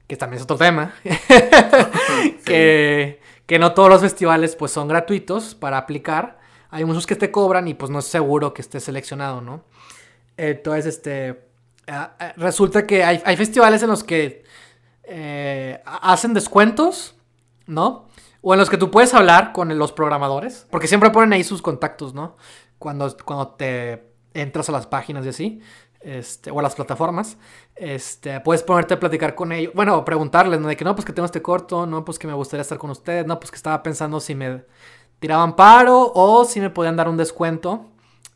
que 0.08 0.18
también 0.18 0.38
es 0.38 0.44
otro 0.44 0.58
tema, 0.58 0.96
que, 2.46 3.20
que 3.46 3.60
no 3.60 3.74
todos 3.74 3.90
los 3.90 4.02
festivales 4.02 4.56
pues 4.56 4.72
son 4.72 4.88
gratuitos 4.88 5.54
para 5.54 5.78
aplicar. 5.78 6.40
Hay 6.72 6.84
muchos 6.86 7.06
que 7.06 7.16
te 7.16 7.30
cobran 7.30 7.68
y 7.68 7.76
pues 7.76 7.92
no 7.92 8.00
es 8.00 8.06
seguro 8.06 8.56
que 8.56 8.64
estés 8.64 8.84
seleccionado, 8.84 9.42
¿no? 9.42 9.64
Entonces, 10.36 10.88
este, 10.88 11.53
resulta 12.38 12.88
que 12.88 13.04
hay, 13.04 13.22
hay 13.26 13.38
festivales 13.38 13.84
en 13.84 13.90
los 13.90 14.04
que 14.04 14.44
eh, 15.04 15.82
hacen 15.86 16.34
descuentos, 16.34 17.16
¿no? 17.66 18.08
O 18.42 18.54
en 18.54 18.60
los 18.60 18.70
que 18.70 18.78
tú 18.78 18.92
puedes 18.92 19.14
hablar 19.14 19.54
con 19.54 19.78
los 19.78 19.92
programadores, 19.92 20.68
porque 20.70 20.88
siempre 20.88 21.10
ponen 21.10 21.34
ahí 21.34 21.44
sus 21.44 21.62
contactos, 21.62 22.14
¿no? 22.14 22.38
Cuando, 22.78 23.16
cuando 23.24 23.50
te 23.50 24.14
entras 24.34 24.70
a 24.70 24.72
las 24.72 24.88
páginas 24.88 25.26
y 25.26 25.30
así, 25.30 25.62
este, 26.02 26.52
o 26.52 26.60
a 26.60 26.64
las 26.64 26.76
plataformas, 26.76 27.38
este, 27.76 28.40
puedes 28.42 28.64
ponerte 28.64 28.96
a 28.96 29.00
platicar 29.00 29.36
con 29.36 29.52
ellos, 29.52 29.74
bueno, 29.74 30.04
preguntarles, 30.04 30.60
¿no? 30.60 30.68
De 30.68 30.76
que 30.76 30.84
no, 30.84 30.96
pues 30.96 31.06
que 31.06 31.14
tengo 31.14 31.26
este 31.26 31.42
corto, 31.42 31.86
no, 31.86 32.04
pues 32.04 32.20
que 32.20 32.28
me 32.28 32.34
gustaría 32.34 32.62
estar 32.62 32.78
con 32.78 32.90
ustedes, 32.90 33.26
no, 33.26 33.40
pues 33.40 33.52
que 33.52 33.58
estaba 33.58 33.82
pensando 33.84 34.20
si 34.20 34.36
me 34.36 34.66
tiraban 35.20 35.56
paro 35.56 36.12
o 36.14 36.44
si 36.46 36.60
me 36.60 36.70
podían 36.70 36.98
dar 36.98 37.08
un 37.08 37.16
descuento, 37.16 37.93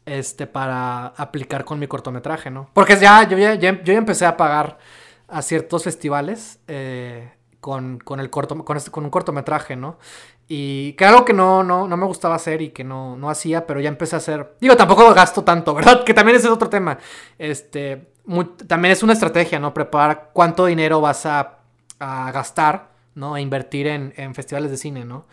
este, 0.08 0.48
para 0.48 1.08
aplicar 1.08 1.66
con 1.66 1.80
mi 1.80 1.88
cortometraje, 1.88 2.50
¿no? 2.50 2.70
Porque 2.74 2.98
ya, 2.98 3.28
yo 3.28 3.38
ya, 3.38 3.56
yo 3.56 3.74
ya 3.84 3.94
empecé 3.94 4.26
a 4.26 4.38
pagar 4.38 4.80
a 5.28 5.42
ciertos 5.42 5.84
festivales 5.84 6.60
eh, 6.68 7.32
con, 7.60 8.00
con, 8.00 8.20
el 8.22 8.30
corto, 8.30 8.64
con, 8.66 8.78
este- 8.78 8.92
con 8.92 9.04
un 9.04 9.10
cortometraje, 9.12 9.76
¿no? 9.76 10.00
Y 10.48 10.94
que 10.94 11.06
algo 11.06 11.26
que 11.26 11.34
no, 11.34 11.64
no, 11.64 11.88
no 11.90 11.98
me 11.98 12.06
gustaba 12.06 12.36
hacer 12.36 12.62
y 12.62 12.70
que 12.70 12.86
no, 12.86 13.18
no 13.18 13.30
hacía, 13.30 13.68
pero 13.68 13.82
ya 13.82 13.90
empecé 13.90 14.16
a 14.16 14.20
hacer. 14.20 14.56
Digo, 14.62 14.78
tampoco 14.78 15.14
gasto 15.14 15.44
tanto, 15.44 15.74
¿verdad? 15.76 16.06
Que 16.06 16.14
también 16.14 16.38
ese 16.38 16.48
es 16.48 16.54
otro 16.54 16.70
tema. 16.70 16.98
Este, 17.38 18.14
muy- 18.26 18.46
también 18.68 18.94
es 18.94 19.04
una 19.04 19.14
estrategia, 19.14 19.60
¿no? 19.60 19.74
Preparar 19.74 20.30
cuánto 20.34 20.66
dinero 20.66 21.02
vas 21.02 21.26
a, 21.26 21.60
a 22.00 22.32
gastar, 22.32 22.92
¿no? 23.16 23.36
A 23.36 23.42
invertir 23.42 23.88
en, 23.88 24.14
en 24.18 24.34
festivales 24.36 24.72
de 24.72 24.78
cine, 24.78 25.06
¿no? 25.06 25.26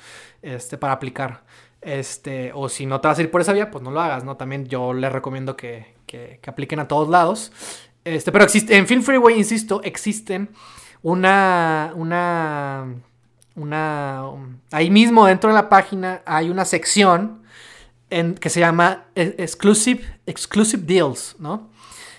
Este, 0.42 0.76
para 0.78 0.94
aplicar. 0.94 1.42
Este, 1.84 2.50
o 2.54 2.68
si 2.68 2.86
no 2.86 3.00
te 3.00 3.08
vas 3.08 3.18
a 3.18 3.22
ir 3.22 3.30
por 3.30 3.42
esa 3.42 3.52
vía, 3.52 3.70
pues 3.70 3.84
no 3.84 3.90
lo 3.90 4.00
hagas, 4.00 4.24
¿no? 4.24 4.36
También 4.36 4.66
yo 4.66 4.94
les 4.94 5.12
recomiendo 5.12 5.56
que, 5.56 5.94
que, 6.06 6.38
que 6.40 6.50
apliquen 6.50 6.80
a 6.80 6.88
todos 6.88 7.08
lados. 7.08 7.52
Este, 8.04 8.32
pero 8.32 8.44
existe, 8.44 8.76
en 8.76 8.86
Film 8.86 9.02
Freeway, 9.02 9.36
insisto, 9.36 9.82
existen 9.82 10.50
una, 11.02 11.92
una, 11.94 12.86
una, 13.54 14.28
um, 14.28 14.56
ahí 14.72 14.90
mismo 14.90 15.26
dentro 15.26 15.50
de 15.50 15.54
la 15.54 15.68
página 15.68 16.22
hay 16.24 16.50
una 16.50 16.64
sección 16.64 17.42
en, 18.10 18.34
que 18.34 18.48
se 18.48 18.60
llama 18.60 19.04
eh, 19.14 19.34
Exclusive, 19.38 20.02
Exclusive 20.26 20.82
Deals, 20.82 21.36
¿no? 21.38 21.68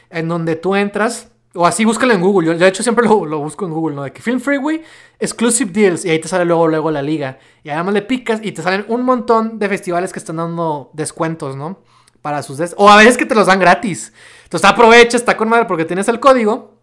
En 0.09 0.27
donde 0.27 0.55
tú 0.55 0.75
entras, 0.75 1.29
o 1.55 1.65
así 1.65 1.85
búscalo 1.85 2.13
en 2.13 2.21
Google, 2.21 2.47
yo, 2.47 2.57
de 2.57 2.67
hecho 2.67 2.83
siempre 2.83 3.05
lo, 3.07 3.25
lo 3.25 3.39
busco 3.39 3.65
en 3.65 3.71
Google, 3.71 3.95
¿no? 3.95 4.03
De 4.03 4.11
que 4.13 4.21
Film 4.21 4.39
Freeway, 4.39 4.81
Exclusive 5.19 5.71
Deals, 5.71 6.05
y 6.05 6.09
ahí 6.09 6.19
te 6.19 6.27
sale 6.27 6.45
luego, 6.45 6.67
luego 6.67 6.91
la 6.91 7.01
liga. 7.01 7.39
Y 7.63 7.69
además 7.69 7.93
le 7.93 8.01
picas 8.01 8.39
y 8.43 8.51
te 8.51 8.61
salen 8.61 8.85
un 8.89 9.03
montón 9.03 9.57
de 9.59 9.69
festivales 9.69 10.11
que 10.13 10.19
están 10.19 10.35
dando 10.37 10.89
descuentos, 10.93 11.55
¿no? 11.55 11.79
Para 12.21 12.43
sus 12.43 12.57
des 12.57 12.73
o 12.77 12.89
a 12.89 12.97
veces 12.97 13.17
que 13.17 13.25
te 13.25 13.35
los 13.35 13.47
dan 13.47 13.59
gratis. 13.59 14.11
Entonces 14.43 14.69
aprovecha, 14.69 15.15
está 15.17 15.37
con 15.37 15.47
madre 15.49 15.65
porque 15.65 15.85
tienes 15.85 16.07
el 16.07 16.19
código. 16.19 16.75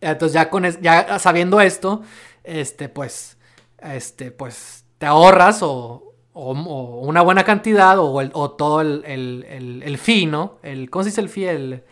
Entonces 0.00 0.32
ya 0.34 0.48
con 0.50 0.64
es- 0.64 0.80
ya 0.80 1.18
sabiendo 1.18 1.60
esto, 1.60 2.02
este, 2.44 2.88
pues, 2.88 3.36
este, 3.82 4.30
pues, 4.30 4.84
te 4.98 5.06
ahorras 5.06 5.62
o, 5.62 6.14
o- 6.32 6.52
o 6.52 7.00
una 7.06 7.22
buena 7.22 7.44
cantidad 7.44 7.98
o, 7.98 8.20
el- 8.20 8.30
o 8.34 8.50
todo 8.52 8.80
el, 8.80 9.02
el, 9.06 9.44
el, 9.48 9.82
el 9.82 9.98
fee, 9.98 10.26
¿no? 10.26 10.58
El, 10.62 10.90
¿Cómo 10.90 11.02
se 11.04 11.10
dice 11.10 11.20
el 11.20 11.28
fee? 11.28 11.48
El, 11.48 11.84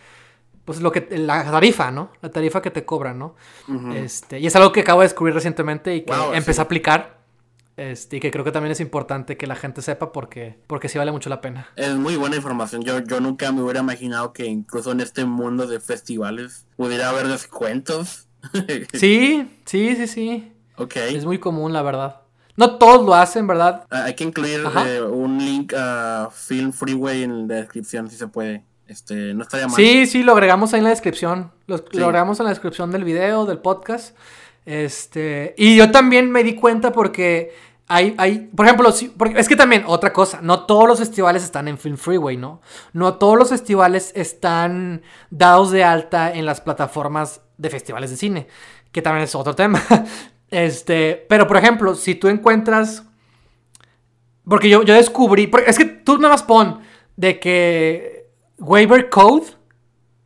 pues 0.69 0.83
lo 0.83 0.93
que, 0.93 1.09
la 1.17 1.51
tarifa, 1.51 1.91
¿no? 1.91 2.11
La 2.21 2.31
tarifa 2.31 2.61
que 2.61 2.71
te 2.71 2.85
cobran, 2.85 3.19
¿no? 3.19 3.35
Ujú. 3.69 3.93
Este, 3.93 4.39
y 4.39 4.47
es 4.47 4.55
algo 4.55 4.71
que 4.71 4.81
acabo 4.81 5.01
de 5.01 5.07
descubrir 5.07 5.35
recientemente 5.35 5.97
y 5.97 6.03
que 6.03 6.13
Wow, 6.13 6.35
empecé 6.35 6.53
sí. 6.53 6.61
a 6.61 6.65
aplicar. 6.65 7.21
Este, 7.79 8.19
y 8.19 8.21
que 8.21 8.31
creo 8.31 8.45
que 8.45 8.53
también 8.53 8.73
es 8.73 8.81
importante 8.81 9.39
que 9.39 9.47
la 9.47 9.57
gente 9.57 9.81
sepa 9.81 10.13
porque, 10.13 10.59
porque 10.67 10.91
sí 10.91 10.99
vale 10.99 11.11
mucho 11.11 11.31
la 11.31 11.41
pena. 11.41 11.69
Es 11.75 11.95
muy 11.95 12.17
buena 12.17 12.37
información. 12.37 12.83
Yo, 12.83 12.99
yo 12.99 13.19
nunca 13.19 13.51
me 13.51 13.63
hubiera 13.63 13.81
imaginado 13.81 14.35
que 14.35 14.45
incluso 14.45 14.93
en 14.93 15.01
este 15.01 15.25
mundo 15.25 15.67
de 15.67 15.81
festivales 15.81 16.67
pudiera 16.77 17.09
haber 17.09 17.29
descuentos. 17.29 18.27
Sí, 18.93 19.51
sí, 19.65 19.97
sí, 19.97 20.07
sí. 20.07 20.53
ok. 20.77 20.97
Es 20.97 21.25
muy 21.25 21.39
común, 21.39 21.73
la 21.73 21.81
verdad. 21.81 22.21
No 22.57 22.77
todos 22.77 23.07
lo 23.07 23.15
hacen, 23.15 23.47
¿verdad? 23.47 23.87
Ah, 23.91 24.05
hay 24.05 24.15
que 24.15 24.25
incluir 24.25 24.61
eh, 24.85 25.01
un 25.01 25.39
link 25.39 25.73
a 25.75 26.29
Film 26.31 26.73
Freeway 26.73 27.23
en 27.23 27.49
la 27.49 27.55
descripción 27.55 28.11
si 28.11 28.17
se 28.17 28.27
puede. 28.29 28.65
Este, 28.89 29.35
no 29.35 29.43
estaría 29.43 29.67
mal. 29.67 29.77
Sí, 29.77 30.07
sí, 30.07 30.23
lo 30.23 30.33
agregamos 30.33 30.73
ahí 30.73 30.79
en 30.79 30.85
la 30.85 30.91
descripción. 30.91 31.53
Lo, 31.67 31.79
Sí. 31.79 31.85
lo 31.93 32.07
agregamos 32.07 32.41
en 32.41 32.45
la 32.45 32.51
descripción 32.51 32.91
del 32.91 33.05
video, 33.05 33.45
del 33.47 33.59
podcast. 33.59 34.17
Este, 34.67 35.55
y 35.57 35.77
yo 35.77 35.91
también 35.91 36.31
me 36.31 36.43
di 36.43 36.55
cuenta 36.55 36.91
porque 36.93 37.53
hay, 37.87 38.15
hay, 38.19 38.51
por 38.55 38.67
ejemplo, 38.67 38.91
si- 38.93 39.09
porque 39.09 39.39
es 39.39 39.49
que 39.49 39.57
también, 39.57 39.85
otra 39.87 40.13
cosa, 40.13 40.41
no 40.43 40.67
todos 40.67 40.87
los 40.89 40.99
festivales 40.99 41.43
están 41.45 41.69
en 41.69 41.79
Film 41.79 41.97
Freeway, 41.97 42.37
¿no? 42.37 42.61
No 42.93 43.15
todos 43.15 43.39
los 43.39 43.49
festivales 43.51 44.13
están 44.15 45.03
dados 45.31 45.71
de 45.71 45.85
alta 45.85 46.33
en 46.35 46.45
las 46.47 46.61
plataformas 46.61 47.41
de 47.57 47.71
festivales 47.71 48.11
de 48.11 48.17
cine, 48.17 48.47
que 48.93 49.01
también 49.03 49.25
es 49.25 49.35
otro 49.35 49.55
tema. 49.55 49.83
Este, 50.51 51.27
pero 51.29 51.47
por 51.47 51.59
ejemplo, 51.59 51.95
si 51.95 52.15
tú 52.15 52.29
encuentras 52.29 53.03
porque 54.49 54.71
yo, 54.71 54.83
yo 54.83 54.95
descubrí. 54.95 55.51
es 55.67 55.77
que 55.77 55.85
tú 55.85 56.17
nada 56.17 56.31
más 56.31 56.43
pon 56.43 56.81
de 57.17 57.39
que 57.39 58.18
Waiver 58.59 59.09
Code, 59.09 59.47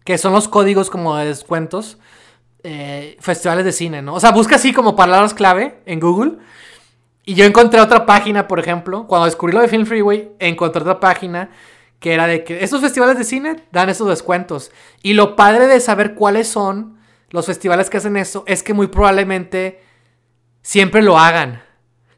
que 0.04 0.18
son 0.18 0.32
los 0.32 0.48
códigos 0.48 0.90
como 0.90 1.16
de 1.16 1.26
descuentos, 1.26 1.98
eh, 2.62 3.16
festivales 3.20 3.64
de 3.64 3.72
cine, 3.72 4.02
¿no? 4.02 4.14
O 4.14 4.20
sea, 4.20 4.30
busca 4.30 4.56
así 4.56 4.72
como 4.72 4.96
palabras 4.96 5.34
clave 5.34 5.80
en 5.86 6.00
Google. 6.00 6.38
Y 7.24 7.34
yo 7.34 7.44
encontré 7.44 7.80
otra 7.80 8.04
página, 8.06 8.48
por 8.48 8.58
ejemplo, 8.58 9.06
cuando 9.06 9.26
descubrí 9.26 9.54
lo 9.54 9.60
de 9.60 9.68
Film 9.68 9.86
Freeway, 9.86 10.32
encontré 10.38 10.82
otra 10.82 11.00
página 11.00 11.50
que 12.00 12.12
era 12.12 12.26
de 12.26 12.42
que 12.42 12.64
estos 12.64 12.80
festivales 12.80 13.16
de 13.16 13.24
cine 13.24 13.64
dan 13.70 13.88
esos 13.88 14.08
descuentos. 14.08 14.72
Y 15.02 15.14
lo 15.14 15.36
padre 15.36 15.68
de 15.68 15.78
saber 15.78 16.14
cuáles 16.14 16.48
son 16.48 16.98
los 17.30 17.46
festivales 17.46 17.88
que 17.88 17.98
hacen 17.98 18.16
eso 18.16 18.42
es 18.46 18.62
que 18.62 18.74
muy 18.74 18.88
probablemente 18.88 19.80
siempre 20.62 21.00
lo 21.00 21.16
hagan, 21.16 21.62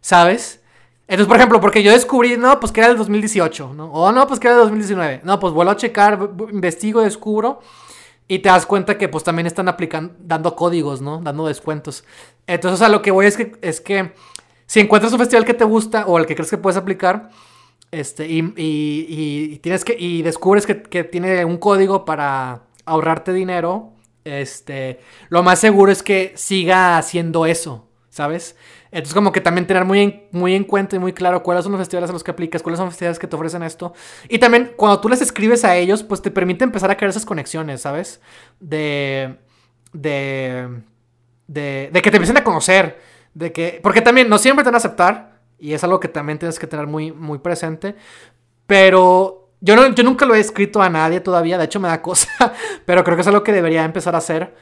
¿sabes? 0.01 0.64
Entonces, 1.06 1.28
por 1.28 1.36
ejemplo, 1.36 1.60
porque 1.60 1.82
yo 1.82 1.93
descubrí, 1.93 2.36
no, 2.36 2.59
pues 2.60 2.72
que 2.72 2.81
era 2.81 2.89
del 2.89 2.97
2018, 2.97 3.74
¿no? 3.74 3.93
O 3.93 4.10
no, 4.10 4.26
pues 4.26 4.40
que 4.40 4.47
era 4.47 4.56
del 4.56 4.64
2019. 4.64 5.20
No, 5.24 5.39
pues 5.39 5.52
vuelvo 5.52 5.72
a 5.72 5.76
checar, 5.76 6.31
investigo, 6.51 7.02
descubro. 7.02 7.60
Y 8.26 8.39
te 8.39 8.48
das 8.48 8.64
cuenta 8.64 8.97
que 8.97 9.09
pues 9.09 9.22
también 9.22 9.47
están 9.47 9.68
aplicando, 9.68 10.14
dando 10.18 10.56
códigos, 10.56 11.02
¿no? 11.02 11.20
Dando 11.20 11.47
descuentos. 11.47 12.05
Entonces, 12.47 12.81
a 12.81 12.89
lo 12.89 13.02
que 13.02 13.10
voy 13.10 13.26
es 13.26 13.36
que, 13.36 13.52
es 13.60 13.82
que 13.82 14.14
si 14.66 14.81
encuentras 14.81 15.12
un 15.12 15.18
festival 15.18 15.44
que 15.44 15.52
te 15.52 15.64
gusta 15.64 16.06
o 16.06 16.18
el 16.18 16.24
que 16.24 16.35
crees 16.35 16.51
que 16.51 16.56
puedes 16.56 16.78
aplicar, 16.78 17.28
este, 17.90 18.26
y, 18.26 18.55
y, 18.56 19.59
tienes 19.59 19.85
que, 19.85 19.94
y 19.98 20.22
descubres 20.22 20.66
que, 20.66 20.82
que, 20.82 21.05
tiene 21.05 21.44
un 21.44 21.59
código 21.59 22.05
para 22.05 22.62
ahorrarte 22.86 23.32
dinero, 23.32 23.93
este, 24.24 25.01
lo 25.28 25.43
más 25.43 25.60
seguro 25.60 25.93
es 25.93 26.02
que 26.02 26.32
siga 26.35 26.98
haciendo 26.98 27.47
eso, 27.47 27.86
¿sabes? 28.09 28.56
Entonces, 28.95 29.12
como 29.12 29.33
que 29.33 29.41
también 29.41 29.66
tener 29.66 29.85
muy 29.85 30.01
en, 30.01 30.23
muy 30.31 30.55
en 30.55 30.62
cuenta 30.62 30.95
y 30.95 31.01
muy 31.01 31.12
claro 31.12 31.43
cuáles 31.43 31.65
son 31.65 31.73
los 31.73 31.81
festivales 31.81 32.11
a 32.11 32.12
los 32.12 32.23
que 32.23 32.31
aplicas, 32.31 32.62
cuáles 32.62 32.79
son 32.79 32.87
los 32.87 32.95
festivales 32.95 33.19
que 33.19 33.27
te 33.27 33.35
ofrecen 33.35 33.65
esto. 33.65 33.93
Y 34.29 34.39
también, 34.39 34.73
cuando 34.77 35.01
tú 35.01 35.09
les 35.09 35.21
escribes 35.21 35.65
a 35.65 35.75
ellos, 35.75 36.05
pues 36.05 36.23
te 36.23 36.31
permite 36.31 36.62
empezar 36.62 36.89
a 36.93 36.97
crear 36.97 37.11
esas 37.11 37.27
conexiones, 37.27 37.81
¿sabes? 37.81 38.21
De. 38.61 39.37
de. 39.93 40.69
de, 41.49 41.91
de 41.93 42.03
que 42.03 42.11
te 42.12 42.19
empiecen 42.19 42.37
a 42.37 42.45
conocer. 42.45 43.01
De 43.35 43.53
que. 43.53 43.81
Porque 43.83 44.01
también 44.01 44.29
no 44.29 44.39
siempre 44.39 44.62
te 44.62 44.69
van 44.69 44.77
a 44.77 44.79
aceptar. 44.79 45.41
Y 45.59 45.73
es 45.73 45.83
algo 45.83 45.99
que 45.99 46.07
también 46.07 46.39
tienes 46.39 46.61
que 46.61 46.69
tener 46.69 46.87
muy, 46.87 47.11
muy 47.11 47.41
presente. 47.41 47.97
Pero 48.69 49.51
yo, 49.61 49.75
no, 49.75 49.93
yo 49.93 50.05
nunca 50.05 50.25
lo 50.25 50.37
he 50.37 50.41
escrito 50.41 50.81
a 50.81 50.89
nadie 50.89 51.19
todavía, 51.19 51.59
de 51.59 51.65
hecho 51.65 51.81
me 51.81 51.89
da 51.89 52.01
cosa, 52.01 52.29
pero 52.85 53.03
creo 53.03 53.16
que 53.16 53.23
es 53.23 53.27
algo 53.27 53.43
que 53.43 53.53
debería 53.53 53.85
empezar 53.85 54.15
a 54.15 54.19
hacer. 54.19 54.55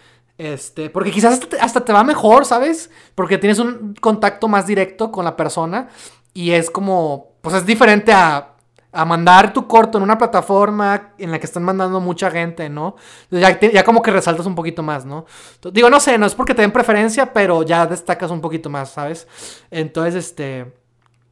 Este, 0.42 0.90
porque 0.90 1.12
quizás 1.12 1.40
hasta 1.60 1.84
te, 1.84 1.92
va 1.92 2.02
mejor, 2.02 2.44
¿sabes? 2.44 2.90
Porque 3.14 3.38
tienes 3.38 3.60
un 3.60 3.94
contacto 4.00 4.48
más 4.48 4.66
directo 4.66 5.12
con 5.12 5.24
la 5.24 5.36
persona 5.36 5.88
y 6.34 6.50
es 6.50 6.68
como, 6.68 7.36
pues 7.42 7.54
es 7.54 7.64
diferente 7.64 8.12
a, 8.12 8.56
a 8.90 9.04
mandar 9.04 9.52
tu 9.52 9.68
corto 9.68 9.98
en 9.98 10.02
una 10.02 10.18
plataforma 10.18 11.12
en 11.16 11.30
la 11.30 11.38
que 11.38 11.46
están 11.46 11.62
mandando 11.62 12.00
mucha 12.00 12.28
gente, 12.28 12.68
¿no? 12.68 12.96
Ya, 13.30 13.60
ya 13.60 13.84
como 13.84 14.02
que 14.02 14.10
resaltas 14.10 14.44
un 14.44 14.56
poquito 14.56 14.82
más, 14.82 15.06
¿no? 15.06 15.26
Digo, 15.72 15.88
no 15.88 16.00
sé, 16.00 16.18
no 16.18 16.26
es 16.26 16.34
porque 16.34 16.54
te 16.54 16.62
den 16.62 16.72
preferencia, 16.72 17.32
pero 17.32 17.62
ya 17.62 17.86
destacas 17.86 18.32
un 18.32 18.40
poquito 18.40 18.68
más, 18.68 18.90
¿sabes? 18.90 19.28
Entonces, 19.70 20.16
este, 20.16 20.74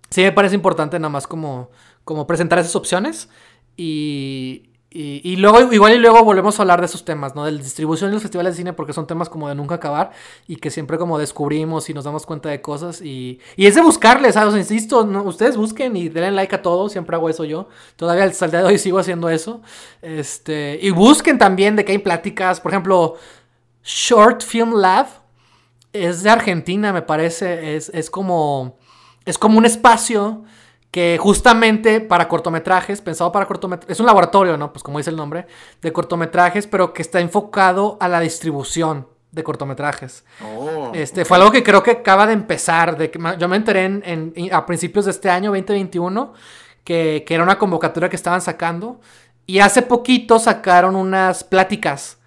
sí 0.09 0.23
me 0.23 0.31
parece 0.31 0.55
importante 0.55 0.97
nada 1.01 1.11
más 1.11 1.27
como, 1.27 1.71
como 2.05 2.29
presentar 2.29 2.61
esas 2.61 2.77
opciones 2.77 3.29
y, 3.77 4.70
y, 4.93 5.37
luego, 5.37 5.73
igual 5.73 5.93
y 5.93 5.99
luego 5.99 6.25
volvemos 6.25 6.59
a 6.59 6.63
hablar 6.63 6.81
de 6.81 6.87
esos 6.87 7.05
temas, 7.05 7.37
¿no? 7.37 7.45
De 7.45 7.53
la 7.53 7.63
distribución 7.63 8.11
de 8.11 8.15
los 8.15 8.23
festivales 8.23 8.55
de 8.55 8.57
cine, 8.57 8.73
porque 8.73 8.93
son 8.93 9.07
temas 9.07 9.29
como 9.29 9.49
de 9.49 9.55
nunca 9.55 9.77
acabar 9.77 10.11
y 10.49 10.57
que 10.57 10.69
siempre 10.69 10.99
como 10.99 11.17
descubrimos 11.17 11.89
y 11.89 11.95
nos 11.95 12.03
damos 12.03 12.27
cuenta 12.27 12.49
de 12.49 12.61
cosas. 12.61 13.01
Y, 13.01 13.39
y 13.55 13.67
es 13.67 13.77
de 13.77 13.83
buscarles, 13.83 14.35
¿sabes? 14.35 14.57
insisto, 14.57 15.05
ustedes 15.25 15.57
busquen 15.57 15.97
y 15.97 16.09
denle 16.09 16.33
like 16.33 16.57
a 16.57 16.63
todo, 16.63 16.89
siempre 16.89 17.15
hago 17.15 17.29
eso 17.29 17.45
yo. 17.45 17.69
Todavía 17.95 18.25
al 18.25 18.51
día 18.51 18.61
de 18.63 18.67
hoy 18.67 18.79
sigo 18.79 18.99
haciendo 18.99 19.29
eso. 19.29 19.61
Este, 20.03 20.81
y 20.83 20.91
busquen 20.91 21.39
también 21.39 21.77
de 21.77 21.85
que 21.85 21.93
hay 21.93 21.99
pláticas, 21.99 22.61
por 22.61 22.73
ejemplo, 22.73 23.15
Short 23.85 24.43
Film 24.43 24.75
Lab 24.75 25.07
es 25.93 26.25
de 26.25 26.31
Argentina, 26.31 26.93
me 26.93 27.03
parece. 27.03 27.77
Es, 27.77 27.91
es 27.91 28.11
como. 28.11 28.79
Es 29.25 29.39
como 29.39 29.59
un 29.59 29.67
espacio 29.67 30.45
que 30.91 31.19
justamente 31.21 32.01
para 32.01 32.27
cortometrajes, 32.27 33.01
pensado 33.01 33.31
para 33.31 33.47
cortometrajes, 33.47 33.93
es 33.95 34.01
un 34.01 34.07
laboratorio, 34.07 34.57
¿no? 34.57 34.73
Pues 34.73 34.83
como 34.83 34.99
dice 34.99 35.11
el 35.11 35.17
nombre, 35.17 35.47
de 35.81 35.93
cortometrajes, 35.93 36.67
pero 36.67 36.93
que 36.93 37.03
está 37.03 37.21
enfocado 37.21 37.97
a 38.01 38.09
la 38.09 38.21
distribución 38.21 39.07
de 39.31 39.45
cortometrajes. 39.45 40.25
Oh, 40.45 40.91
este, 40.93 41.25
Fue 41.25 41.37
algo 41.37 41.53
que 41.53 41.63
creo 41.63 41.83
que 41.83 41.93
acaba 41.93 42.27
de 42.27 42.33
empezar, 42.33 42.99
de 42.99 43.11
que 43.11 43.21
yo 43.39 43.49
me 43.49 43.57
enteré 43.57 43.85
en, 43.85 44.35
a 44.53 44.67
principios 44.67 45.05
de 45.05 45.13
este 45.13 45.31
año, 45.31 45.51
2021, 45.51 46.33
que, 46.83 47.25
que 47.25 47.35
era 47.35 47.45
una 47.45 47.59
convocatoria 47.59 48.09
que 48.09 48.17
estaban 48.17 48.41
sacando, 48.41 49.01
y 49.47 49.61
hace 49.61 49.83
poquito 49.83 50.41
sacaron 50.41 50.97
unas 50.97 51.45
pláticas 51.45 52.20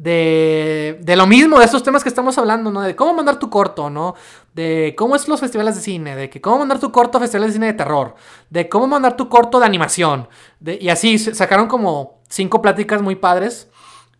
de, 0.00 0.96
de, 1.00 1.16
lo 1.16 1.26
mismo, 1.26 1.58
de 1.58 1.64
estos 1.64 1.82
temas 1.82 2.04
que 2.04 2.08
estamos 2.08 2.38
hablando, 2.38 2.70
¿no? 2.70 2.82
De 2.82 2.94
cómo 2.94 3.14
mandar 3.14 3.40
tu 3.40 3.50
corto, 3.50 3.90
¿no? 3.90 4.14
De 4.54 4.94
cómo 4.96 5.16
es 5.16 5.26
los 5.26 5.40
festivales 5.40 5.74
de 5.74 5.80
cine, 5.80 6.14
de 6.14 6.30
que 6.30 6.40
cómo 6.40 6.60
mandar 6.60 6.78
tu 6.78 6.92
corto 6.92 7.18
a 7.18 7.20
festivales 7.20 7.48
de 7.48 7.54
cine 7.54 7.66
de 7.66 7.72
terror, 7.72 8.14
de 8.48 8.68
cómo 8.68 8.86
mandar 8.86 9.16
tu 9.16 9.28
corto 9.28 9.58
de 9.58 9.66
animación. 9.66 10.28
De, 10.60 10.78
y 10.80 10.88
así 10.88 11.18
sacaron 11.18 11.66
como 11.66 12.20
cinco 12.28 12.62
pláticas 12.62 13.02
muy 13.02 13.16
padres. 13.16 13.68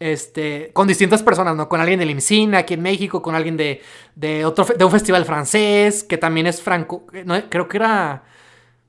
Este, 0.00 0.70
con 0.72 0.86
distintas 0.86 1.24
personas, 1.24 1.56
¿no? 1.56 1.68
Con 1.68 1.80
alguien 1.80 1.98
del 1.98 2.10
IMCINE 2.10 2.56
aquí 2.56 2.74
en 2.74 2.82
México, 2.82 3.20
con 3.20 3.34
alguien 3.34 3.56
de, 3.56 3.82
de, 4.14 4.44
otro, 4.44 4.64
de 4.64 4.84
un 4.84 4.92
festival 4.92 5.24
francés, 5.24 6.05
que 6.05 6.16
también 6.16 6.46
es 6.46 6.62
franco, 6.62 7.05
no, 7.24 7.34
creo 7.48 7.66
que 7.66 7.78
era 7.78 8.22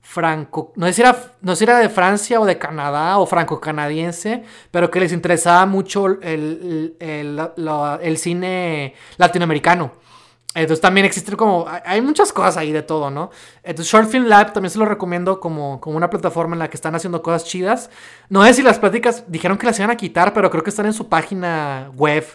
franco, 0.02 0.72
no 0.76 0.86
sé, 0.86 0.94
si 0.94 1.02
era, 1.02 1.16
no 1.42 1.52
era 1.52 1.78
de 1.78 1.88
Francia 1.88 2.40
o 2.40 2.44
de 2.44 2.58
Canadá 2.58 3.18
o 3.18 3.26
franco-canadiense, 3.26 4.42
pero 4.70 4.90
que 4.90 4.98
les 5.00 5.12
interesaba 5.12 5.66
mucho 5.66 6.06
el, 6.06 6.96
el, 6.98 8.16
cine 8.18 8.94
latinoamericano. 9.18 9.92
Entonces 10.52 10.80
también 10.80 11.06
existe 11.06 11.36
como, 11.36 11.66
hay 11.84 12.00
muchas 12.00 12.32
cosas 12.32 12.56
ahí 12.56 12.72
de 12.72 12.82
todo, 12.82 13.08
¿no? 13.08 13.30
Entonces 13.62 13.92
Short 13.92 14.08
Film 14.08 14.24
Lab 14.24 14.52
también 14.52 14.70
se 14.70 14.80
lo 14.80 14.84
recomiendo 14.84 15.38
como, 15.38 15.80
como 15.80 15.96
una 15.96 16.10
plataforma 16.10 16.56
en 16.56 16.58
la 16.58 16.68
que 16.68 16.76
están 16.76 16.96
haciendo 16.96 17.22
cosas 17.22 17.44
chidas. 17.44 17.88
No 18.28 18.44
sé 18.44 18.54
si 18.54 18.62
las 18.62 18.80
pláticas 18.80 19.24
dijeron 19.28 19.58
que 19.58 19.66
las 19.66 19.78
iban 19.78 19.92
a 19.92 19.96
quitar, 19.96 20.32
pero 20.34 20.50
creo 20.50 20.64
que 20.64 20.70
están 20.70 20.86
en 20.86 20.92
su 20.92 21.08
página 21.08 21.92
web. 21.94 22.26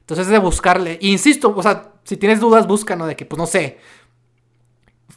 Entonces 0.00 0.26
es 0.26 0.32
de 0.32 0.38
buscarle. 0.38 0.96
insisto, 1.02 1.52
o 1.54 1.62
sea, 1.62 1.92
si 2.04 2.16
tienes 2.16 2.40
dudas, 2.40 2.66
busca, 2.66 2.96
¿no? 2.96 3.06
De 3.06 3.14
que, 3.14 3.26
pues 3.26 3.38
no 3.38 3.46
sé, 3.46 3.78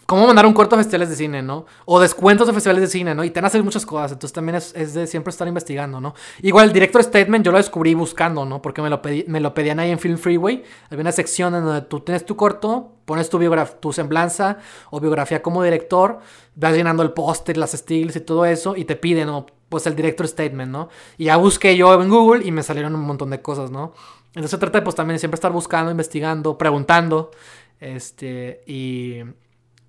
cómo 0.06 0.28
mandar 0.28 0.45
un 0.45 0.53
corto 0.53 0.76
a 0.76 0.80
festivales 0.80 1.10
de 1.10 1.15
cine, 1.15 1.41
¿no? 1.41 1.65
O 1.86 1.99
descuentos 1.99 2.48
de 2.48 2.53
festivales 2.53 2.82
de 2.82 2.88
cine, 2.88 3.15
¿no? 3.15 3.23
Y 3.23 3.30
te 3.30 3.40
van 3.40 3.45
a 3.45 3.48
hacer 3.48 3.64
muchas 3.64 3.86
cosas. 3.86 4.11
Entonces 4.11 4.34
también 4.34 4.56
es, 4.56 4.94
de 4.94 5.07
siempre 5.07 5.32
estar 5.32 5.48
investigando, 5.48 6.02
¿no? 6.02 6.14
Igual 6.41 6.68
el 6.68 6.73
director 6.73 7.03
statement 7.03 7.45
yo 7.45 7.52
lo 7.52 7.57
descubrí 7.57 7.94
buscando, 7.94 8.45
¿no? 8.45 8.61
Porque 8.61 8.82
me 8.82 8.90
lo, 8.90 9.02
me 9.28 9.40
lo 9.40 9.53
pedían 9.53 9.80
ahí 9.80 9.91
en 9.91 9.99
Film 9.99 10.18
Freeway. 10.18 10.64
Había 10.90 11.02
una 11.02 11.11
sección 11.11 11.56
en 11.56 11.64
donde 11.64 11.82
tú 11.84 12.02
tienes 12.02 12.26
tu 12.26 12.36
corto, 12.36 12.91
pones 13.06 13.30
tu, 13.30 13.40
tu 13.80 13.94
semblanza 13.94 14.57
o 14.90 14.99
biografía 14.99 15.41
como 15.41 15.64
director, 15.64 16.19
vas 16.56 16.76
llenando 16.76 17.03
el 17.03 17.11
póster, 17.11 17.57
las 17.57 17.72
stills 17.72 18.15
y 18.15 18.22
todo 18.22 18.45
eso, 18.45 18.76
y 18.76 18.86
te 18.86 18.95
piden, 18.95 19.28
¿no? 19.28 19.45
Pues 19.69 19.88
el 19.88 19.95
director 19.95 20.28
statement, 20.28 20.72
¿no? 20.72 20.90
Y 21.18 21.26
ya 21.26 21.38
busqué 21.38 21.78
yo 21.78 22.02
en 22.02 22.10
Google 22.10 22.45
y 22.45 22.52
me 22.52 22.64
salieron 22.64 22.95
un 22.95 23.02
montón 23.02 23.30
de 23.30 23.41
cosas, 23.41 23.72
¿no? 23.72 23.94
Entonces 24.28 24.52
se 24.52 24.57
trata 24.57 24.80
de, 24.80 24.84
pues 24.84 24.95
también 24.95 25.19
siempre 25.19 25.36
estar 25.36 25.52
buscando, 25.52 25.91
investigando, 25.91 26.57
preguntando. 26.57 27.32
Este, 27.80 28.64
y, 28.65 29.23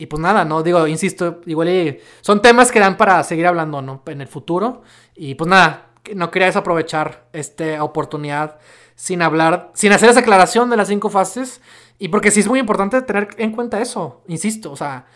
y 0.03 0.07
pues 0.07 0.21
nada, 0.21 0.45
¿no? 0.45 0.65
Digo, 0.65 0.89
insisto, 0.89 1.41
igual 1.47 2.01
son 2.23 2.43
temas 2.43 2.73
que 2.73 2.81
dan 2.81 2.97
para 2.97 3.23
seguir 3.23 3.47
hablando, 3.47 3.81
¿no? 3.83 4.03
En 4.07 4.21
el 4.21 4.27
futuro. 4.27 4.83
Y 5.15 5.37
pues 5.37 5.49
nada, 5.49 5.91
no 6.17 6.33
quería 6.33 6.47
desaprovechar 6.47 7.29
esta 7.33 7.85
oportunidad 7.85 8.59
sin 8.97 9.23
hablar, 9.23 9.71
sin 9.75 9.93
hacer 9.93 10.11
esa 10.11 10.19
aclaración 10.19 10.71
de 10.71 10.77
las 10.77 10.89
cinco 10.89 11.09
fases. 11.09 11.61
Y 12.01 12.09
porque 12.09 12.33
sí 12.33 12.41
es 12.41 12.49
muy 12.49 12.59
importante 12.59 13.01
tener 13.03 13.29
en 13.39 13.53
cuenta 13.53 13.81
eso, 13.81 14.25
insisto, 14.27 14.73
o 14.73 14.77
sea, 14.77 15.07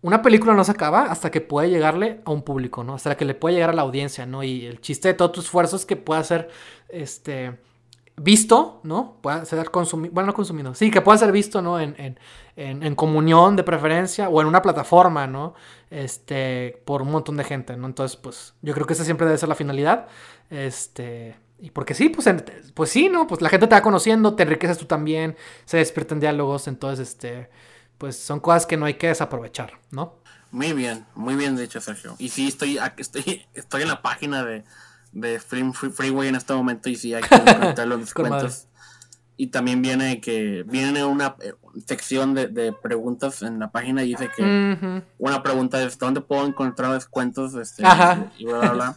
una 0.00 0.22
película 0.22 0.54
no 0.54 0.64
se 0.64 0.72
acaba 0.72 1.02
hasta 1.02 1.30
que 1.30 1.42
puede 1.42 1.68
llegarle 1.68 2.22
a 2.24 2.30
un 2.30 2.40
público, 2.40 2.82
¿no? 2.82 2.94
Hasta 2.94 3.18
que 3.18 3.26
le 3.26 3.34
puede 3.34 3.56
llegar 3.56 3.70
a 3.70 3.74
la 3.74 3.82
audiencia, 3.82 4.24
¿no? 4.24 4.42
Y 4.42 4.64
el 4.64 4.80
chiste 4.80 5.08
de 5.08 5.14
todo 5.14 5.32
tu 5.32 5.40
esfuerzo 5.42 5.76
es 5.76 5.84
que 5.84 5.96
pueda 5.96 6.24
ser, 6.24 6.48
este, 6.88 7.58
visto, 8.16 8.80
¿no? 8.84 9.18
Pueda 9.20 9.44
ser 9.44 9.70
consumido, 9.70 10.14
bueno, 10.14 10.28
no 10.28 10.34
consumido, 10.34 10.74
sí, 10.74 10.90
que 10.90 11.00
pueda 11.00 11.18
ser 11.18 11.32
visto, 11.32 11.60
¿no? 11.62 11.80
En, 11.80 11.94
en, 11.98 12.82
en, 12.82 12.94
comunión 12.94 13.56
de 13.56 13.64
preferencia 13.64 14.28
o 14.28 14.40
en 14.40 14.46
una 14.46 14.62
plataforma, 14.62 15.26
¿no? 15.26 15.54
Este, 15.90 16.80
por 16.84 17.02
un 17.02 17.10
montón 17.10 17.36
de 17.36 17.44
gente, 17.44 17.76
¿no? 17.76 17.86
Entonces, 17.86 18.16
pues 18.16 18.54
yo 18.62 18.72
creo 18.74 18.86
que 18.86 18.92
esa 18.92 19.04
siempre 19.04 19.26
debe 19.26 19.38
ser 19.38 19.48
la 19.48 19.56
finalidad. 19.56 20.06
Este, 20.50 21.36
y 21.58 21.70
porque 21.70 21.94
sí, 21.94 22.08
pues, 22.08 22.28
pues 22.74 22.90
sí, 22.90 23.08
¿no? 23.08 23.26
Pues 23.26 23.40
la 23.40 23.48
gente 23.48 23.66
te 23.66 23.74
va 23.74 23.82
conociendo, 23.82 24.34
te 24.34 24.44
enriqueces 24.44 24.78
tú 24.78 24.84
también, 24.84 25.36
se 25.64 25.78
despiertan 25.78 26.20
diálogos, 26.20 26.68
entonces, 26.68 27.08
este, 27.08 27.50
pues 27.98 28.16
son 28.16 28.38
cosas 28.38 28.66
que 28.66 28.76
no 28.76 28.86
hay 28.86 28.94
que 28.94 29.08
desaprovechar, 29.08 29.80
¿no? 29.90 30.16
Muy 30.52 30.72
bien, 30.72 31.04
muy 31.16 31.34
bien 31.34 31.56
dicho, 31.56 31.80
Sergio. 31.80 32.14
Y 32.18 32.28
sí, 32.28 32.46
estoy, 32.46 32.78
estoy, 32.96 33.44
estoy 33.54 33.82
en 33.82 33.88
la 33.88 34.02
página 34.02 34.44
de 34.44 34.62
de 35.14 35.38
Free, 35.38 35.72
Freeway 35.72 36.28
en 36.28 36.34
este 36.34 36.52
momento 36.52 36.90
y 36.90 36.96
sí 36.96 37.14
hay 37.14 37.22
que 37.22 37.34
encontrar 37.34 37.86
los 37.86 38.00
descuentos. 38.00 38.66
y 39.36 39.46
también 39.46 39.80
viene 39.80 40.20
que 40.20 40.64
viene 40.66 41.04
una 41.04 41.36
eh, 41.40 41.54
sección 41.86 42.34
de, 42.34 42.48
de, 42.48 42.72
preguntas 42.72 43.42
en 43.42 43.58
la 43.58 43.70
página 43.70 44.02
y 44.02 44.08
dice 44.08 44.28
que 44.36 45.02
una 45.18 45.42
pregunta 45.42 45.82
es 45.82 45.98
¿dónde 45.98 46.20
puedo 46.20 46.46
encontrar 46.46 46.92
descuentos? 46.92 47.54
Este, 47.54 47.82
y, 48.38 48.44
bla, 48.44 48.58
bla, 48.58 48.70
bla. 48.72 48.96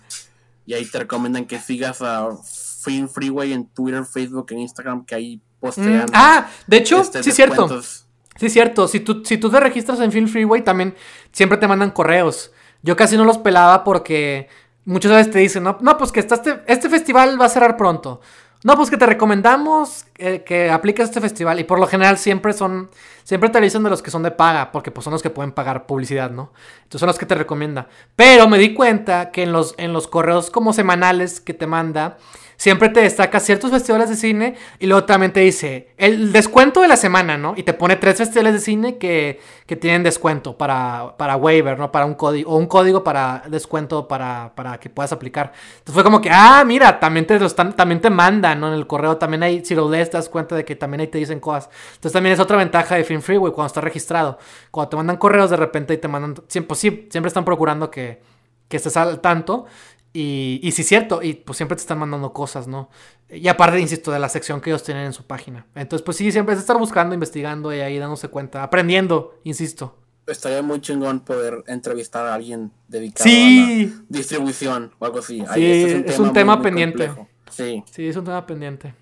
y 0.65 0.73
ahí 0.73 0.85
te 0.85 0.99
recomiendan 0.99 1.45
que 1.45 1.60
sigas 1.60 2.02
a 2.02 2.30
Free 2.44 3.07
Freeway 3.07 3.53
en 3.53 3.68
Twitter, 3.68 4.06
Facebook, 4.06 4.48
en 4.52 4.60
Instagram, 4.60 5.06
que 5.06 5.15
ahí 5.15 5.41
postean. 5.60 6.06
Mm, 6.06 6.14
ah, 6.14 6.49
de 6.65 6.77
hecho, 6.77 7.02
este, 7.02 7.22
sí 7.23 7.30
es 7.30 7.35
cierto. 7.35 7.81
Sí, 7.81 8.45
es 8.45 8.53
cierto. 8.53 8.88
Si 8.88 8.99
tú, 8.99 9.23
si 9.26 9.38
tú 9.38 9.49
te 9.49 9.60
registras 9.60 9.99
en 9.99 10.11
Film 10.11 10.27
Freeway, 10.27 10.64
también 10.64 10.95
siempre 11.31 11.57
te 11.57 11.68
mandan 11.68 11.91
correos. 11.91 12.52
Yo 12.84 12.95
casi 12.95 13.18
no 13.18 13.26
los 13.26 13.39
pelaba 13.39 13.84
porque 13.84 14.48
muchas 14.88 15.12
veces 15.12 15.32
te 15.32 15.40
dicen, 15.40 15.64
no, 15.64 15.78
no 15.82 15.98
pues 15.98 16.12
que 16.12 16.22
este, 16.22 16.62
este 16.66 16.90
festival 16.90 17.40
va 17.40 17.46
a 17.46 17.50
cerrar 17.50 17.78
pronto. 17.78 18.22
No, 18.64 18.76
pues 18.76 18.90
que 18.90 18.98
te 18.98 19.06
recomendamos 19.06 20.06
eh, 20.18 20.44
que 20.44 20.72
apliques 20.72 21.06
este 21.06 21.22
festival. 21.22 21.60
Y 21.60 21.64
por 21.64 21.80
lo 21.80 21.86
general 21.86 22.18
siempre 22.18 22.54
son. 22.54 22.90
Siempre 23.24 23.50
te 23.50 23.62
dicen 23.62 23.84
de 23.84 23.90
los 23.90 24.02
que 24.02 24.10
son 24.10 24.24
de 24.24 24.32
paga. 24.32 24.72
Porque 24.72 24.90
pues 24.90 25.04
son 25.04 25.14
los 25.14 25.22
que 25.22 25.30
pueden 25.30 25.52
pagar 25.52 25.86
publicidad, 25.86 26.32
¿no? 26.32 26.52
Entonces 26.78 27.00
son 27.00 27.08
los 27.08 27.20
que 27.20 27.28
te 27.28 27.36
recomienda. 27.36 27.88
Pero 28.16 28.48
me 28.48 28.58
di 28.58 28.74
cuenta 28.74 29.30
que 29.30 29.44
en 29.44 29.52
los, 29.52 29.76
en 29.78 29.94
los 29.94 30.08
correos 30.08 30.50
como 30.50 30.74
semanales 30.74 31.40
que 31.40 31.54
te 31.54 31.68
manda 31.68 32.18
siempre 32.58 32.90
te 32.90 33.02
destaca 33.02 33.40
ciertos 33.40 33.72
festivales 33.72 34.10
de 34.10 34.16
cine 34.16 34.56
y 34.80 34.88
luego 34.88 35.06
también 35.06 35.32
te 35.32 35.40
dice 35.42 35.90
el 35.98 36.34
descuento 36.34 36.82
de 36.82 36.88
la 36.88 36.98
semana, 36.98 37.38
¿no? 37.38 37.54
Y 37.56 37.64
te 37.64 37.74
pone 37.74 37.96
tres 37.96 38.18
festivales 38.18 38.54
de 38.54 38.60
cine 38.60 38.98
que, 38.98 39.40
que 39.66 39.76
tienen 39.76 40.04
descuento 40.04 40.58
para, 40.58 41.16
para 41.18 41.36
waiver, 41.36 41.78
¿no? 41.78 41.92
Para 41.92 42.06
un 42.06 42.16
código, 42.16 42.52
o 42.52 42.58
un 42.58 42.66
código 42.66 43.04
para 43.04 43.44
descuento 43.48 44.08
para, 44.08 44.52
para 44.56 44.80
que 44.80 44.90
puedas 44.90 45.12
aplicar. 45.14 45.54
Entonces 45.78 45.94
fue 45.94 46.04
como 46.04 46.20
que, 46.20 46.30
ah, 46.32 46.64
mira, 46.66 47.00
también 47.00 47.28
te, 47.28 47.36
están, 47.36 47.76
también 47.76 48.02
te 48.02 48.10
mandan, 48.10 48.60
¿no? 48.60 48.68
En 48.70 48.74
el 48.74 48.88
correo 48.88 49.18
también 49.18 49.44
hay, 49.44 49.64
si 49.64 49.76
lo 49.76 49.90
lees, 49.90 50.10
te 50.10 50.18
das 50.18 50.28
cuenta 50.28 50.56
de 50.56 50.66
que 50.66 50.76
también 50.76 51.02
ahí 51.02 51.08
te 51.08 51.20
dicen 51.20 51.40
cosas. 51.40 51.70
Entonces 51.90 52.12
también 52.12 52.34
es 52.34 52.40
otra 52.40 52.58
ventaja 52.58 52.96
de 52.96 53.04
Film 53.04 53.22
Freeway 53.22 53.54
cuando 53.54 53.68
está 53.68 53.82
registrado. 53.82 54.40
Cuando 54.72 54.90
te 54.90 54.96
mandan 54.98 55.18
correos 55.18 55.52
de 55.52 55.58
repente 55.58 55.94
y 55.94 55.98
te 55.98 56.08
mandan, 56.08 56.36
siempre, 56.48 56.68
pues 56.70 56.80
siempre 56.80 57.28
están 57.28 57.46
procurando 57.46 57.92
que, 57.92 58.20
que 58.68 58.78
estés 58.78 58.98
al 58.98 59.20
tanto. 59.20 59.66
Y, 60.14 60.60
y 60.64 60.72
sí, 60.72 60.84
cierto, 60.84 61.22
y 61.22 61.34
pues 61.34 61.58
siempre 61.58 61.76
te 61.76 61.82
están 61.82 62.00
mandando 62.00 62.34
cosas, 62.34 62.68
¿no? 62.68 62.90
Y 63.30 63.48
aparte, 63.48 63.80
insisto, 63.80 64.12
de 64.12 64.20
la 64.20 64.30
sección 64.30 64.62
que 64.62 64.70
ellos 64.70 64.84
tienen 64.84 65.06
en 65.06 65.14
su 65.14 65.26
página. 65.26 65.66
Entonces, 65.76 66.04
pues 66.04 66.18
sí, 66.18 66.32
siempre 66.32 66.56
es 66.56 66.62
estar 66.62 66.78
buscando, 66.78 67.14
investigando 67.14 67.74
y 67.74 67.82
ahí 67.82 68.00
dándose 68.00 68.30
cuenta, 68.30 68.64
aprendiendo, 68.64 69.40
insisto. 69.44 69.98
Estaría 70.26 70.62
muy 70.62 70.82
chingón 70.82 71.22
poder 71.22 71.64
entrevistar 71.68 72.26
a 72.26 72.34
alguien 72.34 72.72
dedicado 72.88 73.30
a 73.30 73.34
la 73.34 73.92
distribución 74.10 74.92
o 75.00 75.06
algo 75.06 75.20
así. 75.20 75.44
Sí, 75.54 75.66
es 76.06 76.20
un 76.20 76.34
tema, 76.34 76.62
pendiente. 76.62 77.12
sí. 77.50 77.84
sí, 77.92 78.08
es 78.08 78.16
un 78.16 78.26
tema 78.26 78.46
pendiente. 78.46 78.94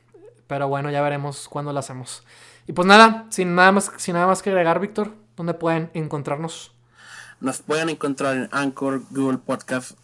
Pero 0.48 0.68
bueno, 0.68 0.92
ya 0.92 1.02
veremos 1.02 1.48
cuándo 1.48 1.74
lo 1.74 1.80
hacemos. 1.80 2.24
Y 2.68 2.74
pues 2.74 2.88
nada, 2.88 3.26
sin 3.30 3.56
nada 3.56 3.72
más, 3.72 3.92
sin 3.98 4.14
nada 4.14 4.28
más 4.28 4.42
que 4.42 4.50
agregar, 4.50 4.80
Víctor, 4.80 5.14
¿dónde 5.36 5.54
pueden 5.54 5.90
encontrarnos? 5.94 6.72
Nos 7.40 7.62
pueden 7.62 7.90
encontrar 7.90 8.36
en 8.38 8.50
Anchor, 8.52 9.02
Google 9.12 9.40
Podcast, 9.40 9.98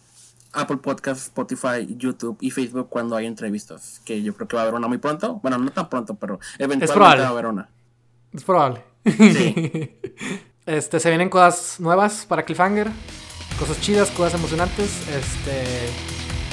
Apple 0.52 0.78
Podcast, 0.78 1.20
Spotify, 1.22 1.86
YouTube 1.96 2.36
y 2.40 2.50
Facebook 2.50 2.88
cuando 2.88 3.16
hay 3.16 3.26
entrevistas. 3.26 4.00
Que 4.04 4.22
yo 4.22 4.34
creo 4.34 4.48
que 4.48 4.56
va 4.56 4.62
a 4.62 4.64
haber 4.64 4.74
una 4.74 4.88
muy 4.88 4.98
pronto. 4.98 5.40
Bueno, 5.42 5.58
no 5.58 5.70
tan 5.70 5.88
pronto, 5.88 6.14
pero 6.14 6.38
eventualmente 6.58 7.20
va 7.20 7.26
a 7.26 7.28
haber 7.28 7.46
una. 7.46 7.68
Es 8.32 8.44
probable. 8.44 8.84
Sí. 9.04 9.98
este, 10.66 11.00
se 11.00 11.08
vienen 11.08 11.28
cosas 11.28 11.80
nuevas 11.80 12.26
para 12.26 12.44
Cliffhanger. 12.44 12.90
Cosas 13.58 13.80
chidas, 13.80 14.10
cosas 14.10 14.34
emocionantes. 14.34 15.08
Este. 15.08 15.90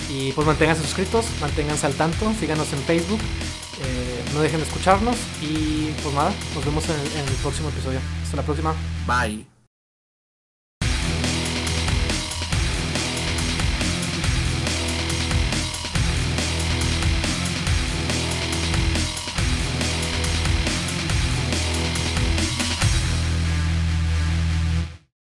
Y 0.09 0.31
pues 0.31 0.45
manténganse 0.47 0.81
suscritos, 0.81 1.25
manténganse 1.39 1.85
al 1.85 1.93
tanto, 1.93 2.33
síganos 2.39 2.73
en 2.73 2.79
Facebook, 2.79 3.19
eh, 3.83 4.23
no 4.33 4.41
dejen 4.41 4.59
de 4.59 4.65
escucharnos 4.65 5.15
y 5.39 5.93
pues 6.01 6.15
nada, 6.15 6.33
nos 6.55 6.65
vemos 6.65 6.83
en 6.89 7.27
el 7.27 7.35
próximo 7.43 7.69
episodio. 7.69 7.99
Hasta 8.23 8.37
la 8.37 8.43
próxima. 8.43 8.73
Bye. 9.05 9.48